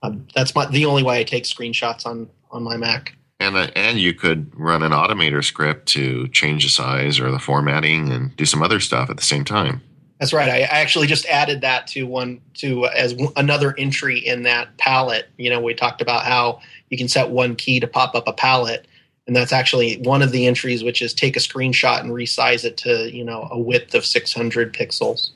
Um, 0.02 0.26
that's 0.34 0.54
my 0.54 0.66
the 0.66 0.86
only 0.86 1.02
way 1.02 1.20
I 1.20 1.24
take 1.24 1.44
screenshots 1.44 2.06
on 2.06 2.28
on 2.50 2.62
my 2.62 2.76
Mac. 2.76 3.16
And 3.38 3.56
uh, 3.56 3.68
and 3.76 3.98
you 3.98 4.14
could 4.14 4.50
run 4.58 4.82
an 4.82 4.92
Automator 4.92 5.44
script 5.44 5.86
to 5.88 6.28
change 6.28 6.64
the 6.64 6.70
size 6.70 7.20
or 7.20 7.30
the 7.30 7.38
formatting 7.38 8.10
and 8.10 8.34
do 8.36 8.46
some 8.46 8.62
other 8.62 8.80
stuff 8.80 9.10
at 9.10 9.16
the 9.16 9.22
same 9.22 9.44
time. 9.44 9.82
That's 10.18 10.32
right. 10.32 10.48
I, 10.48 10.60
I 10.60 10.80
actually 10.80 11.06
just 11.06 11.26
added 11.26 11.60
that 11.60 11.86
to 11.88 12.04
one 12.04 12.40
to 12.54 12.86
as 12.86 13.12
w- 13.12 13.32
another 13.36 13.74
entry 13.76 14.18
in 14.18 14.42
that 14.44 14.76
palette. 14.78 15.28
You 15.36 15.50
know, 15.50 15.60
we 15.60 15.74
talked 15.74 16.00
about 16.00 16.24
how 16.24 16.60
you 16.88 16.96
can 16.96 17.08
set 17.08 17.30
one 17.30 17.54
key 17.54 17.80
to 17.80 17.86
pop 17.86 18.14
up 18.14 18.26
a 18.26 18.32
palette, 18.32 18.86
and 19.26 19.36
that's 19.36 19.52
actually 19.52 19.98
one 19.98 20.22
of 20.22 20.32
the 20.32 20.46
entries, 20.46 20.82
which 20.82 21.02
is 21.02 21.12
take 21.12 21.36
a 21.36 21.40
screenshot 21.40 22.00
and 22.00 22.10
resize 22.12 22.64
it 22.64 22.78
to 22.78 23.14
you 23.14 23.24
know 23.24 23.48
a 23.50 23.58
width 23.58 23.94
of 23.94 24.06
600 24.06 24.72
pixels. 24.72 25.30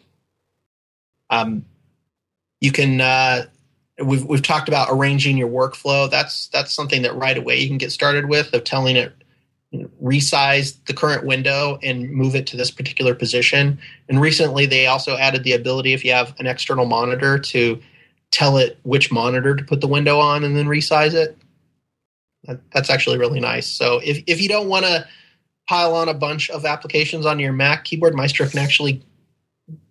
Um, 1.28 1.66
you 2.62 2.72
can 2.72 3.02
uh, 3.02 3.46
we've 4.02 4.24
we've 4.24 4.42
talked 4.42 4.68
about 4.68 4.88
arranging 4.90 5.36
your 5.36 5.48
workflow. 5.48 6.10
That's 6.10 6.48
that's 6.48 6.72
something 6.72 7.02
that 7.02 7.14
right 7.14 7.36
away 7.36 7.58
you 7.58 7.68
can 7.68 7.78
get 7.78 7.92
started 7.92 8.26
with 8.26 8.54
of 8.54 8.64
telling 8.64 8.96
it 8.96 9.12
resize 10.02 10.76
the 10.86 10.94
current 10.94 11.24
window 11.24 11.78
and 11.82 12.10
move 12.10 12.34
it 12.34 12.46
to 12.48 12.56
this 12.56 12.70
particular 12.70 13.14
position. 13.14 13.78
And 14.08 14.20
recently 14.20 14.66
they 14.66 14.86
also 14.86 15.16
added 15.16 15.44
the 15.44 15.52
ability 15.52 15.92
if 15.92 16.04
you 16.04 16.12
have 16.12 16.34
an 16.40 16.46
external 16.46 16.86
monitor 16.86 17.38
to 17.38 17.80
tell 18.32 18.56
it 18.56 18.78
which 18.82 19.12
monitor 19.12 19.54
to 19.54 19.64
put 19.64 19.80
the 19.80 19.86
window 19.86 20.18
on 20.18 20.44
and 20.44 20.56
then 20.56 20.66
resize 20.66 21.14
it. 21.14 21.36
That's 22.72 22.90
actually 22.90 23.18
really 23.18 23.40
nice. 23.40 23.68
So 23.68 24.00
if 24.02 24.22
if 24.26 24.40
you 24.40 24.48
don't 24.48 24.68
want 24.68 24.86
to 24.86 25.06
pile 25.68 25.94
on 25.94 26.08
a 26.08 26.14
bunch 26.14 26.50
of 26.50 26.64
applications 26.64 27.26
on 27.26 27.38
your 27.38 27.52
Mac, 27.52 27.84
Keyboard 27.84 28.14
Maestro 28.14 28.48
can 28.48 28.58
actually 28.58 29.02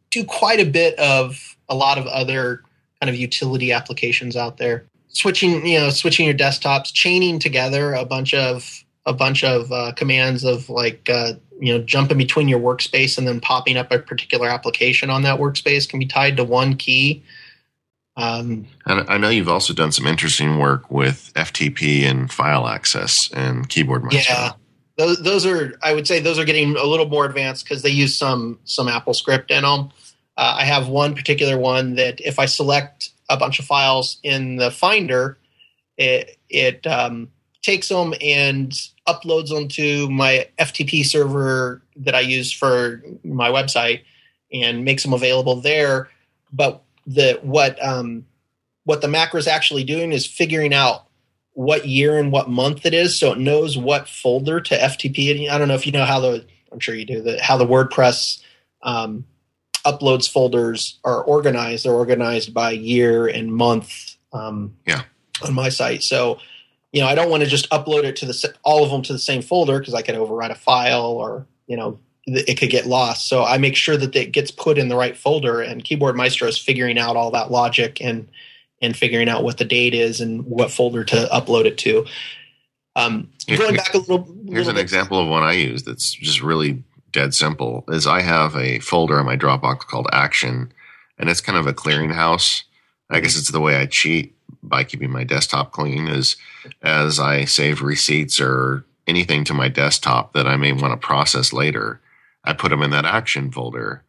do 0.09 0.25
quite 0.25 0.59
a 0.59 0.65
bit 0.65 0.97
of 0.99 1.55
a 1.69 1.75
lot 1.75 1.97
of 1.97 2.05
other 2.07 2.63
kind 2.99 3.09
of 3.09 3.15
utility 3.15 3.71
applications 3.71 4.35
out 4.35 4.57
there. 4.57 4.85
Switching, 5.09 5.65
you 5.65 5.79
know, 5.79 5.89
switching 5.89 6.25
your 6.25 6.35
desktops, 6.35 6.91
chaining 6.91 7.39
together 7.39 7.93
a 7.93 8.03
bunch 8.03 8.33
of 8.33 8.83
a 9.05 9.13
bunch 9.13 9.43
of 9.43 9.71
uh, 9.71 9.91
commands 9.93 10.43
of 10.43 10.69
like 10.69 11.09
uh, 11.09 11.33
you 11.59 11.73
know 11.73 11.83
jumping 11.83 12.17
between 12.17 12.47
your 12.47 12.59
workspace 12.59 13.17
and 13.17 13.27
then 13.27 13.39
popping 13.39 13.77
up 13.77 13.91
a 13.91 13.99
particular 13.99 14.47
application 14.47 15.09
on 15.09 15.23
that 15.23 15.39
workspace 15.39 15.87
can 15.87 15.99
be 15.99 16.05
tied 16.05 16.37
to 16.37 16.43
one 16.43 16.75
key. 16.75 17.23
Um, 18.17 18.67
and 18.85 19.09
I 19.09 19.17
know 19.17 19.29
you've 19.29 19.49
also 19.49 19.73
done 19.73 19.93
some 19.93 20.05
interesting 20.05 20.59
work 20.59 20.91
with 20.91 21.31
FTP 21.35 22.03
and 22.03 22.31
file 22.31 22.67
access 22.67 23.29
and 23.33 23.69
Keyboard 23.69 24.03
Maestro. 24.03 24.35
Yeah, 24.35 24.51
those, 24.97 25.23
those 25.23 25.45
are 25.45 25.77
I 25.81 25.93
would 25.93 26.05
say 26.05 26.19
those 26.19 26.37
are 26.37 26.45
getting 26.45 26.75
a 26.75 26.83
little 26.83 27.07
more 27.07 27.25
advanced 27.25 27.63
because 27.63 27.81
they 27.81 27.89
use 27.89 28.17
some 28.17 28.59
some 28.65 28.87
AppleScript 28.87 29.49
in 29.49 29.63
them. 29.63 29.91
Uh, 30.35 30.57
I 30.59 30.65
have 30.65 30.87
one 30.89 31.15
particular 31.15 31.57
one 31.57 31.95
that 31.95 32.19
if 32.21 32.39
I 32.39 32.45
select 32.45 33.11
a 33.29 33.37
bunch 33.37 33.59
of 33.59 33.65
files 33.65 34.19
in 34.23 34.57
the 34.57 34.71
Finder, 34.71 35.37
it 35.97 36.37
it 36.49 36.85
um, 36.85 37.29
takes 37.61 37.89
them 37.89 38.13
and 38.21 38.71
uploads 39.07 39.49
them 39.49 39.67
to 39.67 40.09
my 40.09 40.47
FTP 40.57 41.05
server 41.05 41.81
that 41.97 42.15
I 42.15 42.21
use 42.21 42.51
for 42.51 43.03
my 43.23 43.49
website 43.49 44.01
and 44.51 44.85
makes 44.85 45.03
them 45.03 45.13
available 45.13 45.55
there. 45.61 46.09
But 46.51 46.83
the 47.05 47.39
what 47.41 47.83
um, 47.85 48.25
what 48.85 49.01
the 49.01 49.07
macro 49.07 49.39
is 49.39 49.47
actually 49.47 49.83
doing 49.83 50.11
is 50.11 50.25
figuring 50.25 50.73
out 50.73 51.05
what 51.53 51.85
year 51.85 52.17
and 52.17 52.31
what 52.31 52.49
month 52.49 52.85
it 52.85 52.93
is, 52.93 53.19
so 53.19 53.33
it 53.33 53.39
knows 53.39 53.77
what 53.77 54.07
folder 54.07 54.61
to 54.61 54.77
FTP. 54.77 55.49
I 55.49 55.57
don't 55.57 55.67
know 55.67 55.75
if 55.75 55.85
you 55.85 55.91
know 55.91 56.05
how 56.05 56.19
the 56.19 56.45
I'm 56.71 56.79
sure 56.79 56.95
you 56.95 57.05
do 57.05 57.21
the 57.21 57.41
how 57.41 57.57
the 57.57 57.65
WordPress 57.65 58.41
um, 58.81 59.25
uploads 59.85 60.29
folders 60.29 60.99
are 61.03 61.21
organized. 61.21 61.85
They're 61.85 61.93
organized 61.93 62.53
by 62.53 62.71
year 62.71 63.27
and 63.27 63.53
month. 63.53 64.15
Um, 64.31 64.75
yeah. 64.85 65.03
On 65.41 65.53
my 65.53 65.69
site, 65.69 66.03
so 66.03 66.37
you 66.91 67.01
know 67.01 67.07
I 67.07 67.15
don't 67.15 67.29
want 67.29 67.43
to 67.43 67.49
just 67.49 67.69
upload 67.69 68.03
it 68.03 68.15
to 68.17 68.25
the 68.25 68.53
all 68.63 68.83
of 68.83 68.91
them 68.91 69.01
to 69.03 69.13
the 69.13 69.19
same 69.19 69.41
folder 69.41 69.79
because 69.79 69.93
I 69.93 70.01
could 70.01 70.15
overwrite 70.15 70.51
a 70.51 70.55
file 70.55 71.05
or 71.05 71.45
you 71.67 71.77
know 71.77 71.99
it 72.25 72.59
could 72.59 72.69
get 72.69 72.85
lost. 72.85 73.27
So 73.27 73.43
I 73.43 73.57
make 73.57 73.75
sure 73.75 73.97
that 73.97 74.15
it 74.15 74.31
gets 74.31 74.51
put 74.51 74.77
in 74.77 74.87
the 74.87 74.95
right 74.95 75.17
folder. 75.17 75.61
And 75.61 75.83
Keyboard 75.83 76.15
Maestro 76.15 76.47
is 76.47 76.57
figuring 76.57 76.97
out 76.97 77.15
all 77.15 77.31
that 77.31 77.51
logic 77.51 78.01
and 78.01 78.27
and 78.81 78.95
figuring 78.95 79.27
out 79.27 79.43
what 79.43 79.57
the 79.57 79.65
date 79.65 79.93
is 79.93 80.21
and 80.21 80.45
what 80.45 80.71
folder 80.71 81.03
to 81.03 81.27
upload 81.31 81.65
it 81.65 81.77
to. 81.79 82.05
Um, 82.95 83.29
going 83.47 83.75
back 83.75 83.93
a 83.93 83.97
little. 83.97 84.27
Here's 84.47 84.67
an 84.67 84.75
bit. 84.75 84.81
example 84.81 85.19
of 85.19 85.27
one 85.27 85.43
I 85.43 85.53
use 85.53 85.83
that's 85.83 86.11
just 86.11 86.41
really 86.41 86.83
dead 87.11 87.33
simple 87.33 87.83
is 87.89 88.07
I 88.07 88.21
have 88.21 88.55
a 88.55 88.79
folder 88.79 89.19
in 89.19 89.25
my 89.25 89.37
Dropbox 89.37 89.79
called 89.79 90.07
Action, 90.11 90.71
and 91.17 91.29
it's 91.29 91.41
kind 91.41 91.57
of 91.57 91.67
a 91.67 91.73
clearinghouse. 91.73 92.63
I 93.09 93.19
guess 93.19 93.37
it's 93.37 93.51
the 93.51 93.59
way 93.59 93.75
I 93.75 93.85
cheat 93.85 94.35
by 94.61 94.83
keeping 94.83 95.11
my 95.11 95.23
desktop 95.23 95.71
clean 95.71 96.07
is 96.07 96.35
as 96.81 97.19
I 97.19 97.45
save 97.45 97.81
receipts 97.81 98.39
or 98.39 98.85
anything 99.07 99.43
to 99.45 99.53
my 99.53 99.67
desktop 99.67 100.33
that 100.33 100.47
I 100.47 100.55
may 100.57 100.71
want 100.71 100.99
to 100.99 101.07
process 101.07 101.51
later, 101.53 101.99
I 102.43 102.53
put 102.53 102.69
them 102.69 102.83
in 102.83 102.91
that 102.91 103.05
action 103.05 103.51
folder. 103.51 104.03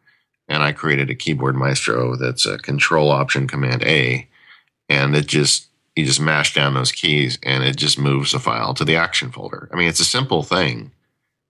And 0.47 0.61
I 0.61 0.73
created 0.73 1.09
a 1.09 1.15
Keyboard 1.15 1.55
Maestro 1.55 2.15
that's 2.15 2.45
a 2.45 2.57
control 2.57 3.09
option 3.09 3.47
command 3.47 3.83
A. 3.83 4.27
And 4.89 5.15
it 5.15 5.25
just, 5.25 5.67
you 5.95 6.05
just 6.05 6.19
mash 6.19 6.53
down 6.53 6.73
those 6.73 6.91
keys 6.91 7.39
and 7.43 7.63
it 7.63 7.77
just 7.77 7.97
moves 7.97 8.33
the 8.33 8.39
file 8.39 8.73
to 8.73 8.83
the 8.83 8.97
action 8.97 9.31
folder. 9.31 9.69
I 9.71 9.77
mean, 9.77 9.87
it's 9.87 10.01
a 10.01 10.05
simple 10.05 10.43
thing, 10.43 10.91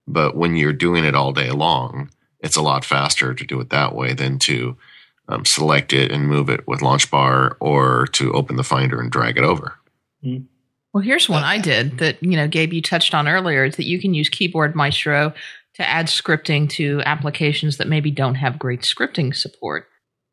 but 0.06 0.36
when 0.36 0.56
you're 0.56 0.72
doing 0.72 1.04
it 1.04 1.16
all 1.16 1.32
day 1.32 1.50
long, 1.50 2.10
it's 2.40 2.56
a 2.56 2.62
lot 2.62 2.84
faster 2.84 3.34
to 3.34 3.44
do 3.44 3.60
it 3.60 3.70
that 3.70 3.94
way 3.94 4.14
than 4.14 4.38
to 4.40 4.76
um, 5.28 5.44
select 5.44 5.92
it 5.92 6.10
and 6.10 6.28
move 6.28 6.48
it 6.48 6.66
with 6.66 6.80
LaunchBar 6.80 7.56
or 7.60 8.06
to 8.08 8.32
open 8.32 8.56
the 8.56 8.64
finder 8.64 9.00
and 9.00 9.10
drag 9.10 9.36
it 9.36 9.44
over. 9.44 9.74
Well, 10.92 11.02
here's 11.02 11.28
one 11.28 11.42
I 11.42 11.58
did 11.58 11.98
that, 11.98 12.22
you 12.22 12.36
know, 12.36 12.48
Gabe, 12.48 12.72
you 12.72 12.82
touched 12.82 13.14
on 13.14 13.28
earlier 13.28 13.64
is 13.64 13.76
that 13.76 13.86
you 13.86 13.98
can 13.98 14.14
use 14.14 14.28
Keyboard 14.28 14.74
Maestro 14.74 15.32
to 15.74 15.88
add 15.88 16.06
scripting 16.06 16.68
to 16.70 17.00
applications 17.06 17.78
that 17.78 17.88
maybe 17.88 18.10
don't 18.10 18.34
have 18.34 18.58
great 18.58 18.82
scripting 18.82 19.34
support. 19.34 19.88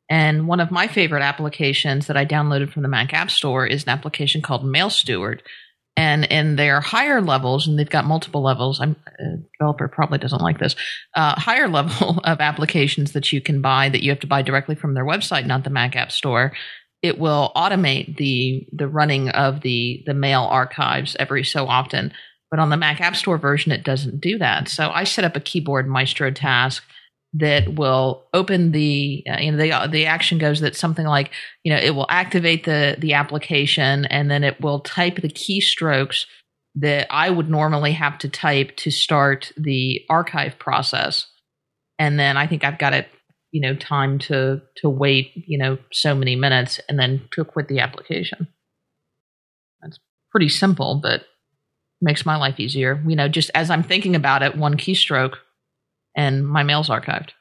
And 0.09 0.47
one 0.47 0.59
of 0.59 0.71
my 0.71 0.87
favorite 0.87 1.21
applications 1.21 2.07
that 2.07 2.17
I 2.17 2.25
downloaded 2.25 2.73
from 2.73 2.81
the 2.81 2.89
Mac 2.89 3.13
App 3.13 3.31
Store 3.31 3.65
is 3.65 3.83
an 3.83 3.89
application 3.89 4.41
called 4.41 4.65
MailSteward. 4.65 5.41
And 5.99 6.25
in 6.25 6.55
their 6.55 6.79
higher 6.79 7.21
levels, 7.21 7.67
and 7.67 7.77
they've 7.77 7.89
got 7.89 8.05
multiple 8.05 8.41
levels, 8.41 8.79
I'm, 8.79 8.95
a 9.19 9.37
developer 9.57 9.87
probably 9.89 10.17
doesn't 10.17 10.41
like 10.41 10.59
this, 10.59 10.75
uh, 11.15 11.35
higher 11.39 11.67
level 11.67 12.19
of 12.23 12.39
applications 12.39 13.11
that 13.11 13.33
you 13.33 13.41
can 13.41 13.61
buy 13.61 13.89
that 13.89 14.01
you 14.01 14.09
have 14.11 14.21
to 14.21 14.27
buy 14.27 14.41
directly 14.41 14.75
from 14.75 14.93
their 14.93 15.05
website, 15.05 15.45
not 15.45 15.63
the 15.63 15.69
Mac 15.69 15.95
App 15.95 16.11
Store 16.11 16.53
it 17.01 17.17
will 17.17 17.51
automate 17.55 18.17
the 18.17 18.67
the 18.73 18.87
running 18.87 19.29
of 19.29 19.61
the 19.61 20.03
the 20.05 20.13
mail 20.13 20.41
archives 20.43 21.15
every 21.19 21.43
so 21.43 21.67
often. 21.67 22.11
But 22.51 22.59
on 22.59 22.69
the 22.69 22.77
Mac 22.77 22.99
App 22.99 23.15
Store 23.15 23.37
version, 23.37 23.71
it 23.71 23.83
doesn't 23.83 24.19
do 24.19 24.37
that. 24.39 24.67
So 24.67 24.89
I 24.89 25.03
set 25.03 25.23
up 25.23 25.35
a 25.35 25.39
Keyboard 25.39 25.87
Maestro 25.87 26.31
task 26.31 26.83
that 27.33 27.75
will 27.75 28.27
open 28.33 28.71
the 28.71 29.23
uh, 29.31 29.39
you 29.39 29.51
know 29.51 29.57
the 29.57 29.87
the 29.91 30.05
action 30.05 30.37
goes 30.37 30.61
that 30.61 30.75
something 30.75 31.05
like 31.05 31.31
you 31.63 31.71
know 31.71 31.79
it 31.79 31.91
will 31.91 32.07
activate 32.09 32.65
the 32.65 32.95
the 32.99 33.13
application 33.13 34.05
and 34.05 34.31
then 34.31 34.43
it 34.43 34.59
will 34.61 34.79
type 34.79 35.17
the 35.21 35.29
keystrokes 35.29 36.25
that 36.75 37.07
I 37.09 37.29
would 37.29 37.49
normally 37.49 37.93
have 37.93 38.17
to 38.19 38.29
type 38.29 38.75
to 38.77 38.91
start 38.91 39.51
the 39.57 40.01
archive 40.09 40.57
process. 40.59 41.27
And 41.97 42.19
then 42.19 42.37
I 42.37 42.47
think 42.47 42.63
I've 42.63 42.77
got 42.77 42.93
it 42.93 43.09
you 43.51 43.61
know 43.61 43.75
time 43.75 44.19
to 44.19 44.61
to 44.77 44.89
wait 44.89 45.31
you 45.35 45.57
know 45.57 45.77
so 45.91 46.15
many 46.15 46.35
minutes 46.35 46.79
and 46.87 46.99
then 46.99 47.21
to 47.31 47.43
quit 47.43 47.67
the 47.67 47.79
application 47.79 48.47
that's 49.81 49.99
pretty 50.31 50.49
simple 50.49 50.99
but 51.01 51.23
makes 52.01 52.25
my 52.25 52.37
life 52.37 52.59
easier 52.59 53.03
you 53.07 53.15
know 53.15 53.27
just 53.27 53.49
as 53.55 53.69
i'm 53.69 53.83
thinking 53.83 54.15
about 54.15 54.43
it 54.43 54.55
one 54.55 54.77
keystroke 54.77 55.37
and 56.15 56.47
my 56.47 56.63
mail's 56.63 56.89
archived 56.89 57.31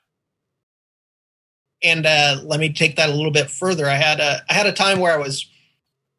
and 1.82 2.06
uh, 2.06 2.40
let 2.44 2.60
me 2.60 2.72
take 2.72 2.96
that 2.96 3.10
a 3.10 3.14
little 3.14 3.30
bit 3.30 3.50
further. 3.50 3.86
I 3.86 3.94
had 3.94 4.20
a 4.20 4.42
I 4.48 4.54
had 4.54 4.66
a 4.66 4.72
time 4.72 5.00
where 5.00 5.12
I 5.12 5.16
was, 5.16 5.46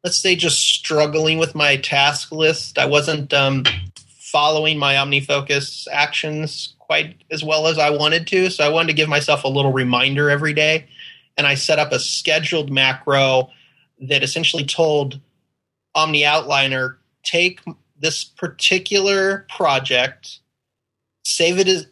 let's 0.02 0.18
say, 0.18 0.36
just 0.36 0.58
struggling 0.58 1.38
with 1.38 1.54
my 1.54 1.76
task 1.76 2.32
list. 2.32 2.78
I 2.78 2.86
wasn't 2.86 3.32
um, 3.34 3.64
following 4.20 4.78
my 4.78 4.94
OmniFocus 4.94 5.86
actions 5.90 6.74
quite 6.78 7.22
as 7.30 7.44
well 7.44 7.66
as 7.66 7.78
I 7.78 7.90
wanted 7.90 8.26
to, 8.28 8.50
so 8.50 8.64
I 8.64 8.68
wanted 8.68 8.88
to 8.88 8.94
give 8.94 9.08
myself 9.08 9.44
a 9.44 9.48
little 9.48 9.72
reminder 9.72 10.30
every 10.30 10.54
day. 10.54 10.88
And 11.36 11.46
I 11.46 11.54
set 11.54 11.78
up 11.78 11.92
a 11.92 12.00
scheduled 12.00 12.70
macro 12.70 13.50
that 14.00 14.22
essentially 14.22 14.64
told 14.64 15.20
OmniOutliner 15.96 16.96
take 17.22 17.60
this 17.98 18.24
particular 18.24 19.46
project, 19.50 20.40
save 21.24 21.58
it 21.58 21.68
as 21.68 21.86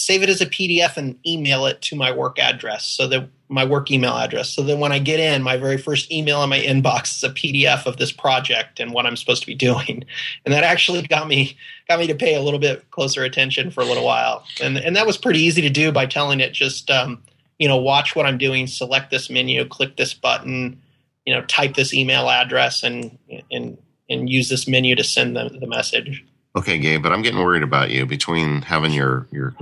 save 0.00 0.22
it 0.22 0.30
as 0.30 0.40
a 0.40 0.46
PDF 0.46 0.96
and 0.96 1.18
email 1.26 1.66
it 1.66 1.82
to 1.82 1.94
my 1.94 2.10
work 2.10 2.38
address 2.38 2.86
so 2.86 3.06
that 3.06 3.28
my 3.50 3.66
work 3.66 3.90
email 3.90 4.16
address. 4.16 4.48
So 4.48 4.62
then 4.62 4.80
when 4.80 4.92
I 4.92 4.98
get 4.98 5.20
in, 5.20 5.42
my 5.42 5.58
very 5.58 5.76
first 5.76 6.10
email 6.10 6.42
in 6.42 6.48
my 6.48 6.58
inbox 6.58 7.18
is 7.18 7.22
a 7.22 7.28
PDF 7.28 7.84
of 7.84 7.98
this 7.98 8.10
project 8.10 8.80
and 8.80 8.92
what 8.92 9.04
I'm 9.04 9.14
supposed 9.14 9.42
to 9.42 9.46
be 9.46 9.54
doing. 9.54 10.04
And 10.46 10.54
that 10.54 10.64
actually 10.64 11.02
got 11.02 11.28
me 11.28 11.54
got 11.86 11.98
me 11.98 12.06
to 12.06 12.14
pay 12.14 12.34
a 12.34 12.40
little 12.40 12.58
bit 12.58 12.90
closer 12.90 13.24
attention 13.24 13.70
for 13.70 13.82
a 13.82 13.84
little 13.84 14.04
while. 14.04 14.42
And 14.62 14.78
and 14.78 14.96
that 14.96 15.06
was 15.06 15.18
pretty 15.18 15.40
easy 15.40 15.60
to 15.60 15.68
do 15.68 15.92
by 15.92 16.06
telling 16.06 16.40
it 16.40 16.52
just 16.52 16.90
um, 16.90 17.22
you 17.58 17.68
know 17.68 17.76
watch 17.76 18.16
what 18.16 18.24
I'm 18.24 18.38
doing, 18.38 18.66
select 18.66 19.10
this 19.10 19.28
menu, 19.28 19.66
click 19.66 19.96
this 19.98 20.14
button, 20.14 20.80
you 21.26 21.34
know, 21.34 21.42
type 21.42 21.74
this 21.74 21.92
email 21.92 22.30
address, 22.30 22.82
and 22.82 23.18
and 23.50 23.76
and 24.08 24.30
use 24.30 24.48
this 24.48 24.66
menu 24.66 24.94
to 24.96 25.04
send 25.04 25.36
the 25.36 25.66
message. 25.66 26.24
Okay, 26.56 26.78
Gabe, 26.78 27.02
but 27.02 27.12
I'm 27.12 27.22
getting 27.22 27.38
worried 27.38 27.62
about 27.62 27.90
you 27.90 28.06
between 28.06 28.62
having 28.62 28.92
your 28.92 29.26
your 29.30 29.54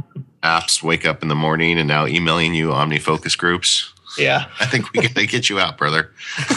apps 0.43 0.83
wake 0.83 1.05
up 1.05 1.23
in 1.23 1.29
the 1.29 1.35
morning 1.35 1.79
and 1.79 1.87
now 1.89 2.07
emailing 2.07 2.55
you 2.55 2.69
OmniFocus 2.71 3.37
groups. 3.37 3.93
Yeah, 4.17 4.47
I 4.59 4.67
think 4.67 4.91
we 4.93 5.03
got 5.03 5.15
to 5.15 5.27
get 5.27 5.51
you 5.51 5.61
out, 5.61 5.77
brother. 5.77 6.11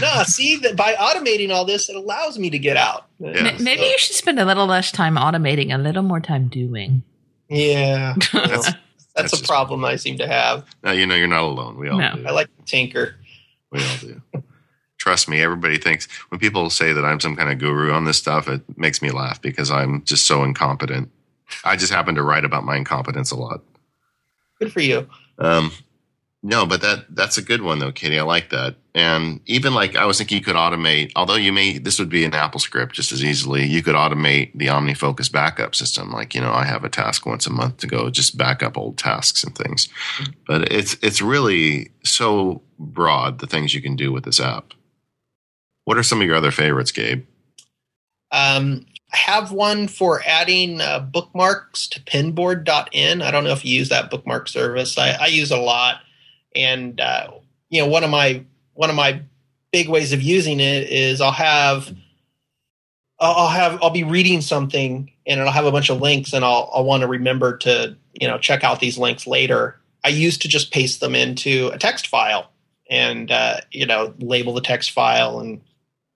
no, 0.00 0.22
see 0.24 0.58
that 0.58 0.74
by 0.76 0.94
automating 0.94 1.50
all 1.50 1.64
this, 1.64 1.88
it 1.88 1.96
allows 1.96 2.38
me 2.38 2.50
to 2.50 2.58
get 2.58 2.76
out. 2.76 3.06
Yeah, 3.18 3.56
Maybe 3.58 3.82
so. 3.82 3.88
you 3.88 3.98
should 3.98 4.14
spend 4.14 4.38
a 4.38 4.44
little 4.44 4.66
less 4.66 4.92
time 4.92 5.16
automating, 5.16 5.74
a 5.74 5.78
little 5.78 6.02
more 6.02 6.20
time 6.20 6.48
doing. 6.48 7.02
Yeah, 7.48 8.14
that's, 8.32 8.66
that's, 8.66 8.74
that's 9.16 9.40
a 9.40 9.44
problem 9.44 9.84
I 9.84 9.96
seem 9.96 10.18
to 10.18 10.28
have. 10.28 10.66
Now 10.82 10.92
you 10.92 11.06
know 11.06 11.14
you're 11.14 11.26
not 11.26 11.42
alone. 11.42 11.78
We 11.78 11.88
all 11.88 11.98
no. 11.98 12.16
do. 12.16 12.26
I 12.26 12.30
like 12.30 12.54
to 12.58 12.64
tinker. 12.64 13.16
We 13.70 13.80
all 13.80 13.96
do. 14.00 14.22
Trust 15.04 15.28
me, 15.28 15.42
everybody 15.42 15.76
thinks 15.76 16.08
when 16.30 16.40
people 16.40 16.70
say 16.70 16.94
that 16.94 17.04
I'm 17.04 17.20
some 17.20 17.36
kind 17.36 17.52
of 17.52 17.58
guru 17.58 17.92
on 17.92 18.06
this 18.06 18.16
stuff, 18.16 18.48
it 18.48 18.62
makes 18.78 19.02
me 19.02 19.10
laugh 19.10 19.38
because 19.42 19.70
I'm 19.70 20.02
just 20.04 20.26
so 20.26 20.42
incompetent. 20.42 21.10
I 21.62 21.76
just 21.76 21.92
happen 21.92 22.14
to 22.14 22.22
write 22.22 22.46
about 22.46 22.64
my 22.64 22.76
incompetence 22.76 23.30
a 23.30 23.36
lot. 23.36 23.60
Good 24.58 24.72
for 24.72 24.80
you. 24.80 25.06
Um, 25.38 25.72
no, 26.42 26.64
but 26.64 26.80
that 26.80 27.04
that's 27.14 27.36
a 27.36 27.42
good 27.42 27.60
one 27.60 27.80
though, 27.80 27.92
Katie. 27.92 28.18
I 28.18 28.22
like 28.22 28.48
that. 28.48 28.76
And 28.94 29.40
even 29.44 29.74
like 29.74 29.94
I 29.94 30.06
was 30.06 30.16
thinking 30.16 30.38
you 30.38 30.42
could 30.42 30.56
automate, 30.56 31.12
although 31.16 31.34
you 31.34 31.52
may 31.52 31.76
this 31.76 31.98
would 31.98 32.08
be 32.08 32.24
an 32.24 32.30
AppleScript 32.30 32.92
just 32.92 33.12
as 33.12 33.22
easily. 33.22 33.66
You 33.66 33.82
could 33.82 33.96
automate 33.96 34.52
the 34.54 34.68
OmniFocus 34.68 35.30
backup 35.30 35.74
system. 35.74 36.12
Like, 36.12 36.34
you 36.34 36.40
know, 36.40 36.54
I 36.54 36.64
have 36.64 36.82
a 36.82 36.88
task 36.88 37.26
once 37.26 37.46
a 37.46 37.52
month 37.52 37.76
to 37.78 37.86
go 37.86 38.08
just 38.08 38.38
back 38.38 38.62
up 38.62 38.78
old 38.78 38.96
tasks 38.96 39.44
and 39.44 39.54
things. 39.54 39.86
But 40.46 40.72
it's 40.72 40.96
it's 41.02 41.20
really 41.20 41.90
so 42.04 42.62
broad 42.78 43.40
the 43.40 43.46
things 43.46 43.74
you 43.74 43.82
can 43.82 43.96
do 43.96 44.10
with 44.10 44.24
this 44.24 44.40
app. 44.40 44.72
What 45.84 45.98
are 45.98 46.02
some 46.02 46.20
of 46.20 46.26
your 46.26 46.36
other 46.36 46.50
favorites, 46.50 46.92
Gabe? 46.92 47.24
Um, 48.30 48.86
I 49.12 49.16
have 49.16 49.52
one 49.52 49.86
for 49.86 50.22
adding 50.26 50.80
uh, 50.80 51.00
bookmarks 51.00 51.86
to 51.88 52.00
pinboard.in. 52.00 53.22
I 53.22 53.30
don't 53.30 53.44
know 53.44 53.52
if 53.52 53.64
you 53.64 53.76
use 53.76 53.90
that 53.90 54.10
bookmark 54.10 54.48
service. 54.48 54.98
I, 54.98 55.10
I 55.12 55.26
use 55.26 55.50
a 55.50 55.56
lot 55.56 56.00
and 56.54 57.00
uh, 57.00 57.30
you 57.70 57.80
know 57.80 57.88
one 57.88 58.04
of 58.04 58.10
my 58.10 58.44
one 58.74 58.90
of 58.90 58.96
my 58.96 59.22
big 59.72 59.88
ways 59.88 60.12
of 60.12 60.22
using 60.22 60.60
it 60.60 60.88
is 60.88 61.20
I'll 61.20 61.32
have 61.32 61.94
I'll 63.20 63.48
have 63.48 63.78
I'll 63.82 63.90
be 63.90 64.04
reading 64.04 64.40
something 64.40 65.10
and 65.26 65.40
it'll 65.40 65.52
have 65.52 65.66
a 65.66 65.72
bunch 65.72 65.90
of 65.90 66.00
links 66.00 66.32
and 66.32 66.44
I'll 66.44 66.70
I'll 66.74 66.84
want 66.84 67.02
to 67.02 67.08
remember 67.08 67.56
to 67.58 67.96
you 68.20 68.28
know 68.28 68.38
check 68.38 68.64
out 68.64 68.80
these 68.80 68.98
links 68.98 69.26
later. 69.26 69.80
I 70.04 70.08
used 70.08 70.42
to 70.42 70.48
just 70.48 70.72
paste 70.72 71.00
them 71.00 71.14
into 71.14 71.70
a 71.72 71.78
text 71.78 72.08
file 72.08 72.50
and 72.90 73.30
uh, 73.30 73.60
you 73.70 73.86
know 73.86 74.14
label 74.18 74.54
the 74.54 74.60
text 74.60 74.90
file 74.90 75.40
and 75.40 75.60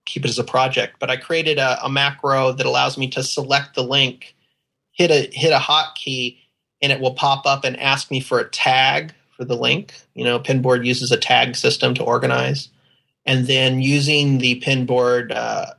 keep 0.09 0.25
it 0.25 0.29
as 0.29 0.39
a 0.39 0.45
project. 0.45 0.97
But 0.99 1.11
I 1.11 1.17
created 1.17 1.59
a, 1.59 1.85
a 1.85 1.89
macro 1.89 2.53
that 2.53 2.67
allows 2.67 2.99
me 2.99 3.09
to 3.11 3.23
select 3.23 3.75
the 3.75 3.85
link, 3.85 4.35
hit 4.93 5.11
a 5.11 5.29
hit 5.33 5.53
a 5.53 5.59
hotkey, 5.59 6.39
and 6.83 6.91
it 6.91 7.01
will 7.01 7.15
pop 7.15 7.47
up 7.47 7.65
and 7.65 7.79
ask 7.79 8.11
me 8.11 8.21
for 8.21 8.41
a 8.41 8.49
tag 8.49 9.15
for 9.37 9.45
the 9.45 9.57
link. 9.57 9.95
You 10.15 10.25
know, 10.25 10.41
Pinboard 10.41 10.85
uses 10.85 11.13
a 11.13 11.17
tag 11.17 11.55
system 11.55 11.95
to 11.95 12.03
organize. 12.03 12.69
And 13.27 13.47
then 13.47 13.83
using 13.83 14.39
the 14.39 14.61
Pinboard 14.61 15.33
uh, 15.33 15.75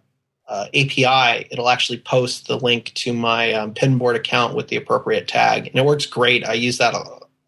uh, 0.48 0.66
API, 0.68 1.48
it'll 1.50 1.70
actually 1.70 2.00
post 2.00 2.48
the 2.48 2.58
link 2.58 2.94
to 2.94 3.12
my 3.12 3.54
um, 3.54 3.74
Pinboard 3.74 4.16
account 4.16 4.56
with 4.56 4.68
the 4.68 4.76
appropriate 4.76 5.28
tag. 5.28 5.68
And 5.68 5.76
it 5.76 5.86
works 5.86 6.06
great. 6.06 6.46
I 6.46 6.54
use 6.54 6.78
that 6.78 6.94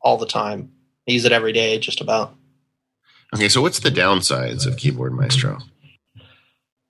all 0.02 0.18
the 0.18 0.26
time. 0.26 0.72
I 1.08 1.12
use 1.12 1.26
it 1.26 1.32
every 1.32 1.54
day, 1.54 1.78
just 1.78 2.02
about. 2.02 2.36
Okay, 3.34 3.48
so 3.48 3.62
what's 3.62 3.80
the 3.80 3.90
downsides 3.90 4.66
of 4.66 4.78
Keyboard 4.78 5.14
Maestro? 5.14 5.60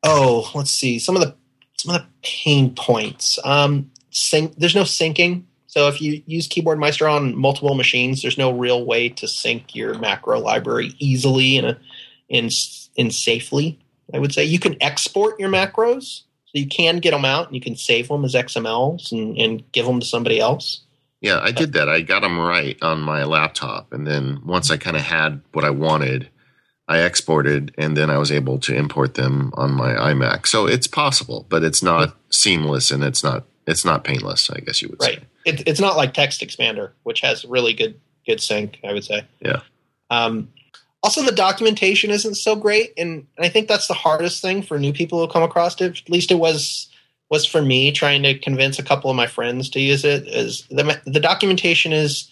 Oh, 0.04 0.50
let's 0.56 0.72
see. 0.72 1.00
Some 1.00 1.16
of 1.16 1.22
the 1.22 1.36
some 1.78 1.96
of 1.96 2.02
the 2.02 2.08
pain 2.22 2.76
points. 2.76 3.40
Um, 3.44 3.92
sync, 4.12 4.56
there's 4.56 4.76
no 4.76 4.84
syncing 4.84 5.46
so 5.72 5.88
if 5.88 6.02
you 6.02 6.22
use 6.26 6.48
Keyboard 6.48 6.80
Maestro 6.80 7.14
on 7.14 7.34
multiple 7.34 7.76
machines, 7.76 8.22
there's 8.22 8.38
no 8.38 8.52
real 8.52 8.86
way 8.86 9.08
to 9.08 9.26
sync 9.26 9.74
your 9.74 9.98
macro 9.98 10.38
library 10.38 10.94
easily 11.00 11.58
and 11.58 11.78
in, 12.28 12.50
in 12.98 13.10
safely. 13.10 13.80
I 14.14 14.20
would 14.20 14.34
say 14.34 14.44
you 14.44 14.60
can 14.60 14.76
export 14.84 15.40
your 15.40 15.48
macros, 15.48 16.24
so 16.44 16.52
you 16.52 16.68
can 16.68 16.98
get 16.98 17.12
them 17.12 17.24
out 17.24 17.46
and 17.46 17.56
you 17.56 17.62
can 17.62 17.78
save 17.78 18.10
them 18.10 18.26
as 18.26 18.36
XMLs 18.36 19.14
and, 19.14 19.38
and 19.38 19.72
give 19.72 19.86
them 19.86 20.02
to 20.02 20.06
somebody 20.06 20.42
else. 20.42 20.82
Yeah, 21.22 21.40
I 21.42 21.52
did 21.52 21.72
that. 21.72 21.88
I 21.88 22.02
got 22.02 22.20
them 22.20 22.38
right 22.38 22.78
on 22.82 23.00
my 23.00 23.24
laptop, 23.24 23.94
and 23.94 24.06
then 24.06 24.42
once 24.46 24.72
I 24.72 24.76
kind 24.76 24.98
of 24.98 25.04
had 25.04 25.40
what 25.54 25.64
I 25.64 25.70
wanted, 25.70 26.30
I 26.88 27.04
exported, 27.04 27.74
and 27.78 27.96
then 27.96 28.10
I 28.10 28.18
was 28.18 28.32
able 28.32 28.60
to 28.60 28.76
import 28.76 29.14
them 29.14 29.54
on 29.56 29.72
my 29.72 29.94
iMac. 29.94 30.48
So 30.48 30.68
it's 30.68 30.88
possible, 30.88 31.46
but 31.50 31.64
it's 31.64 31.82
not 31.82 32.18
seamless 32.30 32.92
and 32.92 33.04
it's 33.04 33.24
not 33.24 33.46
it's 33.68 33.86
not 33.86 34.04
painless. 34.04 34.50
I 34.50 34.60
guess 34.60 34.82
you 34.82 34.90
would 34.90 35.02
right. 35.02 35.20
say 35.20 35.26
it, 35.46 35.68
it's 35.68 35.80
not 35.80 35.96
like 35.96 36.14
TextExpander, 36.14 36.92
which 37.04 37.22
has 37.22 37.46
really 37.46 37.74
good 37.74 38.00
good 38.26 38.42
sync. 38.42 38.80
I 38.84 38.94
would 38.94 39.04
say. 39.04 39.26
Yeah. 39.40 39.62
Um, 40.10 40.50
also, 41.04 41.24
the 41.24 41.32
documentation 41.32 42.12
isn't 42.12 42.36
so 42.36 42.56
great, 42.56 42.94
and, 42.96 43.26
and 43.36 43.46
I 43.46 43.50
think 43.50 43.68
that's 43.68 43.88
the 43.88 43.96
hardest 43.96 44.42
thing 44.42 44.62
for 44.62 44.78
new 44.78 44.94
people 44.94 45.20
who 45.20 45.32
come 45.32 45.42
across 45.42 45.80
it. 45.82 46.00
At 46.00 46.10
least 46.10 46.32
it 46.32 46.36
was 46.36 46.88
was 47.30 47.46
for 47.46 47.62
me 47.62 47.92
trying 47.94 48.22
to 48.24 48.38
convince 48.38 48.78
a 48.78 48.84
couple 48.84 49.10
of 49.10 49.16
my 49.16 49.26
friends 49.26 49.70
to 49.70 49.80
use 49.80 50.04
it. 50.04 50.28
Is 50.28 50.68
the 50.70 51.02
the 51.06 51.20
documentation 51.20 51.94
is 51.94 52.30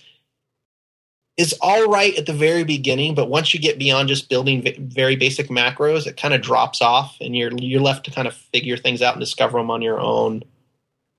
is 1.39 1.55
all 1.61 1.87
right 1.87 2.13
at 2.17 2.25
the 2.25 2.33
very 2.33 2.65
beginning, 2.65 3.15
but 3.15 3.29
once 3.29 3.53
you 3.53 3.61
get 3.61 3.79
beyond 3.79 4.09
just 4.09 4.27
building 4.27 4.61
very 4.77 5.15
basic 5.15 5.47
macros, 5.47 6.05
it 6.05 6.17
kind 6.17 6.33
of 6.33 6.41
drops 6.41 6.81
off, 6.81 7.15
and 7.21 7.33
you're 7.33 7.51
you're 7.57 7.81
left 7.81 8.03
to 8.05 8.11
kind 8.11 8.27
of 8.27 8.33
figure 8.33 8.75
things 8.75 9.01
out 9.01 9.13
and 9.13 9.21
discover 9.21 9.57
them 9.57 9.71
on 9.71 9.81
your 9.81 10.01
own. 10.01 10.43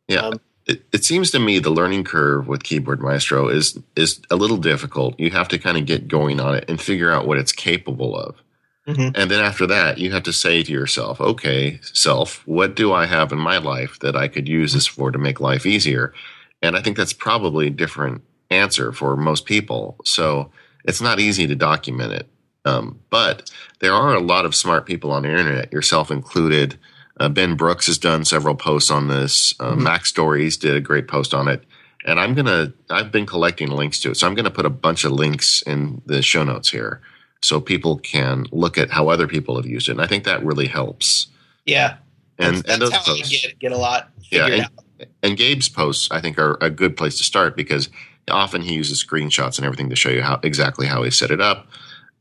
Yeah, 0.09 0.27
um, 0.27 0.41
it, 0.67 0.85
it 0.93 1.05
seems 1.07 1.31
to 1.31 1.39
me 1.39 1.59
the 1.59 1.71
learning 1.71 2.05
curve 2.05 2.47
with 2.47 2.65
Keyboard 2.65 3.01
Maestro 3.01 3.49
is 3.49 3.79
is 3.97 4.21
a 4.31 4.37
little 4.37 4.59
difficult. 4.59 5.19
You 5.19 5.31
have 5.31 5.49
to 5.49 5.59
kind 5.59 5.79
of 5.79 5.87
get 5.87 6.07
going 6.07 6.39
on 6.39 6.55
it 6.55 6.67
and 6.69 6.79
figure 6.79 7.11
out 7.11 7.27
what 7.27 7.39
it's 7.39 7.53
capable 7.53 8.15
of. 8.15 8.37
Mm-hmm. 8.87 9.13
And 9.15 9.31
then 9.31 9.43
after 9.43 9.67
that, 9.69 9.97
you 9.97 10.13
have 10.13 10.25
to 10.25 10.33
say 10.35 10.63
to 10.63 10.73
yourself, 10.73 11.19
okay, 11.21 11.81
self, 11.83 12.47
what 12.47 12.75
do 12.75 12.93
I 12.93 13.07
have 13.07 13.33
in 13.33 13.39
my 13.39 13.57
life 13.57 13.99
that 14.01 14.17
I 14.17 14.29
could 14.29 14.49
use 14.49 14.75
this 14.75 14.87
for 14.87 15.11
to 15.11 15.19
make 15.19 15.41
life 15.41 15.65
easier? 15.65 16.13
And 16.61 16.77
I 16.77 16.83
think 16.83 16.97
that's 16.97 17.13
probably 17.13 17.71
different 17.71 18.23
answer 18.51 18.93
for 18.93 19.17
most 19.17 19.45
people. 19.45 19.97
So 20.05 20.51
it's 20.85 21.01
not 21.01 21.21
easy 21.21 21.47
to 21.47 21.55
document 21.55 22.13
it. 22.13 22.29
Um, 22.65 23.01
but 23.09 23.51
there 23.81 23.95
are 23.95 24.15
a 24.15 24.21
lot 24.21 24.45
of 24.45 24.55
smart 24.55 24.87
people 24.87 25.11
on 25.13 25.23
the 25.23 25.31
internet, 25.31 25.73
yourself 25.73 26.11
included, 26.11 26.79
uh, 27.19 27.29
Ben 27.29 27.55
Brooks 27.55 27.87
has 27.87 27.99
done 27.99 28.25
several 28.25 28.55
posts 28.55 28.91
on 28.91 29.09
this. 29.09 29.55
Uh, 29.61 29.73
mm-hmm. 29.73 29.87
MacStories 29.87 30.59
did 30.59 30.75
a 30.75 30.81
great 30.81 31.07
post 31.07 31.35
on 31.35 31.49
it. 31.49 31.65
And 32.07 32.19
I'm 32.19 32.35
going 32.35 32.47
to, 32.47 32.73
I've 32.89 33.13
been 33.13 33.27
collecting 33.27 33.69
links 33.69 34.01
to 34.01 34.11
it. 34.11 34.17
So 34.17 34.27
I'm 34.27 34.35
going 34.35 34.47
to 34.47 34.51
put 34.51 34.65
a 34.65 34.71
bunch 34.71 35.05
of 35.05 35.13
links 35.13 35.61
in 35.63 36.01
the 36.07 36.23
show 36.23 36.45
notes 36.45 36.71
here 36.71 37.03
so 37.43 37.61
people 37.61 37.99
can 37.99 38.47
look 38.53 38.79
at 38.79 38.91
how 38.91 39.09
other 39.09 39.27
people 39.27 39.57
have 39.57 39.67
used 39.67 39.89
it. 39.89 39.93
And 39.93 40.01
I 40.01 40.07
think 40.07 40.25
that 40.25 40.43
really 40.43 40.67
helps. 40.67 41.27
Yeah. 41.67 41.97
And, 42.39 42.57
that's, 42.57 42.71
and 42.71 42.83
those 42.83 42.93
how 42.93 43.03
posts, 43.03 43.29
get, 43.29 43.59
get 43.59 43.73
a 43.73 43.77
lot 43.77 44.11
yeah, 44.31 44.47
and, 44.47 45.09
and, 45.23 45.37
Gabe's 45.37 45.69
posts, 45.69 46.09
I 46.11 46.21
think, 46.21 46.39
are 46.39 46.57
a 46.61 46.71
good 46.71 46.97
place 46.97 47.19
to 47.19 47.25
start 47.25 47.57
because 47.57 47.89
often 48.29 48.63
he 48.63 48.75
uses 48.75 49.05
screenshots 49.05 49.57
and 49.57 49.65
everything 49.65 49.91
to 49.91 49.97
show 49.97 50.11
you 50.11 50.23
how 50.23 50.41
exactly 50.43 50.87
how 50.87 51.03
he 51.03 51.11
set 51.11 51.31
it 51.31 51.41
up. 51.41 51.67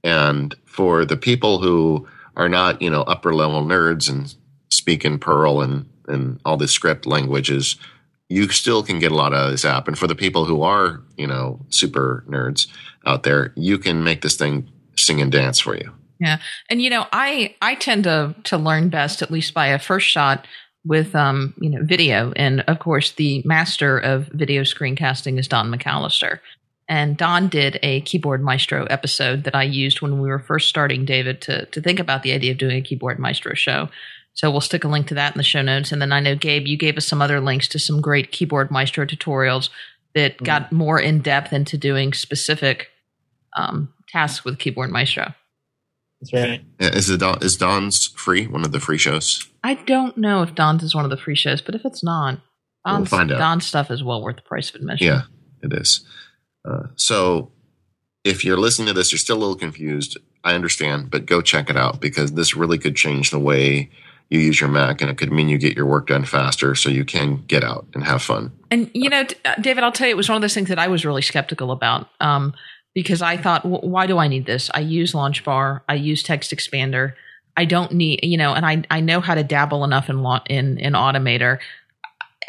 And 0.03 0.55
for 0.65 1.05
the 1.05 1.17
people 1.17 1.59
who 1.59 2.07
are 2.35 2.49
not, 2.49 2.81
you 2.81 2.89
know, 2.89 3.01
upper 3.01 3.33
level 3.33 3.63
nerds 3.63 4.09
and 4.09 4.33
speak 4.69 5.03
in 5.03 5.19
Perl 5.19 5.61
and, 5.61 5.89
and 6.07 6.39
all 6.45 6.57
the 6.57 6.67
script 6.67 7.05
languages, 7.05 7.75
you 8.29 8.47
still 8.49 8.83
can 8.83 8.99
get 8.99 9.11
a 9.11 9.15
lot 9.15 9.33
out 9.33 9.45
of 9.45 9.51
this 9.51 9.65
app. 9.65 9.87
And 9.87 9.97
for 9.97 10.07
the 10.07 10.15
people 10.15 10.45
who 10.45 10.61
are, 10.61 11.01
you 11.17 11.27
know, 11.27 11.59
super 11.69 12.23
nerds 12.29 12.67
out 13.05 13.23
there, 13.23 13.51
you 13.55 13.77
can 13.77 14.03
make 14.03 14.21
this 14.21 14.35
thing 14.35 14.69
sing 14.95 15.21
and 15.21 15.31
dance 15.31 15.59
for 15.59 15.75
you. 15.75 15.91
Yeah. 16.19 16.39
And 16.69 16.81
you 16.81 16.89
know, 16.89 17.07
I 17.11 17.55
I 17.61 17.75
tend 17.75 18.03
to 18.03 18.35
to 18.43 18.57
learn 18.57 18.89
best 18.89 19.21
at 19.21 19.31
least 19.31 19.53
by 19.53 19.67
a 19.67 19.79
first 19.79 20.07
shot 20.07 20.45
with 20.85 21.15
um, 21.15 21.53
you 21.59 21.69
know, 21.69 21.83
video. 21.83 22.31
And 22.35 22.61
of 22.61 22.79
course 22.79 23.11
the 23.13 23.41
master 23.45 23.97
of 23.97 24.27
video 24.27 24.63
screencasting 24.63 25.39
is 25.39 25.47
Don 25.47 25.71
McAllister. 25.71 26.39
And 26.87 27.15
Don 27.15 27.49
did 27.49 27.79
a 27.83 28.01
Keyboard 28.01 28.41
Maestro 28.41 28.85
episode 28.85 29.43
that 29.43 29.55
I 29.55 29.63
used 29.63 30.01
when 30.01 30.21
we 30.21 30.27
were 30.27 30.39
first 30.39 30.69
starting 30.69 31.05
David 31.05 31.41
to 31.41 31.65
to 31.67 31.81
think 31.81 31.99
about 31.99 32.23
the 32.23 32.33
idea 32.33 32.51
of 32.51 32.57
doing 32.57 32.77
a 32.77 32.81
Keyboard 32.81 33.19
Maestro 33.19 33.53
show. 33.53 33.89
So 34.33 34.49
we'll 34.49 34.61
stick 34.61 34.83
a 34.83 34.87
link 34.87 35.07
to 35.07 35.15
that 35.15 35.33
in 35.33 35.37
the 35.37 35.43
show 35.43 35.61
notes. 35.61 35.91
And 35.91 36.01
then 36.01 36.11
I 36.11 36.19
know, 36.19 36.35
Gabe, 36.35 36.65
you 36.65 36.77
gave 36.77 36.97
us 36.97 37.05
some 37.05 37.21
other 37.21 37.41
links 37.41 37.67
to 37.69 37.79
some 37.79 37.99
great 37.99 38.31
Keyboard 38.31 38.71
Maestro 38.71 39.05
tutorials 39.05 39.69
that 40.15 40.35
mm-hmm. 40.35 40.45
got 40.45 40.71
more 40.71 40.99
in 40.99 41.19
depth 41.19 41.51
into 41.51 41.77
doing 41.77 42.13
specific 42.13 42.87
um, 43.57 43.93
tasks 44.07 44.45
with 44.45 44.57
Keyboard 44.57 44.91
Maestro. 44.91 45.33
That's 46.21 46.33
right. 46.33 46.61
Is 46.79 47.09
it 47.09 47.21
is 47.41 47.57
Don's 47.57 48.07
free? 48.07 48.47
One 48.47 48.65
of 48.65 48.71
the 48.71 48.79
free 48.79 48.97
shows? 48.97 49.47
I 49.63 49.75
don't 49.75 50.17
know 50.17 50.41
if 50.41 50.55
Don's 50.55 50.83
is 50.83 50.93
one 50.93 51.05
of 51.05 51.11
the 51.11 51.17
free 51.17 51.35
shows, 51.35 51.61
but 51.61 51.75
if 51.75 51.85
it's 51.85 52.03
not, 52.03 52.39
Don's, 52.85 53.11
We'll 53.11 53.19
find 53.19 53.31
out. 53.31 53.37
Don's 53.37 53.65
stuff 53.65 53.89
is 53.91 54.03
well 54.03 54.21
worth 54.21 54.37
the 54.37 54.41
price 54.41 54.69
of 54.69 54.75
admission. 54.75 55.07
Yeah, 55.07 55.21
it 55.61 55.73
is. 55.73 56.05
Uh, 56.65 56.87
so 56.95 57.51
if 58.23 58.43
you're 58.43 58.57
listening 58.57 58.87
to 58.87 58.93
this, 58.93 59.11
you're 59.11 59.19
still 59.19 59.37
a 59.37 59.39
little 59.39 59.55
confused. 59.55 60.17
I 60.43 60.55
understand, 60.55 61.09
but 61.09 61.25
go 61.25 61.41
check 61.41 61.69
it 61.69 61.77
out 61.77 61.99
because 61.99 62.33
this 62.33 62.55
really 62.55 62.77
could 62.77 62.95
change 62.95 63.31
the 63.31 63.39
way 63.39 63.89
you 64.29 64.39
use 64.39 64.61
your 64.61 64.69
Mac, 64.69 65.01
and 65.01 65.09
it 65.09 65.17
could 65.17 65.31
mean 65.31 65.49
you 65.49 65.57
get 65.57 65.75
your 65.75 65.87
work 65.87 66.07
done 66.07 66.23
faster, 66.23 66.75
so 66.75 66.89
you 66.89 67.03
can 67.03 67.43
get 67.47 67.63
out 67.63 67.87
and 67.93 68.03
have 68.03 68.21
fun. 68.21 68.51
And 68.69 68.89
you 68.93 69.09
know, 69.09 69.25
uh, 69.43 69.55
David, 69.59 69.83
I'll 69.83 69.91
tell 69.91 70.07
you, 70.07 70.13
it 70.13 70.17
was 70.17 70.29
one 70.29 70.35
of 70.35 70.41
those 70.41 70.53
things 70.53 70.69
that 70.69 70.77
I 70.79 70.87
was 70.87 71.03
really 71.03 71.23
skeptical 71.23 71.71
about 71.71 72.09
um, 72.19 72.53
because 72.93 73.21
I 73.21 73.37
thought, 73.37 73.65
why 73.65 74.07
do 74.07 74.17
I 74.17 74.27
need 74.27 74.45
this? 74.45 74.69
I 74.73 74.79
use 74.79 75.13
LaunchBar, 75.13 75.81
I 75.87 75.95
use 75.95 76.23
TextExpander. 76.23 77.13
I 77.57 77.65
don't 77.65 77.91
need, 77.91 78.21
you 78.23 78.37
know, 78.37 78.53
and 78.53 78.65
I 78.65 78.83
I 78.89 79.01
know 79.01 79.19
how 79.19 79.35
to 79.35 79.43
dabble 79.43 79.83
enough 79.83 80.09
in 80.09 80.25
in 80.49 80.77
in 80.77 80.93
Automator, 80.93 81.59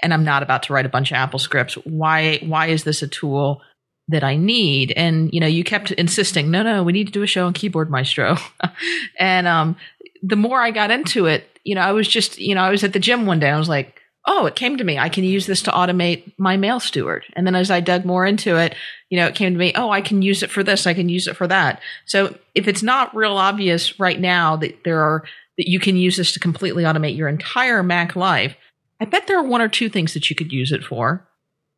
and 0.03 0.15
I'm 0.15 0.25
not 0.25 0.43
about 0.43 0.65
to 0.65 0.73
write 0.73 0.87
a 0.87 0.91
bunch 0.91 1.11
of 1.11 1.17
AppleScripts. 1.17 1.75
Why 1.85 2.39
why 2.43 2.67
is 2.67 2.85
this 2.85 3.03
a 3.03 3.09
tool? 3.09 3.63
that 4.11 4.25
I 4.25 4.37
need. 4.37 4.93
And, 4.97 5.33
you 5.33 5.41
know, 5.41 5.47
you 5.47 5.65
kept 5.65 5.93
insisting, 5.93 6.51
no, 6.51 6.63
no, 6.63 6.83
we 6.83 6.93
need 6.93 7.07
to 7.07 7.13
do 7.13 7.23
a 7.23 7.29
show 7.29 7.47
on 7.47 7.53
Keyboard 7.53 7.91
Maestro. 7.91 8.37
and 9.19 9.47
um, 9.47 9.77
the 10.23 10.37
more 10.37 10.61
I 10.61 10.73
got 10.73 10.91
into 10.91 11.27
it, 11.27 11.59
you 11.65 11.75
know, 11.75 11.81
I 11.81 11.93
was 11.93 12.09
just, 12.09 12.39
you 12.39 12.55
know, 12.55 12.63
I 12.63 12.71
was 12.71 12.83
at 12.83 12.93
the 12.93 12.99
gym 12.99 13.25
one 13.25 13.39
day. 13.39 13.51
I 13.51 13.59
was 13.59 13.69
like, 13.69 14.00
oh, 14.27 14.47
it 14.47 14.55
came 14.55 14.77
to 14.77 14.85
me. 14.85 14.99
I 14.99 15.09
can 15.09 15.25
use 15.25 15.47
this 15.47 15.63
to 15.63 15.71
automate 15.71 16.33
my 16.39 16.57
MailSteward. 16.57 17.23
And 17.35 17.47
then 17.47 17.55
as 17.55 17.71
I 17.71 17.81
dug 17.81 18.05
more 18.05 18.27
into 18.27 18.57
it, 18.57 18.75
you 19.09 19.19
know, 19.19 19.27
it 19.27 19.35
came 19.35 19.53
to 19.53 19.59
me, 19.59 19.73
oh, 19.75 19.91
I 19.91 20.03
can 20.03 20.23
use 20.23 20.43
it 20.43 20.51
for 20.51 20.63
this. 20.63 20.87
I 20.87 20.95
can 20.95 21.09
use 21.09 21.27
it 21.27 21.37
for 21.37 21.47
that. 21.47 21.81
So 22.05 22.37
if 22.55 22.69
it's 22.69 22.83
not 22.83 23.15
real 23.15 23.37
obvious 23.37 23.99
right 23.99 24.21
now 24.21 24.57
that 24.57 24.85
there 24.85 25.01
are, 25.01 25.25
that 25.57 25.69
you 25.69 25.81
can 25.81 25.97
use 25.97 26.17
this 26.17 26.33
to 26.33 26.41
completely 26.41 26.85
automate 26.85 27.17
your 27.17 27.29
entire 27.29 27.83
Mac 27.83 28.15
life, 28.15 28.57
I 29.01 29.07
bet 29.07 29.27
there 29.27 29.39
are 29.39 29.45
one 29.45 29.63
or 29.63 29.69
two 29.69 29.89
things 29.89 30.13
that 30.15 30.29
you 30.29 30.37
could 30.37 30.53
use 30.53 30.71
it 30.71 30.85
for. 30.85 31.27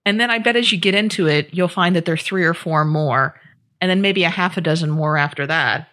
And 0.05 0.19
then 0.19 0.31
I 0.31 0.39
bet 0.39 0.57
as 0.57 0.73
you 0.73 0.79
get 0.79 0.97
into 0.97 1.29
it, 1.29 1.55
you'll 1.55 1.69
find 1.69 1.95
that 1.95 2.05
there 2.05 2.15
are 2.15 2.19
three 2.19 2.45
or 2.45 2.55
four 2.55 2.85
more, 2.85 3.41
and 3.81 3.89
then 3.89 4.03
maybe 4.03 4.25
a 4.25 4.31
half 4.31 4.57
a 4.57 4.61
dozen 4.61 4.91
more 4.91 5.17
after 5.17 5.47
that. 5.47 5.89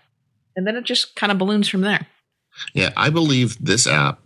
And 0.56 0.66
then 0.66 0.76
it 0.76 0.84
just 0.84 1.16
kind 1.16 1.32
of 1.32 1.38
balloons 1.38 1.70
from 1.70 1.82
there. 1.82 2.08
Yeah, 2.74 2.90
I 2.98 3.12
believe 3.12 3.64
this 3.64 3.86
app 3.86 4.20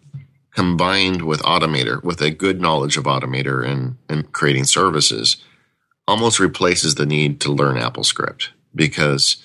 combined 0.56 1.24
with 1.24 1.41
Automator, 1.41 2.04
with 2.04 2.22
a 2.22 2.30
good 2.30 2.62
knowledge 2.62 2.97
of 2.97 3.06
Automator 3.06 3.66
and, 3.68 3.97
and 4.08 4.32
creating 4.32 4.66
services, 4.66 5.38
almost 6.08 6.39
replaces 6.39 6.95
the 6.95 7.06
need 7.06 7.39
to 7.41 7.51
learn 7.51 7.78
AppleScript 7.78 8.49
because 8.76 9.38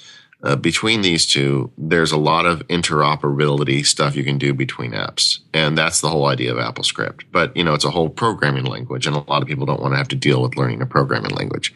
uh, 0.42 0.54
between 0.54 1.02
these 1.02 1.26
two, 1.26 1.72
there's 1.76 2.12
a 2.12 2.16
lot 2.16 2.46
of 2.46 2.66
interoperability 2.68 3.84
stuff 3.84 4.14
you 4.14 4.22
can 4.22 4.38
do 4.38 4.54
between 4.54 4.92
apps. 4.92 5.40
And 5.52 5.76
that's 5.76 6.00
the 6.00 6.08
whole 6.08 6.26
idea 6.26 6.54
of 6.54 6.58
AppleScript. 6.58 7.24
But, 7.32 7.56
you 7.56 7.64
know, 7.64 7.74
it's 7.74 7.84
a 7.84 7.90
whole 7.90 8.08
programming 8.08 8.64
language, 8.64 9.06
and 9.06 9.16
a 9.16 9.20
lot 9.20 9.42
of 9.42 9.48
people 9.48 9.66
don't 9.66 9.80
want 9.80 9.94
to 9.94 9.98
have 9.98 10.08
to 10.08 10.16
deal 10.16 10.40
with 10.40 10.56
learning 10.56 10.80
a 10.80 10.86
programming 10.86 11.32
language. 11.32 11.74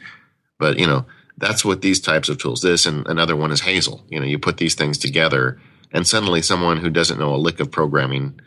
But, 0.58 0.78
you 0.78 0.86
know, 0.86 1.06
that's 1.38 1.64
what 1.64 1.82
these 1.82 2.00
types 2.00 2.28
of 2.28 2.38
tools, 2.38 2.62
this 2.62 2.86
and 2.86 3.06
another 3.08 3.34
one 3.34 3.50
is 3.50 3.62
Hazel. 3.62 4.04
You 4.08 4.20
know, 4.20 4.26
you 4.26 4.38
put 4.38 4.58
these 4.58 4.76
things 4.76 4.96
together, 4.96 5.60
and 5.90 6.06
suddenly 6.06 6.40
someone 6.40 6.76
who 6.76 6.90
doesn't 6.90 7.18
know 7.18 7.34
a 7.34 7.36
lick 7.36 7.58
of 7.58 7.70
programming 7.70 8.40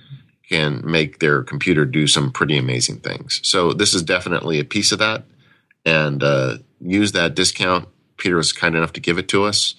can 0.50 0.82
make 0.84 1.20
their 1.20 1.44
computer 1.44 1.86
do 1.86 2.08
some 2.08 2.32
pretty 2.32 2.58
amazing 2.58 3.00
things. 3.00 3.42
So 3.44 3.74
this 3.74 3.94
is 3.94 4.04
definitely 4.04 4.60
a 4.60 4.66
piece 4.66 4.92
of 4.92 5.00
that. 5.00 5.24
And 5.86 6.24
uh, 6.24 6.58
use 6.80 7.12
that 7.14 7.36
discount. 7.36 7.88
Peter 8.18 8.38
was 8.38 8.54
kind 8.54 8.76
enough 8.76 8.94
to 8.94 9.02
give 9.02 9.18
it 9.18 9.28
to 9.30 9.44
us 9.44 9.76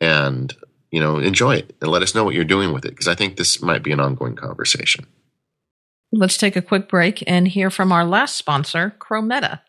and 0.00 0.54
you 0.90 1.00
know 1.00 1.18
enjoy 1.18 1.56
it 1.56 1.74
and 1.80 1.90
let 1.90 2.02
us 2.02 2.14
know 2.14 2.24
what 2.24 2.34
you're 2.34 2.44
doing 2.44 2.70
with 2.74 2.84
it 2.84 2.90
because 2.90 3.08
i 3.08 3.14
think 3.14 3.36
this 3.36 3.62
might 3.62 3.82
be 3.82 3.92
an 3.92 4.00
ongoing 4.00 4.36
conversation 4.36 5.06
Let's 6.12 6.36
take 6.36 6.56
a 6.56 6.62
quick 6.62 6.88
break 6.88 7.22
and 7.26 7.48
hear 7.48 7.70
from 7.70 7.92
our 7.92 8.04
last 8.04 8.36
sponsor, 8.36 8.94
Chrometa. 8.98 9.60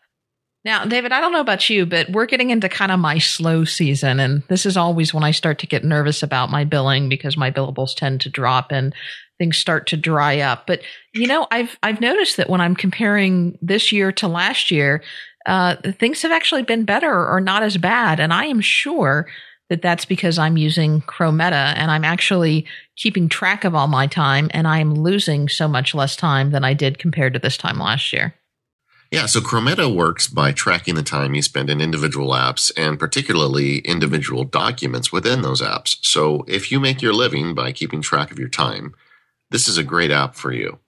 Now, 0.64 0.84
David, 0.84 1.12
I 1.12 1.20
don't 1.20 1.32
know 1.32 1.40
about 1.40 1.68
you, 1.70 1.86
but 1.86 2.10
we're 2.10 2.26
getting 2.26 2.50
into 2.50 2.68
kind 2.68 2.92
of 2.92 2.98
my 2.98 3.18
slow 3.18 3.64
season. 3.64 4.20
And 4.20 4.42
this 4.48 4.66
is 4.66 4.76
always 4.76 5.14
when 5.14 5.24
I 5.24 5.30
start 5.30 5.58
to 5.60 5.66
get 5.66 5.84
nervous 5.84 6.22
about 6.22 6.50
my 6.50 6.64
billing 6.64 7.08
because 7.08 7.36
my 7.36 7.50
billables 7.50 7.94
tend 7.94 8.20
to 8.22 8.30
drop 8.30 8.70
and 8.70 8.94
things 9.38 9.56
start 9.56 9.86
to 9.88 9.96
dry 9.96 10.40
up. 10.40 10.66
But, 10.66 10.80
you 11.14 11.26
know, 11.26 11.46
I've, 11.50 11.78
I've 11.82 12.00
noticed 12.00 12.36
that 12.36 12.50
when 12.50 12.60
I'm 12.60 12.74
comparing 12.74 13.56
this 13.62 13.92
year 13.92 14.12
to 14.12 14.28
last 14.28 14.70
year, 14.70 15.02
uh, 15.46 15.76
things 15.98 16.22
have 16.22 16.32
actually 16.32 16.62
been 16.62 16.84
better 16.84 17.28
or 17.28 17.40
not 17.40 17.62
as 17.62 17.76
bad. 17.76 18.20
And 18.20 18.32
I 18.32 18.46
am 18.46 18.60
sure 18.60 19.26
that 19.70 19.82
that's 19.82 20.04
because 20.04 20.38
I'm 20.38 20.56
using 20.56 21.02
Chrometa 21.02 21.74
and 21.76 21.90
I'm 21.90 22.04
actually 22.04 22.66
keeping 22.96 23.28
track 23.28 23.64
of 23.64 23.74
all 23.74 23.86
my 23.86 24.06
time 24.06 24.50
and 24.52 24.66
I 24.66 24.78
am 24.78 24.94
losing 24.94 25.48
so 25.48 25.68
much 25.68 25.94
less 25.94 26.16
time 26.16 26.50
than 26.50 26.64
I 26.64 26.74
did 26.74 26.98
compared 26.98 27.34
to 27.34 27.38
this 27.38 27.56
time 27.56 27.78
last 27.78 28.12
year. 28.12 28.34
Yeah, 29.10 29.24
so 29.24 29.40
Chrometa 29.40 29.94
works 29.94 30.26
by 30.26 30.52
tracking 30.52 30.94
the 30.94 31.02
time 31.02 31.34
you 31.34 31.40
spend 31.40 31.70
in 31.70 31.80
individual 31.80 32.32
apps 32.32 32.70
and 32.76 32.98
particularly 32.98 33.78
individual 33.78 34.44
documents 34.44 35.10
within 35.10 35.40
those 35.40 35.62
apps. 35.62 35.96
So 36.02 36.44
if 36.46 36.70
you 36.70 36.78
make 36.78 37.00
your 37.00 37.14
living 37.14 37.54
by 37.54 37.72
keeping 37.72 38.02
track 38.02 38.30
of 38.30 38.38
your 38.38 38.50
time, 38.50 38.94
this 39.50 39.68
is 39.68 39.78
a 39.78 39.84
great 39.84 40.10
app 40.10 40.34
for 40.34 40.52
you. 40.52 40.78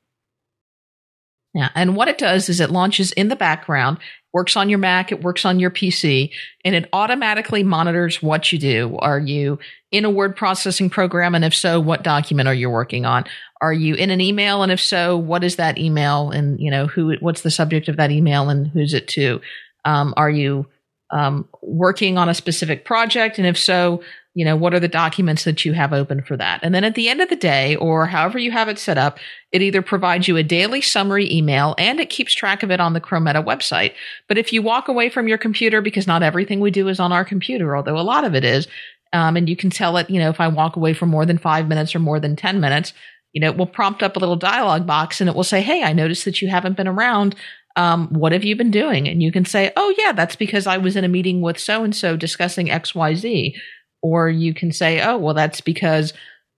Yeah. 1.55 1.71
And 1.75 1.97
what 1.97 2.09
it 2.09 2.19
does 2.19 2.49
is 2.49 2.61
it 2.61 2.71
launches 2.71 3.11
in 3.13 3.29
the 3.29 3.37
background, 3.37 3.99
works 4.33 4.57
on 4.57 4.69
your 4.69 4.79
Mac, 4.79 5.11
it 5.11 5.23
works 5.23 5.45
on 5.45 5.59
your 5.59 5.71
PC, 5.71 6.31
and 6.65 6.77
it 6.77 6.89
automatically 6.93 7.65
monitors 7.65 8.23
what 8.23 8.53
you 8.53 8.59
do. 8.59 8.97
Are 9.01 9.19
you 9.19 9.59
in 9.91 10.05
a 10.05 10.11
word 10.11 10.37
processing 10.37 10.89
program? 10.89 11.35
And 11.35 11.45
if 11.45 11.55
so, 11.55 11.81
what 11.81 12.05
document 12.05 12.49
are 12.49 12.55
you 12.55 12.71
working 12.71 13.05
on? 13.05 13.25
Are 13.61 13.73
you 13.73 13.97
in 13.97 14.11
an 14.11 14.21
email? 14.21 14.63
And 14.63 14.71
if 14.71 14.81
so, 14.81 15.17
what 15.17 15.43
is 15.43 15.57
that 15.57 15.77
email? 15.77 16.31
And, 16.31 16.61
you 16.61 16.71
know, 16.71 16.87
who, 16.87 17.17
what's 17.19 17.43
the 17.43 17.51
subject 17.51 17.89
of 17.89 17.97
that 17.97 18.13
email 18.13 18.49
and 18.49 18.69
who's 18.69 18.95
it 18.95 19.09
to? 19.09 19.41
Um, 19.85 20.15
are 20.17 20.31
you 20.31 20.67
um, 21.11 21.49
working 21.63 22.17
on 22.17 22.29
a 22.29 22.35
specific 22.35 22.85
project? 22.85 23.39
And 23.39 23.47
if 23.47 23.59
so, 23.59 24.03
you 24.35 24.45
know, 24.45 24.55
what 24.55 24.73
are 24.73 24.81
the 24.81 24.89
documents 24.89 25.45
that 25.45 25.65
you 25.65 25.73
have 25.73 25.93
open 25.93 26.23
for 26.23 26.37
that? 26.37 26.61
And 26.63 26.75
then 26.75 26.85
at 26.85 26.95
the 26.95 27.09
end 27.09 27.21
of 27.21 27.29
the 27.29 27.37
day, 27.37 27.75
or 27.77 28.07
however 28.07 28.39
you 28.39 28.53
have 28.53 28.69
it 28.69 28.79
set 28.79 28.97
up, 28.97 29.19
it 29.51 29.61
either 29.61 29.83
provides 29.83 30.29
you 30.29 30.37
a 30.37 30.43
daily 30.43 30.81
summary 30.81 31.31
email 31.33 31.75
and 31.79 31.99
it 31.99 32.11
keeps 32.11 32.33
track 32.33 32.63
of 32.63 32.71
it 32.71 32.81
on 32.81 32.93
the 32.93 33.01
Chrometa 33.01 33.45
website. 33.45 33.93
But 34.29 34.39
if 34.39 34.53
you 34.53 34.63
walk 34.63 34.87
away 34.87 35.11
from 35.11 35.27
your 35.27 35.39
computer, 35.39 35.81
because 35.81 36.07
not 36.07 36.23
everything 36.23 36.61
we 36.61 36.71
do 36.71 36.87
is 36.89 37.01
on 37.01 37.13
our 37.13 37.25
computer, 37.25 37.77
although 37.77 37.99
a 37.99 38.03
lot 38.03 38.25
of 38.25 38.35
it 38.35 38.45
is, 38.45 38.69
um, 39.13 39.37
and 39.37 39.49
you 39.49 39.57
can 39.57 39.71
tell 39.71 39.97
it, 39.97 40.09
you 40.09 40.21
know, 40.21 40.31
if 40.31 40.41
I 40.41 40.47
walk 40.49 40.77
away 40.77 40.95
for 40.95 41.07
more 41.07 41.27
than 41.27 41.39
five 41.39 41.67
minutes 41.67 41.95
or 41.95 41.99
more 41.99 42.21
than 42.21 42.37
10 42.37 42.61
minutes, 42.61 42.93
you 43.33 43.41
know, 43.41 43.51
it 43.51 43.57
will 43.57 43.67
prompt 43.67 44.03
up 44.03 44.17
a 44.17 44.19
little 44.19 44.37
dialog 44.37 44.87
box 44.87 45.21
and 45.21 45.29
it 45.29 45.37
will 45.37 45.45
say, 45.45 45.61
Hey, 45.61 45.83
I 45.83 45.93
noticed 45.93 46.25
that 46.25 46.41
you 46.41 46.49
haven't 46.49 46.77
been 46.77 46.89
around. 46.89 47.35
Um, 47.77 48.09
what 48.09 48.33
have 48.33 48.45
you 48.45 48.57
been 48.57 48.71
doing? 48.71 49.09
And 49.09 49.23
you 49.23 49.33
can 49.33 49.45
say, 49.45 49.73
Oh, 49.77 49.95
yeah, 49.99 50.13
that's 50.13 50.37
because 50.37 50.67
I 50.67 50.79
was 50.79 50.97
in 50.97 51.05
a 51.05 51.09
meeting 51.09 51.41
with 51.41 51.59
so 51.59 51.85
and 51.85 51.95
so 51.95 52.17
discussing 52.17 52.69
XYZ. 52.69 53.55
Or 54.03 54.29
you 54.29 54.55
can 54.55 54.73
say, 54.73 55.01
Oh, 55.03 55.19
well, 55.19 55.35
that's 55.35 55.61
because 55.61 56.13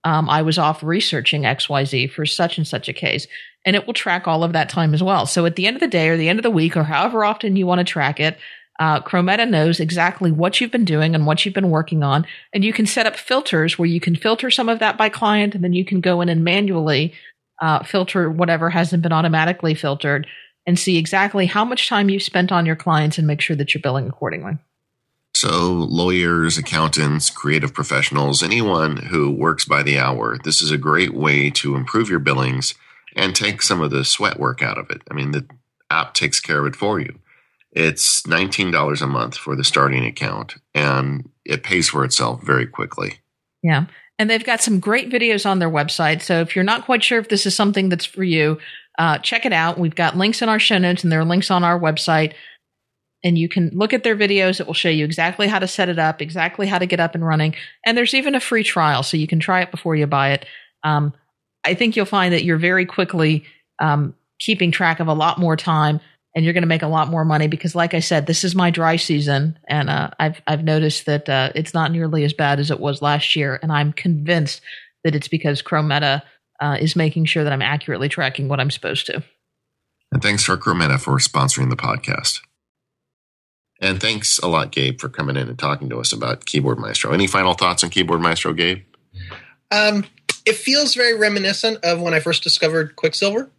um, 0.05 0.29
I 0.29 0.43
was 0.43 0.59
off 0.59 0.83
researching 0.83 1.43
XYZ 1.43 2.11
for 2.11 2.27
such 2.27 2.59
and 2.59 2.67
such 2.67 2.89
a 2.89 2.93
case. 2.93 3.27
And 3.65 3.77
it 3.77 3.87
will 3.87 3.95
track 3.95 4.27
all 4.27 4.43
of 4.43 4.53
that 4.53 4.69
time 4.69 4.95
as 4.95 5.03
well. 5.03 5.27
So 5.27 5.47
at 5.47 5.57
the 5.57 5.67
end 5.67 5.77
of 5.77 5.81
the 5.81 5.87
day 5.87 6.09
or 6.09 6.17
the 6.17 6.29
end 6.29 6.39
of 6.39 6.43
the 6.43 6.51
week 6.51 6.77
or 6.77 6.83
however 6.83 7.25
often 7.25 7.55
you 7.55 7.67
want 7.67 7.79
to 7.79 7.85
track 7.85 8.19
it, 8.19 8.39
uh, 8.81 9.01
Chrometa 9.01 9.49
knows 9.49 9.79
exactly 9.79 10.33
what 10.33 10.61
you've 10.61 10.73
been 10.73 10.85
doing 10.85 11.15
and 11.15 11.27
what 11.27 11.45
you've 11.45 11.55
been 11.55 11.71
working 11.71 12.03
on. 12.03 12.27
And 12.53 12.65
you 12.65 12.73
can 12.73 12.87
set 12.87 13.07
up 13.07 13.17
filters 13.17 13.79
where 13.79 13.87
you 13.87 14.01
can 14.01 14.17
filter 14.17 14.51
some 14.51 14.69
of 14.69 14.81
that 14.81 14.99
by 14.99 15.09
client 15.09 15.55
and 15.55 15.63
then 15.63 15.73
you 15.73 15.85
can 15.85 16.01
go 16.01 16.21
in 16.21 16.29
and 16.29 16.43
manually 16.43 17.15
uh, 17.61 17.85
filter 17.85 18.29
whatever 18.29 18.71
hasn't 18.71 19.03
been 19.03 19.13
automatically 19.13 19.75
filtered 19.75 20.27
and 20.67 20.79
see 20.79 20.97
exactly 20.97 21.47
how 21.47 21.65
much 21.65 21.89
time 21.89 22.09
you've 22.09 22.23
spent 22.23 22.51
on 22.51 22.67
your 22.67 22.77
clients 22.77 23.19
and 23.19 23.27
make 23.27 23.41
sure 23.41 23.55
that 23.55 23.73
you're 23.73 23.83
billing 23.83 24.09
accordingly. 24.09 24.59
So, 25.35 25.73
lawyers, 25.73 26.59
accountants, 26.59 27.31
creative 27.31 27.73
professionals, 27.73 28.43
anyone 28.43 28.97
who 28.97 29.31
works 29.31 29.65
by 29.65 29.83
the 29.83 29.99
hour, 29.99 30.39
this 30.45 30.61
is 30.61 30.71
a 30.71 30.79
great 30.79 31.15
way 31.15 31.51
to 31.51 31.75
improve 31.75 32.09
your 32.09 32.19
billings 32.19 32.75
and 33.17 33.35
take 33.35 33.63
some 33.63 33.81
of 33.81 33.91
the 33.91 34.05
sweat 34.05 34.39
work 34.39 34.63
out 34.63 34.79
of 34.79 34.91
it. 34.91 35.03
I 35.11 35.15
mean, 35.15 35.33
the 35.33 35.47
app 35.91 36.15
takes 36.15 36.41
care 36.41 36.61
of 36.61 36.67
it 36.67 36.77
for 36.77 37.01
you. 37.01 37.19
It's 37.73 38.23
$19 38.23 39.03
a 39.03 39.07
month 39.07 39.37
for 39.37 39.57
the 39.57 39.65
starting 39.65 40.05
account, 40.05 40.57
and 40.75 41.29
it 41.45 41.63
pays 41.63 41.89
for 41.89 42.05
itself 42.05 42.43
very 42.43 42.67
quickly. 42.67 43.21
Yeah. 43.63 43.87
And 44.19 44.29
they've 44.29 44.45
got 44.45 44.61
some 44.61 44.79
great 44.79 45.11
videos 45.11 45.47
on 45.47 45.59
their 45.59 45.71
website. 45.71 46.21
So 46.21 46.41
if 46.41 46.55
you're 46.55 46.65
not 46.65 46.85
quite 46.85 47.03
sure 47.03 47.19
if 47.19 47.29
this 47.29 47.47
is 47.47 47.57
something 47.57 47.89
that's 47.89 48.05
for 48.05 48.23
you, 48.23 48.59
uh, 48.99 49.19
check 49.19 49.47
it 49.47 49.55
out. 49.55 49.79
We've 49.79 49.95
got 49.95 50.19
links 50.19 50.43
in 50.43 50.51
our 50.51 50.59
show 50.59 50.77
notes, 50.77 51.03
and 51.03 51.11
there 51.11 51.21
are 51.21 51.25
links 51.25 51.51
on 51.51 51.65
our 51.65 51.81
website 51.81 52.35
and 53.25 53.39
you 53.39 53.49
can 53.49 53.71
look 53.73 53.93
at 53.93 54.03
their 54.03 54.17
videos. 54.17 54.61
It 54.61 54.67
will 54.67 54.75
show 54.75 54.89
you 54.89 55.05
exactly 55.05 55.47
how 55.47 55.59
to 55.59 55.69
set 55.69 55.89
it 55.89 55.99
up, 55.99 56.21
exactly 56.21 56.67
how 56.67 56.79
to 56.79 56.87
get 56.87 57.01
up 57.01 57.15
and 57.15 57.25
running. 57.25 57.55
And 57.87 57.97
there's 57.97 58.15
even 58.15 58.35
a 58.35 58.41
free 58.41 58.65
trial, 58.65 59.03
so 59.03 59.17
you 59.17 59.27
can 59.27 59.41
try 59.41 59.63
it 59.63 59.71
before 59.71 59.95
you 59.97 60.07
buy 60.07 60.33
it. 60.33 60.47
Um, 60.83 61.13
I 61.65 61.75
think 61.75 61.95
you'll 61.95 62.07
find 62.07 62.35
that 62.35 62.45
you're 62.45 62.59
very 62.59 62.87
quickly 62.87 63.45
um, 63.79 64.15
keeping 64.41 64.73
track 64.73 65.01
of 65.01 65.07
a 65.07 65.15
lot 65.15 65.39
more 65.39 65.57
time. 65.57 66.01
and 66.35 66.45
you're 66.45 66.55
going 66.55 66.63
to 66.63 66.69
make 66.69 66.83
a 66.83 66.89
lot 66.89 67.09
more 67.09 67.25
money 67.25 67.47
because, 67.47 67.75
like 67.75 67.95
I 67.95 68.01
said, 68.01 68.27
this 68.27 68.45
is 68.45 68.55
my 68.55 68.71
dry 68.71 68.97
season, 68.97 69.59
and 69.69 69.91
uh, 69.91 70.11
I've 70.19 70.41
I've 70.47 70.65
noticed 70.65 71.07
that 71.07 71.29
uh, 71.29 71.53
it's 71.55 71.75
not 71.75 71.93
nearly 71.93 72.25
as 72.25 72.33
bad 72.33 72.59
as 72.59 72.71
it 72.71 72.81
was 72.81 73.03
last 73.03 73.37
year, 73.37 73.59
and 73.63 73.71
I'm 73.71 73.93
convinced 73.93 74.63
that 75.05 75.15
it's 75.15 75.29
because 75.29 75.63
Chrometa 75.63 76.23
uh, 76.61 76.79
is 76.81 76.97
making 76.97 77.27
sure 77.27 77.45
that 77.45 77.53
I'm 77.53 77.63
accurately 77.63 78.09
tracking 78.09 78.49
what 78.49 78.61
I'm 78.61 78.71
supposed 78.71 79.07
to. 79.07 79.23
And 80.11 80.23
thanks 80.23 80.45
for 80.45 80.57
Chrometa 80.57 81.01
for 81.01 81.19
sponsoring 81.19 81.71
the 81.71 81.77
podcast. 81.77 82.41
And 83.83 84.01
thanks 84.01 84.39
a 84.39 84.47
lot, 84.47 84.71
Gabe, 84.71 85.01
for 85.01 85.09
coming 85.09 85.37
in 85.37 85.49
and 85.49 85.59
talking 85.59 85.91
to 85.91 85.99
us 85.99 86.13
about 86.13 86.47
Keyboard 86.47 86.79
Maestro. 86.79 87.13
Any 87.13 87.27
final 87.27 87.55
thoughts 87.55 87.83
on 87.83 87.91
Keyboard 87.91 88.21
Maestro, 88.21 88.53
Gabe? 88.53 88.85
Um, 89.73 90.05
it 90.47 90.55
feels 90.55 90.95
very 90.95 91.19
reminiscent 91.19 91.85
of 91.85 92.01
when 92.01 92.15
I 92.15 92.21
first 92.21 92.45
discovered 92.45 92.95
Quicksilver. 92.95 93.51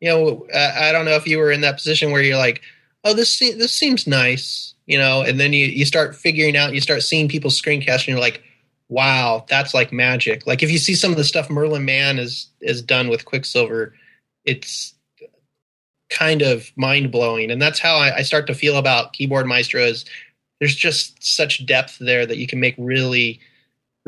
You 0.00 0.10
know, 0.10 0.46
uh, 0.52 0.72
I 0.78 0.92
don't 0.92 1.06
know 1.06 1.16
if 1.16 1.26
you 1.26 1.38
were 1.38 1.50
in 1.50 1.62
that 1.62 1.76
position 1.76 2.12
where 2.12 2.22
you're 2.22 2.36
like, 2.36 2.60
"Oh, 3.04 3.14
this 3.14 3.36
se- 3.36 3.54
this 3.54 3.72
seems 3.72 4.06
nice," 4.06 4.74
you 4.86 4.98
know, 4.98 5.22
and 5.22 5.40
then 5.40 5.54
you 5.54 5.66
you 5.66 5.86
start 5.86 6.14
figuring 6.14 6.56
out, 6.56 6.74
you 6.74 6.80
start 6.82 7.02
seeing 7.02 7.26
people's 7.26 7.60
screencasts, 7.60 8.00
and 8.00 8.08
you're 8.08 8.20
like, 8.20 8.42
"Wow, 8.88 9.46
that's 9.48 9.72
like 9.74 9.92
magic!" 9.92 10.46
Like 10.46 10.62
if 10.62 10.70
you 10.70 10.78
see 10.78 10.94
some 10.94 11.10
of 11.10 11.16
the 11.16 11.24
stuff 11.24 11.50
Merlin 11.50 11.84
Mann 11.84 12.18
is 12.18 12.48
is 12.60 12.82
done 12.82 13.08
with 13.08 13.24
Quicksilver, 13.24 13.94
it's 14.44 14.94
kind 16.10 16.42
of 16.42 16.70
mind 16.76 17.10
blowing, 17.12 17.50
and 17.50 17.60
that's 17.60 17.78
how 17.78 17.96
I, 17.96 18.16
I 18.16 18.22
start 18.22 18.46
to 18.48 18.54
feel 18.54 18.76
about 18.76 19.12
Keyboard 19.12 19.46
Maestro. 19.46 19.82
Is 19.82 20.04
there's 20.60 20.76
just 20.76 21.22
such 21.22 21.64
depth 21.66 21.98
there 22.00 22.26
that 22.26 22.38
you 22.38 22.46
can 22.46 22.60
make 22.60 22.74
really 22.78 23.40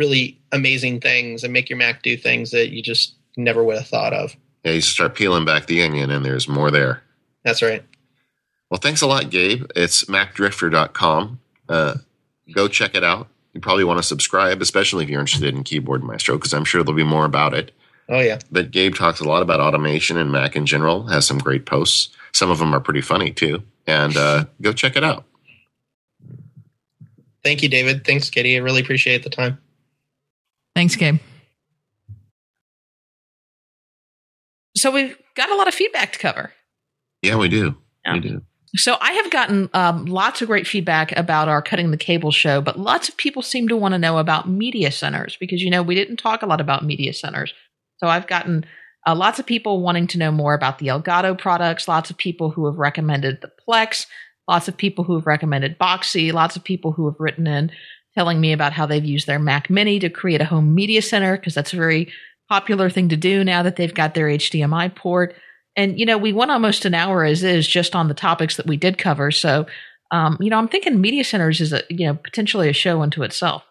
really 0.01 0.41
amazing 0.53 0.99
things 0.99 1.45
and 1.45 1.53
make 1.53 1.69
your 1.69 1.77
Mac 1.77 2.03
do 2.03 2.17
things 2.17 2.53
that 2.53 2.71
you 2.71 2.83
just 2.83 3.15
never 3.37 3.63
would 3.63 3.77
have 3.77 3.87
thought 3.87 4.15
of. 4.15 4.35
Yeah, 4.65 4.73
you 4.73 4.81
start 4.81 5.15
peeling 5.15 5.45
back 5.45 5.67
the 5.67 5.83
onion 5.83 6.11
and 6.11 6.25
there's 6.25 6.49
more 6.49 6.71
there. 6.71 7.03
That's 7.45 7.61
right. 7.61 7.85
Well, 8.71 8.81
thanks 8.81 9.03
a 9.03 9.07
lot, 9.07 9.29
Gabe. 9.29 9.71
It's 9.77 10.05
macdrifter.com. 10.05 11.41
Uh, 11.69 11.95
go 12.55 12.67
check 12.67 12.95
it 12.95 13.05
out. 13.05 13.29
You 13.53 13.61
probably 13.61 13.85
want 13.85 13.99
to 13.99 14.03
subscribe, 14.03 14.63
especially 14.63 15.05
if 15.05 15.11
you're 15.11 15.21
interested 15.21 15.55
in 15.55 15.65
Keyboard 15.65 16.03
Maestro, 16.03 16.37
because 16.37 16.55
I'm 16.55 16.65
sure 16.65 16.83
there'll 16.83 16.97
be 16.97 17.05
more 17.05 17.27
about 17.27 17.53
it. 17.53 17.73
Oh, 18.11 18.19
yeah. 18.19 18.41
But 18.51 18.73
Gabe 18.73 18.95
talks 18.95 19.21
a 19.21 19.25
lot 19.25 19.41
about 19.41 19.61
automation 19.61 20.17
and 20.17 20.33
Mac 20.33 20.57
in 20.57 20.67
general, 20.67 21.07
has 21.07 21.25
some 21.25 21.39
great 21.39 21.65
posts. 21.65 22.09
Some 22.33 22.51
of 22.51 22.59
them 22.59 22.75
are 22.75 22.81
pretty 22.81 23.01
funny, 23.01 23.31
too. 23.31 23.63
And 23.87 24.17
uh, 24.17 24.47
go 24.61 24.73
check 24.73 24.97
it 24.97 25.05
out. 25.05 25.25
Thank 27.45 27.63
you, 27.63 27.69
David. 27.69 28.05
Thanks, 28.05 28.29
Kitty. 28.29 28.57
I 28.57 28.61
really 28.61 28.81
appreciate 28.81 29.23
the 29.23 29.31
time. 29.31 29.59
Thanks, 30.75 30.97
Gabe. 30.97 31.21
So 34.77 34.91
we've 34.91 35.17
got 35.37 35.51
a 35.51 35.55
lot 35.55 35.69
of 35.69 35.75
feedback 35.75 36.13
to 36.13 36.19
cover. 36.19 36.53
Yeah, 37.23 37.37
we 37.37 37.49
do. 37.49 37.77
Yeah. 38.05 38.15
We 38.15 38.21
do. 38.21 38.43
So 38.77 38.97
I 39.01 39.13
have 39.13 39.31
gotten 39.31 39.69
um, 39.75 40.05
lots 40.07 40.43
of 40.43 40.49
great 40.49 40.67
feedback 40.67 41.17
about 41.17 41.49
our 41.49 41.61
cutting 41.61 41.91
the 41.91 41.97
cable 41.97 42.31
show, 42.31 42.61
but 42.61 42.79
lots 42.79 43.09
of 43.09 43.17
people 43.17 43.43
seem 43.43 43.67
to 43.69 43.77
want 43.77 43.95
to 43.95 43.99
know 43.99 44.19
about 44.19 44.49
media 44.49 44.93
centers 44.93 45.37
because 45.41 45.61
you 45.61 45.71
know 45.71 45.83
we 45.83 45.97
didn't 45.97 46.19
talk 46.19 46.43
a 46.43 46.47
lot 46.47 46.61
about 46.61 46.85
media 46.85 47.13
centers. 47.13 47.53
So 48.01 48.09
I've 48.09 48.27
gotten 48.27 48.65
uh, 49.07 49.15
lots 49.15 49.39
of 49.39 49.47
people 49.47 49.81
wanting 49.81 50.07
to 50.09 50.19
know 50.19 50.33
more 50.33 50.55
about 50.55 50.79
the 50.79 50.89
Elgato 50.89 51.39
products. 51.39 51.87
Lots 51.87 52.11
of 52.11 52.17
people 52.17 52.51
who 52.51 52.67
have 52.67 52.77
recommended 52.77 53.41
the 53.41 53.53
Plex. 53.67 54.07
Lots 54.49 54.69
of 54.69 54.77
people 54.77 55.05
who 55.05 55.15
have 55.15 55.27
recommended 55.27 55.79
Boxee. 55.79 56.33
Lots 56.33 56.57
of 56.57 56.65
people 56.65 56.93
who 56.93 57.07
have 57.07 57.21
written 57.21 57.47
in 57.47 57.71
telling 58.15 58.41
me 58.41 58.53
about 58.53 58.73
how 58.73 58.87
they've 58.87 59.05
used 59.05 59.27
their 59.27 59.39
Mac 59.39 59.71
Mini 59.71 59.99
to 60.01 60.11
create 60.11 60.41
a 60.41 60.47
home 60.47 60.75
media 60.75 61.01
center 61.03 61.37
because 61.37 61.55
that's 61.55 61.73
a 61.73 61.77
very 61.77 62.13
popular 62.49 62.91
thing 62.91 63.09
to 63.11 63.17
do 63.17 63.45
now 63.45 63.63
that 63.63 63.77
they've 63.77 63.95
got 63.95 64.15
their 64.15 64.27
HDMI 64.27 64.95
port. 64.95 65.35
And, 65.77 65.99
you 65.99 66.05
know, 66.05 66.19
we 66.19 66.33
went 66.33 66.51
almost 66.51 66.85
an 66.85 66.95
hour 66.95 67.25
as 67.25 67.45
is 67.45 67.69
just 67.69 67.95
on 67.95 68.09
the 68.09 68.15
topics 68.15 68.57
that 68.57 68.67
we 68.67 68.77
did 68.77 68.99
cover. 68.99 69.31
So, 69.31 69.67
um, 70.11 70.37
you 70.41 70.51
know, 70.51 70.59
I'm 70.59 70.67
thinking 70.67 71.01
media 71.01 71.23
centers 71.23 71.61
is 71.61 71.73
a, 71.73 71.83
you 71.89 72.07
know, 72.07 72.15
potentially 72.15 72.69
a 72.69 72.73
show 72.73 73.03
unto 73.03 73.23
itself. 73.23 73.63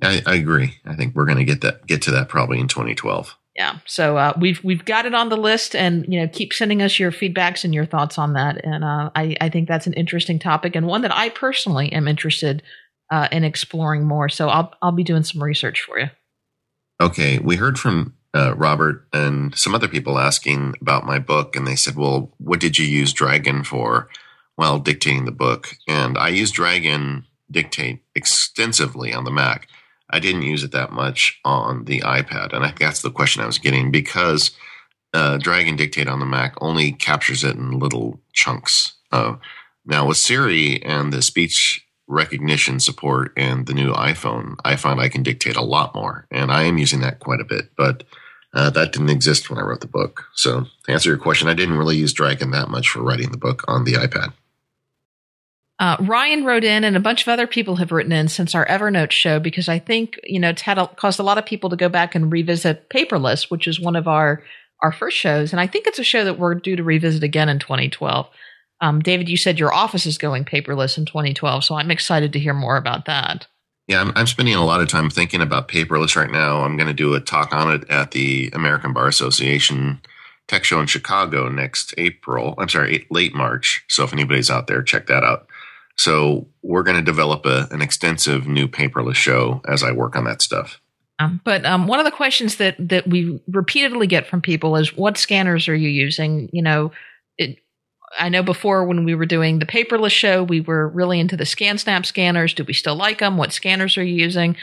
I, 0.00 0.22
I 0.26 0.34
agree. 0.36 0.76
I 0.84 0.94
think 0.94 1.14
we're 1.14 1.24
going 1.24 1.38
to 1.38 1.44
get 1.44 1.62
that, 1.62 1.86
get 1.86 2.02
to 2.02 2.12
that 2.12 2.28
probably 2.28 2.60
in 2.60 2.68
2012. 2.68 3.36
Yeah. 3.54 3.78
So, 3.86 4.16
uh, 4.16 4.32
we've, 4.38 4.62
we've 4.64 4.84
got 4.84 5.06
it 5.06 5.14
on 5.14 5.28
the 5.28 5.36
list 5.36 5.76
and, 5.76 6.04
you 6.08 6.20
know, 6.20 6.28
keep 6.28 6.52
sending 6.52 6.82
us 6.82 6.98
your 6.98 7.12
feedbacks 7.12 7.64
and 7.64 7.72
your 7.72 7.86
thoughts 7.86 8.18
on 8.18 8.32
that. 8.32 8.64
And, 8.64 8.82
uh, 8.82 9.10
I, 9.14 9.36
I 9.40 9.48
think 9.48 9.68
that's 9.68 9.86
an 9.86 9.92
interesting 9.92 10.38
topic 10.38 10.74
and 10.74 10.86
one 10.86 11.02
that 11.02 11.14
I 11.14 11.28
personally 11.28 11.92
am 11.92 12.08
interested 12.08 12.62
uh, 13.10 13.28
in 13.30 13.44
exploring 13.44 14.04
more. 14.04 14.28
So 14.28 14.48
I'll, 14.48 14.74
I'll 14.82 14.92
be 14.92 15.04
doing 15.04 15.22
some 15.22 15.42
research 15.42 15.82
for 15.82 15.98
you. 15.98 16.06
Okay. 17.00 17.38
We 17.38 17.56
heard 17.56 17.78
from 17.78 18.14
uh, 18.34 18.54
Robert 18.56 19.06
and 19.12 19.56
some 19.56 19.74
other 19.74 19.88
people 19.88 20.18
asking 20.18 20.74
about 20.80 21.06
my 21.06 21.18
book, 21.18 21.54
and 21.54 21.66
they 21.66 21.76
said, 21.76 21.94
"Well, 21.94 22.34
what 22.38 22.60
did 22.60 22.78
you 22.78 22.84
use 22.86 23.12
Dragon 23.12 23.62
for?" 23.62 24.08
While 24.56 24.78
dictating 24.78 25.24
the 25.24 25.32
book, 25.32 25.76
and 25.88 26.18
I 26.18 26.28
use 26.28 26.50
Dragon 26.50 27.26
Dictate 27.50 28.02
extensively 28.14 29.12
on 29.12 29.24
the 29.24 29.30
Mac. 29.30 29.68
I 30.10 30.18
didn't 30.20 30.42
use 30.42 30.62
it 30.62 30.72
that 30.72 30.92
much 30.92 31.40
on 31.44 31.84
the 31.84 32.00
iPad, 32.00 32.52
and 32.52 32.64
I 32.64 32.68
think 32.68 32.80
that's 32.80 33.02
the 33.02 33.10
question 33.10 33.42
I 33.42 33.46
was 33.46 33.58
getting 33.58 33.90
because 33.90 34.50
uh, 35.12 35.38
Dragon 35.38 35.76
Dictate 35.76 36.08
on 36.08 36.20
the 36.20 36.26
Mac 36.26 36.54
only 36.60 36.92
captures 36.92 37.44
it 37.44 37.56
in 37.56 37.78
little 37.78 38.20
chunks. 38.32 38.94
Uh, 39.12 39.36
now 39.86 40.06
with 40.06 40.16
Siri 40.16 40.82
and 40.82 41.12
the 41.12 41.22
speech 41.22 41.86
recognition 42.06 42.80
support 42.80 43.36
in 43.36 43.64
the 43.64 43.74
new 43.74 43.92
iPhone, 43.92 44.56
I 44.64 44.76
find 44.76 45.00
I 45.00 45.08
can 45.08 45.22
dictate 45.22 45.56
a 45.56 45.62
lot 45.62 45.94
more, 45.94 46.26
and 46.30 46.52
I 46.52 46.64
am 46.64 46.78
using 46.78 47.00
that 47.00 47.20
quite 47.20 47.40
a 47.40 47.44
bit, 47.44 47.70
but 47.76 48.04
uh, 48.52 48.70
that 48.70 48.92
didn't 48.92 49.10
exist 49.10 49.50
when 49.50 49.58
I 49.58 49.62
wrote 49.62 49.80
the 49.80 49.86
book. 49.86 50.24
So, 50.34 50.66
to 50.84 50.92
answer 50.92 51.08
your 51.08 51.18
question, 51.18 51.48
I 51.48 51.54
didn't 51.54 51.78
really 51.78 51.96
use 51.96 52.12
Dragon 52.12 52.50
that 52.50 52.68
much 52.68 52.88
for 52.88 53.02
writing 53.02 53.30
the 53.30 53.38
book 53.38 53.64
on 53.66 53.84
the 53.84 53.94
iPad. 53.94 54.32
Uh, 55.80 55.96
Ryan 56.00 56.44
wrote 56.44 56.62
in, 56.62 56.84
and 56.84 56.96
a 56.96 57.00
bunch 57.00 57.22
of 57.22 57.28
other 57.28 57.46
people 57.46 57.76
have 57.76 57.90
written 57.90 58.12
in 58.12 58.28
since 58.28 58.54
our 58.54 58.66
Evernote 58.66 59.10
show 59.10 59.40
because 59.40 59.68
I 59.68 59.78
think 59.78 60.20
you 60.22 60.38
know 60.38 60.50
it's 60.50 60.62
had 60.62 60.78
a, 60.78 60.86
caused 60.86 61.18
a 61.18 61.24
lot 61.24 61.38
of 61.38 61.46
people 61.46 61.70
to 61.70 61.76
go 61.76 61.88
back 61.88 62.14
and 62.14 62.30
revisit 62.30 62.88
Paperless, 62.90 63.50
which 63.50 63.66
is 63.66 63.80
one 63.80 63.96
of 63.96 64.06
our 64.06 64.42
our 64.80 64.92
first 64.92 65.16
shows, 65.16 65.52
and 65.52 65.60
I 65.60 65.66
think 65.66 65.86
it's 65.86 65.98
a 65.98 66.04
show 66.04 66.24
that 66.24 66.38
we're 66.38 66.54
due 66.54 66.76
to 66.76 66.84
revisit 66.84 67.22
again 67.22 67.48
in 67.48 67.58
2012. 67.58 68.28
Um, 68.80 69.00
David, 69.00 69.28
you 69.28 69.36
said 69.36 69.58
your 69.58 69.72
office 69.72 70.04
is 70.04 70.18
going 70.18 70.44
paperless 70.44 70.98
in 70.98 71.06
2012, 71.06 71.64
so 71.64 71.74
I'm 71.74 71.90
excited 71.90 72.32
to 72.34 72.38
hear 72.38 72.54
more 72.54 72.76
about 72.76 73.06
that. 73.06 73.46
Yeah, 73.86 74.00
I'm, 74.00 74.12
I'm 74.14 74.26
spending 74.26 74.54
a 74.54 74.64
lot 74.64 74.80
of 74.80 74.88
time 74.88 75.10
thinking 75.10 75.40
about 75.40 75.68
paperless 75.68 76.16
right 76.16 76.30
now. 76.30 76.62
I'm 76.62 76.76
going 76.76 76.88
to 76.88 76.94
do 76.94 77.14
a 77.14 77.20
talk 77.20 77.52
on 77.52 77.72
it 77.72 77.88
at 77.88 78.10
the 78.10 78.50
American 78.52 78.92
Bar 78.92 79.08
Association 79.08 80.00
Tech 80.48 80.64
Show 80.64 80.80
in 80.80 80.86
Chicago 80.86 81.48
next 81.48 81.94
April. 81.96 82.54
I'm 82.58 82.68
sorry, 82.68 83.06
late 83.10 83.34
March. 83.34 83.84
So 83.88 84.04
if 84.04 84.12
anybody's 84.12 84.50
out 84.50 84.66
there, 84.66 84.82
check 84.82 85.06
that 85.06 85.24
out. 85.24 85.46
So 85.96 86.48
we're 86.62 86.82
going 86.82 86.96
to 86.96 87.02
develop 87.02 87.46
a, 87.46 87.68
an 87.70 87.80
extensive 87.80 88.46
new 88.46 88.68
paperless 88.68 89.14
show 89.14 89.62
as 89.66 89.82
I 89.82 89.92
work 89.92 90.16
on 90.16 90.24
that 90.24 90.42
stuff. 90.42 90.80
Um, 91.20 91.40
but 91.44 91.64
um, 91.64 91.86
one 91.86 92.00
of 92.00 92.04
the 92.04 92.10
questions 92.10 92.56
that 92.56 92.76
that 92.88 93.06
we 93.06 93.40
repeatedly 93.46 94.06
get 94.06 94.26
from 94.26 94.40
people 94.40 94.76
is, 94.76 94.96
"What 94.96 95.16
scanners 95.16 95.68
are 95.68 95.74
you 95.74 95.88
using?" 95.88 96.50
You 96.52 96.62
know, 96.62 96.92
it, 97.38 97.58
I 98.18 98.28
know 98.28 98.42
before 98.42 98.84
when 98.84 99.04
we 99.04 99.14
were 99.14 99.26
doing 99.26 99.60
the 99.60 99.66
paperless 99.66 100.10
show, 100.10 100.42
we 100.42 100.60
were 100.60 100.88
really 100.88 101.20
into 101.20 101.36
the 101.36 101.44
ScanSnap 101.44 102.04
scanners. 102.04 102.52
Do 102.52 102.64
we 102.64 102.72
still 102.72 102.96
like 102.96 103.20
them? 103.20 103.36
What 103.36 103.52
scanners 103.52 103.96
are 103.96 104.02
you 104.02 104.16
using? 104.16 104.56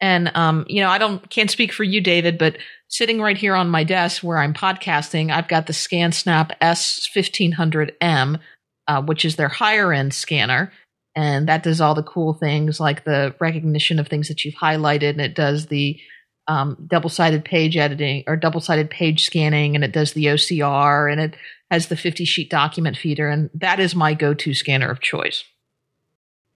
And 0.00 0.30
um, 0.34 0.66
you 0.68 0.82
know, 0.82 0.90
I 0.90 0.98
don't 0.98 1.28
can't 1.30 1.50
speak 1.50 1.72
for 1.72 1.84
you, 1.84 2.02
David, 2.02 2.36
but 2.36 2.58
sitting 2.88 3.20
right 3.20 3.38
here 3.38 3.54
on 3.54 3.70
my 3.70 3.84
desk 3.84 4.22
where 4.22 4.38
I'm 4.38 4.52
podcasting, 4.52 5.32
I've 5.32 5.48
got 5.48 5.66
the 5.66 5.72
ScanSnap 5.72 6.50
S1500M, 6.60 8.40
uh, 8.88 9.02
which 9.02 9.24
is 9.24 9.36
their 9.36 9.48
higher 9.48 9.92
end 9.92 10.12
scanner, 10.12 10.70
and 11.16 11.48
that 11.48 11.62
does 11.62 11.80
all 11.80 11.94
the 11.94 12.02
cool 12.02 12.34
things 12.34 12.80
like 12.80 13.04
the 13.04 13.34
recognition 13.40 13.98
of 13.98 14.08
things 14.08 14.28
that 14.28 14.44
you've 14.44 14.54
highlighted, 14.54 15.10
and 15.10 15.20
it 15.20 15.34
does 15.34 15.66
the 15.66 15.98
um, 16.46 16.76
double 16.86 17.08
sided 17.10 17.44
page 17.44 17.76
editing 17.76 18.24
or 18.26 18.36
double 18.36 18.60
sided 18.60 18.90
page 18.90 19.24
scanning, 19.24 19.74
and 19.74 19.84
it 19.84 19.92
does 19.92 20.12
the 20.12 20.26
OCR, 20.26 21.10
and 21.10 21.20
it 21.20 21.36
has 21.70 21.86
the 21.88 21.96
50 21.96 22.24
sheet 22.24 22.50
document 22.50 22.96
feeder, 22.96 23.28
and 23.28 23.48
that 23.54 23.80
is 23.80 23.94
my 23.94 24.14
go 24.14 24.34
to 24.34 24.52
scanner 24.54 24.88
of 24.90 25.00
choice. 25.00 25.44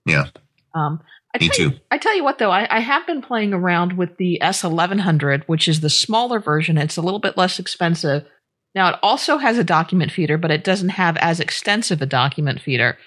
Yeah. 0.05 0.25
Um, 0.75 1.01
I 1.35 1.39
Me 1.39 1.49
tell 1.49 1.65
you- 1.67 1.71
too. 1.73 1.77
I 1.91 1.99
tell 1.99 2.17
you 2.17 2.25
what, 2.25 2.39
though, 2.39 2.51
I, 2.51 2.67
I 2.71 2.81
have 2.81 3.07
been 3.07 3.23
playing 3.23 3.53
around 3.53 3.95
with 3.97 4.17
the 4.17 4.39
S1100, 4.43 5.45
which 5.47 5.69
is 5.69 5.81
the 5.81 5.91
smaller 5.91 6.41
version. 6.41 6.79
It's 6.79 6.97
a 6.97 7.03
little 7.03 7.19
bit 7.21 7.37
less 7.37 7.59
expensive. 7.59 8.25
Now, 8.75 8.91
it 8.91 8.97
also 9.03 9.39
has 9.39 9.59
a 9.59 9.65
document 9.65 10.13
feeder, 10.13 10.39
but 10.39 10.51
it 10.51 10.65
doesn't 10.65 10.91
have 10.91 11.17
as 11.19 11.41
extensive 11.41 12.01
a 12.03 12.07
document 12.07 12.61
feeder. 12.61 12.99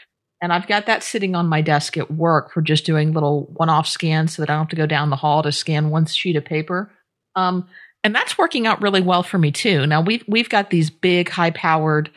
And 0.42 0.52
I've 0.52 0.68
got 0.68 0.88
that 0.88 1.04
sitting 1.04 1.36
on 1.36 1.48
my 1.48 1.62
desk 1.62 1.98
at 1.98 2.10
work 2.10 2.52
for 2.52 2.62
just 2.62 2.86
doing 2.86 3.14
little 3.14 3.48
one 3.54 3.70
off 3.70 3.88
scans 3.88 4.36
so 4.36 4.42
that 4.42 4.50
I 4.50 4.54
don't 4.54 4.64
have 4.64 4.70
to 4.70 4.76
go 4.76 4.88
down 4.88 5.12
the 5.12 5.16
hall 5.16 5.44
to 5.44 5.52
scan 5.52 5.92
one 5.92 6.08
sheet 6.08 6.36
of 6.36 6.44
paper. 6.44 6.92
Um, 7.36 7.68
and 8.04 8.16
that's 8.16 8.38
working 8.38 8.66
out 8.66 8.82
really 8.82 9.02
well 9.02 9.22
for 9.22 9.38
me 9.38 9.52
too. 9.52 9.86
Now 9.86 10.02
we've 10.02 10.24
we've 10.28 10.50
got 10.50 10.72
these 10.72 10.90
big, 10.90 11.30
high 11.30 11.52
powered, 11.52 12.10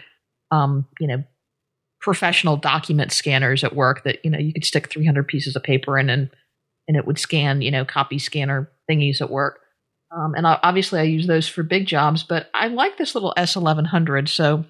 um, 0.51 0.87
you 0.99 1.07
know, 1.07 1.23
professional 2.01 2.57
document 2.57 3.13
scanners 3.13 3.63
at 3.63 3.77
work 3.77 4.05
that 4.05 4.25
you 4.25 4.31
know 4.31 4.39
you 4.39 4.53
could 4.53 4.65
stick 4.65 4.91
300 4.91 5.29
pieces 5.29 5.57
of 5.57 5.63
paper 5.63 5.99
in 5.99 6.09
and 6.09 6.31
and 6.89 6.97
it 6.97 7.07
would 7.07 7.19
scan 7.19 7.63
you 7.63 7.71
know 7.71 7.85
copy 7.85 8.19
scanner 8.19 8.71
thingies 8.91 9.21
at 9.21 9.31
work. 9.31 9.61
Um, 10.15 10.35
and 10.35 10.47
I, 10.47 10.59
obviously 10.63 11.01
I 11.01 11.05
use 11.05 11.27
those 11.27 11.49
for 11.49 11.63
big 11.63 11.87
jobs, 11.87 12.23
but 12.23 12.49
I 12.55 12.69
like 12.69 12.97
this 12.97 13.15
little 13.15 13.35
S1100. 13.37 14.29
So 14.29 14.65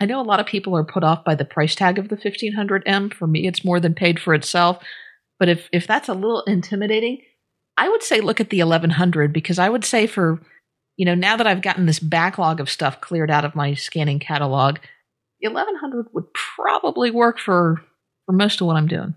I 0.00 0.06
know 0.06 0.20
a 0.20 0.22
lot 0.22 0.40
of 0.40 0.46
people 0.46 0.76
are 0.76 0.84
put 0.84 1.02
off 1.02 1.24
by 1.24 1.34
the 1.34 1.44
price 1.44 1.74
tag 1.74 1.98
of 1.98 2.08
the 2.08 2.16
1500M. 2.16 3.12
For 3.12 3.26
me, 3.26 3.46
it's 3.46 3.64
more 3.64 3.80
than 3.80 3.94
paid 3.94 4.20
for 4.20 4.32
itself. 4.32 4.82
But 5.38 5.48
if, 5.48 5.68
if 5.72 5.86
that's 5.86 6.08
a 6.08 6.14
little 6.14 6.42
intimidating, 6.42 7.22
I 7.76 7.88
would 7.88 8.02
say 8.02 8.20
look 8.20 8.40
at 8.40 8.50
the 8.50 8.62
1100 8.62 9.32
because 9.32 9.58
I 9.58 9.68
would 9.68 9.84
say 9.84 10.06
for, 10.06 10.40
you 10.96 11.04
know, 11.04 11.14
now 11.14 11.36
that 11.36 11.46
I've 11.46 11.62
gotten 11.62 11.86
this 11.86 12.00
backlog 12.00 12.60
of 12.60 12.70
stuff 12.70 13.00
cleared 13.00 13.30
out 13.30 13.44
of 13.44 13.54
my 13.54 13.74
scanning 13.74 14.18
catalog, 14.18 14.78
the 15.40 15.48
1100 15.48 16.06
would 16.12 16.32
probably 16.56 17.10
work 17.10 17.38
for, 17.38 17.80
for 18.26 18.32
most 18.32 18.60
of 18.60 18.66
what 18.66 18.76
I'm 18.76 18.88
doing. 18.88 19.14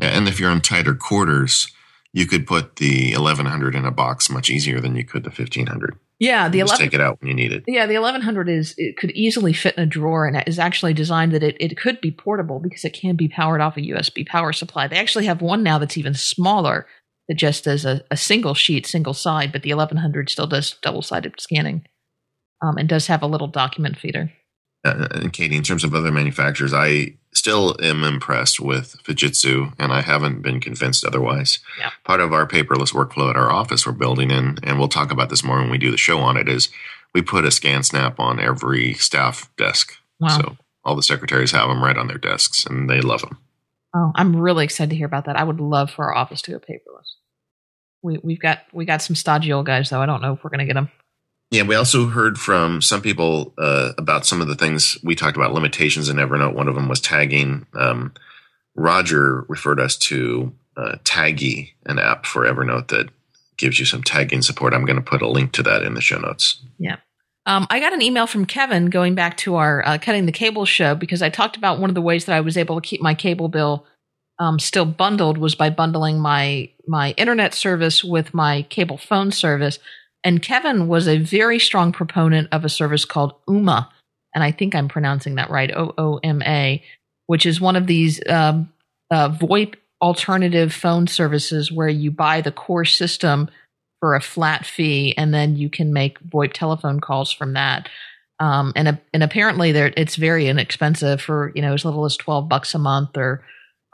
Yeah, 0.00 0.16
and 0.16 0.28
if 0.28 0.40
you're 0.40 0.50
in 0.50 0.60
tighter 0.60 0.94
quarters, 0.94 1.72
you 2.12 2.26
could 2.26 2.46
put 2.46 2.76
the 2.76 3.12
1100 3.14 3.74
in 3.74 3.84
a 3.84 3.90
box 3.90 4.30
much 4.30 4.50
easier 4.50 4.80
than 4.80 4.96
you 4.96 5.04
could 5.04 5.24
the 5.24 5.30
1500. 5.30 5.98
Yeah, 6.22 6.48
the 6.48 6.60
Just 6.60 6.74
11 6.74 6.86
take 6.86 6.94
it 6.94 7.00
out 7.00 7.20
when 7.20 7.30
you 7.30 7.34
need 7.34 7.52
it. 7.52 7.64
Yeah, 7.66 7.84
the 7.84 7.94
1100 7.94 8.48
is 8.48 8.76
it 8.78 8.96
could 8.96 9.10
easily 9.10 9.52
fit 9.52 9.76
in 9.76 9.82
a 9.82 9.86
drawer 9.86 10.24
and 10.24 10.40
is 10.46 10.56
actually 10.56 10.94
designed 10.94 11.32
that 11.32 11.42
it, 11.42 11.56
it 11.58 11.76
could 11.76 12.00
be 12.00 12.12
portable 12.12 12.60
because 12.60 12.84
it 12.84 12.92
can 12.92 13.16
be 13.16 13.26
powered 13.26 13.60
off 13.60 13.76
a 13.76 13.80
USB 13.80 14.24
power 14.24 14.52
supply. 14.52 14.86
They 14.86 15.00
actually 15.00 15.26
have 15.26 15.42
one 15.42 15.64
now 15.64 15.78
that's 15.78 15.98
even 15.98 16.14
smaller 16.14 16.86
that 17.26 17.34
just 17.34 17.64
does 17.64 17.84
a, 17.84 18.04
a 18.08 18.16
single 18.16 18.54
sheet, 18.54 18.86
single 18.86 19.14
side, 19.14 19.50
but 19.50 19.64
the 19.64 19.74
1100 19.74 20.30
still 20.30 20.46
does 20.46 20.76
double 20.80 21.02
sided 21.02 21.40
scanning 21.40 21.88
um, 22.62 22.78
and 22.78 22.88
does 22.88 23.08
have 23.08 23.22
a 23.22 23.26
little 23.26 23.48
document 23.48 23.98
feeder. 23.98 24.30
Uh, 24.84 25.08
and 25.10 25.32
Katie, 25.32 25.56
in 25.56 25.64
terms 25.64 25.82
of 25.82 25.92
other 25.92 26.12
manufacturers, 26.12 26.72
I 26.72 27.16
still 27.34 27.76
am 27.82 28.04
impressed 28.04 28.60
with 28.60 28.96
Fujitsu, 29.04 29.72
and 29.78 29.92
I 29.92 30.02
haven't 30.02 30.42
been 30.42 30.60
convinced 30.60 31.04
otherwise. 31.04 31.58
Yeah. 31.78 31.90
Part 32.04 32.20
of 32.20 32.32
our 32.32 32.46
paperless 32.46 32.92
workflow 32.92 33.30
at 33.30 33.36
our 33.36 33.50
office 33.50 33.86
we're 33.86 33.92
building 33.92 34.30
in, 34.30 34.58
and 34.62 34.78
we'll 34.78 34.88
talk 34.88 35.10
about 35.10 35.30
this 35.30 35.42
more 35.42 35.58
when 35.58 35.70
we 35.70 35.78
do 35.78 35.90
the 35.90 35.96
show 35.96 36.18
on 36.18 36.36
it, 36.36 36.48
is 36.48 36.68
we 37.14 37.22
put 37.22 37.44
a 37.44 37.48
ScanSnap 37.48 38.18
on 38.18 38.38
every 38.38 38.94
staff 38.94 39.50
desk. 39.56 39.94
Wow. 40.20 40.28
So 40.28 40.56
all 40.84 40.96
the 40.96 41.02
secretaries 41.02 41.52
have 41.52 41.68
them 41.68 41.82
right 41.82 41.96
on 41.96 42.06
their 42.06 42.18
desks, 42.18 42.66
and 42.66 42.88
they 42.88 43.00
love 43.00 43.22
them. 43.22 43.38
Oh, 43.94 44.12
I'm 44.14 44.36
really 44.36 44.64
excited 44.64 44.90
to 44.90 44.96
hear 44.96 45.06
about 45.06 45.26
that. 45.26 45.36
I 45.36 45.44
would 45.44 45.60
love 45.60 45.90
for 45.90 46.06
our 46.06 46.14
office 46.14 46.42
to 46.42 46.52
go 46.52 46.58
paperless. 46.58 47.16
We, 48.02 48.18
we've 48.22 48.40
got 48.40 48.60
we 48.72 48.84
got 48.84 49.02
some 49.02 49.14
stodgy 49.14 49.52
old 49.52 49.66
guys 49.66 49.90
though. 49.90 50.00
I 50.00 50.06
don't 50.06 50.22
know 50.22 50.32
if 50.32 50.42
we're 50.42 50.50
going 50.50 50.60
to 50.60 50.66
get 50.66 50.74
them. 50.74 50.90
Yeah, 51.52 51.64
we 51.64 51.74
also 51.74 52.06
heard 52.06 52.38
from 52.38 52.80
some 52.80 53.02
people 53.02 53.52
uh, 53.58 53.92
about 53.98 54.24
some 54.24 54.40
of 54.40 54.48
the 54.48 54.54
things 54.54 54.96
we 55.04 55.14
talked 55.14 55.36
about 55.36 55.52
limitations 55.52 56.08
in 56.08 56.16
Evernote. 56.16 56.54
One 56.54 56.66
of 56.66 56.74
them 56.74 56.88
was 56.88 56.98
tagging. 56.98 57.66
Um, 57.74 58.14
Roger 58.74 59.44
referred 59.48 59.78
us 59.78 59.98
to 59.98 60.54
uh, 60.78 60.96
Taggy, 61.04 61.72
an 61.84 61.98
app 61.98 62.24
for 62.24 62.46
Evernote 62.46 62.88
that 62.88 63.10
gives 63.58 63.78
you 63.78 63.84
some 63.84 64.02
tagging 64.02 64.40
support. 64.40 64.72
I'm 64.72 64.86
going 64.86 64.96
to 64.96 65.02
put 65.02 65.20
a 65.20 65.28
link 65.28 65.52
to 65.52 65.62
that 65.64 65.82
in 65.82 65.92
the 65.92 66.00
show 66.00 66.18
notes. 66.18 66.64
Yeah. 66.78 66.96
Um, 67.44 67.66
I 67.68 67.80
got 67.80 67.92
an 67.92 68.00
email 68.00 68.26
from 68.26 68.46
Kevin 68.46 68.86
going 68.86 69.14
back 69.14 69.36
to 69.38 69.56
our 69.56 69.86
uh, 69.86 69.98
cutting 69.98 70.24
the 70.24 70.32
cable 70.32 70.64
show 70.64 70.94
because 70.94 71.20
I 71.20 71.28
talked 71.28 71.58
about 71.58 71.78
one 71.78 71.90
of 71.90 71.94
the 71.94 72.00
ways 72.00 72.24
that 72.24 72.34
I 72.34 72.40
was 72.40 72.56
able 72.56 72.80
to 72.80 72.88
keep 72.88 73.02
my 73.02 73.12
cable 73.12 73.50
bill 73.50 73.84
um, 74.38 74.58
still 74.58 74.86
bundled 74.86 75.36
was 75.36 75.54
by 75.54 75.68
bundling 75.68 76.18
my 76.18 76.70
my 76.86 77.10
internet 77.12 77.52
service 77.52 78.02
with 78.02 78.32
my 78.32 78.62
cable 78.62 78.96
phone 78.96 79.30
service. 79.30 79.78
And 80.24 80.42
Kevin 80.42 80.88
was 80.88 81.08
a 81.08 81.18
very 81.18 81.58
strong 81.58 81.92
proponent 81.92 82.48
of 82.52 82.64
a 82.64 82.68
service 82.68 83.04
called 83.04 83.34
Ooma, 83.48 83.88
and 84.34 84.44
I 84.44 84.52
think 84.52 84.74
I'm 84.74 84.88
pronouncing 84.88 85.34
that 85.34 85.50
right, 85.50 85.70
O 85.74 85.92
O 85.98 86.20
M 86.22 86.42
A, 86.42 86.82
which 87.26 87.46
is 87.46 87.60
one 87.60 87.76
of 87.76 87.86
these 87.86 88.20
um, 88.28 88.72
uh, 89.10 89.30
VoIP 89.30 89.74
alternative 90.00 90.72
phone 90.72 91.06
services 91.06 91.70
where 91.70 91.88
you 91.88 92.10
buy 92.10 92.40
the 92.40 92.52
core 92.52 92.84
system 92.84 93.48
for 94.00 94.14
a 94.14 94.20
flat 94.20 94.66
fee, 94.66 95.14
and 95.16 95.32
then 95.32 95.56
you 95.56 95.70
can 95.70 95.92
make 95.92 96.18
VoIP 96.20 96.52
telephone 96.52 97.00
calls 97.00 97.32
from 97.32 97.52
that. 97.54 97.88
Um, 98.40 98.72
and 98.74 98.98
and 99.12 99.22
apparently, 99.22 99.70
there 99.70 99.92
it's 99.96 100.16
very 100.16 100.48
inexpensive 100.48 101.20
for 101.20 101.52
you 101.54 101.62
know 101.62 101.74
as 101.74 101.84
little 101.84 102.04
as 102.04 102.16
twelve 102.16 102.48
bucks 102.48 102.74
a 102.74 102.78
month 102.78 103.16
or 103.16 103.44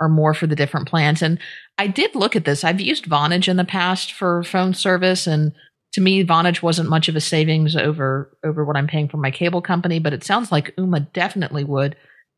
or 0.00 0.08
more 0.08 0.32
for 0.32 0.46
the 0.46 0.56
different 0.56 0.88
plans. 0.88 1.22
And 1.22 1.38
I 1.76 1.88
did 1.88 2.14
look 2.14 2.36
at 2.36 2.44
this. 2.44 2.64
I've 2.64 2.80
used 2.80 3.06
Vonage 3.06 3.48
in 3.48 3.56
the 3.56 3.64
past 3.64 4.12
for 4.12 4.42
phone 4.44 4.72
service, 4.72 5.26
and 5.26 5.52
to 5.98 6.04
me, 6.04 6.24
Vonage 6.24 6.62
wasn't 6.62 6.88
much 6.88 7.08
of 7.08 7.16
a 7.16 7.20
savings 7.20 7.74
over 7.74 8.30
over 8.44 8.64
what 8.64 8.76
I'm 8.76 8.86
paying 8.86 9.08
for 9.08 9.16
my 9.16 9.32
cable 9.32 9.60
company. 9.60 9.98
But 9.98 10.12
it 10.12 10.22
sounds 10.22 10.52
like 10.52 10.76
Ooma 10.76 11.12
definitely 11.12 11.64
would. 11.64 11.96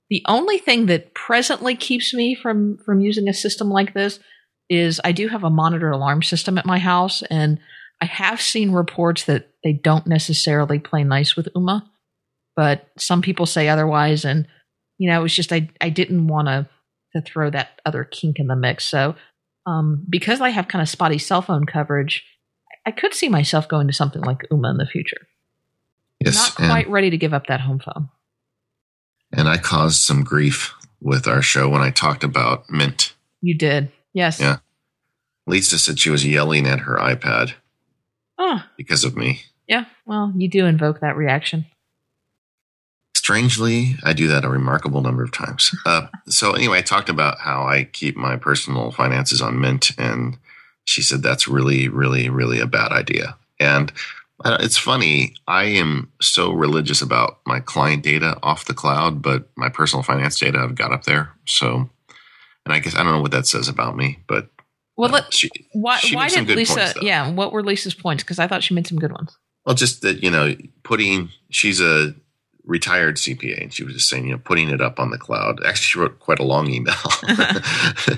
The 0.08 0.22
only 0.26 0.56
thing 0.56 0.86
that 0.86 1.12
presently 1.12 1.76
keeps 1.76 2.14
me 2.14 2.34
from 2.34 2.78
from 2.86 3.02
using 3.02 3.28
a 3.28 3.34
system 3.34 3.68
like 3.68 3.92
this 3.92 4.18
is 4.70 4.98
I 5.04 5.12
do 5.12 5.28
have 5.28 5.44
a 5.44 5.50
monitor 5.50 5.90
alarm 5.90 6.22
system 6.22 6.56
at 6.56 6.64
my 6.64 6.78
house, 6.78 7.22
and 7.24 7.58
I 8.00 8.06
have 8.06 8.40
seen 8.40 8.72
reports 8.72 9.24
that 9.24 9.50
they 9.62 9.74
don't 9.74 10.06
necessarily 10.06 10.78
play 10.78 11.04
nice 11.04 11.36
with 11.36 11.52
Ooma, 11.54 11.82
but 12.56 12.88
some 12.96 13.20
people 13.20 13.44
say 13.44 13.68
otherwise. 13.68 14.24
And 14.24 14.48
you 14.96 15.10
know, 15.10 15.20
it 15.20 15.22
was 15.22 15.36
just 15.36 15.52
I 15.52 15.68
I 15.82 15.90
didn't 15.90 16.28
want 16.28 16.48
to 16.48 16.66
to 17.14 17.20
throw 17.20 17.50
that 17.50 17.78
other 17.84 18.04
kink 18.04 18.38
in 18.38 18.46
the 18.46 18.56
mix. 18.56 18.84
So 18.84 19.16
um, 19.66 20.06
because 20.08 20.40
I 20.40 20.48
have 20.48 20.68
kind 20.68 20.80
of 20.80 20.88
spotty 20.88 21.18
cell 21.18 21.42
phone 21.42 21.66
coverage, 21.66 22.24
I 22.86 22.90
could 22.90 23.14
see 23.14 23.28
myself 23.28 23.68
going 23.68 23.86
to 23.86 23.92
something 23.92 24.22
like 24.22 24.46
Ooma 24.50 24.70
in 24.70 24.76
the 24.78 24.86
future. 24.86 25.26
Yes, 26.18 26.58
Not 26.58 26.68
quite 26.68 26.88
ready 26.90 27.10
to 27.10 27.16
give 27.16 27.32
up 27.32 27.46
that 27.46 27.60
home 27.60 27.78
phone. 27.80 28.08
And 29.32 29.48
I 29.48 29.56
caused 29.58 30.00
some 30.02 30.22
grief 30.24 30.74
with 31.00 31.26
our 31.26 31.40
show 31.42 31.68
when 31.68 31.80
I 31.82 31.90
talked 31.90 32.24
about 32.24 32.68
Mint. 32.68 33.14
You 33.40 33.54
did, 33.56 33.90
yes. 34.12 34.38
Yeah. 34.40 34.58
Lisa 35.46 35.78
said 35.78 35.98
she 35.98 36.10
was 36.10 36.26
yelling 36.26 36.66
at 36.66 36.80
her 36.80 36.96
iPad 36.96 37.52
Oh, 38.38 38.62
because 38.76 39.04
of 39.04 39.16
me. 39.16 39.42
yeah. 39.66 39.84
Well, 40.04 40.32
you 40.36 40.48
do 40.48 40.66
invoke 40.66 41.00
that 41.00 41.16
reaction. 41.16 41.66
Strangely, 43.14 43.96
I 44.02 44.12
do 44.12 44.28
that 44.28 44.44
a 44.44 44.48
remarkable 44.48 45.02
number 45.02 45.22
of 45.22 45.30
times. 45.32 45.74
Uh, 45.86 46.06
so 46.28 46.52
anyway, 46.52 46.78
I 46.78 46.82
talked 46.82 47.08
about 47.08 47.38
how 47.40 47.64
I 47.64 47.84
keep 47.84 48.16
my 48.16 48.36
personal 48.36 48.90
finances 48.92 49.40
on 49.42 49.60
Mint, 49.60 49.90
and 49.98 50.38
she 50.90 51.02
said 51.02 51.22
that's 51.22 51.46
really, 51.46 51.88
really, 51.88 52.28
really 52.28 52.58
a 52.58 52.66
bad 52.66 52.90
idea. 52.90 53.36
And 53.60 53.92
uh, 54.44 54.58
it's 54.60 54.76
funny. 54.76 55.34
I 55.46 55.64
am 55.64 56.10
so 56.20 56.50
religious 56.50 57.00
about 57.00 57.38
my 57.46 57.60
client 57.60 58.02
data 58.02 58.36
off 58.42 58.64
the 58.64 58.74
cloud, 58.74 59.22
but 59.22 59.48
my 59.56 59.68
personal 59.68 60.02
finance 60.02 60.38
data 60.38 60.58
I've 60.58 60.74
got 60.74 60.92
up 60.92 61.04
there. 61.04 61.32
So, 61.46 61.88
and 62.64 62.74
I 62.74 62.80
guess 62.80 62.96
I 62.96 63.04
don't 63.04 63.12
know 63.12 63.20
what 63.20 63.30
that 63.30 63.46
says 63.46 63.68
about 63.68 63.96
me, 63.96 64.18
but 64.26 64.48
Well, 64.96 65.10
uh, 65.10 65.12
let, 65.12 65.32
she, 65.32 65.48
why, 65.72 65.98
she 65.98 66.16
why 66.16 66.28
did 66.28 66.48
Lisa? 66.48 66.74
points, 66.74 67.02
yeah, 67.02 67.30
what 67.30 67.52
were 67.52 67.62
Lisa's 67.62 67.94
points? 67.94 68.24
Because 68.24 68.40
I 68.40 68.48
thought 68.48 68.64
she 68.64 68.74
made 68.74 68.88
some 68.88 68.98
good 68.98 69.12
ones. 69.12 69.38
Well, 69.64 69.76
just 69.76 70.02
that 70.02 70.22
you 70.24 70.30
know, 70.30 70.56
putting 70.82 71.28
she's 71.50 71.80
a 71.80 72.14
retired 72.64 73.16
CPA, 73.16 73.62
and 73.62 73.72
she 73.72 73.84
was 73.84 73.94
just 73.94 74.08
saying, 74.08 74.24
you 74.24 74.32
know, 74.32 74.38
putting 74.38 74.70
it 74.70 74.80
up 74.80 74.98
on 74.98 75.10
the 75.10 75.18
cloud. 75.18 75.60
Actually, 75.64 75.84
she 75.84 75.98
wrote 76.00 76.18
quite 76.18 76.40
a 76.40 76.44
long 76.44 76.68
email, 76.68 76.94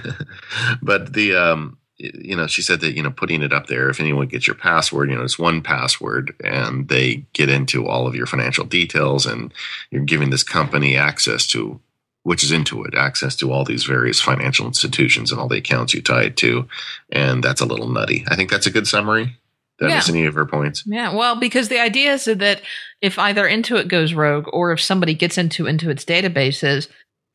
but 0.82 1.12
the 1.12 1.34
um, 1.34 1.78
you 2.02 2.36
know, 2.36 2.46
she 2.46 2.62
said 2.62 2.80
that 2.80 2.94
you 2.96 3.02
know, 3.02 3.10
putting 3.10 3.42
it 3.42 3.52
up 3.52 3.66
there, 3.68 3.88
if 3.88 4.00
anyone 4.00 4.26
gets 4.26 4.46
your 4.46 4.56
password, 4.56 5.10
you 5.10 5.16
know, 5.16 5.22
it's 5.22 5.38
one 5.38 5.62
password, 5.62 6.34
and 6.44 6.88
they 6.88 7.24
get 7.32 7.48
into 7.48 7.86
all 7.86 8.06
of 8.06 8.14
your 8.14 8.26
financial 8.26 8.64
details, 8.64 9.26
and 9.26 9.52
you're 9.90 10.04
giving 10.04 10.30
this 10.30 10.42
company 10.42 10.96
access 10.96 11.46
to. 11.48 11.80
Which 12.24 12.44
is 12.44 12.52
Intuit, 12.52 12.94
access 12.94 13.34
to 13.34 13.50
all 13.50 13.64
these 13.64 13.82
various 13.82 14.20
financial 14.20 14.64
institutions 14.64 15.32
and 15.32 15.40
all 15.40 15.48
the 15.48 15.56
accounts 15.56 15.92
you 15.92 16.00
tie 16.00 16.22
it 16.22 16.36
to. 16.36 16.68
And 17.10 17.42
that's 17.42 17.60
a 17.60 17.66
little 17.66 17.88
nutty. 17.88 18.24
I 18.28 18.36
think 18.36 18.48
that's 18.48 18.68
a 18.68 18.70
good 18.70 18.86
summary. 18.86 19.36
Did 19.80 19.90
I 19.90 19.96
miss 19.96 20.08
any 20.08 20.26
of 20.26 20.34
her 20.34 20.46
points? 20.46 20.84
Yeah, 20.86 21.12
well, 21.12 21.34
because 21.34 21.68
the 21.68 21.80
idea 21.80 22.12
is 22.12 22.26
that 22.26 22.62
if 23.00 23.18
either 23.18 23.48
Intuit 23.48 23.88
goes 23.88 24.14
rogue 24.14 24.46
or 24.52 24.70
if 24.70 24.80
somebody 24.80 25.14
gets 25.14 25.36
into 25.36 25.64
Intuit's 25.64 26.04
databases, 26.04 26.86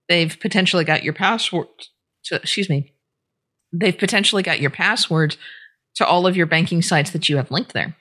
they've 0.07 0.39
potentially 0.39 0.85
got 0.85 1.03
your 1.03 1.11
password. 1.11 1.68
To, 2.26 2.35
excuse 2.35 2.69
me, 2.69 2.94
they've 3.72 3.98
potentially 3.98 4.44
got 4.44 4.60
your 4.60 4.69
password 4.69 5.35
to 5.95 6.06
all 6.06 6.27
of 6.27 6.38
your 6.38 6.45
banking 6.45 6.81
sites 6.81 7.11
that 7.11 7.27
you 7.27 7.38
have 7.38 7.52
linked 7.52 7.73
there. 7.73 7.95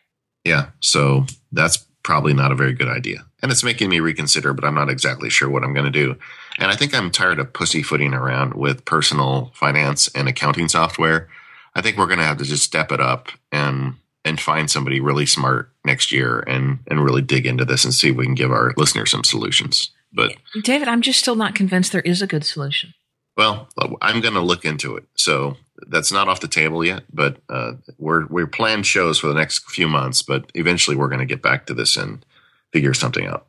Yeah. 0.44 0.68
So 0.80 1.26
that's 1.50 1.86
probably 2.02 2.34
not 2.34 2.52
a 2.52 2.56
very 2.56 2.72
good 2.72 2.88
idea. 2.88 3.26
And 3.42 3.50
it's 3.50 3.64
making 3.64 3.90
me 3.90 4.00
reconsider, 4.00 4.52
but 4.52 4.64
I'm 4.64 4.74
not 4.74 4.90
exactly 4.90 5.28
sure 5.28 5.48
what 5.48 5.64
I'm 5.64 5.74
going 5.74 5.86
to 5.86 5.90
do. 5.90 6.16
And 6.58 6.70
I 6.70 6.76
think 6.76 6.94
I'm 6.94 7.10
tired 7.10 7.40
of 7.40 7.52
pussyfooting 7.52 8.14
around 8.14 8.54
with 8.54 8.84
personal 8.84 9.50
finance 9.54 10.08
and 10.14 10.28
accounting 10.28 10.68
software. 10.68 11.28
I 11.74 11.82
think 11.82 11.96
we're 11.96 12.06
going 12.06 12.18
to 12.18 12.24
have 12.24 12.38
to 12.38 12.44
just 12.44 12.62
step 12.62 12.92
it 12.92 13.00
up 13.00 13.28
and 13.52 13.94
and 14.24 14.40
find 14.40 14.68
somebody 14.68 14.98
really 14.98 15.26
smart 15.26 15.70
next 15.84 16.10
year 16.10 16.40
and 16.48 16.80
and 16.88 17.04
really 17.04 17.22
dig 17.22 17.46
into 17.46 17.64
this 17.64 17.84
and 17.84 17.94
see 17.94 18.10
if 18.10 18.16
we 18.16 18.24
can 18.24 18.34
give 18.34 18.50
our 18.50 18.72
listeners 18.76 19.10
some 19.10 19.24
solutions. 19.24 19.90
But 20.12 20.36
David, 20.62 20.88
I'm 20.88 21.02
just 21.02 21.20
still 21.20 21.36
not 21.36 21.54
convinced 21.54 21.92
there 21.92 22.00
is 22.00 22.22
a 22.22 22.26
good 22.26 22.44
solution. 22.44 22.94
Well, 23.36 23.68
I'm 24.00 24.20
going 24.20 24.34
to 24.34 24.40
look 24.40 24.64
into 24.64 24.96
it. 24.96 25.04
So 25.14 25.56
that's 25.88 26.10
not 26.10 26.28
off 26.28 26.40
the 26.40 26.48
table 26.48 26.84
yet, 26.84 27.04
but 27.12 27.38
uh, 27.48 27.72
we're 27.98 28.26
we're 28.26 28.46
planned 28.46 28.86
shows 28.86 29.18
for 29.18 29.26
the 29.28 29.34
next 29.34 29.70
few 29.70 29.86
months. 29.88 30.22
But 30.22 30.50
eventually, 30.54 30.96
we're 30.96 31.08
going 31.08 31.20
to 31.20 31.26
get 31.26 31.42
back 31.42 31.66
to 31.66 31.74
this 31.74 31.96
and 31.96 32.24
figure 32.72 32.94
something 32.94 33.26
out. 33.26 33.46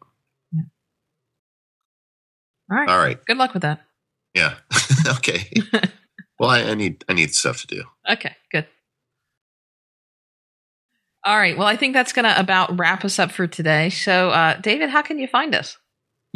Yeah. 0.52 0.62
All 2.70 2.78
right. 2.78 2.90
All 2.90 3.00
right. 3.00 3.26
Good 3.26 3.38
luck 3.38 3.54
with 3.54 3.62
that. 3.62 3.82
Yeah. 4.34 4.56
okay. 5.08 5.50
well, 6.40 6.50
I, 6.50 6.64
I 6.64 6.74
need 6.74 7.06
I 7.08 7.14
need 7.14 7.34
stuff 7.34 7.62
to 7.62 7.68
do. 7.68 7.84
Okay, 8.10 8.36
good. 8.52 8.68
All 11.24 11.38
right. 11.38 11.58
Well, 11.58 11.68
I 11.68 11.76
think 11.76 11.94
that's 11.94 12.14
going 12.14 12.26
to 12.26 12.40
about 12.40 12.78
wrap 12.80 13.04
us 13.04 13.20
up 13.20 13.32
for 13.32 13.48
today. 13.48 13.90
So, 13.90 14.30
uh, 14.30 14.60
David, 14.62 14.90
how 14.90 15.02
can 15.02 15.20
you 15.20 15.28
find 15.28 15.54
us? 15.54 15.78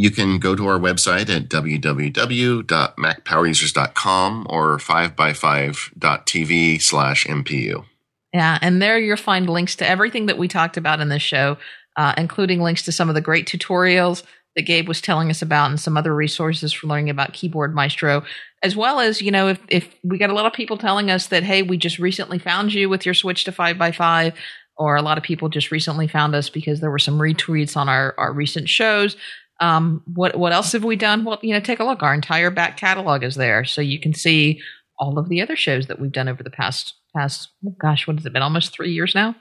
You 0.01 0.09
can 0.09 0.39
go 0.39 0.55
to 0.55 0.65
our 0.65 0.79
website 0.79 1.29
at 1.29 1.47
www.macpowerusers.com 1.47 4.47
or 4.49 4.79
5by5.tv 4.79 6.81
slash 6.81 7.27
MPU. 7.27 7.85
Yeah, 8.33 8.57
and 8.63 8.81
there 8.81 8.97
you'll 8.97 9.15
find 9.15 9.47
links 9.47 9.75
to 9.75 9.87
everything 9.87 10.25
that 10.25 10.39
we 10.39 10.47
talked 10.47 10.75
about 10.75 11.01
in 11.01 11.09
this 11.09 11.21
show, 11.21 11.59
uh, 11.97 12.15
including 12.17 12.61
links 12.61 12.81
to 12.85 12.91
some 12.91 13.09
of 13.09 13.15
the 13.15 13.21
great 13.21 13.45
tutorials 13.45 14.23
that 14.55 14.63
Gabe 14.63 14.87
was 14.87 15.01
telling 15.01 15.29
us 15.29 15.43
about 15.43 15.69
and 15.69 15.79
some 15.79 15.95
other 15.95 16.15
resources 16.15 16.73
for 16.73 16.87
learning 16.87 17.11
about 17.11 17.33
Keyboard 17.33 17.75
Maestro, 17.75 18.23
as 18.63 18.75
well 18.75 18.99
as, 18.99 19.21
you 19.21 19.29
know, 19.29 19.49
if, 19.49 19.59
if 19.67 19.95
we 20.03 20.17
got 20.17 20.31
a 20.31 20.33
lot 20.33 20.47
of 20.47 20.53
people 20.53 20.79
telling 20.79 21.11
us 21.11 21.27
that, 21.27 21.43
hey, 21.43 21.61
we 21.61 21.77
just 21.77 21.99
recently 21.99 22.39
found 22.39 22.73
you 22.73 22.89
with 22.89 23.05
your 23.05 23.13
switch 23.13 23.43
to 23.43 23.51
5by5, 23.51 24.33
or 24.77 24.95
a 24.95 25.03
lot 25.03 25.19
of 25.19 25.23
people 25.23 25.47
just 25.47 25.69
recently 25.69 26.07
found 26.07 26.33
us 26.33 26.49
because 26.49 26.79
there 26.79 26.89
were 26.89 26.97
some 26.97 27.19
retweets 27.19 27.77
on 27.77 27.87
our, 27.87 28.15
our 28.17 28.33
recent 28.33 28.67
shows. 28.67 29.15
Um, 29.61 30.01
what 30.05 30.35
what 30.35 30.51
else 30.51 30.71
have 30.71 30.83
we 30.83 30.95
done? 30.95 31.23
Well, 31.23 31.39
you 31.43 31.53
know, 31.53 31.59
take 31.59 31.79
a 31.79 31.83
look. 31.83 32.01
Our 32.01 32.15
entire 32.15 32.49
back 32.49 32.77
catalog 32.77 33.23
is 33.23 33.35
there, 33.35 33.63
so 33.63 33.79
you 33.79 33.99
can 33.99 34.13
see 34.13 34.59
all 34.97 35.19
of 35.19 35.29
the 35.29 35.39
other 35.39 35.55
shows 35.55 35.85
that 35.87 35.99
we've 35.99 36.11
done 36.11 36.27
over 36.27 36.41
the 36.41 36.49
past 36.49 36.95
past. 37.15 37.49
Oh 37.65 37.75
gosh, 37.79 38.07
what 38.07 38.17
has 38.17 38.25
it 38.25 38.33
been? 38.33 38.41
Almost 38.41 38.73
three 38.73 38.91
years 38.91 39.13
now. 39.13 39.35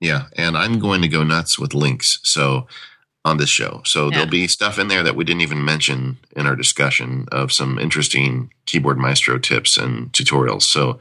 Yeah, 0.00 0.24
and 0.36 0.58
I'm 0.58 0.80
going 0.80 1.00
to 1.02 1.08
go 1.08 1.22
nuts 1.22 1.60
with 1.60 1.74
links. 1.74 2.18
So 2.24 2.66
on 3.24 3.36
this 3.36 3.48
show, 3.48 3.82
so 3.84 4.06
yeah. 4.06 4.16
there'll 4.16 4.30
be 4.30 4.48
stuff 4.48 4.80
in 4.80 4.88
there 4.88 5.04
that 5.04 5.14
we 5.14 5.22
didn't 5.22 5.42
even 5.42 5.64
mention 5.64 6.18
in 6.34 6.48
our 6.48 6.56
discussion 6.56 7.28
of 7.30 7.52
some 7.52 7.78
interesting 7.78 8.52
keyboard 8.66 8.98
maestro 8.98 9.38
tips 9.38 9.76
and 9.76 10.12
tutorials. 10.12 10.62
So 10.62 10.98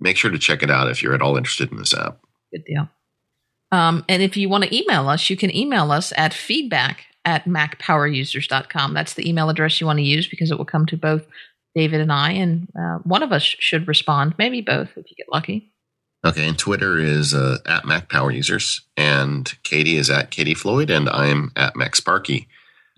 make 0.00 0.16
sure 0.16 0.32
to 0.32 0.38
check 0.38 0.64
it 0.64 0.70
out 0.70 0.90
if 0.90 1.00
you're 1.00 1.14
at 1.14 1.22
all 1.22 1.36
interested 1.36 1.70
in 1.70 1.78
this 1.78 1.94
app. 1.94 2.18
Good 2.50 2.64
deal. 2.64 2.88
Um, 3.70 4.04
and 4.08 4.20
if 4.20 4.36
you 4.36 4.48
want 4.48 4.64
to 4.64 4.76
email 4.76 5.08
us, 5.08 5.30
you 5.30 5.36
can 5.36 5.54
email 5.54 5.92
us 5.92 6.12
at 6.16 6.34
feedback 6.34 7.04
at 7.24 7.44
macpowerusers.com. 7.44 8.94
That's 8.94 9.14
the 9.14 9.28
email 9.28 9.50
address 9.50 9.80
you 9.80 9.86
want 9.86 9.98
to 9.98 10.04
use 10.04 10.26
because 10.26 10.50
it 10.50 10.58
will 10.58 10.64
come 10.64 10.86
to 10.86 10.96
both 10.96 11.26
David 11.74 12.00
and 12.00 12.12
I, 12.12 12.32
and 12.32 12.68
uh, 12.78 12.98
one 13.04 13.22
of 13.22 13.32
us 13.32 13.42
should 13.42 13.86
respond, 13.86 14.34
maybe 14.38 14.60
both 14.60 14.88
if 14.96 15.08
you 15.08 15.16
get 15.16 15.32
lucky. 15.32 15.72
Okay, 16.24 16.46
and 16.46 16.58
Twitter 16.58 16.98
is 16.98 17.32
uh, 17.32 17.58
at 17.66 17.84
MacPowerUsers, 17.84 18.82
and 18.96 19.50
Katie 19.62 19.96
is 19.96 20.10
at 20.10 20.30
Katie 20.30 20.54
Floyd, 20.54 20.90
and 20.90 21.08
I'm 21.08 21.52
at 21.56 21.74
MacSparky. 21.74 22.46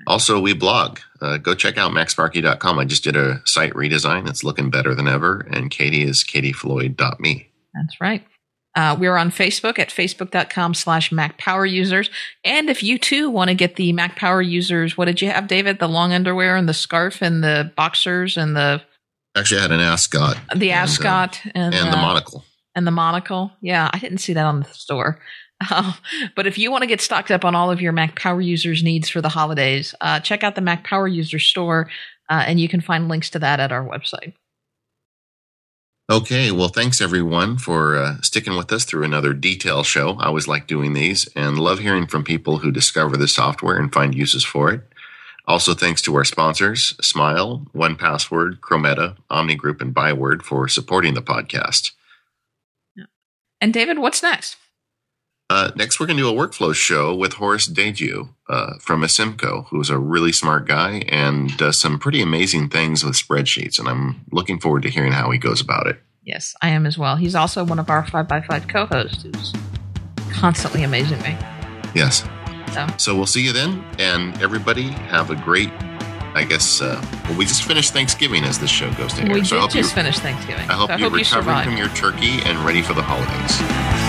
Also, 0.06 0.40
we 0.40 0.54
blog. 0.54 0.98
Uh, 1.20 1.36
go 1.36 1.54
check 1.54 1.78
out 1.78 1.92
MacSparky.com. 1.92 2.78
I 2.78 2.84
just 2.84 3.04
did 3.04 3.14
a 3.14 3.40
site 3.44 3.74
redesign. 3.74 4.28
It's 4.28 4.42
looking 4.42 4.70
better 4.70 4.94
than 4.94 5.06
ever, 5.06 5.46
and 5.50 5.70
Katie 5.70 6.02
is 6.02 6.24
KatieFloyd.me. 6.24 7.48
That's 7.74 8.00
right. 8.00 8.26
Uh, 8.74 8.96
we're 8.98 9.16
on 9.16 9.30
Facebook 9.30 9.78
at 9.78 9.90
facebook.com 9.90 10.74
slash 10.74 11.12
Mac 11.12 11.36
Power 11.38 11.66
Users. 11.66 12.08
And 12.44 12.70
if 12.70 12.82
you 12.82 12.98
too 12.98 13.28
want 13.28 13.48
to 13.48 13.54
get 13.54 13.76
the 13.76 13.92
Mac 13.92 14.16
Power 14.16 14.40
Users, 14.40 14.96
what 14.96 15.04
did 15.04 15.20
you 15.20 15.30
have, 15.30 15.46
David? 15.46 15.78
The 15.78 15.88
long 15.88 16.12
underwear 16.12 16.56
and 16.56 16.68
the 16.68 16.74
scarf 16.74 17.22
and 17.22 17.44
the 17.44 17.70
boxers 17.76 18.36
and 18.36 18.56
the. 18.56 18.82
Actually, 19.36 19.58
I 19.58 19.62
had 19.62 19.72
an 19.72 19.80
ascot. 19.80 20.38
The 20.54 20.72
and, 20.72 20.80
ascot 20.80 21.40
uh, 21.46 21.50
and, 21.54 21.74
and 21.74 21.88
uh, 21.88 21.90
the 21.90 21.96
monocle. 21.96 22.44
And 22.74 22.86
the 22.86 22.90
monocle. 22.90 23.52
Yeah, 23.60 23.90
I 23.92 23.98
didn't 23.98 24.18
see 24.18 24.32
that 24.32 24.46
on 24.46 24.60
the 24.60 24.68
store. 24.68 25.18
Uh, 25.70 25.92
but 26.34 26.46
if 26.46 26.58
you 26.58 26.70
want 26.70 26.82
to 26.82 26.88
get 26.88 27.00
stocked 27.00 27.30
up 27.30 27.44
on 27.44 27.54
all 27.54 27.70
of 27.70 27.80
your 27.80 27.92
Mac 27.92 28.18
Power 28.18 28.40
Users 28.40 28.82
needs 28.82 29.08
for 29.08 29.20
the 29.20 29.28
holidays, 29.28 29.94
uh, 30.00 30.18
check 30.20 30.42
out 30.42 30.54
the 30.54 30.60
Mac 30.60 30.84
Power 30.84 31.06
Users 31.06 31.44
store, 31.44 31.88
uh, 32.28 32.42
and 32.46 32.58
you 32.58 32.68
can 32.68 32.80
find 32.80 33.08
links 33.08 33.30
to 33.30 33.38
that 33.38 33.60
at 33.60 33.70
our 33.70 33.86
website. 33.86 34.32
Okay, 36.10 36.50
well, 36.50 36.68
thanks 36.68 37.00
everyone 37.00 37.58
for 37.58 37.96
uh, 37.96 38.20
sticking 38.22 38.56
with 38.56 38.72
us 38.72 38.84
through 38.84 39.04
another 39.04 39.32
detail 39.32 39.84
show. 39.84 40.14
I 40.18 40.26
always 40.26 40.48
like 40.48 40.66
doing 40.66 40.94
these 40.94 41.28
and 41.36 41.58
love 41.58 41.78
hearing 41.78 42.06
from 42.06 42.24
people 42.24 42.58
who 42.58 42.72
discover 42.72 43.16
the 43.16 43.28
software 43.28 43.78
and 43.78 43.92
find 43.92 44.14
uses 44.14 44.44
for 44.44 44.72
it. 44.72 44.82
Also, 45.46 45.74
thanks 45.74 46.02
to 46.02 46.14
our 46.16 46.24
sponsors, 46.24 46.96
Smile, 47.00 47.66
1Password, 47.74 48.58
Chrometa, 48.60 49.16
Omni 49.30 49.54
Group, 49.54 49.80
and 49.80 49.94
Byword 49.94 50.42
for 50.42 50.68
supporting 50.68 51.14
the 51.14 51.22
podcast. 51.22 51.92
And 53.60 53.72
David, 53.72 53.98
what's 53.98 54.22
next? 54.22 54.56
Uh, 55.52 55.70
next, 55.76 56.00
we're 56.00 56.06
going 56.06 56.16
to 56.16 56.22
do 56.22 56.30
a 56.30 56.32
workflow 56.32 56.74
show 56.74 57.14
with 57.14 57.34
Horace 57.34 57.68
Dediu 57.68 58.30
uh, 58.48 58.78
from 58.80 59.02
Asymco, 59.02 59.66
who's 59.66 59.90
a 59.90 59.98
really 59.98 60.32
smart 60.32 60.66
guy 60.66 61.02
and 61.10 61.54
does 61.58 61.78
some 61.78 61.98
pretty 61.98 62.22
amazing 62.22 62.70
things 62.70 63.04
with 63.04 63.16
spreadsheets. 63.16 63.78
And 63.78 63.86
I'm 63.86 64.24
looking 64.32 64.58
forward 64.58 64.82
to 64.84 64.88
hearing 64.88 65.12
how 65.12 65.30
he 65.30 65.36
goes 65.36 65.60
about 65.60 65.86
it. 65.88 66.00
Yes, 66.22 66.54
I 66.62 66.70
am 66.70 66.86
as 66.86 66.96
well. 66.96 67.16
He's 67.16 67.34
also 67.34 67.64
one 67.64 67.78
of 67.78 67.90
our 67.90 68.02
5by5 68.02 68.66
co 68.66 68.86
hosts 68.86 69.24
who's 69.24 69.52
constantly 70.30 70.84
amazing 70.84 71.20
me. 71.20 71.36
Yes. 71.94 72.24
So. 72.72 72.86
so 72.96 73.14
we'll 73.14 73.26
see 73.26 73.44
you 73.44 73.52
then. 73.52 73.84
And 73.98 74.40
everybody 74.40 74.84
have 74.84 75.28
a 75.30 75.36
great, 75.36 75.68
I 76.34 76.46
guess, 76.48 76.80
uh, 76.80 76.98
well, 77.24 77.36
we 77.36 77.44
just 77.44 77.64
finished 77.64 77.92
Thanksgiving 77.92 78.44
as 78.44 78.58
this 78.58 78.70
show 78.70 78.90
goes 78.94 79.12
to 79.14 79.24
air. 79.24 79.34
We 79.34 79.44
so 79.44 79.60
did 79.60 79.70
just 79.72 79.94
finished 79.94 80.20
Thanksgiving. 80.20 80.70
I 80.70 80.72
hope 80.72 80.88
so 80.88 80.96
you're 80.96 81.10
recovering 81.10 81.58
you 81.58 81.64
from 81.64 81.76
your 81.76 81.88
turkey 81.88 82.40
and 82.46 82.58
ready 82.60 82.80
for 82.80 82.94
the 82.94 83.02
holidays. 83.02 84.01